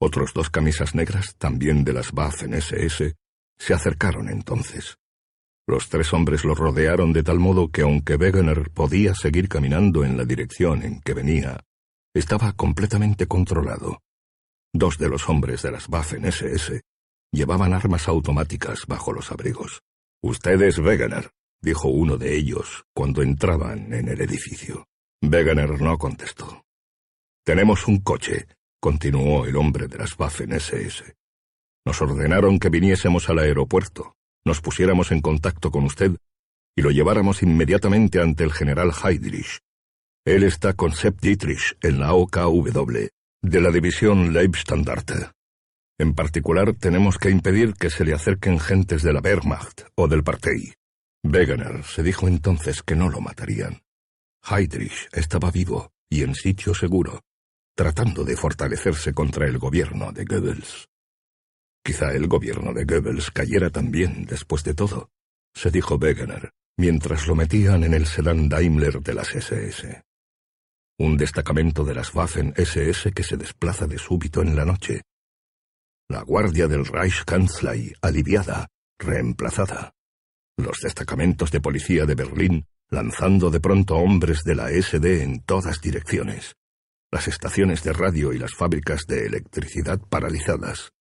Otros 0.00 0.32
dos 0.34 0.50
camisas 0.50 0.94
negras, 0.94 1.36
también 1.36 1.84
de 1.84 1.92
las 1.92 2.12
Waffen 2.12 2.54
SS, 2.54 3.14
se 3.56 3.74
acercaron 3.74 4.28
entonces. 4.28 4.96
Los 5.68 5.88
tres 5.88 6.12
hombres 6.12 6.44
lo 6.44 6.56
rodearon 6.56 7.12
de 7.12 7.22
tal 7.22 7.38
modo 7.38 7.68
que 7.68 7.82
aunque 7.82 8.16
Wegener 8.16 8.70
podía 8.70 9.14
seguir 9.14 9.48
caminando 9.48 10.04
en 10.04 10.16
la 10.16 10.24
dirección 10.24 10.82
en 10.82 11.00
que 11.00 11.14
venía, 11.14 11.60
estaba 12.14 12.52
completamente 12.54 13.28
controlado. 13.28 14.00
Dos 14.72 14.98
de 14.98 15.08
los 15.08 15.28
hombres 15.28 15.62
de 15.62 15.70
las 15.70 15.88
Waffen 15.88 16.24
SS 16.24 16.80
llevaban 17.30 17.74
armas 17.74 18.08
automáticas 18.08 18.86
bajo 18.88 19.12
los 19.12 19.30
abrigos. 19.30 19.82
Usted 20.20 20.60
es 20.62 20.78
Wegener, 20.78 21.30
dijo 21.62 21.88
uno 21.88 22.18
de 22.18 22.36
ellos 22.36 22.84
cuando 22.92 23.22
entraban 23.22 23.92
en 23.94 24.08
el 24.08 24.20
edificio. 24.20 24.88
Wegener 25.22 25.80
no 25.80 25.96
contestó. 25.96 26.64
Tenemos 27.44 27.86
un 27.86 28.00
coche, 28.00 28.46
continuó 28.80 29.46
el 29.46 29.56
hombre 29.56 29.86
de 29.86 29.98
las 29.98 30.18
Waffen 30.18 30.52
SS. 30.52 31.14
Nos 31.84 32.02
ordenaron 32.02 32.58
que 32.58 32.68
viniésemos 32.68 33.28
al 33.28 33.38
aeropuerto, 33.38 34.16
nos 34.44 34.60
pusiéramos 34.60 35.12
en 35.12 35.20
contacto 35.20 35.70
con 35.70 35.84
usted 35.84 36.16
y 36.76 36.82
lo 36.82 36.90
lleváramos 36.90 37.42
inmediatamente 37.42 38.20
ante 38.20 38.44
el 38.44 38.52
general 38.52 38.92
Heydrich. 38.92 39.60
Él 40.24 40.44
está 40.44 40.72
con 40.74 40.92
Sepp 40.92 41.20
Dietrich 41.20 41.76
en 41.82 42.00
la 42.00 42.14
OKW, 42.14 43.08
de 43.42 43.60
la 43.60 43.70
división 43.70 44.32
Leibstandarte. 44.32 45.30
En 45.98 46.14
particular, 46.14 46.72
tenemos 46.74 47.18
que 47.18 47.30
impedir 47.30 47.74
que 47.74 47.90
se 47.90 48.04
le 48.04 48.14
acerquen 48.14 48.58
gentes 48.58 49.02
de 49.02 49.12
la 49.12 49.20
Wehrmacht 49.20 49.82
o 49.96 50.08
del 50.08 50.22
Partei. 50.22 50.74
Wegener 51.24 51.84
se 51.84 52.02
dijo 52.02 52.28
entonces 52.28 52.82
que 52.82 52.96
no 52.96 53.08
lo 53.08 53.20
matarían. 53.20 53.82
Heydrich 54.42 55.08
estaba 55.12 55.50
vivo 55.50 55.92
y 56.08 56.22
en 56.22 56.34
sitio 56.34 56.74
seguro 56.74 57.20
tratando 57.74 58.24
de 58.24 58.36
fortalecerse 58.36 59.14
contra 59.14 59.46
el 59.46 59.58
gobierno 59.58 60.12
de 60.12 60.24
Goebbels. 60.24 60.88
Quizá 61.82 62.12
el 62.12 62.28
gobierno 62.28 62.72
de 62.72 62.84
Goebbels 62.84 63.30
cayera 63.30 63.70
también 63.70 64.24
después 64.26 64.62
de 64.62 64.74
todo, 64.74 65.10
se 65.54 65.70
dijo 65.70 65.96
Wegener, 65.96 66.52
mientras 66.76 67.26
lo 67.26 67.34
metían 67.34 67.84
en 67.84 67.94
el 67.94 68.06
sedán 68.06 68.48
Daimler 68.48 69.00
de 69.00 69.14
las 69.14 69.34
SS. 69.34 70.02
Un 70.98 71.16
destacamento 71.16 71.84
de 71.84 71.94
las 71.94 72.14
Waffen 72.14 72.52
SS 72.56 73.12
que 73.12 73.22
se 73.22 73.36
desplaza 73.36 73.86
de 73.86 73.98
súbito 73.98 74.42
en 74.42 74.54
la 74.54 74.64
noche. 74.64 75.02
La 76.08 76.22
guardia 76.22 76.68
del 76.68 76.84
Reichskanzlei 76.84 77.94
aliviada, 78.02 78.68
reemplazada. 78.98 79.94
Los 80.62 80.80
destacamentos 80.80 81.50
de 81.50 81.60
policía 81.60 82.06
de 82.06 82.14
Berlín 82.14 82.66
lanzando 82.88 83.50
de 83.50 83.60
pronto 83.60 83.96
hombres 83.96 84.44
de 84.44 84.54
la 84.54 84.70
SD 84.70 85.22
en 85.22 85.40
todas 85.40 85.80
direcciones 85.80 86.56
las 87.12 87.28
estaciones 87.28 87.84
de 87.84 87.92
radio 87.92 88.32
y 88.32 88.38
las 88.38 88.54
fábricas 88.54 89.06
de 89.06 89.26
electricidad 89.26 90.00
paralizadas, 90.00 90.92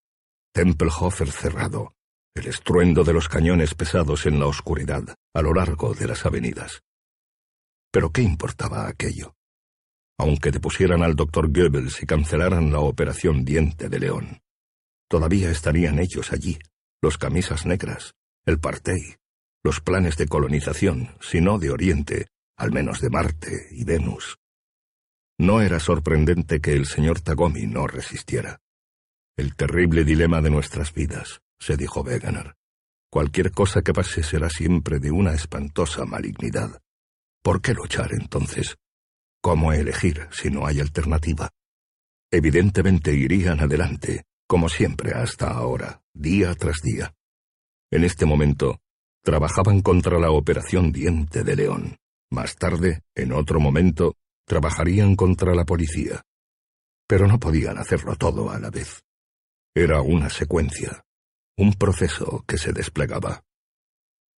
Tempelhofer 0.54 1.32
cerrado, 1.32 1.96
el 2.36 2.48
estruendo 2.48 3.06
de 3.06 3.14
los 3.14 3.30
cañones 3.30 3.74
pesados 3.74 4.26
en 4.26 4.38
la 4.38 4.48
oscuridad 4.48 5.16
a 5.34 5.42
lo 5.42 5.54
largo 5.54 5.94
de 5.94 6.08
las 6.08 6.26
avenidas. 6.26 6.82
Pero 7.92 8.12
¿qué 8.12 8.22
importaba 8.22 8.90
aquello? 8.90 9.36
Aunque 10.20 10.52
depusieran 10.52 11.02
al 11.02 11.16
doctor 11.16 11.50
Goebbels 11.50 12.04
y 12.04 12.06
cancelaran 12.06 12.74
la 12.74 12.80
operación 12.80 13.46
Diente 13.46 13.88
de 13.88 14.00
León, 14.00 14.42
todavía 15.08 15.50
estarían 15.50 15.98
ellos 15.98 16.34
allí, 16.34 16.60
los 17.02 17.18
camisas 17.18 17.66
negras, 17.66 18.16
el 18.46 18.60
Partey, 18.60 19.16
los 19.64 19.80
planes 19.80 20.18
de 20.18 20.28
colonización, 20.28 21.16
si 21.20 21.42
no 21.42 21.60
de 21.60 21.72
Oriente, 21.72 22.28
al 22.58 22.72
menos 22.72 23.00
de 23.02 23.10
Marte 23.10 23.68
y 23.72 23.84
Venus. 23.84 24.38
No 25.40 25.62
era 25.62 25.80
sorprendente 25.80 26.60
que 26.60 26.74
el 26.74 26.86
señor 26.86 27.22
Tagomi 27.22 27.66
no 27.66 27.88
resistiera. 27.88 28.60
El 29.38 29.56
terrible 29.56 30.04
dilema 30.04 30.42
de 30.42 30.50
nuestras 30.50 30.94
vidas, 30.94 31.42
se 31.60 31.78
dijo 31.78 32.02
Wegener. 32.02 32.56
Cualquier 33.10 33.52
cosa 33.52 33.82
que 33.82 33.94
pase 33.94 34.24
será 34.24 34.50
siempre 34.50 35.00
de 35.00 35.12
una 35.12 35.34
espantosa 35.34 36.06
malignidad. 36.06 36.82
¿Por 37.44 37.62
qué 37.62 37.74
luchar 37.74 38.14
entonces? 38.14 38.78
¿Cómo 39.42 39.74
elegir 39.74 40.28
si 40.32 40.50
no 40.50 40.66
hay 40.66 40.80
alternativa? 40.80 41.50
Evidentemente 42.32 43.14
irían 43.14 43.60
adelante, 43.60 44.24
como 44.48 44.70
siempre 44.70 45.14
hasta 45.14 45.50
ahora, 45.50 46.04
día 46.14 46.54
tras 46.56 46.82
día. 46.82 47.14
En 47.90 48.04
este 48.04 48.26
momento, 48.26 48.81
trabajaban 49.24 49.82
contra 49.82 50.20
la 50.20 50.32
operación 50.32 50.92
Diente 50.92 51.44
de 51.44 51.56
León. 51.56 51.98
Más 52.32 52.56
tarde, 52.56 53.02
en 53.16 53.34
otro 53.34 53.60
momento, 53.60 54.16
trabajarían 54.46 55.16
contra 55.16 55.54
la 55.54 55.66
policía. 55.66 56.22
Pero 57.08 57.28
no 57.28 57.40
podían 57.40 57.78
hacerlo 57.78 58.16
todo 58.16 58.50
a 58.50 58.60
la 58.60 58.70
vez. 58.70 59.04
Era 59.76 60.02
una 60.02 60.30
secuencia, 60.30 61.04
un 61.58 61.74
proceso 61.74 62.44
que 62.48 62.58
se 62.58 62.74
desplegaba. 62.74 63.44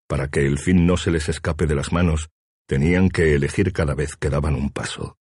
Para 0.07 0.27
que 0.29 0.41
el 0.41 0.59
fin 0.59 0.85
no 0.85 0.97
se 0.97 1.11
les 1.11 1.29
escape 1.29 1.65
de 1.65 1.75
las 1.75 1.91
manos, 1.91 2.29
Tenían 2.67 3.09
que 3.09 3.35
elegir 3.35 3.73
cada 3.73 3.93
vez 3.93 4.15
que 4.15 4.29
daban 4.29 4.55
un 4.55 4.69
paso. 4.69 5.17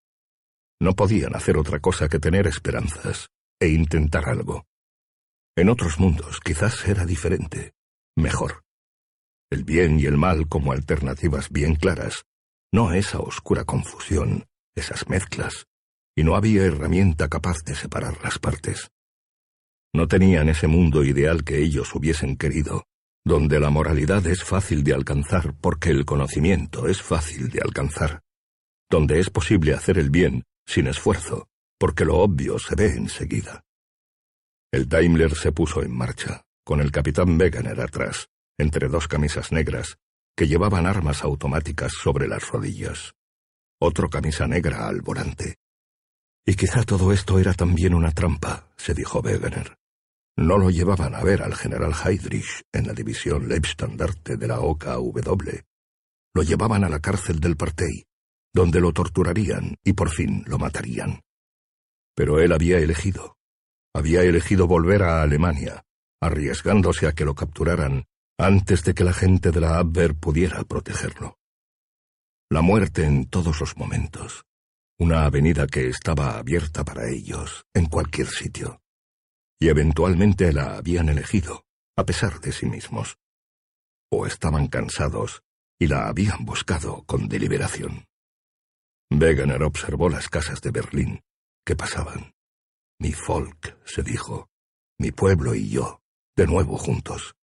No 0.80 0.94
podían 0.94 1.34
hacer 1.34 1.56
otra 1.56 1.80
cosa 1.80 2.08
que 2.08 2.18
tener 2.18 2.46
esperanzas 2.46 3.30
e 3.60 3.68
intentar 3.68 4.28
algo. 4.28 4.64
En 5.56 5.68
otros 5.68 5.98
mundos 5.98 6.40
quizás 6.40 6.86
era 6.86 7.04
diferente, 7.04 7.74
mejor. 8.16 8.64
El 9.52 9.64
bien 9.64 10.00
y 10.00 10.06
el 10.06 10.16
mal 10.16 10.48
como 10.48 10.72
alternativas 10.72 11.50
bien 11.50 11.74
claras, 11.74 12.24
no 12.72 12.94
esa 12.94 13.18
oscura 13.18 13.64
confusión, 13.66 14.46
esas 14.74 15.10
mezclas, 15.10 15.66
y 16.16 16.24
no 16.24 16.36
había 16.36 16.62
herramienta 16.62 17.28
capaz 17.28 17.62
de 17.62 17.74
separar 17.74 18.16
las 18.24 18.38
partes. 18.38 18.90
No 19.92 20.08
tenían 20.08 20.48
ese 20.48 20.68
mundo 20.68 21.04
ideal 21.04 21.44
que 21.44 21.58
ellos 21.58 21.94
hubiesen 21.94 22.38
querido, 22.38 22.84
donde 23.26 23.60
la 23.60 23.68
moralidad 23.68 24.26
es 24.26 24.42
fácil 24.42 24.84
de 24.84 24.94
alcanzar 24.94 25.54
porque 25.60 25.90
el 25.90 26.06
conocimiento 26.06 26.88
es 26.88 27.02
fácil 27.02 27.50
de 27.50 27.60
alcanzar, 27.60 28.22
donde 28.88 29.20
es 29.20 29.28
posible 29.28 29.74
hacer 29.74 29.98
el 29.98 30.08
bien 30.08 30.44
sin 30.64 30.86
esfuerzo, 30.86 31.46
porque 31.78 32.06
lo 32.06 32.16
obvio 32.16 32.58
se 32.58 32.74
ve 32.74 32.86
enseguida. 32.86 33.64
El 34.72 34.88
Daimler 34.88 35.34
se 35.34 35.52
puso 35.52 35.82
en 35.82 35.94
marcha, 35.94 36.40
con 36.64 36.80
el 36.80 36.90
capitán 36.90 37.38
Wegener 37.38 37.78
atrás, 37.82 38.30
entre 38.58 38.88
dos 38.88 39.08
camisas 39.08 39.52
negras, 39.52 39.98
que 40.36 40.46
llevaban 40.46 40.86
armas 40.86 41.22
automáticas 41.22 41.92
sobre 41.92 42.28
las 42.28 42.48
rodillas. 42.48 43.14
Otro 43.80 44.08
camisa 44.08 44.46
negra 44.46 44.86
al 44.88 45.02
volante. 45.02 45.56
Y 46.46 46.54
quizá 46.54 46.82
todo 46.82 47.12
esto 47.12 47.38
era 47.38 47.54
también 47.54 47.94
una 47.94 48.12
trampa, 48.12 48.68
se 48.76 48.94
dijo 48.94 49.20
Wegener. 49.20 49.76
No 50.36 50.56
lo 50.56 50.70
llevaban 50.70 51.14
a 51.14 51.22
ver 51.22 51.42
al 51.42 51.54
general 51.54 51.92
Heydrich 51.92 52.62
en 52.72 52.86
la 52.86 52.94
división 52.94 53.48
Leibstandarte 53.48 54.36
de 54.36 54.48
la 54.48 54.60
OKW. 54.60 55.60
Lo 56.34 56.42
llevaban 56.42 56.84
a 56.84 56.88
la 56.88 57.00
cárcel 57.00 57.38
del 57.38 57.56
Partey, 57.56 58.06
donde 58.54 58.80
lo 58.80 58.92
torturarían 58.92 59.76
y 59.84 59.92
por 59.92 60.10
fin 60.10 60.42
lo 60.46 60.58
matarían. 60.58 61.20
Pero 62.14 62.40
él 62.40 62.52
había 62.52 62.78
elegido. 62.78 63.36
Había 63.94 64.22
elegido 64.22 64.66
volver 64.66 65.02
a 65.02 65.22
Alemania, 65.22 65.84
arriesgándose 66.20 67.06
a 67.06 67.12
que 67.12 67.26
lo 67.26 67.34
capturaran 67.34 68.06
antes 68.38 68.84
de 68.84 68.94
que 68.94 69.04
la 69.04 69.12
gente 69.12 69.50
de 69.50 69.60
la 69.60 69.78
Abwehr 69.78 70.14
pudiera 70.14 70.62
protegerlo. 70.64 71.38
La 72.50 72.62
muerte 72.62 73.04
en 73.04 73.26
todos 73.26 73.60
los 73.60 73.76
momentos. 73.76 74.44
Una 74.98 75.24
avenida 75.24 75.66
que 75.66 75.88
estaba 75.88 76.38
abierta 76.38 76.84
para 76.84 77.08
ellos, 77.08 77.64
en 77.74 77.86
cualquier 77.86 78.28
sitio 78.28 78.82
y 79.62 79.68
eventualmente 79.68 80.52
la 80.52 80.76
habían 80.76 81.08
elegido, 81.08 81.64
a 81.96 82.04
pesar 82.04 82.40
de 82.40 82.50
sí 82.50 82.66
mismos. 82.66 83.16
O 84.10 84.26
estaban 84.26 84.66
cansados 84.66 85.44
y 85.78 85.86
la 85.86 86.08
habían 86.08 86.44
buscado 86.44 87.04
con 87.04 87.28
deliberación. 87.28 88.08
Wegener 89.08 89.62
observó 89.62 90.08
las 90.08 90.28
casas 90.28 90.60
de 90.62 90.72
Berlín 90.72 91.22
que 91.64 91.76
pasaban. 91.76 92.34
Mi 92.98 93.12
folk, 93.12 93.78
se 93.84 94.02
dijo, 94.02 94.48
mi 94.98 95.12
pueblo 95.12 95.54
y 95.54 95.68
yo, 95.68 96.02
de 96.34 96.48
nuevo 96.48 96.76
juntos. 96.76 97.36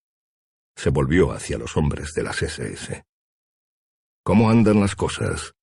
Se 0.81 0.91
volvió 0.91 1.33
hacia 1.33 1.57
los 1.57 1.75
hombres 1.75 2.13
de 2.13 2.23
las 2.23 2.41
SS. 2.41 3.03
¿Cómo 4.23 4.49
andan 4.49 4.79
las 4.79 4.95
cosas? 4.95 5.53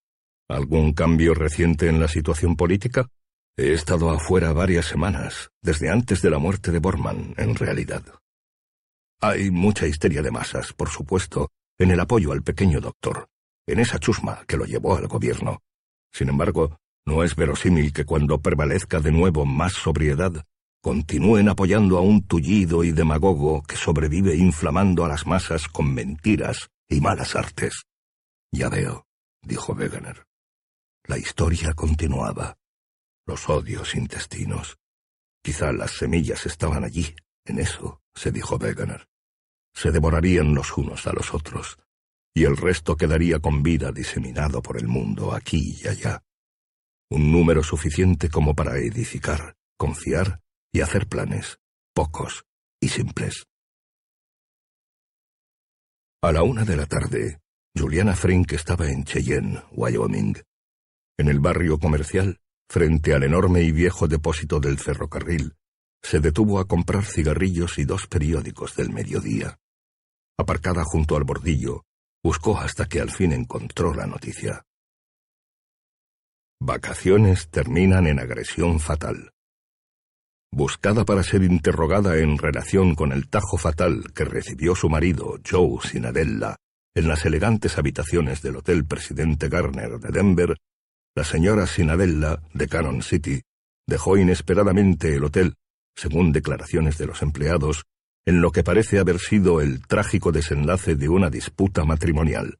¿Algún 0.47 0.93
cambio 0.93 1.32
reciente 1.32 1.88
en 1.88 1.98
la 1.98 2.06
situación 2.06 2.55
política? 2.55 3.09
He 3.56 3.72
estado 3.72 4.10
afuera 4.10 4.52
varias 4.52 4.84
semanas, 4.84 5.48
desde 5.62 5.88
antes 5.88 6.20
de 6.20 6.28
la 6.28 6.38
muerte 6.38 6.70
de 6.70 6.80
Bormann, 6.80 7.32
en 7.38 7.55
realidad. 7.55 8.05
Hay 9.22 9.51
mucha 9.51 9.86
histeria 9.86 10.20
de 10.20 10.30
masas, 10.30 10.74
por 10.74 10.90
supuesto, 10.90 11.48
en 11.78 11.93
el 11.93 12.01
apoyo 12.01 12.32
al 12.32 12.43
pequeño 12.43 12.82
doctor, 12.82 13.30
en 13.66 13.80
esa 13.80 13.98
chusma 13.98 14.44
que 14.47 14.59
lo 14.59 14.66
llevó 14.66 14.98
al 14.98 15.06
gobierno. 15.06 15.62
Sin 16.12 16.28
embargo, 16.28 16.76
no 17.06 17.24
es 17.24 17.34
verosímil 17.36 17.94
que 17.94 18.05
cuando 18.05 18.43
prevalezca 18.43 19.01
de 19.01 19.12
nuevo 19.12 19.47
más 19.47 19.72
sobriedad, 19.72 20.44
continúen 20.87 21.49
apoyando 21.49 21.99
a 21.99 22.01
un 22.01 22.29
tullido 22.29 22.85
y 22.85 22.93
demagogo 22.93 23.61
que 23.65 23.75
sobrevive 23.75 24.37
inflamando 24.37 25.05
a 25.05 25.09
las 25.09 25.27
masas 25.27 25.67
con 25.67 25.93
mentiras 25.93 26.69
y 26.89 27.01
malas 27.01 27.35
artes. 27.35 27.87
Ya 28.53 28.69
veo, 28.69 29.05
dijo 29.43 29.73
Wegener. 29.73 30.29
La 31.09 31.19
historia 31.19 31.73
continuaba 31.73 32.57
los 33.27 33.49
odios 33.49 33.97
intestinos. 33.97 34.79
Quizá 35.43 35.73
las 35.73 35.91
semillas 35.91 36.47
estaban 36.47 36.85
allí, 36.85 37.17
en 37.45 37.59
eso, 37.59 38.01
se 38.15 38.31
dijo 38.31 38.55
Wegener. 38.55 39.09
Se 39.75 39.91
devorarían 39.91 40.55
los 40.55 40.79
unos 40.79 41.05
a 41.09 41.13
los 41.13 41.35
otros, 41.35 41.79
y 42.33 42.45
el 42.45 42.57
resto 42.57 42.97
quedaría 42.97 43.41
con 43.41 43.65
vida 43.65 43.91
diseminado 43.91 44.63
por 44.63 44.77
el 44.77 44.87
mundo 44.87 45.35
aquí 45.35 45.77
y 45.83 45.89
allá. 45.89 46.23
Un 47.11 47.33
número 47.33 47.65
suficiente 47.65 48.29
como 48.31 48.55
para 48.55 48.79
edificar, 48.79 49.57
confiar 49.77 50.45
y 50.72 50.80
hacer 50.80 51.06
planes, 51.09 51.59
pocos 51.94 52.44
y 52.80 52.88
simples. 52.88 53.47
A 56.22 56.32
la 56.32 56.43
una 56.43 56.64
de 56.64 56.76
la 56.76 56.86
tarde, 56.86 57.40
Juliana 57.76 58.16
Frink 58.16 58.52
estaba 58.52 58.90
en 58.90 59.05
Cheyenne, 59.05 59.62
Wyoming. 59.72 60.36
En 61.18 61.28
el 61.28 61.40
barrio 61.40 61.78
comercial, 61.78 62.40
frente 62.68 63.14
al 63.14 63.22
enorme 63.22 63.62
y 63.62 63.72
viejo 63.72 64.09
depósito 64.09 64.59
del 64.60 64.78
ferrocarril, 64.78 65.55
se 66.02 66.20
detuvo 66.20 66.59
a 66.59 66.66
comprar 66.66 67.05
cigarrillos 67.05 67.78
y 67.78 67.84
dos 67.84 68.06
periódicos 68.06 68.76
del 68.76 68.90
mediodía. 68.90 69.59
Aparcada 70.38 70.84
junto 70.84 71.16
al 71.16 71.24
bordillo, 71.24 71.84
buscó 72.22 72.59
hasta 72.59 72.86
que 72.86 73.01
al 73.01 73.10
fin 73.10 73.32
encontró 73.32 73.94
la 73.94 74.06
noticia. 74.06 74.64
Vacaciones 76.60 77.51
terminan 77.51 78.06
en 78.06 78.18
agresión 78.18 78.80
fatal. 78.80 79.32
Buscada 80.52 81.05
para 81.05 81.23
ser 81.23 81.43
interrogada 81.43 82.18
en 82.18 82.39
relación 82.39 82.94
con 82.94 83.12
el 83.12 83.28
tajo 83.28 83.59
fatal 83.59 84.05
que 84.14 84.24
recibió 84.24 84.74
su 84.74 84.89
marido, 84.89 85.39
Joe 85.48 85.78
Sinadella, 85.82 86.56
en 86.94 87.09
las 87.09 87.27
elegantes 87.27 87.77
habitaciones 87.77 88.40
del 88.40 88.56
Hotel 88.56 88.86
Presidente 88.86 89.48
Garner 89.48 89.98
de 89.98 90.10
Denver, 90.10 90.56
la 91.14 91.24
señora 91.24 91.66
Sinadella, 91.66 92.40
de 92.55 92.68
Cannon 92.68 93.02
City, 93.02 93.43
dejó 93.86 94.16
inesperadamente 94.16 95.14
el 95.14 95.24
hotel, 95.24 95.55
según 95.94 96.32
declaraciones 96.32 96.98
de 96.98 97.06
los 97.06 97.23
empleados, 97.23 97.85
en 98.27 98.40
lo 98.40 98.51
que 98.51 98.64
parece 98.64 98.98
haber 98.98 99.18
sido 99.18 99.60
el 99.60 99.86
trágico 99.86 100.32
desenlace 100.32 100.97
de 100.97 101.09
una 101.09 101.31
disputa 101.31 101.85
matrimonial. 101.85 102.59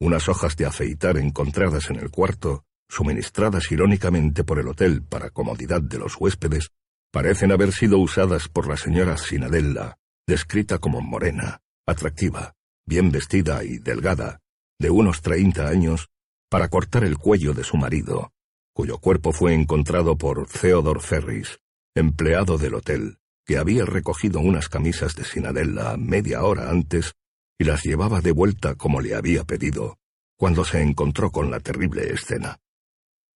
Unas 0.00 0.28
hojas 0.28 0.56
de 0.56 0.66
afeitar 0.66 1.16
encontradas 1.16 1.90
en 1.90 1.96
el 1.96 2.10
cuarto, 2.10 2.64
suministradas 2.88 3.70
irónicamente 3.72 4.44
por 4.44 4.58
el 4.58 4.68
hotel 4.68 5.02
para 5.02 5.30
comodidad 5.30 5.80
de 5.80 5.98
los 5.98 6.16
huéspedes, 6.20 6.70
parecen 7.14 7.52
haber 7.52 7.70
sido 7.70 8.00
usadas 8.00 8.48
por 8.48 8.66
la 8.66 8.76
señora 8.76 9.16
Sinadella, 9.16 9.98
descrita 10.26 10.80
como 10.80 11.00
morena, 11.00 11.60
atractiva, 11.86 12.56
bien 12.84 13.12
vestida 13.12 13.62
y 13.62 13.78
delgada, 13.78 14.40
de 14.80 14.90
unos 14.90 15.22
treinta 15.22 15.68
años, 15.68 16.08
para 16.50 16.66
cortar 16.66 17.04
el 17.04 17.16
cuello 17.16 17.54
de 17.54 17.62
su 17.62 17.76
marido, 17.76 18.32
cuyo 18.74 18.98
cuerpo 18.98 19.32
fue 19.32 19.54
encontrado 19.54 20.18
por 20.18 20.48
Theodore 20.48 20.98
Ferris, 20.98 21.60
empleado 21.94 22.58
del 22.58 22.74
hotel, 22.74 23.18
que 23.46 23.58
había 23.58 23.84
recogido 23.84 24.40
unas 24.40 24.68
camisas 24.68 25.14
de 25.14 25.22
Sinadella 25.22 25.96
media 25.96 26.42
hora 26.42 26.68
antes 26.68 27.12
y 27.56 27.62
las 27.62 27.84
llevaba 27.84 28.22
de 28.22 28.32
vuelta 28.32 28.74
como 28.74 29.00
le 29.00 29.14
había 29.14 29.44
pedido, 29.44 29.98
cuando 30.36 30.64
se 30.64 30.82
encontró 30.82 31.30
con 31.30 31.52
la 31.52 31.60
terrible 31.60 32.12
escena. 32.12 32.58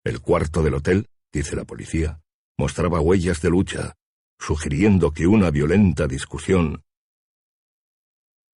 El 0.03 0.19
cuarto 0.19 0.63
del 0.63 0.73
hotel, 0.73 1.09
dice 1.31 1.55
la 1.55 1.63
policía, 1.63 2.21
mostraba 2.57 2.99
huellas 2.99 3.41
de 3.41 3.49
lucha, 3.49 3.93
sugiriendo 4.39 5.11
que 5.11 5.27
una 5.27 5.51
violenta 5.51 6.07
discusión. 6.07 6.83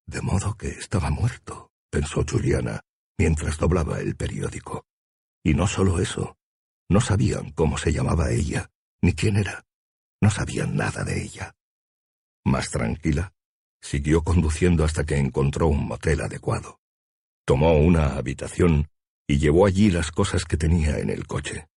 De 0.07 0.21
modo 0.23 0.57
que 0.57 0.69
estaba 0.69 1.11
muerto, 1.11 1.71
pensó 1.91 2.25
Juliana, 2.29 2.81
mientras 3.19 3.59
doblaba 3.59 4.01
el 4.01 4.17
periódico. 4.17 4.85
Y 5.45 5.55
no 5.55 5.67
solo 5.67 6.01
eso, 6.01 6.37
no 6.89 7.01
sabían 7.01 7.53
cómo 7.53 7.79
se 7.79 7.93
llamaba 7.93 8.31
ella, 8.31 8.71
ni 9.03 9.15
quién 9.15 9.37
era. 9.37 9.65
No 10.21 10.31
sabían 10.31 10.77
nada 10.77 11.05
de 11.05 11.23
ella. 11.23 11.55
Más 12.45 12.71
tranquila, 12.71 13.33
siguió 13.81 14.23
conduciendo 14.23 14.85
hasta 14.85 15.05
que 15.05 15.17
encontró 15.17 15.69
un 15.69 15.87
motel 15.87 16.21
adecuado. 16.21 16.81
Tomó 17.47 17.79
una 17.79 18.17
habitación 18.17 18.89
y 19.27 19.39
llevó 19.39 19.67
allí 19.67 19.91
las 19.91 20.11
cosas 20.11 20.45
que 20.45 20.57
tenía 20.57 20.99
en 20.99 21.11
el 21.11 21.27
coche. 21.27 21.69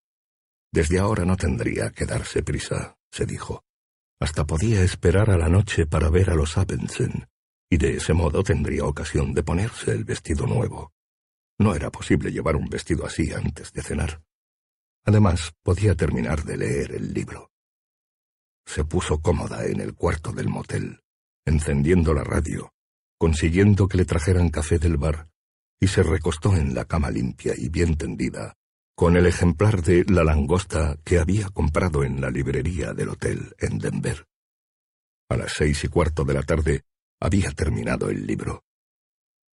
Desde 0.74 0.98
ahora 0.98 1.24
no 1.24 1.38
tendría 1.38 1.92
que 1.92 2.08
darse 2.08 2.42
prisa, 2.42 2.98
se 3.12 3.28
dijo. 3.28 3.64
Hasta 4.20 4.44
podía 4.44 4.82
esperar 4.82 5.30
a 5.30 5.38
la 5.38 5.48
noche 5.48 5.86
para 5.86 6.10
ver 6.10 6.32
a 6.32 6.34
los 6.34 6.58
Abensen, 6.58 7.28
y 7.70 7.78
de 7.78 7.98
ese 7.98 8.14
modo 8.14 8.42
tendría 8.42 8.84
ocasión 8.86 9.36
de 9.36 9.44
ponerse 9.44 9.92
el 9.92 10.04
vestido 10.04 10.48
nuevo. 10.48 10.92
No 11.60 11.76
era 11.76 11.92
posible 11.92 12.32
llevar 12.32 12.56
un 12.56 12.70
vestido 12.70 13.06
así 13.06 13.32
antes 13.32 13.72
de 13.72 13.84
cenar. 13.84 14.24
Además, 15.06 15.54
podía 15.62 15.94
terminar 15.94 16.44
de 16.44 16.58
leer 16.58 16.96
el 16.96 17.14
libro. 17.14 17.52
Se 18.66 18.84
puso 18.84 19.22
cómoda 19.22 19.68
en 19.68 19.80
el 19.80 19.94
cuarto 19.94 20.32
del 20.32 20.50
motel, 20.50 21.04
encendiendo 21.46 22.16
la 22.16 22.24
radio, 22.24 22.74
consiguiendo 23.20 23.88
que 23.88 23.98
le 23.98 24.06
trajeran 24.06 24.50
café 24.50 24.80
del 24.80 24.98
bar 24.98 25.30
y 25.80 25.88
se 25.88 26.02
recostó 26.02 26.56
en 26.56 26.74
la 26.74 26.86
cama 26.86 27.12
limpia 27.12 27.54
y 27.56 27.70
bien 27.70 27.96
tendida, 27.96 28.56
con 28.96 29.18
el 29.18 29.26
ejemplar 29.26 29.82
de 29.82 30.06
La 30.08 30.24
langosta 30.24 30.98
que 31.04 31.20
había 31.20 31.50
comprado 31.50 32.04
en 32.04 32.22
la 32.22 32.30
librería 32.30 32.94
del 32.94 33.10
hotel 33.10 33.56
en 33.58 33.80
Denver. 33.80 34.28
A 35.30 35.38
las 35.38 35.54
seis 35.54 35.84
y 35.84 35.88
cuarto 35.88 36.24
de 36.24 36.34
la 36.36 36.44
tarde 36.44 36.84
había 37.20 37.52
terminado 37.52 38.10
el 38.10 38.28
libro. 38.28 38.64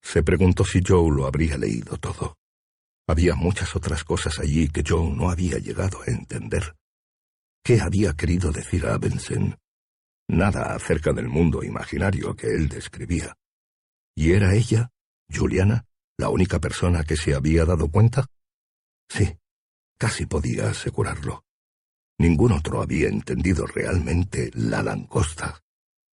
Se 0.02 0.22
preguntó 0.22 0.64
si 0.64 0.80
Joe 0.86 1.10
lo 1.10 1.26
habría 1.26 1.56
leído 1.56 1.96
todo. 1.96 2.36
Había 3.06 3.34
muchas 3.34 3.74
otras 3.74 4.04
cosas 4.04 4.38
allí 4.38 4.68
que 4.68 4.84
Joe 4.86 5.10
no 5.10 5.30
había 5.30 5.58
llegado 5.58 6.02
a 6.02 6.10
entender. 6.10 6.76
¿Qué 7.64 7.80
había 7.80 8.14
querido 8.14 8.52
decir 8.52 8.86
a 8.86 8.98
Benson? 8.98 9.58
Nada 10.28 10.74
acerca 10.74 11.12
del 11.12 11.28
mundo 11.28 11.62
imaginario 11.64 12.34
que 12.36 12.48
él 12.48 12.68
describía. 12.68 13.36
¿Y 14.14 14.32
era 14.32 14.54
ella, 14.54 14.90
Juliana, 15.28 15.86
la 16.18 16.28
única 16.28 16.60
persona 16.60 17.04
que 17.04 17.16
se 17.16 17.34
había 17.34 17.64
dado 17.64 17.90
cuenta? 17.90 18.26
Sí, 19.10 19.36
casi 19.98 20.24
podía 20.26 20.70
asegurarlo. 20.70 21.44
Ningún 22.18 22.52
otro 22.52 22.80
había 22.80 23.08
entendido 23.08 23.66
realmente 23.66 24.50
la 24.54 24.82
langosta. 24.82 25.62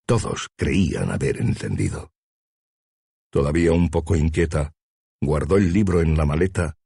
Todos 0.06 0.48
creían 0.58 1.12
haber 1.12 1.40
entendido. 1.40 2.12
Todavía 3.30 3.72
un 3.72 3.90
poco 3.90 4.16
inquieta, 4.16 4.74
guardó 5.22 5.58
el 5.58 5.72
libro 5.72 6.02
en 6.02 6.18
la 6.18 6.26
maleta 6.26 6.78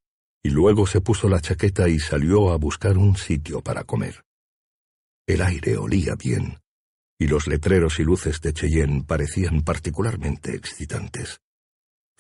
y 0.44 0.50
luego 0.50 0.88
se 0.88 1.02
puso 1.02 1.30
la 1.30 1.40
chaqueta 1.40 1.88
y 1.88 2.00
salió 2.00 2.52
a 2.52 2.58
buscar 2.58 2.98
un 2.98 3.16
sitio 3.16 3.62
para 3.62 3.84
comer. 3.84 4.24
El 5.28 5.42
aire 5.42 5.78
olía 5.78 6.16
bien, 6.16 6.60
y 7.20 7.28
los 7.28 7.48
letreros 7.48 8.00
y 8.00 8.04
luces 8.04 8.42
de 8.42 8.52
Cheyenne 8.52 9.04
parecían 9.04 9.62
particularmente 9.62 10.56
excitantes. 10.56 11.40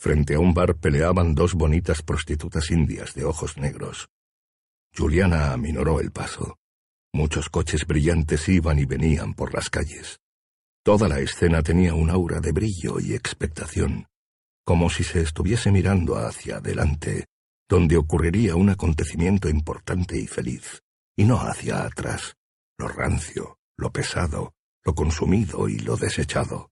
Frente 0.01 0.33
a 0.33 0.39
un 0.39 0.55
bar 0.55 0.77
peleaban 0.77 1.35
dos 1.35 1.53
bonitas 1.53 2.01
prostitutas 2.01 2.71
indias 2.71 3.13
de 3.13 3.23
ojos 3.23 3.57
negros. 3.57 4.09
Juliana 4.97 5.53
aminoró 5.53 5.99
el 5.99 6.11
paso. 6.11 6.57
Muchos 7.13 7.49
coches 7.49 7.85
brillantes 7.85 8.49
iban 8.49 8.79
y 8.79 8.85
venían 8.85 9.35
por 9.35 9.53
las 9.53 9.69
calles. 9.69 10.19
Toda 10.83 11.07
la 11.07 11.19
escena 11.19 11.61
tenía 11.61 11.93
un 11.93 12.09
aura 12.09 12.39
de 12.39 12.51
brillo 12.51 12.99
y 12.99 13.13
expectación, 13.13 14.07
como 14.65 14.89
si 14.89 15.03
se 15.03 15.21
estuviese 15.21 15.71
mirando 15.71 16.15
hacia 16.15 16.57
adelante, 16.57 17.27
donde 17.69 17.95
ocurriría 17.95 18.55
un 18.55 18.71
acontecimiento 18.71 19.49
importante 19.49 20.17
y 20.17 20.25
feliz, 20.25 20.81
y 21.15 21.25
no 21.25 21.37
hacia 21.37 21.83
atrás, 21.83 22.33
lo 22.75 22.87
rancio, 22.87 23.59
lo 23.77 23.91
pesado, 23.91 24.55
lo 24.83 24.95
consumido 24.95 25.69
y 25.69 25.77
lo 25.77 25.95
desechado. 25.95 26.71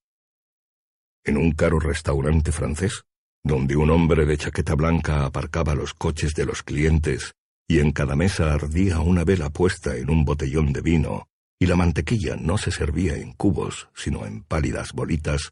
En 1.23 1.37
un 1.37 1.51
caro 1.51 1.79
restaurante 1.79 2.51
francés, 2.51 3.03
donde 3.43 3.75
un 3.75 3.89
hombre 3.89 4.25
de 4.25 4.37
chaqueta 4.37 4.75
blanca 4.75 5.25
aparcaba 5.25 5.75
los 5.75 5.93
coches 5.93 6.33
de 6.33 6.45
los 6.45 6.63
clientes 6.63 7.33
y 7.67 7.79
en 7.79 7.91
cada 7.91 8.15
mesa 8.15 8.53
ardía 8.53 8.99
una 8.99 9.23
vela 9.23 9.51
puesta 9.51 9.95
en 9.95 10.09
un 10.09 10.25
botellón 10.25 10.73
de 10.73 10.81
vino, 10.81 11.27
y 11.59 11.67
la 11.67 11.75
mantequilla 11.75 12.35
no 12.35 12.57
se 12.57 12.71
servía 12.71 13.15
en 13.17 13.33
cubos, 13.33 13.89
sino 13.93 14.25
en 14.25 14.43
pálidas 14.43 14.91
bolitas, 14.91 15.51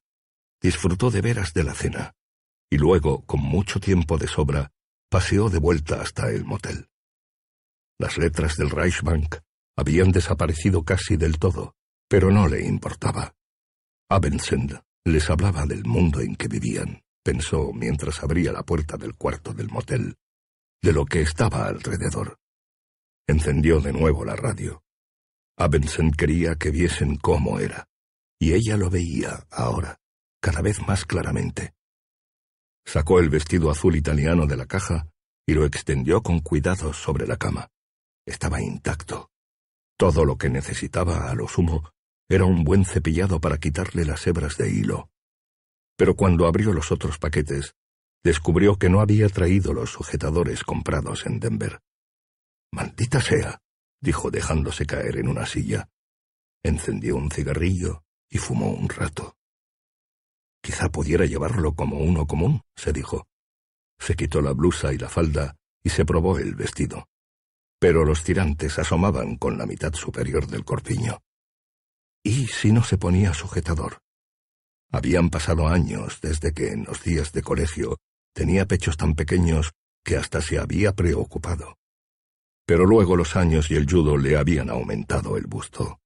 disfrutó 0.60 1.12
de 1.12 1.22
veras 1.22 1.54
de 1.54 1.64
la 1.64 1.76
cena, 1.76 2.16
y 2.72 2.78
luego, 2.78 3.24
con 3.26 3.42
mucho 3.42 3.80
tiempo 3.80 4.18
de 4.18 4.28
sobra, 4.28 4.72
paseó 5.10 5.50
de 5.50 5.60
vuelta 5.60 6.02
hasta 6.02 6.32
el 6.32 6.44
motel. 6.44 6.88
Las 8.00 8.18
letras 8.18 8.56
del 8.58 8.72
Reichsbank 8.72 9.36
habían 9.78 10.12
desaparecido 10.12 10.84
casi 10.84 11.18
del 11.18 11.38
todo, 11.38 11.76
pero 12.10 12.32
no 12.32 12.48
le 12.48 12.66
importaba. 12.66 13.36
Abensend 14.10 14.82
les 15.06 15.30
hablaba 15.30 15.66
del 15.66 15.86
mundo 15.86 16.20
en 16.22 16.36
que 16.36 16.48
vivían, 16.48 17.04
pensó 17.28 17.74
mientras 17.74 18.24
abría 18.24 18.54
la 18.54 18.64
puerta 18.64 18.96
del 18.96 19.14
cuarto 19.14 19.54
del 19.54 19.68
motel, 19.68 20.16
de 20.82 20.94
lo 20.94 21.04
que 21.04 21.20
estaba 21.20 21.68
alrededor. 21.68 22.40
Encendió 23.28 23.82
de 23.82 23.92
nuevo 23.92 24.24
la 24.24 24.38
radio. 24.38 24.82
Abensen 25.58 26.12
quería 26.12 26.56
que 26.56 26.72
viesen 26.72 27.18
cómo 27.18 27.60
era, 27.60 27.90
y 28.40 28.54
ella 28.54 28.78
lo 28.78 28.90
veía 28.90 29.46
ahora, 29.52 30.00
cada 30.42 30.62
vez 30.62 30.80
más 30.88 31.04
claramente. 31.04 31.74
Sacó 32.86 33.20
el 33.20 33.30
vestido 33.30 33.70
azul 33.72 33.98
italiano 33.98 34.48
de 34.48 34.56
la 34.56 34.66
caja 34.66 35.10
y 35.46 35.54
lo 35.54 35.66
extendió 35.66 36.24
con 36.24 36.40
cuidado 36.40 36.94
sobre 36.94 37.28
la 37.28 37.36
cama. 37.36 37.68
Estaba 38.26 38.62
intacto. 38.62 39.32
Todo 39.98 40.24
lo 40.24 40.38
que 40.38 40.50
necesitaba, 40.50 41.30
a 41.30 41.36
lo 41.36 41.50
sumo, 41.50 41.92
era 42.30 42.46
un 42.46 42.64
buen 42.64 42.86
cepillado 42.86 43.42
para 43.42 43.58
quitarle 43.58 44.06
las 44.06 44.26
hebras 44.28 44.56
de 44.56 44.72
hilo 44.72 45.10
pero 45.98 46.16
cuando 46.16 46.48
abrió 46.48 46.72
los 46.72 46.92
otros 46.92 47.18
paquetes, 47.18 47.76
descubrió 48.24 48.78
que 48.78 48.88
no 48.88 49.02
había 49.02 49.28
traído 49.30 49.74
los 49.74 49.92
sujetadores 49.92 50.64
comprados 50.64 51.26
en 51.26 51.40
Denver. 51.40 51.82
Maldita 52.72 53.20
sea, 53.20 53.60
dijo 54.00 54.30
dejándose 54.30 54.86
caer 54.86 55.18
en 55.18 55.28
una 55.28 55.46
silla. 55.46 55.90
Encendió 56.64 57.16
un 57.16 57.32
cigarrillo 57.32 58.04
y 58.30 58.38
fumó 58.38 58.72
un 58.72 58.90
rato. 58.90 59.36
Quizá 60.62 60.90
pudiera 60.90 61.26
llevarlo 61.26 61.74
como 61.76 61.98
uno 61.98 62.28
común, 62.28 62.62
se 62.76 62.94
dijo. 62.94 63.28
Se 64.00 64.16
quitó 64.16 64.42
la 64.42 64.54
blusa 64.54 64.94
y 64.94 64.98
la 64.98 65.10
falda 65.10 65.56
y 65.84 65.90
se 65.90 66.06
probó 66.06 66.38
el 66.38 66.56
vestido. 66.56 67.08
Pero 67.80 68.06
los 68.06 68.24
tirantes 68.24 68.78
asomaban 68.78 69.38
con 69.38 69.58
la 69.58 69.66
mitad 69.66 69.94
superior 69.94 70.48
del 70.48 70.66
corpiño. 70.66 71.22
¿Y 72.24 72.48
si 72.48 72.72
no 72.72 72.84
se 72.84 72.98
ponía 72.98 73.34
sujetador? 73.34 74.00
Habían 74.92 75.30
pasado 75.30 75.68
años 75.68 76.20
desde 76.22 76.54
que 76.54 76.72
en 76.72 76.86
los 76.86 77.04
días 77.04 77.32
de 77.34 77.42
colegio 77.42 77.98
tenía 78.34 78.66
pechos 78.66 78.98
tan 78.98 79.16
pequeños 79.16 79.74
que 80.04 80.16
hasta 80.16 80.42
se 80.42 80.58
había 80.58 80.94
preocupado. 80.94 81.78
Pero 82.66 82.86
luego 82.86 83.16
los 83.16 83.36
años 83.36 83.70
y 83.72 83.76
el 83.76 83.90
judo 83.90 84.18
le 84.18 84.38
habían 84.38 84.70
aumentado 84.70 85.38
el 85.38 85.48
busto. 85.48 86.00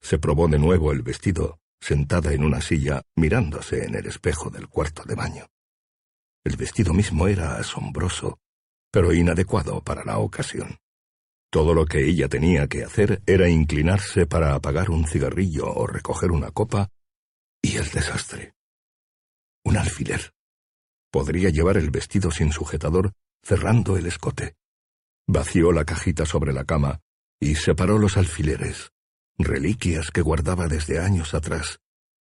Se 0.00 0.18
probó 0.18 0.48
de 0.48 0.58
nuevo 0.58 0.92
el 0.92 1.02
vestido, 1.02 1.58
sentada 1.80 2.32
en 2.32 2.44
una 2.44 2.60
silla, 2.60 3.02
mirándose 3.16 3.84
en 3.84 3.94
el 3.94 4.06
espejo 4.06 4.50
del 4.50 4.68
cuarto 4.68 5.02
de 5.04 5.14
baño. 5.14 5.46
El 6.44 6.56
vestido 6.56 6.94
mismo 6.94 7.26
era 7.26 7.56
asombroso, 7.56 8.38
pero 8.90 9.12
inadecuado 9.12 9.82
para 9.82 10.04
la 10.04 10.18
ocasión. 10.18 10.78
Todo 11.50 11.74
lo 11.74 11.86
que 11.86 12.06
ella 12.06 12.28
tenía 12.28 12.68
que 12.68 12.84
hacer 12.84 13.22
era 13.26 13.48
inclinarse 13.48 14.26
para 14.26 14.54
apagar 14.54 14.90
un 14.90 15.06
cigarrillo 15.06 15.66
o 15.72 15.86
recoger 15.86 16.30
una 16.30 16.50
copa 16.50 16.90
y 17.62 17.76
el 17.76 17.88
desastre. 17.90 18.54
Un 19.64 19.76
alfiler. 19.76 20.32
Podría 21.10 21.50
llevar 21.50 21.76
el 21.76 21.90
vestido 21.90 22.30
sin 22.30 22.52
sujetador, 22.52 23.12
cerrando 23.42 23.96
el 23.96 24.06
escote. 24.06 24.56
Vació 25.26 25.72
la 25.72 25.84
cajita 25.84 26.24
sobre 26.24 26.52
la 26.52 26.64
cama 26.64 27.00
y 27.40 27.54
separó 27.54 27.98
los 27.98 28.16
alfileres, 28.16 28.90
reliquias 29.38 30.10
que 30.10 30.22
guardaba 30.22 30.66
desde 30.68 30.98
años 30.98 31.34
atrás, 31.34 31.80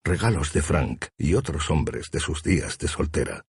regalos 0.04 0.52
de 0.52 0.62
Frank 0.62 1.06
y 1.18 1.34
otros 1.34 1.70
hombres 1.70 2.10
de 2.10 2.20
sus 2.20 2.42
días 2.42 2.78
de 2.78 2.88
soltera, 2.88 3.44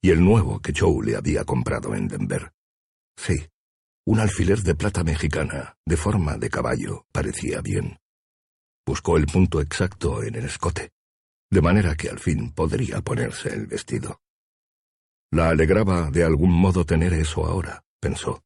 y 0.00 0.10
el 0.10 0.24
nuevo 0.24 0.60
que 0.60 0.72
Joe 0.76 1.04
le 1.04 1.16
había 1.16 1.44
comprado 1.44 1.94
en 1.94 2.08
Denver. 2.08 2.52
Sí, 3.16 3.46
un 4.06 4.20
alfiler 4.20 4.62
de 4.62 4.74
plata 4.74 5.02
mexicana, 5.04 5.76
de 5.84 5.96
forma 5.96 6.36
de 6.36 6.50
caballo, 6.50 7.06
parecía 7.12 7.60
bien. 7.60 7.98
Buscó 8.86 9.16
el 9.16 9.26
punto 9.26 9.60
exacto 9.60 10.22
en 10.22 10.34
el 10.36 10.44
escote 10.44 10.92
de 11.52 11.60
manera 11.60 11.94
que 11.96 12.08
al 12.08 12.18
fin 12.18 12.50
podría 12.50 13.02
ponerse 13.02 13.52
el 13.52 13.66
vestido. 13.66 14.22
La 15.30 15.50
alegraba 15.50 16.10
de 16.10 16.24
algún 16.24 16.50
modo 16.50 16.86
tener 16.86 17.12
eso 17.12 17.44
ahora, 17.44 17.84
pensó. 18.00 18.42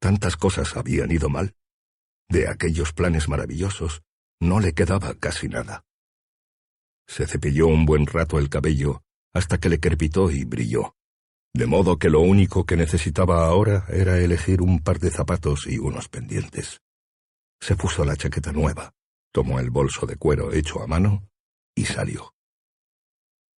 Tantas 0.00 0.38
cosas 0.38 0.74
habían 0.74 1.10
ido 1.10 1.28
mal. 1.28 1.54
De 2.26 2.48
aquellos 2.48 2.94
planes 2.94 3.28
maravillosos 3.28 4.02
no 4.40 4.60
le 4.60 4.72
quedaba 4.72 5.12
casi 5.14 5.48
nada. 5.48 5.84
Se 7.06 7.26
cepilló 7.26 7.66
un 7.66 7.84
buen 7.84 8.06
rato 8.06 8.38
el 8.38 8.48
cabello 8.48 9.02
hasta 9.34 9.58
que 9.58 9.68
le 9.68 9.78
crepitó 9.78 10.30
y 10.30 10.44
brilló, 10.44 10.96
de 11.52 11.66
modo 11.66 11.98
que 11.98 12.08
lo 12.08 12.20
único 12.20 12.64
que 12.64 12.78
necesitaba 12.78 13.44
ahora 13.44 13.84
era 13.90 14.18
elegir 14.20 14.62
un 14.62 14.80
par 14.80 15.00
de 15.00 15.10
zapatos 15.10 15.66
y 15.66 15.76
unos 15.76 16.08
pendientes. 16.08 16.80
Se 17.60 17.76
puso 17.76 18.06
la 18.06 18.16
chaqueta 18.16 18.52
nueva, 18.52 18.94
tomó 19.32 19.60
el 19.60 19.68
bolso 19.68 20.06
de 20.06 20.16
cuero 20.16 20.50
hecho 20.54 20.82
a 20.82 20.86
mano 20.86 21.28
y 21.74 21.84
salió. 21.84 22.32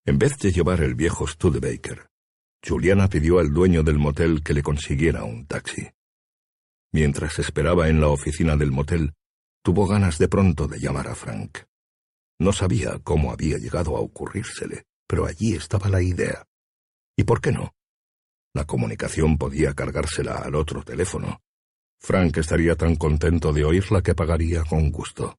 En 0.06 0.18
vez 0.18 0.38
de 0.38 0.50
llevar 0.50 0.82
el 0.82 0.94
viejo 0.94 1.26
Studebaker, 1.26 2.08
Juliana 2.66 3.08
pidió 3.08 3.38
al 3.38 3.52
dueño 3.52 3.82
del 3.82 3.98
motel 3.98 4.42
que 4.42 4.54
le 4.54 4.62
consiguiera 4.62 5.24
un 5.24 5.46
taxi. 5.46 5.90
Mientras 6.92 7.38
esperaba 7.38 7.88
en 7.88 8.00
la 8.00 8.08
oficina 8.08 8.56
del 8.56 8.72
motel, 8.72 9.14
tuvo 9.62 9.86
ganas 9.86 10.18
de 10.18 10.28
pronto 10.28 10.66
de 10.66 10.78
llamar 10.78 11.08
a 11.08 11.14
Frank. 11.14 11.58
No 12.38 12.52
sabía 12.52 12.98
cómo 13.04 13.32
había 13.32 13.58
llegado 13.58 13.96
a 13.96 14.00
ocurrírsele, 14.00 14.84
pero 15.06 15.26
allí 15.26 15.54
estaba 15.54 15.88
la 15.88 16.02
idea. 16.02 16.46
¿Y 17.16 17.24
por 17.24 17.40
qué 17.40 17.52
no? 17.52 17.74
La 18.54 18.64
comunicación 18.64 19.38
podía 19.38 19.74
cargársela 19.74 20.36
al 20.36 20.54
otro 20.54 20.82
teléfono. 20.82 21.40
Frank 22.00 22.38
estaría 22.38 22.74
tan 22.74 22.96
contento 22.96 23.52
de 23.52 23.64
oírla 23.64 24.02
que 24.02 24.14
pagaría 24.14 24.64
con 24.64 24.90
gusto. 24.90 25.38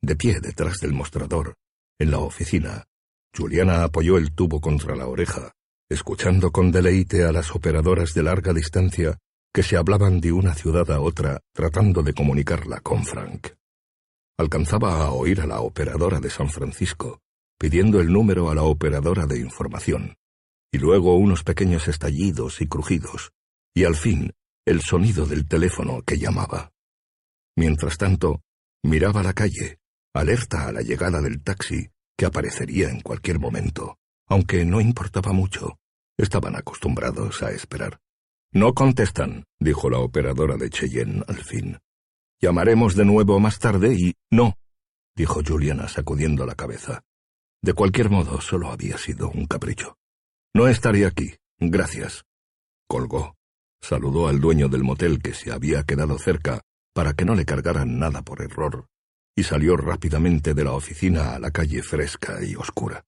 De 0.00 0.14
pie 0.14 0.40
detrás 0.40 0.78
del 0.78 0.92
mostrador, 0.92 1.56
en 1.98 2.12
la 2.12 2.18
oficina, 2.18 2.87
Juliana 3.36 3.84
apoyó 3.84 4.16
el 4.18 4.32
tubo 4.32 4.60
contra 4.60 4.96
la 4.96 5.06
oreja 5.06 5.52
escuchando 5.90 6.52
con 6.52 6.70
deleite 6.70 7.24
a 7.24 7.32
las 7.32 7.54
operadoras 7.54 8.12
de 8.12 8.22
larga 8.22 8.52
distancia 8.52 9.16
que 9.54 9.62
se 9.62 9.76
hablaban 9.76 10.20
de 10.20 10.32
una 10.32 10.54
ciudad 10.54 10.90
a 10.90 11.00
otra 11.00 11.40
tratando 11.54 12.02
de 12.02 12.12
comunicarla 12.12 12.80
con 12.80 13.04
Frank. 13.04 13.48
Alcanzaba 14.38 15.06
a 15.06 15.12
oír 15.12 15.40
a 15.40 15.46
la 15.46 15.60
operadora 15.60 16.20
de 16.20 16.28
San 16.28 16.50
Francisco, 16.50 17.20
pidiendo 17.58 18.00
el 18.00 18.12
número 18.12 18.50
a 18.50 18.54
la 18.54 18.62
operadora 18.62 19.26
de 19.26 19.40
información, 19.40 20.14
y 20.70 20.78
luego 20.78 21.16
unos 21.16 21.42
pequeños 21.42 21.88
estallidos 21.88 22.60
y 22.60 22.68
crujidos, 22.68 23.32
y 23.74 23.84
al 23.84 23.96
fin 23.96 24.32
el 24.66 24.82
sonido 24.82 25.24
del 25.24 25.48
teléfono 25.48 26.02
que 26.02 26.18
llamaba. 26.18 26.70
Mientras 27.56 27.96
tanto, 27.96 28.42
miraba 28.84 29.22
la 29.22 29.32
calle, 29.32 29.78
alerta 30.14 30.68
a 30.68 30.72
la 30.72 30.82
llegada 30.82 31.22
del 31.22 31.42
taxi, 31.42 31.88
que 32.18 32.26
aparecería 32.26 32.90
en 32.90 33.00
cualquier 33.00 33.38
momento, 33.38 33.96
aunque 34.26 34.64
no 34.64 34.80
importaba 34.80 35.32
mucho. 35.32 35.78
Estaban 36.18 36.56
acostumbrados 36.56 37.42
a 37.44 37.52
esperar. 37.52 38.00
No 38.52 38.74
contestan, 38.74 39.44
dijo 39.60 39.88
la 39.88 40.00
operadora 40.00 40.56
de 40.56 40.68
Cheyenne 40.68 41.22
al 41.28 41.36
fin. 41.36 41.78
Llamaremos 42.40 42.96
de 42.96 43.04
nuevo 43.04 43.38
más 43.38 43.60
tarde 43.60 43.94
y... 43.94 44.14
No, 44.30 44.54
dijo 45.14 45.42
Juliana 45.46 45.88
sacudiendo 45.88 46.44
la 46.44 46.56
cabeza. 46.56 47.02
De 47.62 47.72
cualquier 47.72 48.10
modo, 48.10 48.40
solo 48.40 48.70
había 48.70 48.98
sido 48.98 49.30
un 49.30 49.46
capricho. 49.46 49.96
No 50.54 50.66
estaré 50.66 51.06
aquí. 51.06 51.36
Gracias. 51.58 52.24
Colgó. 52.88 53.36
Saludó 53.80 54.26
al 54.26 54.40
dueño 54.40 54.68
del 54.68 54.82
motel 54.82 55.22
que 55.22 55.34
se 55.34 55.52
había 55.52 55.84
quedado 55.84 56.18
cerca 56.18 56.62
para 56.94 57.12
que 57.12 57.24
no 57.24 57.36
le 57.36 57.44
cargaran 57.44 57.98
nada 58.00 58.22
por 58.22 58.42
error, 58.42 58.88
y 59.38 59.44
salió 59.44 59.76
rápidamente 59.76 60.52
de 60.52 60.64
la 60.64 60.72
oficina 60.72 61.32
a 61.32 61.38
la 61.38 61.52
calle 61.52 61.80
fresca 61.80 62.42
y 62.42 62.56
oscura. 62.56 63.04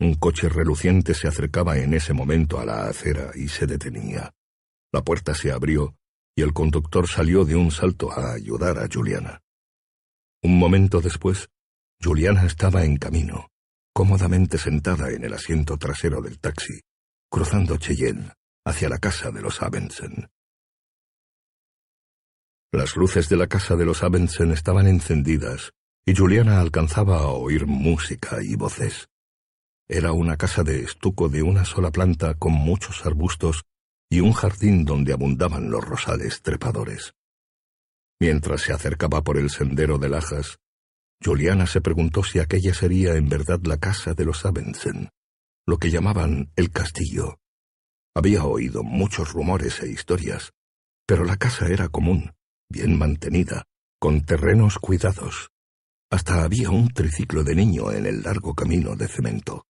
Un 0.00 0.14
coche 0.14 0.48
reluciente 0.48 1.14
se 1.14 1.28
acercaba 1.28 1.78
en 1.78 1.94
ese 1.94 2.12
momento 2.12 2.58
a 2.58 2.64
la 2.64 2.88
acera 2.88 3.30
y 3.36 3.46
se 3.46 3.64
detenía. 3.68 4.34
La 4.92 5.04
puerta 5.04 5.36
se 5.36 5.52
abrió 5.52 5.94
y 6.34 6.42
el 6.42 6.52
conductor 6.52 7.06
salió 7.06 7.44
de 7.44 7.54
un 7.54 7.70
salto 7.70 8.10
a 8.10 8.32
ayudar 8.32 8.76
a 8.80 8.88
Juliana. 8.92 9.40
Un 10.42 10.58
momento 10.58 11.00
después, 11.00 11.48
Juliana 12.02 12.44
estaba 12.44 12.84
en 12.84 12.96
camino, 12.96 13.52
cómodamente 13.92 14.58
sentada 14.58 15.12
en 15.12 15.22
el 15.22 15.34
asiento 15.34 15.76
trasero 15.76 16.22
del 16.22 16.40
taxi, 16.40 16.80
cruzando 17.30 17.76
Cheyenne 17.76 18.32
hacia 18.64 18.88
la 18.88 18.98
casa 18.98 19.30
de 19.30 19.42
los 19.42 19.62
Abensen. 19.62 20.28
Las 22.74 22.96
luces 22.96 23.28
de 23.28 23.36
la 23.36 23.46
casa 23.46 23.76
de 23.76 23.84
los 23.84 24.02
Abensen 24.02 24.50
estaban 24.50 24.88
encendidas 24.88 25.70
y 26.04 26.12
Juliana 26.12 26.60
alcanzaba 26.60 27.18
a 27.18 27.28
oír 27.28 27.68
música 27.68 28.42
y 28.42 28.56
voces. 28.56 29.06
Era 29.86 30.10
una 30.10 30.36
casa 30.36 30.64
de 30.64 30.80
estuco 30.80 31.28
de 31.28 31.44
una 31.44 31.64
sola 31.64 31.92
planta 31.92 32.34
con 32.34 32.52
muchos 32.52 33.06
arbustos 33.06 33.62
y 34.10 34.18
un 34.18 34.32
jardín 34.32 34.84
donde 34.84 35.12
abundaban 35.12 35.70
los 35.70 35.84
rosales 35.84 36.42
trepadores. 36.42 37.14
Mientras 38.18 38.62
se 38.62 38.72
acercaba 38.72 39.22
por 39.22 39.38
el 39.38 39.50
sendero 39.50 39.98
de 39.98 40.08
lajas, 40.08 40.58
Juliana 41.24 41.68
se 41.68 41.80
preguntó 41.80 42.24
si 42.24 42.40
aquella 42.40 42.74
sería 42.74 43.14
en 43.14 43.28
verdad 43.28 43.60
la 43.62 43.76
casa 43.76 44.14
de 44.14 44.24
los 44.24 44.44
Abensen, 44.44 45.10
lo 45.64 45.78
que 45.78 45.92
llamaban 45.92 46.50
el 46.56 46.72
castillo. 46.72 47.38
Había 48.16 48.42
oído 48.42 48.82
muchos 48.82 49.32
rumores 49.32 49.80
e 49.80 49.88
historias, 49.88 50.50
pero 51.06 51.24
la 51.24 51.36
casa 51.36 51.68
era 51.68 51.86
común, 51.86 52.32
bien 52.74 52.98
mantenida, 52.98 53.64
con 54.00 54.24
terrenos 54.24 54.80
cuidados. 54.80 55.50
Hasta 56.10 56.42
había 56.42 56.70
un 56.70 56.88
triciclo 56.92 57.44
de 57.44 57.54
niño 57.54 57.92
en 57.92 58.04
el 58.04 58.22
largo 58.22 58.52
camino 58.52 58.96
de 58.96 59.06
cemento. 59.06 59.66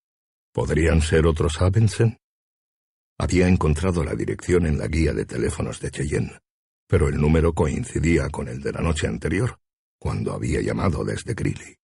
¿Podrían 0.53 1.03
ser 1.03 1.27
otros 1.27 1.61
Abensen? 1.61 2.19
Había 3.19 3.47
encontrado 3.47 4.03
la 4.03 4.15
dirección 4.15 4.65
en 4.65 4.79
la 4.79 4.89
guía 4.89 5.13
de 5.13 5.27
teléfonos 5.27 5.81
de 5.81 5.91
Cheyenne, 5.91 6.39
pero 6.89 7.09
el 7.09 7.21
número 7.21 7.53
coincidía 7.53 8.31
con 8.31 8.49
el 8.49 8.61
de 8.63 8.73
la 8.73 8.81
noche 8.81 9.07
anterior, 9.07 9.61
cuando 9.99 10.33
había 10.33 10.63
llamado 10.63 11.05
desde 11.05 11.35
Greeley. 11.35 11.77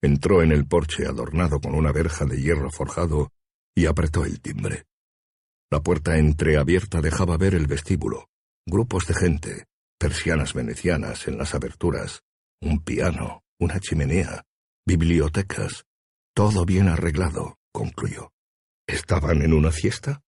Entró 0.00 0.42
en 0.42 0.52
el 0.52 0.66
porche 0.66 1.06
adornado 1.06 1.60
con 1.60 1.74
una 1.74 1.90
verja 1.90 2.24
de 2.24 2.40
hierro 2.40 2.70
forjado 2.70 3.32
y 3.74 3.86
apretó 3.86 4.24
el 4.24 4.40
timbre. 4.40 4.84
La 5.70 5.80
puerta 5.80 6.16
entreabierta 6.16 7.00
dejaba 7.00 7.36
ver 7.36 7.54
el 7.54 7.66
vestíbulo, 7.66 8.28
grupos 8.66 9.06
de 9.06 9.14
gente, 9.14 9.66
persianas 10.02 10.52
venecianas 10.52 11.28
en 11.28 11.38
las 11.38 11.54
aberturas, 11.54 12.24
un 12.60 12.82
piano, 12.82 13.44
una 13.60 13.78
chimenea, 13.78 14.44
bibliotecas, 14.84 15.84
todo 16.34 16.64
bien 16.64 16.88
arreglado, 16.88 17.60
concluyó. 17.70 18.32
¿Estaban 18.88 19.42
en 19.42 19.52
una 19.52 19.70
fiesta? 19.70 20.20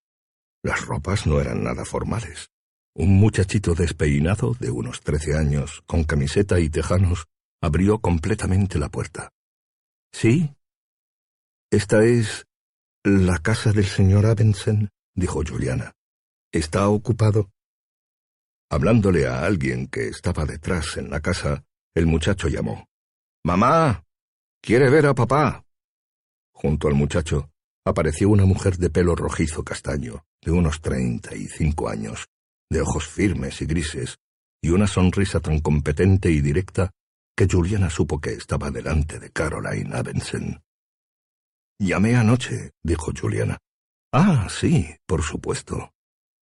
Las 0.63 0.87
ropas 0.87 1.27
no 1.27 1.41
eran 1.41 1.65
nada 1.65 1.85
formales. 1.85 2.51
Un 2.95 3.17
muchachito 3.17 3.75
despeinado 3.75 4.55
de 4.61 4.71
unos 4.71 5.01
trece 5.01 5.37
años, 5.37 5.83
con 5.87 6.05
camiseta 6.05 6.61
y 6.61 6.71
tejanos, 6.71 7.27
abrió 7.61 7.99
completamente 7.99 8.79
la 8.79 8.91
puerta. 8.91 9.33
¿Sí? 10.13 10.55
¿Esta 11.73 12.05
es 12.05 12.47
la 13.03 13.39
casa 13.39 13.73
del 13.73 13.87
señor 13.87 14.27
Abensen? 14.27 14.91
dijo 15.17 15.43
Juliana. 15.45 15.95
¿Está 16.53 16.89
ocupado? 16.89 17.51
Hablándole 18.71 19.27
a 19.27 19.45
alguien 19.45 19.89
que 19.89 20.09
estaba 20.09 20.45
detrás 20.47 20.97
en 20.97 21.11
la 21.11 21.21
casa, 21.21 21.65
el 21.95 22.07
muchacho 22.07 22.49
llamó. 22.49 22.89
Mamá. 23.45 24.05
¿Quiere 24.63 24.91
ver 24.91 25.07
a 25.07 25.15
papá? 25.15 25.65
Junto 26.53 26.89
al 26.89 26.95
muchacho 26.95 27.51
apareció 27.85 28.31
una 28.31 28.47
mujer 28.47 28.79
de 28.79 28.89
pelo 28.89 29.15
rojizo 29.15 29.63
castaño, 29.63 30.25
de 30.41 30.51
unos 30.51 30.81
treinta 30.81 31.37
y 31.37 31.47
cinco 31.49 31.89
años, 31.89 32.27
de 32.71 32.81
ojos 32.81 33.07
firmes 33.07 33.61
y 33.61 33.67
grises, 33.67 34.17
y 34.63 34.71
una 34.71 34.87
sonrisa 34.87 35.41
tan 35.41 35.61
competente 35.61 36.31
y 36.31 36.41
directa 36.41 36.91
que 37.37 37.47
Juliana 37.47 37.91
supo 37.91 38.21
que 38.21 38.33
estaba 38.33 38.71
delante 38.71 39.19
de 39.19 39.31
Caroline 39.31 39.95
Abensen. 39.95 40.63
Llamé 41.79 42.17
anoche, 42.17 42.71
dijo 42.83 43.13
Juliana. 43.15 43.59
Ah, 44.13 44.49
sí, 44.49 44.97
por 45.07 45.23
supuesto. 45.23 45.91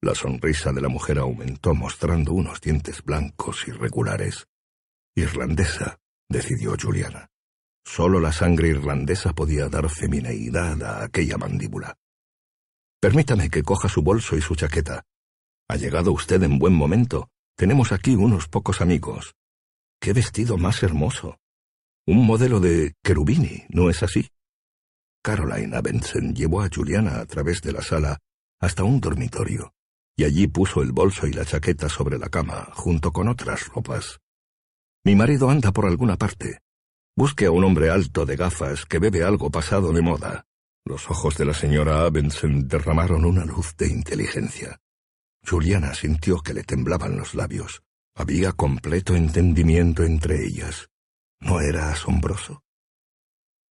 La 0.04 0.16
sonrisa 0.16 0.72
de 0.72 0.80
la 0.80 0.88
mujer 0.88 1.20
aumentó 1.20 1.76
mostrando 1.76 2.32
unos 2.32 2.60
dientes 2.60 3.04
blancos 3.04 3.68
irregulares. 3.68 4.48
Irlandesa, 5.14 6.00
decidió 6.28 6.74
Juliana. 6.76 7.30
Solo 7.84 8.18
la 8.18 8.32
sangre 8.32 8.68
irlandesa 8.68 9.32
podía 9.32 9.68
dar 9.68 9.88
femineidad 9.88 10.82
a 10.82 11.04
aquella 11.04 11.38
mandíbula. 11.38 11.96
Permítame 13.00 13.48
que 13.48 13.62
coja 13.62 13.88
su 13.88 14.02
bolso 14.02 14.36
y 14.36 14.40
su 14.40 14.56
chaqueta. 14.56 15.04
Ha 15.68 15.76
llegado 15.76 16.10
usted 16.10 16.42
en 16.42 16.58
buen 16.58 16.74
momento. 16.74 17.28
Tenemos 17.56 17.92
aquí 17.92 18.16
unos 18.16 18.48
pocos 18.48 18.80
amigos. 18.80 19.36
¡Qué 20.00 20.12
vestido 20.12 20.58
más 20.58 20.82
hermoso! 20.82 21.38
Un 22.08 22.26
modelo 22.26 22.58
de 22.58 22.94
Cherubini, 23.06 23.66
¿no 23.68 23.88
es 23.88 24.02
así? 24.02 24.28
Caroline 25.22 25.76
Abensen 25.76 26.34
llevó 26.34 26.62
a 26.62 26.68
Juliana 26.68 27.20
a 27.20 27.26
través 27.26 27.62
de 27.62 27.70
la 27.70 27.82
sala 27.82 28.18
hasta 28.58 28.82
un 28.82 29.00
dormitorio, 29.00 29.72
y 30.16 30.24
allí 30.24 30.46
puso 30.46 30.82
el 30.82 30.92
bolso 30.92 31.26
y 31.26 31.32
la 31.32 31.44
chaqueta 31.44 31.88
sobre 31.88 32.18
la 32.18 32.28
cama, 32.28 32.68
junto 32.74 33.12
con 33.12 33.28
otras 33.28 33.68
ropas. 33.68 34.20
Mi 35.04 35.16
marido 35.16 35.50
anda 35.50 35.72
por 35.72 35.86
alguna 35.86 36.16
parte, 36.16 36.60
Busque 37.14 37.44
a 37.44 37.50
un 37.50 37.62
hombre 37.62 37.90
alto 37.90 38.24
de 38.24 38.36
gafas 38.36 38.86
que 38.86 38.98
bebe 38.98 39.22
algo 39.22 39.50
pasado 39.50 39.92
de 39.92 40.00
moda. 40.00 40.46
Los 40.84 41.10
ojos 41.10 41.36
de 41.36 41.44
la 41.44 41.52
señora 41.52 42.04
Abensen 42.04 42.66
derramaron 42.66 43.26
una 43.26 43.44
luz 43.44 43.76
de 43.76 43.88
inteligencia. 43.88 44.80
Juliana 45.46 45.92
sintió 45.92 46.38
que 46.38 46.54
le 46.54 46.64
temblaban 46.64 47.18
los 47.18 47.34
labios. 47.34 47.82
Había 48.14 48.52
completo 48.52 49.14
entendimiento 49.14 50.04
entre 50.04 50.42
ellas. 50.42 50.88
¿No 51.40 51.60
era 51.60 51.90
asombroso? 51.90 52.62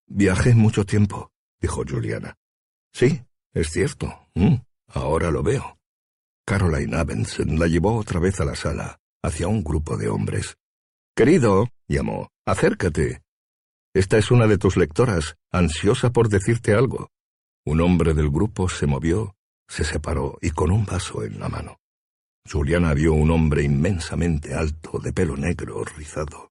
Viajé 0.06 0.54
mucho 0.54 0.84
tiempo, 0.84 1.32
dijo 1.60 1.82
Juliana. 1.88 2.36
Sí, 2.92 3.22
es 3.54 3.70
cierto. 3.70 4.28
Mm, 4.34 4.56
ahora 4.88 5.30
lo 5.30 5.42
veo. 5.42 5.78
Caroline 6.46 6.96
Abensen 6.96 7.58
la 7.58 7.66
llevó 7.66 7.96
otra 7.96 8.20
vez 8.20 8.40
a 8.40 8.44
la 8.44 8.54
sala, 8.54 9.00
hacia 9.22 9.48
un 9.48 9.62
grupo 9.62 9.96
de 9.96 10.08
hombres. 10.08 10.56
Querido, 11.16 11.68
llamó, 11.88 12.30
acércate. 12.46 13.22
Esta 13.94 14.18
es 14.18 14.30
una 14.30 14.46
de 14.46 14.58
tus 14.58 14.76
lectoras, 14.76 15.36
ansiosa 15.52 16.10
por 16.10 16.28
decirte 16.28 16.74
algo. 16.74 17.10
Un 17.64 17.80
hombre 17.80 18.14
del 18.14 18.30
grupo 18.30 18.68
se 18.68 18.86
movió, 18.86 19.34
se 19.68 19.84
separó 19.84 20.38
y 20.40 20.50
con 20.50 20.70
un 20.70 20.84
vaso 20.86 21.22
en 21.22 21.38
la 21.38 21.48
mano. 21.48 21.78
Juliana 22.50 22.94
vio 22.94 23.12
un 23.12 23.30
hombre 23.30 23.62
inmensamente 23.62 24.54
alto, 24.54 24.98
de 24.98 25.12
pelo 25.12 25.36
negro 25.36 25.84
rizado. 25.84 26.50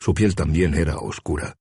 Su 0.00 0.14
piel 0.14 0.34
también 0.34 0.74
era 0.74 0.96
oscura, 0.96 1.56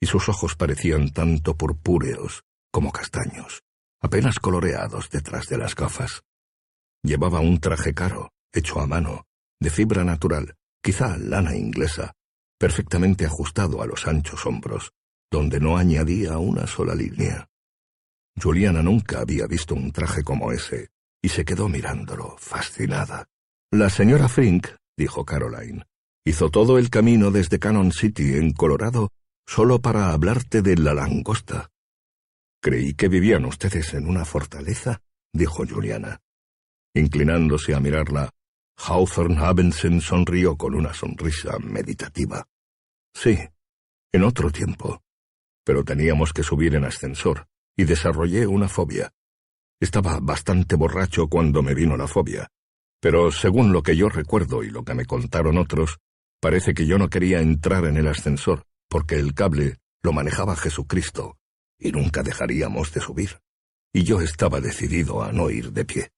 y 0.00 0.06
sus 0.06 0.28
ojos 0.28 0.54
parecían 0.54 1.10
tanto 1.10 1.56
purpúreos 1.56 2.44
como 2.70 2.92
castaños, 2.92 3.62
apenas 4.00 4.38
coloreados 4.38 5.10
detrás 5.10 5.48
de 5.48 5.58
las 5.58 5.74
gafas. 5.74 6.22
Llevaba 7.02 7.40
un 7.40 7.60
traje 7.60 7.94
caro, 7.94 8.30
hecho 8.52 8.80
a 8.80 8.86
mano, 8.86 9.26
de 9.60 9.70
fibra 9.70 10.04
natural, 10.04 10.54
quizá 10.82 11.16
lana 11.16 11.56
inglesa, 11.56 12.14
perfectamente 12.58 13.24
ajustado 13.24 13.82
a 13.82 13.86
los 13.86 14.06
anchos 14.06 14.44
hombros, 14.46 14.92
donde 15.30 15.60
no 15.60 15.76
añadía 15.76 16.38
una 16.38 16.66
sola 16.66 16.94
línea. 16.94 17.48
Juliana 18.40 18.82
nunca 18.82 19.20
había 19.20 19.46
visto 19.46 19.74
un 19.74 19.92
traje 19.92 20.22
como 20.22 20.52
ese, 20.52 20.88
y 21.22 21.28
se 21.28 21.44
quedó 21.44 21.68
mirándolo, 21.68 22.36
fascinada. 22.38 23.28
La 23.70 23.90
señora 23.90 24.28
Frink, 24.28 24.68
dijo 24.96 25.24
Caroline, 25.24 25.84
hizo 26.24 26.50
todo 26.50 26.78
el 26.78 26.90
camino 26.90 27.30
desde 27.30 27.58
Cannon 27.58 27.92
City, 27.92 28.36
en 28.36 28.52
Colorado, 28.52 29.10
solo 29.46 29.80
para 29.80 30.12
hablarte 30.12 30.62
de 30.62 30.76
la 30.76 30.94
langosta. 30.94 31.70
Creí 32.60 32.94
que 32.94 33.08
vivían 33.08 33.44
ustedes 33.44 33.94
en 33.94 34.08
una 34.08 34.24
fortaleza, 34.24 35.00
dijo 35.32 35.64
Juliana. 35.66 36.20
Inclinándose 36.98 37.76
a 37.76 37.80
mirarla, 37.80 38.28
Hawthorne 38.76 39.38
Abensen 39.38 40.00
sonrió 40.00 40.56
con 40.56 40.74
una 40.74 40.92
sonrisa 40.92 41.56
meditativa. 41.60 42.44
Sí, 43.14 43.38
en 44.10 44.24
otro 44.24 44.50
tiempo. 44.50 45.00
Pero 45.64 45.84
teníamos 45.84 46.32
que 46.32 46.42
subir 46.42 46.74
en 46.74 46.84
ascensor, 46.84 47.46
y 47.76 47.84
desarrollé 47.84 48.48
una 48.48 48.68
fobia. 48.68 49.12
Estaba 49.78 50.18
bastante 50.20 50.74
borracho 50.74 51.28
cuando 51.28 51.62
me 51.62 51.72
vino 51.72 51.96
la 51.96 52.08
fobia, 52.08 52.48
pero 53.00 53.30
según 53.30 53.72
lo 53.72 53.84
que 53.84 53.96
yo 53.96 54.08
recuerdo 54.08 54.64
y 54.64 54.70
lo 54.70 54.82
que 54.82 54.94
me 54.94 55.06
contaron 55.06 55.56
otros, 55.56 55.98
parece 56.40 56.74
que 56.74 56.86
yo 56.86 56.98
no 56.98 57.08
quería 57.08 57.40
entrar 57.40 57.84
en 57.84 57.96
el 57.96 58.08
ascensor, 58.08 58.64
porque 58.88 59.14
el 59.14 59.34
cable 59.34 59.76
lo 60.02 60.12
manejaba 60.12 60.56
Jesucristo, 60.56 61.38
y 61.78 61.92
nunca 61.92 62.24
dejaríamos 62.24 62.92
de 62.92 63.00
subir. 63.00 63.38
Y 63.92 64.02
yo 64.02 64.20
estaba 64.20 64.60
decidido 64.60 65.22
a 65.22 65.30
no 65.30 65.48
ir 65.48 65.70
de 65.70 65.84
pie. 65.84 66.10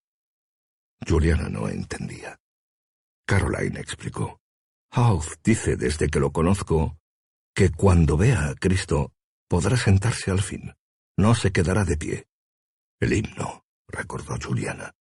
Juliana 1.07 1.49
no 1.49 1.69
entendía. 1.69 2.39
Caroline 3.27 3.81
explicó. 3.81 4.41
Houth 4.93 5.41
dice 5.45 5.77
desde 5.77 6.09
que 6.09 6.21
lo 6.21 6.33
conozco 6.33 6.99
que 7.55 7.71
cuando 7.71 8.17
vea 8.17 8.49
a 8.49 8.55
Cristo 8.55 9.13
podrá 9.49 9.77
sentarse 9.77 10.31
al 10.31 10.43
fin. 10.43 10.75
No 11.17 11.35
se 11.35 11.53
quedará 11.53 11.85
de 11.85 11.97
pie. 11.97 12.27
El 13.01 13.13
himno, 13.13 13.65
recordó 13.89 14.37
Juliana. 14.43 14.93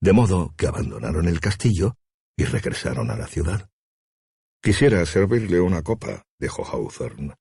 De 0.00 0.12
modo 0.12 0.54
que 0.56 0.66
abandonaron 0.66 1.26
el 1.28 1.40
castillo 1.40 1.96
y 2.36 2.44
regresaron 2.44 3.10
a 3.10 3.16
la 3.16 3.26
ciudad. 3.26 3.70
Quisiera 4.62 5.04
servirle 5.06 5.60
una 5.60 5.82
copa, 5.82 6.24
dijo 6.38 6.64
Hawthorne. 6.64 7.34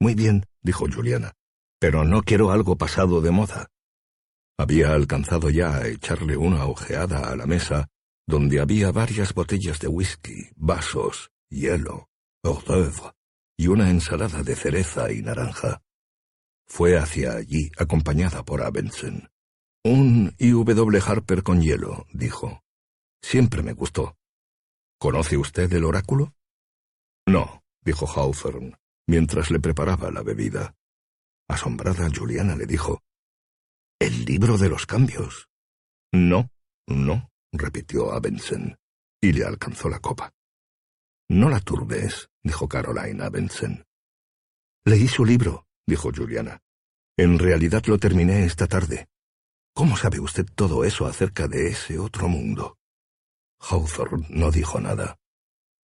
Muy 0.00 0.14
bien, 0.14 0.44
dijo 0.62 0.86
Juliana, 0.92 1.32
pero 1.78 2.04
no 2.04 2.22
quiero 2.22 2.50
algo 2.50 2.76
pasado 2.76 3.20
de 3.20 3.30
moda. 3.30 3.68
Había 4.58 4.92
alcanzado 4.94 5.50
ya 5.50 5.76
a 5.76 5.86
echarle 5.86 6.36
una 6.36 6.64
ojeada 6.66 7.30
a 7.30 7.36
la 7.36 7.46
mesa, 7.46 7.88
donde 8.26 8.60
había 8.60 8.90
varias 8.90 9.34
botellas 9.34 9.78
de 9.78 9.88
whisky, 9.88 10.48
vasos, 10.56 11.30
hielo, 11.50 12.08
hors 12.42 12.64
d'oeuvre 12.64 13.12
y 13.58 13.68
una 13.68 13.90
ensalada 13.90 14.42
de 14.42 14.56
cereza 14.56 15.12
y 15.12 15.22
naranja. 15.22 15.82
Fue 16.66 16.96
hacia 16.98 17.32
allí, 17.32 17.70
acompañada 17.78 18.44
por 18.44 18.62
Abensen. 18.62 19.30
Un 19.84 20.34
I.W. 20.38 21.00
Harper 21.06 21.42
con 21.42 21.62
hielo, 21.62 22.06
dijo. 22.12 22.64
Siempre 23.22 23.62
me 23.62 23.72
gustó. 23.72 24.16
¿Conoce 24.98 25.36
usted 25.36 25.72
el 25.72 25.84
oráculo? 25.84 26.34
No, 27.26 27.62
dijo 27.82 28.06
Hawthorne, 28.06 28.76
mientras 29.06 29.50
le 29.50 29.60
preparaba 29.60 30.10
la 30.10 30.22
bebida. 30.22 30.74
Asombrada, 31.48 32.10
Juliana 32.14 32.56
le 32.56 32.66
dijo, 32.66 33.02
¿El 33.98 34.26
libro 34.26 34.58
de 34.58 34.68
los 34.68 34.84
cambios? 34.84 35.48
No, 36.12 36.50
no, 36.86 37.30
repitió 37.50 38.12
Abensen, 38.12 38.76
y 39.22 39.32
le 39.32 39.44
alcanzó 39.44 39.88
la 39.88 40.00
copa. 40.00 40.32
No 41.30 41.48
la 41.48 41.60
turbes, 41.60 42.28
dijo 42.42 42.68
Caroline 42.68 43.24
Abensen. 43.24 43.86
Leí 44.84 45.08
su 45.08 45.24
libro, 45.24 45.66
dijo 45.86 46.10
Juliana. 46.14 46.60
En 47.16 47.38
realidad 47.38 47.82
lo 47.86 47.98
terminé 47.98 48.44
esta 48.44 48.66
tarde. 48.66 49.08
¿Cómo 49.74 49.96
sabe 49.96 50.20
usted 50.20 50.46
todo 50.54 50.84
eso 50.84 51.06
acerca 51.06 51.48
de 51.48 51.68
ese 51.68 51.98
otro 51.98 52.28
mundo? 52.28 52.78
Hawthorne 53.58 54.26
no 54.28 54.50
dijo 54.50 54.78
nada. 54.78 55.16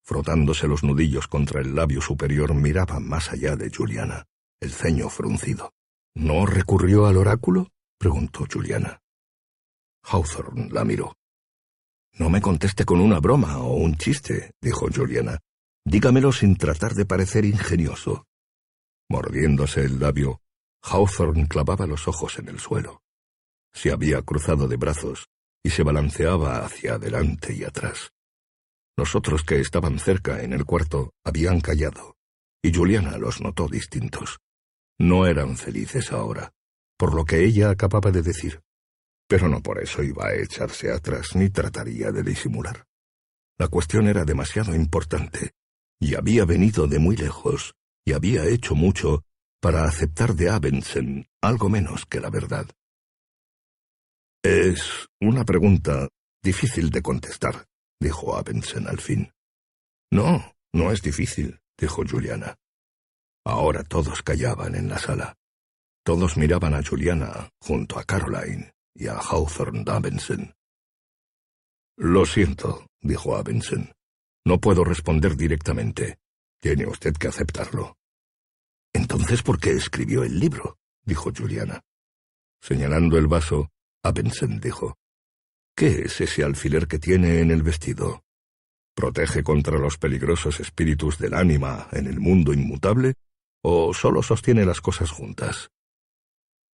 Frotándose 0.05 0.69
los 0.69 0.85
nudillos 0.85 1.29
contra 1.29 1.63
el 1.63 1.75
labio 1.75 2.03
superior, 2.03 2.55
miraba 2.55 3.01
más 3.01 3.33
allá 3.33 3.57
de 3.57 3.71
Juliana, 3.75 4.27
el 4.61 4.71
ceño 4.71 5.09
fruncido. 5.09 5.73
¿No 6.15 6.45
recurrió 6.45 7.07
al 7.07 7.17
oráculo? 7.17 7.69
Preguntó 8.03 8.45
Juliana. 8.53 9.01
Hawthorne 10.03 10.69
la 10.73 10.85
miró. 10.85 11.15
No 12.15 12.31
me 12.31 12.41
conteste 12.41 12.85
con 12.85 13.01
una 13.01 13.21
broma 13.21 13.59
o 13.59 13.77
un 13.77 13.97
chiste, 13.97 14.55
dijo 14.61 14.89
Juliana. 14.93 15.39
Dígamelo 15.85 16.33
sin 16.33 16.57
tratar 16.57 16.95
de 16.95 17.07
parecer 17.07 17.45
ingenioso. 17.45 18.27
Mordiéndose 19.09 19.85
el 19.85 20.01
labio, 20.01 20.41
Hawthorne 20.83 21.47
clavaba 21.47 21.87
los 21.87 22.09
ojos 22.09 22.41
en 22.41 22.49
el 22.49 22.59
suelo. 22.59 23.03
Se 23.73 23.93
había 23.93 24.21
cruzado 24.23 24.67
de 24.67 24.77
brazos 24.77 25.29
y 25.63 25.71
se 25.71 25.85
balanceaba 25.85 26.65
hacia 26.65 26.95
adelante 26.95 27.55
y 27.55 27.63
atrás. 27.63 28.11
Los 28.97 29.15
otros 29.15 29.45
que 29.45 29.61
estaban 29.61 30.01
cerca 30.01 30.43
en 30.43 30.55
el 30.55 30.65
cuarto 30.65 31.13
habían 31.23 31.61
callado, 31.61 32.17
y 32.61 32.75
Juliana 32.75 33.17
los 33.17 33.41
notó 33.41 33.69
distintos. 33.69 34.41
No 34.99 35.25
eran 35.25 35.57
felices 35.57 36.11
ahora, 36.11 36.53
por 37.03 37.17
lo 37.17 37.25
que 37.25 37.45
ella 37.45 37.69
acababa 37.69 38.13
de 38.13 38.23
decir, 38.23 38.63
pero 39.27 39.49
no 39.49 39.61
por 39.61 39.83
eso 39.83 40.05
iba 40.05 40.29
a 40.29 40.37
echarse 40.37 40.93
atrás 40.93 41.35
ni 41.35 41.51
trataría 41.51 42.13
de 42.13 42.23
disimular. 42.23 42.87
La 43.59 43.67
cuestión 43.67 44.07
era 44.07 44.25
demasiado 44.25 44.73
importante, 44.73 45.51
y 46.01 46.15
había 46.15 46.45
venido 46.45 46.87
de 46.87 47.01
muy 47.01 47.17
lejos, 47.17 47.75
y 48.07 48.13
había 48.13 48.47
hecho 48.47 48.77
mucho 48.77 49.25
para 49.61 49.83
aceptar 49.83 50.37
de 50.37 50.51
Abensen 50.51 51.27
algo 51.43 51.69
menos 51.69 52.07
que 52.07 52.21
la 52.21 52.31
verdad. 52.31 52.71
Es 54.45 55.09
una 55.21 55.45
pregunta 55.45 56.09
difícil 56.41 56.91
de 56.91 57.03
contestar, 57.03 57.67
dijo 58.01 58.37
Abensen 58.37 58.87
al 58.87 59.01
fin. 59.01 59.33
No, 60.13 60.55
no 60.73 60.93
es 60.93 61.03
difícil, 61.03 61.59
dijo 61.77 62.05
Juliana. 62.09 62.55
Ahora 63.45 63.83
todos 63.83 64.23
callaban 64.23 64.77
en 64.77 64.89
la 64.89 64.99
sala. 65.01 65.37
Todos 66.05 66.37
miraban 66.37 66.75
a 66.75 66.83
Juliana 66.83 67.49
junto 67.61 67.99
a 67.99 68.05
Caroline 68.05 68.73
y 68.95 69.07
a 69.07 69.19
Hawthorne 69.19 69.85
Abensen. 69.87 70.53
Lo 71.97 72.27
siento, 72.27 72.87
dijo 73.01 73.37
Abensen. 73.37 73.93
No 74.45 74.59
puedo 74.59 74.83
responder 74.83 75.37
directamente. 75.37 76.19
Tiene 76.61 76.87
usted 76.87 77.13
que 77.15 77.29
aceptarlo. 77.29 77.97
Entonces, 78.93 79.43
¿por 79.43 79.61
qué 79.61 79.71
escribió 79.71 80.25
el 80.25 80.41
libro? 80.41 80.79
dijo 81.05 81.31
Juliana. 81.37 81.81
Señalando 82.61 83.17
el 83.17 83.29
vaso, 83.29 83.71
Abensen 84.03 84.59
dijo, 84.59 84.97
¿Qué 85.77 86.03
es 86.07 86.21
ese 86.21 86.43
alfiler 86.43 86.89
que 86.89 86.99
tiene 86.99 87.41
en 87.41 87.51
el 87.53 87.63
vestido? 87.63 88.25
¿Protege 88.95 89.43
contra 89.43 89.79
los 89.79 89.99
peligrosos 89.99 90.61
espíritus 90.61 91.19
del 91.19 91.35
ánima 91.35 91.89
en 91.93 92.07
el 92.07 92.21
mundo 92.21 92.53
inmutable? 92.53 93.15
¿O 93.63 93.95
solo 93.95 94.23
sostiene 94.23 94.67
las 94.67 94.81
cosas 94.81 95.11
juntas? 95.11 95.71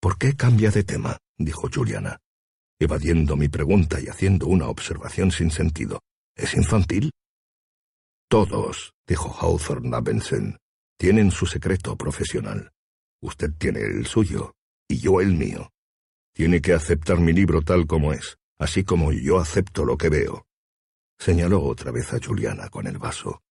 ¿Por 0.00 0.16
qué 0.16 0.36
cambia 0.36 0.70
de 0.70 0.84
tema? 0.84 1.18
dijo 1.36 1.68
Juliana, 1.72 2.18
evadiendo 2.78 3.36
mi 3.36 3.48
pregunta 3.48 4.00
y 4.00 4.06
haciendo 4.06 4.46
una 4.46 4.68
observación 4.68 5.32
sin 5.32 5.50
sentido. 5.50 6.00
¿Es 6.36 6.54
infantil? 6.54 7.10
Todos, 8.28 8.92
dijo 9.06 9.32
Hawthorne 9.32 9.96
Abensen, 9.96 10.58
tienen 10.98 11.30
su 11.30 11.46
secreto 11.46 11.96
profesional. 11.96 12.70
Usted 13.20 13.50
tiene 13.58 13.80
el 13.80 14.06
suyo, 14.06 14.54
y 14.88 14.98
yo 14.98 15.20
el 15.20 15.34
mío. 15.34 15.70
Tiene 16.32 16.60
que 16.60 16.74
aceptar 16.74 17.18
mi 17.18 17.32
libro 17.32 17.62
tal 17.62 17.86
como 17.86 18.12
es, 18.12 18.38
así 18.58 18.84
como 18.84 19.12
yo 19.12 19.38
acepto 19.38 19.84
lo 19.84 19.96
que 19.96 20.08
veo. 20.08 20.46
Señaló 21.18 21.64
otra 21.64 21.90
vez 21.90 22.12
a 22.12 22.20
Juliana 22.24 22.68
con 22.68 22.86
el 22.86 22.98
vaso, 22.98 23.42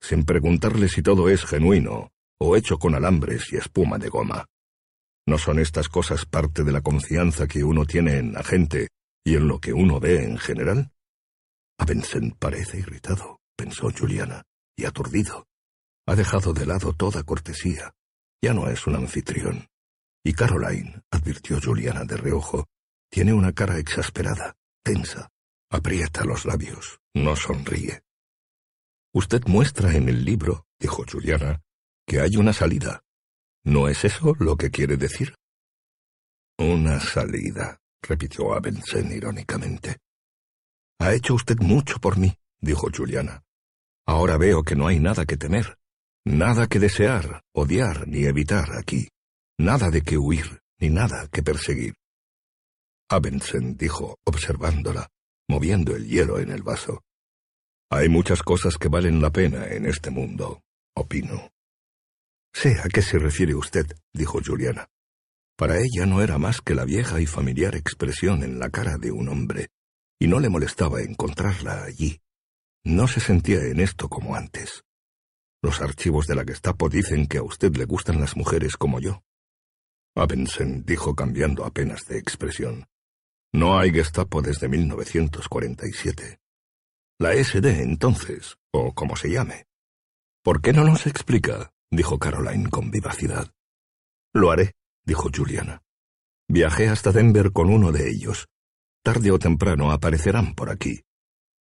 sin 0.00 0.24
preguntarle 0.24 0.88
si 0.88 1.02
todo 1.02 1.28
es 1.28 1.44
genuino 1.44 2.12
o 2.38 2.56
hecho 2.56 2.78
con 2.78 2.94
alambres 2.94 3.52
y 3.52 3.56
espuma 3.56 3.98
de 3.98 4.08
goma. 4.08 4.46
¿No 5.32 5.38
son 5.38 5.60
estas 5.60 5.88
cosas 5.88 6.26
parte 6.26 6.62
de 6.62 6.72
la 6.72 6.82
confianza 6.82 7.46
que 7.46 7.64
uno 7.64 7.86
tiene 7.86 8.18
en 8.18 8.34
la 8.34 8.42
gente 8.42 8.88
y 9.24 9.34
en 9.34 9.48
lo 9.48 9.60
que 9.60 9.72
uno 9.72 9.98
ve 9.98 10.24
en 10.24 10.36
general? 10.36 10.92
Abensen 11.78 12.32
parece 12.32 12.80
irritado, 12.80 13.40
pensó 13.56 13.88
Juliana, 13.90 14.42
y 14.76 14.84
aturdido. 14.84 15.46
Ha 16.06 16.16
dejado 16.16 16.52
de 16.52 16.66
lado 16.66 16.92
toda 16.92 17.22
cortesía. 17.22 17.94
Ya 18.42 18.52
no 18.52 18.68
es 18.68 18.86
un 18.86 18.94
anfitrión. 18.94 19.68
Y 20.22 20.34
Caroline, 20.34 21.00
advirtió 21.10 21.58
Juliana 21.62 22.04
de 22.04 22.18
reojo, 22.18 22.66
tiene 23.10 23.32
una 23.32 23.54
cara 23.54 23.78
exasperada, 23.78 24.54
tensa, 24.84 25.30
aprieta 25.70 26.26
los 26.26 26.44
labios, 26.44 27.00
no 27.14 27.36
sonríe. 27.36 28.02
Usted 29.14 29.40
muestra 29.46 29.96
en 29.96 30.10
el 30.10 30.26
libro, 30.26 30.66
dijo 30.78 31.06
Juliana, 31.10 31.62
que 32.06 32.20
hay 32.20 32.36
una 32.36 32.52
salida, 32.52 33.02
¿No 33.64 33.88
es 33.88 34.04
eso 34.04 34.34
lo 34.40 34.56
que 34.56 34.70
quiere 34.70 34.96
decir? 34.96 35.34
Una 36.58 36.98
salida, 37.00 37.78
repitió 38.02 38.54
Abensen 38.54 39.12
irónicamente. 39.12 39.98
Ha 40.98 41.14
hecho 41.14 41.34
usted 41.34 41.58
mucho 41.60 41.98
por 41.98 42.18
mí, 42.18 42.34
dijo 42.60 42.88
Juliana. 42.94 43.42
Ahora 44.06 44.36
veo 44.36 44.62
que 44.62 44.74
no 44.74 44.88
hay 44.88 44.98
nada 44.98 45.24
que 45.26 45.36
temer, 45.36 45.78
nada 46.24 46.66
que 46.66 46.80
desear, 46.80 47.42
odiar 47.52 48.06
ni 48.08 48.24
evitar 48.24 48.76
aquí, 48.76 49.08
nada 49.58 49.90
de 49.90 50.02
que 50.02 50.18
huir, 50.18 50.60
ni 50.78 50.90
nada 50.90 51.28
que 51.28 51.42
perseguir. 51.42 51.94
Abensen 53.08 53.76
dijo, 53.76 54.18
observándola, 54.24 55.08
moviendo 55.48 55.94
el 55.94 56.08
hielo 56.08 56.40
en 56.40 56.50
el 56.50 56.62
vaso. 56.62 57.02
Hay 57.90 58.08
muchas 58.08 58.42
cosas 58.42 58.78
que 58.78 58.88
valen 58.88 59.20
la 59.20 59.30
pena 59.30 59.66
en 59.66 59.86
este 59.86 60.10
mundo, 60.10 60.62
opino. 60.94 61.52
Sé 62.52 62.78
a 62.82 62.88
qué 62.88 63.02
se 63.02 63.18
refiere 63.18 63.54
usted, 63.54 63.86
dijo 64.12 64.40
Juliana. 64.44 64.88
Para 65.56 65.78
ella 65.78 66.06
no 66.06 66.22
era 66.22 66.38
más 66.38 66.60
que 66.60 66.74
la 66.74 66.84
vieja 66.84 67.20
y 67.20 67.26
familiar 67.26 67.74
expresión 67.74 68.42
en 68.42 68.58
la 68.58 68.70
cara 68.70 68.98
de 68.98 69.10
un 69.12 69.28
hombre, 69.28 69.68
y 70.18 70.26
no 70.26 70.40
le 70.40 70.48
molestaba 70.48 71.02
encontrarla 71.02 71.84
allí. 71.84 72.20
No 72.84 73.08
se 73.08 73.20
sentía 73.20 73.60
en 73.64 73.80
esto 73.80 74.08
como 74.08 74.34
antes. 74.34 74.84
Los 75.62 75.80
archivos 75.80 76.26
de 76.26 76.34
la 76.34 76.44
Gestapo 76.44 76.88
dicen 76.88 77.26
que 77.26 77.38
a 77.38 77.42
usted 77.42 77.74
le 77.76 77.84
gustan 77.84 78.20
las 78.20 78.36
mujeres 78.36 78.76
como 78.76 79.00
yo. 79.00 79.22
Abensen 80.14 80.84
dijo 80.84 81.14
cambiando 81.14 81.64
apenas 81.64 82.06
de 82.06 82.18
expresión. 82.18 82.86
No 83.52 83.78
hay 83.78 83.92
Gestapo 83.92 84.42
desde 84.42 84.68
1947. 84.68 86.40
La 87.18 87.34
SD 87.34 87.82
entonces, 87.82 88.56
o 88.72 88.92
como 88.92 89.14
se 89.14 89.30
llame. 89.30 89.66
¿Por 90.42 90.60
qué 90.60 90.72
no 90.72 90.84
nos 90.84 91.06
explica? 91.06 91.71
Dijo 91.92 92.18
Caroline 92.18 92.70
con 92.70 92.90
vivacidad. 92.90 93.52
Lo 94.32 94.50
haré, 94.50 94.72
dijo 95.04 95.28
Juliana. 95.32 95.82
Viajé 96.48 96.88
hasta 96.88 97.12
Denver 97.12 97.52
con 97.52 97.68
uno 97.68 97.92
de 97.92 98.10
ellos. 98.10 98.48
Tarde 99.04 99.30
o 99.30 99.38
temprano 99.38 99.92
aparecerán 99.92 100.54
por 100.54 100.70
aquí. 100.70 101.02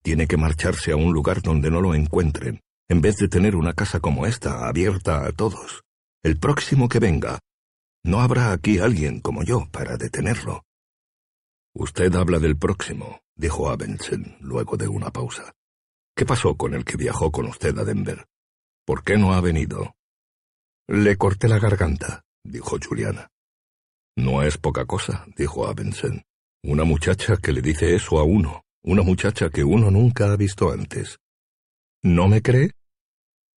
Tiene 0.01 0.27
que 0.27 0.37
marcharse 0.37 0.93
a 0.93 0.95
un 0.95 1.13
lugar 1.13 1.41
donde 1.41 1.69
no 1.69 1.81
lo 1.81 1.93
encuentren, 1.93 2.61
en 2.87 3.01
vez 3.01 3.17
de 3.17 3.27
tener 3.27 3.55
una 3.55 3.73
casa 3.73 3.99
como 3.99 4.25
esta 4.25 4.67
abierta 4.67 5.25
a 5.27 5.31
todos. 5.33 5.83
El 6.23 6.39
próximo 6.39 6.87
que 6.87 6.99
venga. 6.99 7.39
No 8.03 8.21
habrá 8.21 8.53
aquí 8.53 8.79
alguien 8.79 9.19
como 9.19 9.43
yo 9.43 9.67
para 9.69 9.97
detenerlo. 9.97 10.63
Usted 11.73 12.15
habla 12.15 12.39
del 12.39 12.57
próximo, 12.57 13.19
dijo 13.35 13.69
Abensen 13.69 14.37
luego 14.39 14.77
de 14.77 14.87
una 14.87 15.11
pausa. 15.11 15.53
¿Qué 16.15 16.25
pasó 16.25 16.55
con 16.55 16.73
el 16.73 16.85
que 16.85 16.97
viajó 16.97 17.31
con 17.31 17.47
usted 17.47 17.77
a 17.77 17.83
Denver? 17.83 18.25
¿Por 18.85 19.03
qué 19.03 19.17
no 19.17 19.33
ha 19.33 19.41
venido? 19.41 19.95
Le 20.93 21.15
corté 21.15 21.47
la 21.47 21.57
garganta, 21.57 22.25
dijo 22.43 22.77
Juliana. 22.77 23.29
No 24.17 24.43
es 24.43 24.57
poca 24.57 24.85
cosa, 24.85 25.25
dijo 25.37 25.65
Abensen. 25.65 26.23
Una 26.65 26.83
muchacha 26.83 27.37
que 27.37 27.53
le 27.53 27.61
dice 27.61 27.95
eso 27.95 28.19
a 28.19 28.23
uno, 28.23 28.65
una 28.83 29.01
muchacha 29.01 29.49
que 29.49 29.63
uno 29.63 29.89
nunca 29.89 30.33
ha 30.33 30.35
visto 30.35 30.69
antes. 30.69 31.17
¿No 32.03 32.27
me 32.27 32.41
cree? 32.41 32.71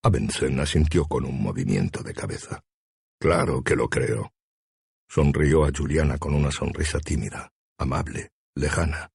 Abensen 0.03 0.59
asintió 0.59 1.05
con 1.05 1.25
un 1.25 1.41
movimiento 1.41 2.03
de 2.03 2.13
cabeza. 2.13 2.61
Claro 3.19 3.63
que 3.63 3.75
lo 3.75 3.89
creo. 3.89 4.31
Sonrió 5.09 5.65
a 5.65 5.71
Juliana 5.75 6.19
con 6.19 6.35
una 6.35 6.51
sonrisa 6.51 6.99
tímida 6.99 7.51
amable, 7.79 8.29
lejana, 8.55 9.09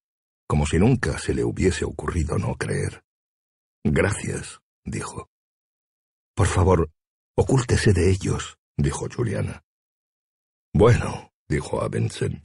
como 0.48 0.66
si 0.66 0.78
nunca 0.78 1.18
se 1.18 1.34
le 1.34 1.44
hubiese 1.44 1.84
ocurrido 1.84 2.36
no 2.36 2.56
creer. 2.56 3.04
Gracias, 3.84 4.58
dijo. 4.84 5.28
Por 6.34 6.48
favor, 6.48 6.90
ocúltese 7.40 7.92
de 7.92 8.10
ellos, 8.10 8.58
dijo 8.76 9.06
Juliana. 9.14 9.62
Bueno, 10.74 11.32
dijo 11.48 11.80
Abensen. 11.80 12.42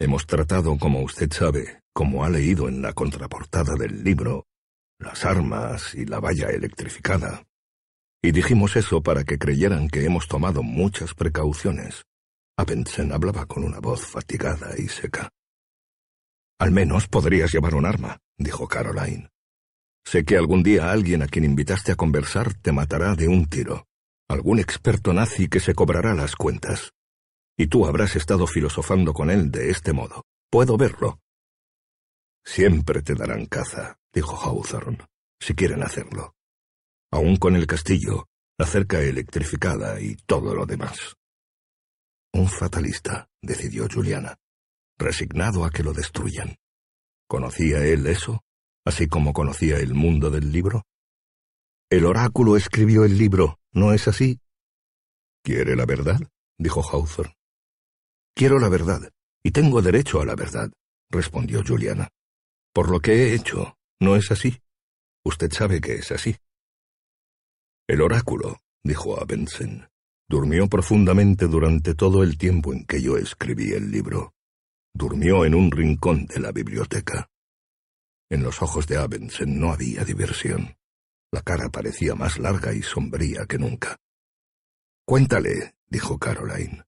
Hemos 0.00 0.26
tratado, 0.26 0.76
como 0.78 1.00
usted 1.02 1.32
sabe, 1.32 1.84
como 1.92 2.24
ha 2.24 2.28
leído 2.28 2.68
en 2.68 2.82
la 2.82 2.92
contraportada 2.92 3.76
del 3.76 4.02
libro, 4.02 4.48
las 4.98 5.24
armas 5.24 5.94
y 5.94 6.06
la 6.06 6.18
valla 6.18 6.48
electrificada. 6.48 7.46
Y 8.20 8.32
dijimos 8.32 8.74
eso 8.74 9.00
para 9.00 9.22
que 9.22 9.38
creyeran 9.38 9.88
que 9.88 10.04
hemos 10.04 10.26
tomado 10.26 10.64
muchas 10.64 11.14
precauciones. 11.14 12.04
Abensen 12.58 13.12
hablaba 13.12 13.46
con 13.46 13.62
una 13.62 13.78
voz 13.78 14.04
fatigada 14.04 14.74
y 14.76 14.88
seca. 14.88 15.30
Al 16.58 16.72
menos 16.72 17.06
podrías 17.06 17.52
llevar 17.52 17.76
un 17.76 17.86
arma, 17.86 18.18
dijo 18.36 18.66
Caroline. 18.66 19.30
Sé 20.04 20.24
que 20.24 20.36
algún 20.36 20.64
día 20.64 20.90
alguien 20.90 21.22
a 21.22 21.28
quien 21.28 21.44
invitaste 21.44 21.92
a 21.92 21.96
conversar 21.96 22.54
te 22.54 22.72
matará 22.72 23.14
de 23.14 23.28
un 23.28 23.46
tiro. 23.46 23.86
Algún 24.30 24.60
experto 24.60 25.12
nazi 25.12 25.48
que 25.48 25.58
se 25.58 25.74
cobrará 25.74 26.14
las 26.14 26.36
cuentas. 26.36 26.92
Y 27.58 27.66
tú 27.66 27.84
habrás 27.84 28.14
estado 28.14 28.46
filosofando 28.46 29.12
con 29.12 29.28
él 29.28 29.50
de 29.50 29.70
este 29.70 29.92
modo. 29.92 30.22
Puedo 30.48 30.76
verlo. 30.76 31.18
Siempre 32.44 33.02
te 33.02 33.16
darán 33.16 33.46
caza, 33.46 33.98
dijo 34.14 34.36
Hawthorne, 34.36 35.04
si 35.40 35.56
quieren 35.56 35.82
hacerlo. 35.82 36.36
Aún 37.10 37.38
con 37.38 37.56
el 37.56 37.66
castillo, 37.66 38.28
la 38.56 38.66
cerca 38.66 39.00
electrificada 39.00 40.00
y 40.00 40.14
todo 40.14 40.54
lo 40.54 40.64
demás. 40.64 41.16
Un 42.32 42.48
fatalista, 42.48 43.26
decidió 43.42 43.88
Juliana, 43.92 44.36
resignado 44.96 45.64
a 45.64 45.72
que 45.72 45.82
lo 45.82 45.92
destruyan. 45.92 46.54
¿Conocía 47.26 47.84
él 47.84 48.06
eso, 48.06 48.44
así 48.86 49.08
como 49.08 49.32
conocía 49.32 49.78
el 49.78 49.92
mundo 49.94 50.30
del 50.30 50.52
libro? 50.52 50.84
El 51.90 52.04
oráculo 52.04 52.56
escribió 52.56 53.04
el 53.04 53.18
libro, 53.18 53.59
¿no 53.72 53.92
es 53.92 54.08
así? 54.08 54.40
¿Quiere 55.42 55.76
la 55.76 55.86
verdad? 55.86 56.20
dijo 56.58 56.82
Hawthorne. 56.82 57.34
Quiero 58.34 58.58
la 58.58 58.68
verdad, 58.68 59.10
y 59.42 59.50
tengo 59.50 59.82
derecho 59.82 60.20
a 60.20 60.26
la 60.26 60.34
verdad, 60.34 60.70
respondió 61.10 61.62
Juliana. 61.66 62.08
Por 62.72 62.90
lo 62.90 63.00
que 63.00 63.12
he 63.12 63.34
hecho, 63.34 63.76
¿no 64.00 64.16
es 64.16 64.30
así? 64.30 64.62
Usted 65.24 65.52
sabe 65.52 65.80
que 65.80 65.94
es 65.94 66.12
así. 66.12 66.36
El 67.88 68.02
oráculo, 68.02 68.58
dijo 68.84 69.20
Abensen, 69.20 69.90
Durmió 70.30 70.68
profundamente 70.68 71.48
durante 71.48 71.96
todo 71.96 72.22
el 72.22 72.38
tiempo 72.38 72.72
en 72.72 72.84
que 72.84 73.02
yo 73.02 73.16
escribí 73.16 73.72
el 73.72 73.90
libro. 73.90 74.32
Durmió 74.94 75.44
en 75.44 75.56
un 75.56 75.72
rincón 75.72 76.26
de 76.26 76.38
la 76.38 76.52
biblioteca. 76.52 77.28
En 78.30 78.44
los 78.44 78.62
ojos 78.62 78.86
de 78.86 78.96
Abensen 78.96 79.58
no 79.58 79.72
había 79.72 80.04
diversión. 80.04 80.76
La 81.32 81.42
cara 81.42 81.68
parecía 81.68 82.14
más 82.14 82.38
larga 82.38 82.72
y 82.72 82.82
sombría 82.82 83.46
que 83.46 83.58
nunca. 83.58 83.96
Cuéntale, 85.06 85.74
dijo 85.86 86.18
Caroline. 86.18 86.84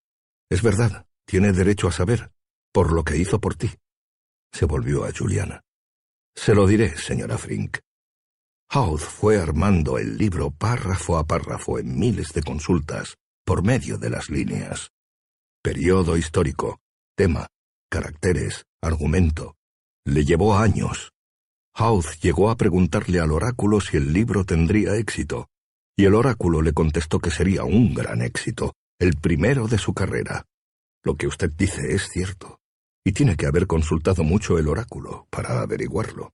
Es 0.51 0.63
verdad, 0.63 1.07
tiene 1.25 1.53
derecho 1.53 1.89
a 1.89 1.93
saber, 1.93 2.33
por 2.73 2.93
lo 2.93 3.05
que 3.05 3.17
hizo 3.17 3.41
por 3.41 3.55
ti. 3.55 3.71
Se 4.53 4.67
volvió 4.67 5.05
a 5.05 5.13
Juliana. 5.13 5.63
Se 6.35 6.55
lo 6.55 6.67
diré, 6.67 6.97
señora 6.97 7.39
Frink. 7.39 7.79
Houth 8.71 9.01
fue 9.01 9.39
armando 9.39 9.99
el 9.99 10.17
libro 10.17 10.51
párrafo 10.51 11.19
a 11.19 11.27
párrafo 11.27 11.79
en 11.79 11.99
miles 11.99 12.33
de 12.33 12.43
consultas 12.43 13.17
por 13.45 13.63
medio 13.63 13.99
de 13.99 14.11
las 14.11 14.31
líneas. 14.31 14.91
Periodo 15.63 16.17
histórico, 16.17 16.81
tema, 17.15 17.49
caracteres, 17.91 18.65
argumento. 18.81 19.57
Le 20.05 20.25
llevó 20.25 20.57
años. 20.57 21.13
Houth 21.75 22.21
llegó 22.21 22.51
a 22.51 22.57
preguntarle 22.57 23.21
al 23.21 23.33
oráculo 23.33 23.81
si 23.81 23.97
el 23.97 24.13
libro 24.13 24.45
tendría 24.45 24.97
éxito, 24.97 25.49
y 25.97 26.05
el 26.05 26.15
oráculo 26.15 26.61
le 26.61 26.73
contestó 26.73 27.19
que 27.19 27.31
sería 27.31 27.65
un 27.65 27.95
gran 27.95 28.21
éxito, 28.21 28.75
el 28.99 29.17
primero 29.17 29.69
de 29.69 29.79
su 29.79 29.95
carrera. 29.95 30.47
Lo 31.03 31.17
que 31.17 31.27
usted 31.27 31.51
dice 31.51 31.95
es 31.95 32.09
cierto, 32.09 32.61
y 33.05 33.13
tiene 33.13 33.37
que 33.37 33.47
haber 33.47 33.67
consultado 33.67 34.23
mucho 34.23 34.59
el 34.59 34.69
oráculo 34.69 35.27
para 35.31 35.61
averiguarlo. 35.61 36.33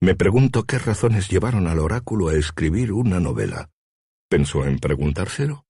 Me 0.00 0.14
pregunto 0.14 0.64
qué 0.64 0.78
razones 0.78 1.28
llevaron 1.28 1.66
al 1.66 1.80
oráculo 1.80 2.28
a 2.28 2.34
escribir 2.34 2.92
una 2.92 3.18
novela. 3.18 3.70
¿Pensó 4.28 4.64
en 4.64 4.78
preguntárselo? 4.78 5.64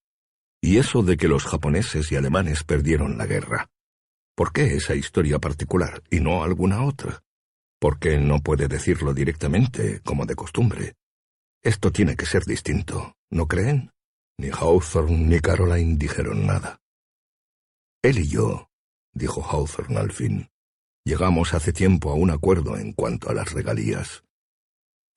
Y 0.61 0.77
eso 0.77 1.03
de 1.03 1.17
que 1.17 1.29
los 1.29 1.45
japoneses 1.45 2.13
y 2.13 2.17
alemanes 2.17 2.65
perdieron 2.65 3.17
la 3.17 3.27
guerra. 3.27 3.71
¿Por 4.37 4.53
qué 4.53 4.75
esa 4.77 4.95
historia 4.95 5.39
particular 5.39 6.03
y 6.11 6.21
no 6.21 6.43
alguna 6.45 6.85
otra? 6.85 7.23
¿Por 7.81 8.01
qué 8.01 8.19
no 8.19 8.41
puede 8.41 8.67
decirlo 8.67 9.15
directamente, 9.15 10.01
como 10.01 10.27
de 10.27 10.35
costumbre? 10.35 10.95
Esto 11.63 11.93
tiene 11.93 12.17
que 12.17 12.27
ser 12.27 12.45
distinto, 12.45 13.15
¿no 13.31 13.47
creen? 13.47 13.93
Ni 14.37 14.49
Hawthorne 14.49 15.17
ni 15.17 15.41
Caroline 15.41 15.97
dijeron 15.97 16.47
nada. 16.47 16.81
Él 18.03 18.19
y 18.19 18.29
yo, 18.29 18.69
dijo 19.13 19.43
Hawthorne 19.43 19.99
al 19.99 20.13
fin, 20.13 20.49
llegamos 21.05 21.55
hace 21.55 21.73
tiempo 21.73 22.11
a 22.11 22.15
un 22.15 22.31
acuerdo 22.31 22.77
en 22.77 22.93
cuanto 22.93 23.31
a 23.31 23.35
las 23.35 23.53
regalías. 23.53 24.25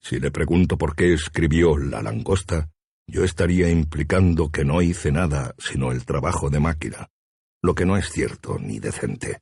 Si 0.00 0.18
le 0.18 0.30
pregunto 0.30 0.78
por 0.78 0.96
qué 0.96 1.12
escribió 1.12 1.78
La 1.78 2.02
langosta, 2.02 2.70
yo 3.06 3.24
estaría 3.24 3.68
implicando 3.70 4.50
que 4.50 4.64
no 4.64 4.82
hice 4.82 5.10
nada 5.12 5.54
sino 5.58 5.92
el 5.92 6.04
trabajo 6.04 6.50
de 6.50 6.60
máquina, 6.60 7.08
lo 7.60 7.74
que 7.74 7.86
no 7.86 7.96
es 7.96 8.10
cierto 8.10 8.58
ni 8.58 8.78
decente. 8.78 9.40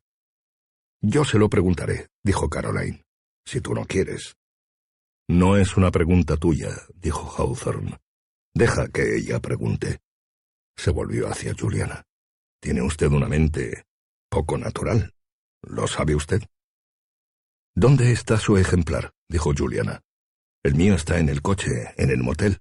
Yo 1.03 1.25
se 1.25 1.39
lo 1.39 1.49
preguntaré, 1.49 2.09
dijo 2.23 2.51
Caroline, 2.51 3.03
si 3.45 3.61
tú 3.61 3.75
no 3.75 3.85
quieres. 3.85 4.37
No 5.29 5.57
es 5.57 5.77
una 5.77 5.91
pregunta 5.91 6.37
tuya, 6.37 6.71
dijo 6.95 7.31
Hawthorne. 7.37 7.99
Deja 8.55 8.89
que 8.89 9.17
ella 9.17 9.41
pregunte. 9.41 10.01
Se 10.77 10.91
volvió 10.91 11.29
hacia 11.29 11.55
Juliana. 11.55 12.05
Tiene 12.61 12.83
usted 12.83 13.09
una 13.09 13.29
mente 13.29 13.85
poco 14.29 14.59
natural. 14.59 15.15
¿Lo 15.62 15.87
sabe 15.87 16.15
usted? 16.15 16.43
¿Dónde 17.75 18.12
está 18.12 18.39
su 18.39 18.57
ejemplar? 18.57 19.12
dijo 19.29 19.53
Juliana. 19.57 20.03
El 20.62 20.75
mío 20.75 20.95
está 20.95 21.19
en 21.19 21.29
el 21.29 21.43
coche, 21.43 21.95
en 21.97 22.11
el 22.11 22.23
motel. 22.23 22.59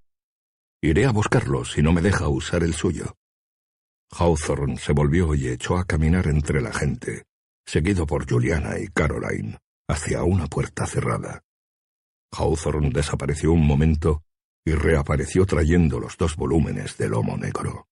Iré 0.81 1.05
a 1.05 1.11
buscarlo 1.11 1.65
si 1.65 1.81
no 1.81 1.91
me 1.91 2.01
deja 2.01 2.27
usar 2.27 2.63
el 2.63 2.73
suyo. 2.73 3.15
Hawthorne 4.11 4.77
se 4.77 4.93
volvió 4.93 5.35
y 5.35 5.47
echó 5.47 5.77
a 5.77 5.85
caminar 5.85 6.27
entre 6.27 6.61
la 6.61 6.71
gente, 6.71 7.25
seguido 7.65 8.07
por 8.07 8.29
Juliana 8.29 8.79
y 8.79 8.87
Caroline, 8.87 9.57
hacia 9.89 10.23
una 10.23 10.45
puerta 10.45 10.85
cerrada. 10.85 11.43
Hawthorne 12.31 12.91
desapareció 12.91 13.51
un 13.51 13.65
momento 13.65 14.23
y 14.63 14.73
reapareció 14.73 15.45
trayendo 15.45 15.99
los 15.99 16.15
dos 16.15 16.35
volúmenes 16.35 16.95
del 16.97 17.11
Lomo 17.11 17.35
Negro. 17.37 17.87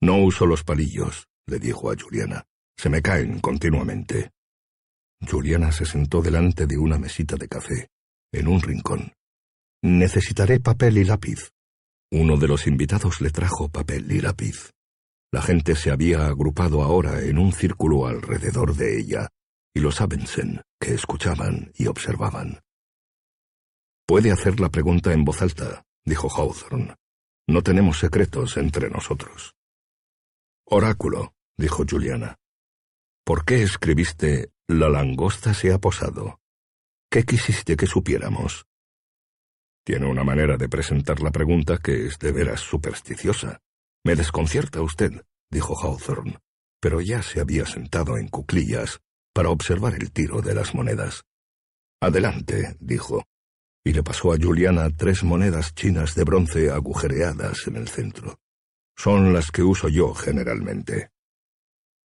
No 0.00 0.16
uso 0.16 0.46
los 0.46 0.64
palillos, 0.64 1.28
le 1.46 1.58
dijo 1.58 1.92
a 1.92 1.96
Juliana. 2.00 2.46
Se 2.78 2.88
me 2.88 3.02
caen 3.02 3.40
continuamente. 3.40 4.30
Juliana 5.20 5.70
se 5.70 5.84
sentó 5.84 6.22
delante 6.22 6.66
de 6.66 6.78
una 6.78 6.98
mesita 6.98 7.36
de 7.36 7.46
café, 7.46 7.90
en 8.32 8.48
un 8.48 8.62
rincón. 8.62 9.12
Necesitaré 9.82 10.60
papel 10.60 10.96
y 10.96 11.04
lápiz. 11.04 11.50
Uno 12.10 12.38
de 12.38 12.48
los 12.48 12.66
invitados 12.66 13.20
le 13.20 13.30
trajo 13.30 13.68
papel 13.68 14.10
y 14.10 14.20
lápiz. 14.22 14.70
La 15.30 15.42
gente 15.42 15.74
se 15.74 15.90
había 15.90 16.26
agrupado 16.26 16.82
ahora 16.82 17.22
en 17.22 17.38
un 17.38 17.52
círculo 17.52 18.06
alrededor 18.06 18.74
de 18.74 18.98
ella, 18.98 19.28
y 19.74 19.80
los 19.80 20.00
Abensen, 20.00 20.62
que 20.80 20.94
escuchaban 20.94 21.72
y 21.74 21.86
observaban. 21.86 22.60
Puede 24.06 24.32
hacer 24.32 24.58
la 24.58 24.68
pregunta 24.68 25.12
en 25.12 25.24
voz 25.24 25.40
alta, 25.42 25.84
dijo 26.04 26.28
Hawthorne. 26.28 26.96
No 27.46 27.62
tenemos 27.62 27.98
secretos 27.98 28.56
entre 28.56 28.90
nosotros. 28.90 29.54
Oráculo, 30.64 31.34
dijo 31.56 31.84
Juliana. 31.88 32.36
¿Por 33.24 33.44
qué 33.44 33.62
escribiste 33.62 34.50
La 34.68 34.88
langosta 34.88 35.54
se 35.54 35.72
ha 35.72 35.78
posado? 35.78 36.40
¿Qué 37.10 37.24
quisiste 37.24 37.76
que 37.76 37.86
supiéramos? 37.86 38.66
Tiene 39.84 40.06
una 40.06 40.24
manera 40.24 40.56
de 40.56 40.68
presentar 40.68 41.20
la 41.20 41.30
pregunta 41.30 41.78
que 41.78 42.06
es 42.06 42.18
de 42.18 42.32
veras 42.32 42.60
supersticiosa. 42.60 43.60
Me 44.04 44.14
desconcierta 44.14 44.80
usted, 44.82 45.24
dijo 45.50 45.76
Hawthorne, 45.76 46.38
pero 46.80 47.00
ya 47.00 47.22
se 47.22 47.40
había 47.40 47.66
sentado 47.66 48.16
en 48.16 48.28
cuclillas 48.28 49.00
para 49.40 49.48
observar 49.48 49.94
el 49.94 50.12
tiro 50.12 50.42
de 50.42 50.54
las 50.54 50.74
monedas. 50.74 51.24
Adelante, 51.98 52.76
dijo, 52.78 53.24
y 53.82 53.94
le 53.94 54.02
pasó 54.02 54.34
a 54.34 54.36
Juliana 54.36 54.90
tres 54.94 55.24
monedas 55.24 55.74
chinas 55.74 56.14
de 56.14 56.24
bronce 56.24 56.70
agujereadas 56.70 57.66
en 57.66 57.76
el 57.76 57.88
centro. 57.88 58.38
Son 58.94 59.32
las 59.32 59.50
que 59.50 59.62
uso 59.62 59.88
yo 59.88 60.12
generalmente. 60.12 61.08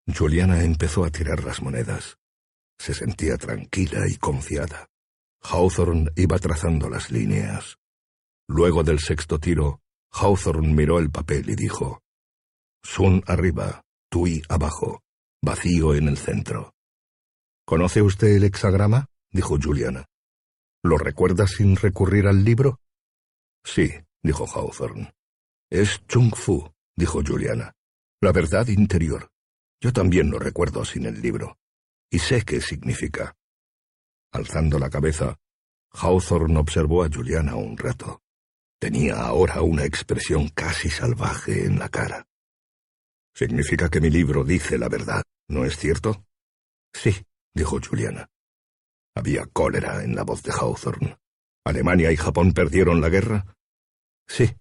Juliana 0.06 0.62
empezó 0.62 1.04
a 1.04 1.10
tirar 1.10 1.42
las 1.42 1.60
monedas. 1.60 2.18
Se 2.78 2.94
sentía 2.94 3.36
tranquila 3.36 4.06
y 4.08 4.16
confiada. 4.16 4.88
Hawthorne 5.42 6.12
iba 6.14 6.38
trazando 6.38 6.88
las 6.88 7.10
líneas. 7.10 7.78
Luego 8.46 8.84
del 8.84 9.00
sexto 9.00 9.40
tiro, 9.40 9.80
Hawthorne 10.12 10.72
miró 10.72 11.00
el 11.00 11.10
papel 11.10 11.50
y 11.50 11.56
dijo, 11.56 12.00
Sun 12.84 13.24
arriba, 13.26 13.82
Tui 14.08 14.40
abajo, 14.48 15.02
vacío 15.42 15.96
en 15.96 16.06
el 16.06 16.16
centro. 16.16 16.73
¿Conoce 17.66 18.02
usted 18.02 18.28
el 18.28 18.44
hexagrama? 18.44 19.08
dijo 19.30 19.56
Juliana. 19.60 20.04
¿Lo 20.82 20.98
recuerda 20.98 21.46
sin 21.46 21.76
recurrir 21.76 22.26
al 22.26 22.44
libro? 22.44 22.78
Sí, 23.64 23.90
dijo 24.22 24.46
Hawthorne. 24.46 25.14
Es 25.70 26.02
Chung 26.06 26.34
Fu, 26.34 26.70
dijo 26.94 27.22
Juliana. 27.26 27.72
La 28.20 28.32
verdad 28.32 28.66
interior. 28.68 29.30
Yo 29.80 29.94
también 29.94 30.30
lo 30.30 30.38
recuerdo 30.38 30.84
sin 30.84 31.06
el 31.06 31.22
libro. 31.22 31.56
Y 32.10 32.18
sé 32.18 32.42
qué 32.42 32.60
significa. 32.60 33.34
Alzando 34.30 34.78
la 34.78 34.90
cabeza, 34.90 35.38
Hawthorne 35.90 36.58
observó 36.58 37.02
a 37.02 37.08
Juliana 37.08 37.56
un 37.56 37.78
rato. 37.78 38.20
Tenía 38.78 39.22
ahora 39.22 39.62
una 39.62 39.84
expresión 39.84 40.50
casi 40.50 40.90
salvaje 40.90 41.64
en 41.64 41.78
la 41.78 41.88
cara. 41.88 42.26
Significa 43.34 43.88
que 43.88 44.02
mi 44.02 44.10
libro 44.10 44.44
dice 44.44 44.76
la 44.76 44.90
verdad, 44.90 45.22
¿no 45.48 45.64
es 45.64 45.78
cierto? 45.78 46.26
Sí, 46.92 47.24
dijo 47.54 47.78
Juliana. 47.80 48.28
Había 49.14 49.46
cólera 49.46 50.02
en 50.02 50.14
la 50.14 50.24
voz 50.24 50.42
de 50.42 50.52
Hawthorne. 50.52 51.18
¿Alemania 51.64 52.10
y 52.12 52.16
Japón 52.16 52.52
perdieron 52.52 53.00
la 53.00 53.08
guerra? 53.08 53.56
Sí. 54.26 54.54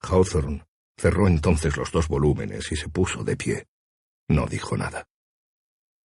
Hawthorne 0.00 0.64
cerró 0.96 1.26
entonces 1.26 1.76
los 1.76 1.90
dos 1.90 2.08
volúmenes 2.08 2.70
y 2.70 2.76
se 2.76 2.88
puso 2.88 3.24
de 3.24 3.36
pie. 3.36 3.66
No 4.28 4.46
dijo 4.46 4.76
nada. 4.76 5.06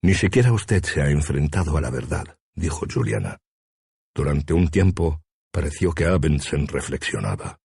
Ni 0.01 0.13
siquiera 0.13 0.53
usted 0.53 0.84
se 0.84 1.01
ha 1.01 1.09
enfrentado 1.09 1.77
a 1.77 1.81
la 1.81 1.89
verdad, 1.89 2.38
dijo 2.55 2.85
Juliana. 2.91 3.38
Durante 4.15 4.53
un 4.53 4.69
tiempo 4.69 5.21
pareció 5.51 5.91
que 5.91 6.05
Abensen 6.05 6.67
reflexionaba. 6.67 7.59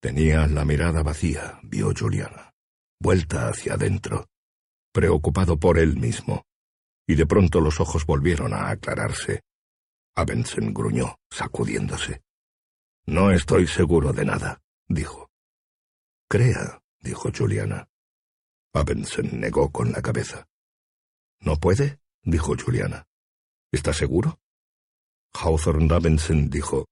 Tenía 0.00 0.46
la 0.46 0.64
mirada 0.64 1.02
vacía, 1.02 1.58
vio 1.62 1.92
Juliana, 1.92 2.54
vuelta 3.00 3.48
hacia 3.48 3.74
adentro, 3.74 4.26
preocupado 4.92 5.58
por 5.58 5.78
él 5.78 5.96
mismo, 5.96 6.44
y 7.06 7.14
de 7.14 7.26
pronto 7.26 7.60
los 7.60 7.80
ojos 7.80 8.04
volvieron 8.06 8.52
a 8.52 8.70
aclararse. 8.70 9.42
Abensen 10.14 10.72
gruñó, 10.72 11.16
sacudiéndose. 11.30 12.22
No 13.06 13.30
estoy 13.30 13.66
seguro 13.66 14.12
de 14.12 14.24
nada, 14.24 14.60
dijo. 14.88 15.30
Crea, 16.28 16.82
dijo 17.00 17.30
Juliana. 17.36 17.88
Abensen 18.72 19.40
negó 19.40 19.70
con 19.70 19.92
la 19.92 20.02
cabeza. 20.02 20.48
¿No 21.40 21.56
puede? 21.56 22.00
dijo 22.22 22.54
Juliana. 22.56 23.06
¿Está 23.70 23.92
seguro? 23.92 24.40
Hawthorne 25.32 25.94
Abensen 25.94 26.50
dijo, 26.50 26.86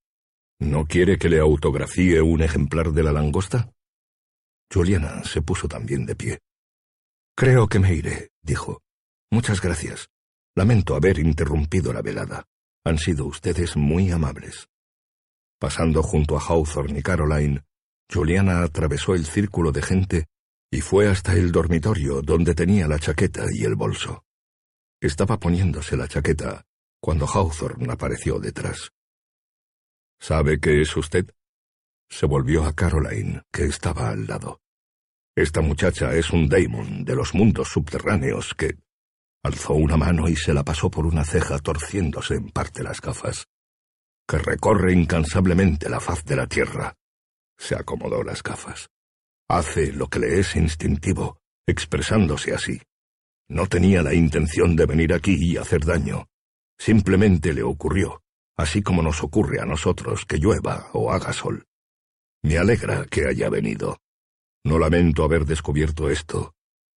¿No 0.61 0.87
quiere 0.87 1.19
que 1.19 1.29
le 1.29 1.41
autografíe 1.41 2.21
un 2.23 2.43
ejemplar 2.43 2.93
de 2.93 3.03
la 3.03 3.13
langosta? 3.13 3.73
Juliana 4.73 5.25
se 5.25 5.43
puso 5.43 5.67
también 5.67 6.07
de 6.07 6.15
pie. 6.15 6.39
Creo 7.37 7.69
que 7.69 7.81
me 7.81 7.95
iré, 7.95 8.31
dijo. 8.43 8.83
Muchas 9.35 9.61
gracias. 9.61 10.11
Lamento 10.55 10.95
haber 10.95 11.19
interrumpido 11.19 11.93
la 11.93 12.03
velada. 12.03 12.47
Han 12.85 12.99
sido 12.99 13.27
ustedes 13.27 13.77
muy 13.77 14.13
amables. 14.13 14.69
Pasando 15.59 16.05
junto 16.05 16.37
a 16.37 16.41
Hawthorne 16.41 17.01
y 17.01 17.03
Caroline, 17.03 17.65
Juliana 18.09 18.63
atravesó 18.63 19.13
el 19.17 19.27
círculo 19.27 19.73
de 19.73 19.83
gente 19.83 20.27
y 20.71 20.83
fue 20.83 21.09
hasta 21.09 21.33
el 21.33 21.51
dormitorio 21.51 22.23
donde 22.23 22.55
tenía 22.55 22.87
la 22.87 23.01
chaqueta 23.01 23.47
y 23.53 23.65
el 23.65 23.75
bolso. 23.75 24.25
Estaba 25.01 25.41
poniéndose 25.41 25.97
la 25.97 26.07
chaqueta 26.07 26.65
cuando 27.01 27.27
Hawthorne 27.27 27.93
apareció 27.93 28.39
detrás. 28.39 28.93
¿Sabe 30.21 30.61
qué 30.61 30.81
es 30.81 30.97
usted? 30.97 31.27
Se 32.09 32.27
volvió 32.27 32.63
a 32.63 32.73
Caroline, 32.73 33.43
que 33.53 33.65
estaba 33.65 34.11
al 34.11 34.29
lado. 34.29 34.61
Esta 35.35 35.61
muchacha 35.61 36.15
es 36.15 36.31
un 36.31 36.49
daemon 36.49 37.05
de 37.05 37.17
los 37.17 37.35
mundos 37.35 37.71
subterráneos 37.71 38.55
que... 38.55 38.84
Alzó 39.45 39.75
una 39.75 39.99
mano 39.99 40.27
y 40.27 40.37
se 40.37 40.55
la 40.55 40.65
pasó 40.65 40.91
por 40.91 41.05
una 41.05 41.23
ceja 41.23 41.59
torciéndose 41.59 42.37
en 42.37 42.49
parte 42.49 42.83
las 42.83 43.03
gafas. 43.03 43.47
Que 44.27 44.39
recorre 44.39 44.95
incansablemente 44.95 45.91
la 45.91 46.01
faz 46.01 46.25
de 46.25 46.37
la 46.37 46.47
tierra. 46.47 46.95
Se 47.59 47.75
acomodó 47.75 48.23
las 48.25 48.43
gafas. 48.43 48.89
Hace 49.47 49.93
lo 49.93 50.09
que 50.09 50.19
le 50.19 50.41
es 50.41 50.57
instintivo, 50.57 51.37
expresándose 51.67 52.55
así. 52.55 52.81
No 53.51 53.67
tenía 53.67 54.03
la 54.03 54.15
intención 54.15 54.77
de 54.77 54.87
venir 54.87 55.13
aquí 55.13 55.37
y 55.39 55.59
hacer 55.59 55.85
daño. 55.85 56.27
Simplemente 56.79 57.53
le 57.53 57.63
ocurrió, 57.63 58.23
así 58.57 58.81
como 58.81 59.03
nos 59.03 59.23
ocurre 59.23 59.61
a 59.61 59.67
nosotros 59.67 60.25
que 60.25 60.39
llueva 60.39 60.89
o 60.95 61.13
haga 61.13 61.35
sol. 61.35 61.67
Me 62.43 62.57
alegra 62.57 63.05
que 63.05 63.27
haya 63.27 63.51
venido. 63.51 63.99
No 64.65 64.79
lamento 64.79 65.23
haber 65.23 65.45
descubierto 65.45 66.09
esto, 66.09 66.54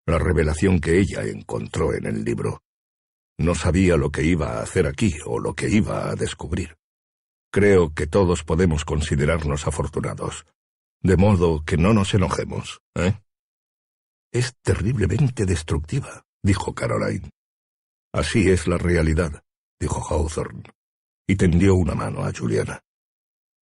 la 0.07 0.19
revelación 0.19 0.81
que 0.81 0.99
ella 0.99 1.24
encontró 1.24 1.93
en 1.93 2.07
el 2.07 2.24
libro. 2.24 2.62
No 3.39 3.55
sabía 3.55 3.97
lo 3.97 4.11
que 4.11 4.23
iba 4.23 4.55
a 4.55 4.62
hacer 4.62 4.87
aquí 4.87 5.16
o 5.27 5.39
lo 5.41 5.55
que 5.55 5.69
iba 5.69 6.09
a 6.09 6.15
descubrir. 6.15 6.78
Creo 7.53 7.93
que 7.93 8.07
todos 8.07 8.45
podemos 8.45 8.85
considerarnos 8.85 9.66
afortunados, 9.66 10.47
de 11.03 11.16
modo 11.16 11.65
que 11.65 11.77
no 11.77 11.93
nos 11.93 12.15
enojemos, 12.15 12.81
¿eh? 12.95 13.20
Es 14.33 14.55
terriblemente 14.62 15.45
destructiva, 15.45 16.24
dijo 16.43 16.74
Caroline. 16.74 17.31
Así 18.12 18.51
es 18.51 18.66
la 18.66 18.78
realidad, 18.78 19.43
dijo 19.81 20.03
Hawthorne, 20.03 20.65
y 21.27 21.37
tendió 21.37 21.74
una 21.74 21.95
mano 21.95 22.24
a 22.24 22.33
Juliana. 22.33 22.81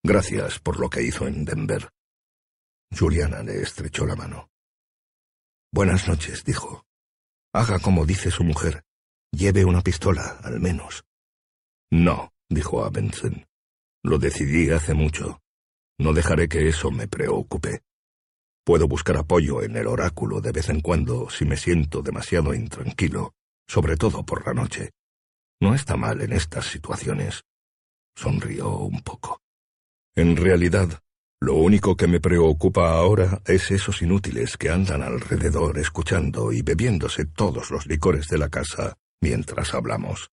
Gracias 0.03 0.59
por 0.59 0.79
lo 0.79 0.91
que 0.91 1.03
hizo 1.03 1.27
en 1.27 1.45
Denver. 1.45 1.89
Juliana 2.97 3.43
le 3.43 3.62
estrechó 3.62 4.07
la 4.07 4.16
mano. 4.16 4.51
Buenas 5.75 6.07
noches, 6.07 6.45
dijo. 6.45 6.87
Haga 7.53 7.81
como 7.81 8.07
dice 8.07 8.31
su 8.31 8.45
mujer. 8.45 8.85
Lleve 9.33 9.65
una 9.65 9.81
pistola, 9.81 10.39
al 10.45 10.61
menos. 10.61 11.05
No, 11.91 12.33
dijo 12.49 12.85
Abensen. 12.85 13.49
Lo 14.05 14.19
decidí 14.19 14.71
hace 14.71 14.95
mucho. 14.95 15.43
No 15.99 16.13
dejaré 16.13 16.49
que 16.49 16.69
eso 16.69 16.93
me 16.93 17.09
preocupe. 17.09 17.83
Puedo 18.65 18.87
buscar 18.87 19.17
apoyo 19.17 19.63
en 19.63 19.77
el 19.77 19.89
oráculo 19.89 20.41
de 20.41 20.53
vez 20.53 20.69
en 20.69 20.81
cuando 20.81 21.29
si 21.29 21.45
me 21.45 21.57
siento 21.57 22.03
demasiado 22.03 22.55
intranquilo, 22.55 23.35
sobre 23.67 23.97
todo 23.97 24.25
por 24.25 24.47
la 24.47 24.55
noche. 24.55 24.93
No 25.61 25.75
está 25.75 25.97
mal 25.97 26.21
en 26.21 26.35
estas 26.35 26.67
situaciones. 26.67 27.43
Sonrió 28.15 28.77
un 28.77 29.03
poco. 29.03 29.43
En 30.15 30.37
realidad, 30.37 31.03
lo 31.45 31.57
único 31.57 31.95
que 31.95 32.07
me 32.07 32.21
preocupa 32.21 32.93
ahora 32.93 33.43
es 33.45 33.71
esos 33.71 34.01
inútiles 34.01 34.57
que 34.57 34.71
andan 34.71 35.03
alrededor 35.03 35.79
escuchando 35.79 36.53
y 36.53 36.62
bebiéndose 36.62 37.27
todos 37.27 37.71
los 37.71 37.87
licores 37.87 38.29
de 38.29 38.39
la 38.39 38.49
casa 38.49 38.97
mientras 39.21 39.75
hablamos. 39.75 40.31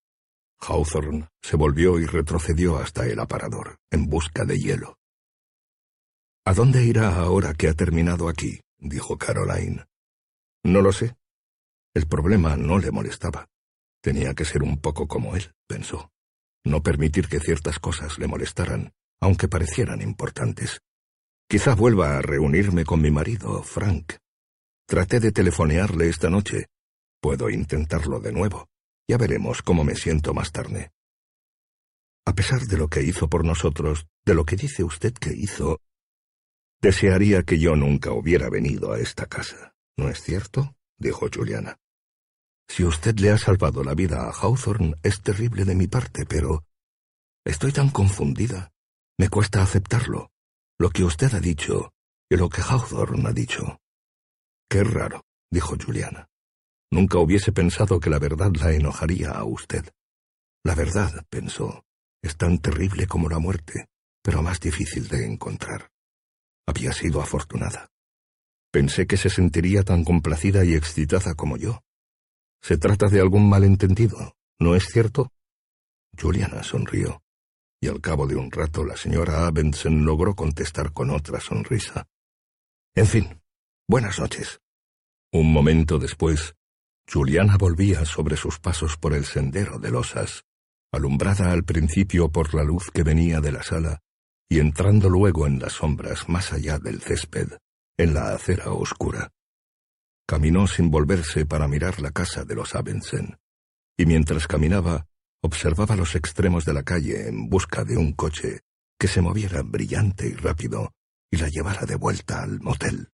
Hawthorne 0.62 1.28
se 1.42 1.58
volvió 1.58 2.00
y 2.00 2.06
retrocedió 2.06 2.78
hasta 2.78 3.08
el 3.08 3.20
aparador, 3.20 3.76
en 3.92 4.08
busca 4.08 4.46
de 4.46 4.58
hielo. 4.58 5.00
¿A 6.46 6.54
dónde 6.54 6.86
irá 6.86 7.14
ahora 7.18 7.56
que 7.56 7.68
ha 7.68 7.74
terminado 7.74 8.30
aquí? 8.30 8.62
dijo 8.80 9.18
Caroline. 9.18 9.84
No 10.64 10.82
lo 10.82 10.94
sé. 10.94 11.18
El 11.94 12.08
problema 12.08 12.56
no 12.56 12.80
le 12.80 12.90
molestaba. 12.90 13.50
Tenía 14.02 14.34
que 14.34 14.46
ser 14.46 14.64
un 14.64 14.80
poco 14.80 15.10
como 15.10 15.36
él, 15.36 15.52
pensó. 15.68 16.10
No 16.64 16.82
permitir 16.82 17.28
que 17.28 17.42
ciertas 17.42 17.80
cosas 17.80 18.18
le 18.18 18.28
molestaran, 18.28 18.94
aunque 19.20 19.50
parecieran 19.50 20.02
importantes. 20.02 20.80
Quizá 21.52 21.76
vuelva 21.76 22.18
a 22.18 22.22
reunirme 22.22 22.86
con 22.86 23.02
mi 23.02 23.12
marido, 23.12 23.62
Frank. 23.62 24.14
Traté 24.88 25.20
de 25.20 25.34
telefonearle 25.34 26.08
esta 26.08 26.30
noche. 26.30 26.68
Puedo 27.20 27.50
intentarlo 27.50 28.22
de 28.22 28.32
nuevo. 28.32 28.70
Ya 29.06 29.18
veremos 29.18 29.62
cómo 29.62 29.84
me 29.84 29.96
siento 29.96 30.34
más 30.34 30.54
tarde. 30.54 30.94
A 32.26 32.34
pesar 32.36 32.62
de 32.62 32.78
lo 32.78 32.88
que 32.88 33.04
hizo 33.04 33.30
por 33.30 33.44
nosotros, 33.44 34.08
de 34.24 34.34
lo 34.34 34.46
que 34.46 34.56
dice 34.56 34.86
usted 34.86 35.12
que 35.12 35.34
hizo, 35.34 35.82
desearía 36.82 37.44
que 37.44 37.60
yo 37.60 37.76
nunca 37.76 38.14
hubiera 38.14 38.50
venido 38.50 38.94
a 38.94 39.00
esta 39.00 39.26
casa. 39.26 39.76
¿No 39.98 40.08
es 40.08 40.22
cierto? 40.22 40.78
dijo 40.98 41.28
Juliana. 41.28 41.82
Si 42.70 42.86
usted 42.86 43.20
le 43.20 43.30
ha 43.30 43.38
salvado 43.38 43.84
la 43.84 43.94
vida 43.94 44.22
a 44.22 44.32
Hawthorne, 44.32 44.96
es 45.04 45.22
terrible 45.22 45.66
de 45.66 45.76
mi 45.76 45.88
parte, 45.88 46.26
pero... 46.26 46.64
Estoy 47.44 47.74
tan 47.74 47.90
confundida. 47.90 48.72
Me 49.18 49.28
cuesta 49.28 49.62
aceptarlo. 49.62 50.31
Lo 50.82 50.90
que 50.90 51.04
usted 51.04 51.32
ha 51.36 51.40
dicho 51.40 51.94
y 52.28 52.38
lo 52.38 52.50
que 52.50 52.64
Hawthorne 52.64 53.30
ha 53.30 53.34
dicho. 53.34 53.80
Qué 54.68 54.84
raro, 54.84 55.24
dijo 55.52 55.76
Juliana. 55.78 56.28
Nunca 56.90 57.20
hubiese 57.20 57.52
pensado 57.52 58.00
que 58.00 58.10
la 58.10 58.18
verdad 58.18 58.52
la 58.60 58.72
enojaría 58.72 59.30
a 59.30 59.44
usted. 59.44 59.94
La 60.64 60.74
verdad, 60.74 61.24
pensó, 61.30 61.86
es 62.24 62.36
tan 62.36 62.58
terrible 62.58 63.06
como 63.06 63.30
la 63.30 63.38
muerte, 63.38 63.90
pero 64.24 64.42
más 64.42 64.60
difícil 64.60 65.08
de 65.08 65.28
encontrar. 65.28 65.92
Había 66.66 66.94
sido 66.94 67.22
afortunada. 67.22 67.92
Pensé 68.72 69.06
que 69.06 69.18
se 69.18 69.30
sentiría 69.30 69.84
tan 69.84 70.04
complacida 70.04 70.66
y 70.66 70.74
excitada 70.74 71.36
como 71.36 71.58
yo. 71.58 71.84
Se 72.60 72.80
trata 72.80 73.08
de 73.08 73.22
algún 73.22 73.48
malentendido, 73.48 74.34
¿no 74.60 74.76
es 74.76 74.86
cierto? 74.86 75.32
Juliana 76.20 76.64
sonrió, 76.64 77.21
y 77.82 77.88
al 77.88 78.00
cabo 78.00 78.28
de 78.28 78.36
un 78.36 78.52
rato 78.52 78.86
la 78.86 78.96
señora 78.96 79.48
Abensen 79.48 80.06
logró 80.06 80.36
contestar 80.36 80.94
con 80.94 81.10
otra 81.10 81.40
sonrisa. 81.40 82.08
En 82.96 83.08
fin, 83.08 83.42
buenas 83.88 84.20
noches. 84.20 84.62
Un 85.34 85.52
momento 85.52 85.98
después, 85.98 86.56
Juliana 87.12 87.58
volvía 87.58 88.06
sobre 88.06 88.38
sus 88.38 88.60
pasos 88.60 88.98
por 88.98 89.14
el 89.14 89.26
sendero 89.26 89.80
de 89.80 89.90
losas, 89.90 90.44
alumbrada 90.92 91.52
al 91.52 91.64
principio 91.64 92.30
por 92.32 92.54
la 92.54 92.64
luz 92.64 92.92
que 92.94 93.04
venía 93.04 93.42
de 93.42 93.52
la 93.52 93.64
sala, 93.64 94.00
y 94.48 94.60
entrando 94.60 95.10
luego 95.10 95.48
en 95.48 95.60
las 95.60 95.74
sombras 95.74 96.30
más 96.30 96.54
allá 96.54 96.78
del 96.78 97.02
césped, 97.02 97.58
en 97.98 98.14
la 98.14 98.34
acera 98.34 98.72
oscura. 98.72 99.32
Caminó 100.28 100.68
sin 100.68 100.92
volverse 100.92 101.46
para 101.46 101.68
mirar 101.68 102.00
la 102.00 102.12
casa 102.12 102.46
de 102.46 102.56
los 102.56 102.76
Abensen, 102.76 103.38
y 103.98 104.06
mientras 104.06 104.48
caminaba, 104.48 105.08
observaba 105.42 105.96
los 105.96 106.16
extremos 106.16 106.66
de 106.66 106.74
la 106.74 106.84
calle 106.84 107.28
en 107.28 107.50
busca 107.50 107.84
de 107.84 107.98
un 107.98 108.14
coche 108.14 108.62
que 109.00 109.08
se 109.08 109.22
moviera 109.22 109.64
brillante 109.64 110.28
y 110.28 110.34
rápido 110.34 110.94
y 111.32 111.38
la 111.38 111.50
llevara 111.50 111.86
de 111.86 111.96
vuelta 111.96 112.44
al 112.44 112.60
motel. 112.60 113.10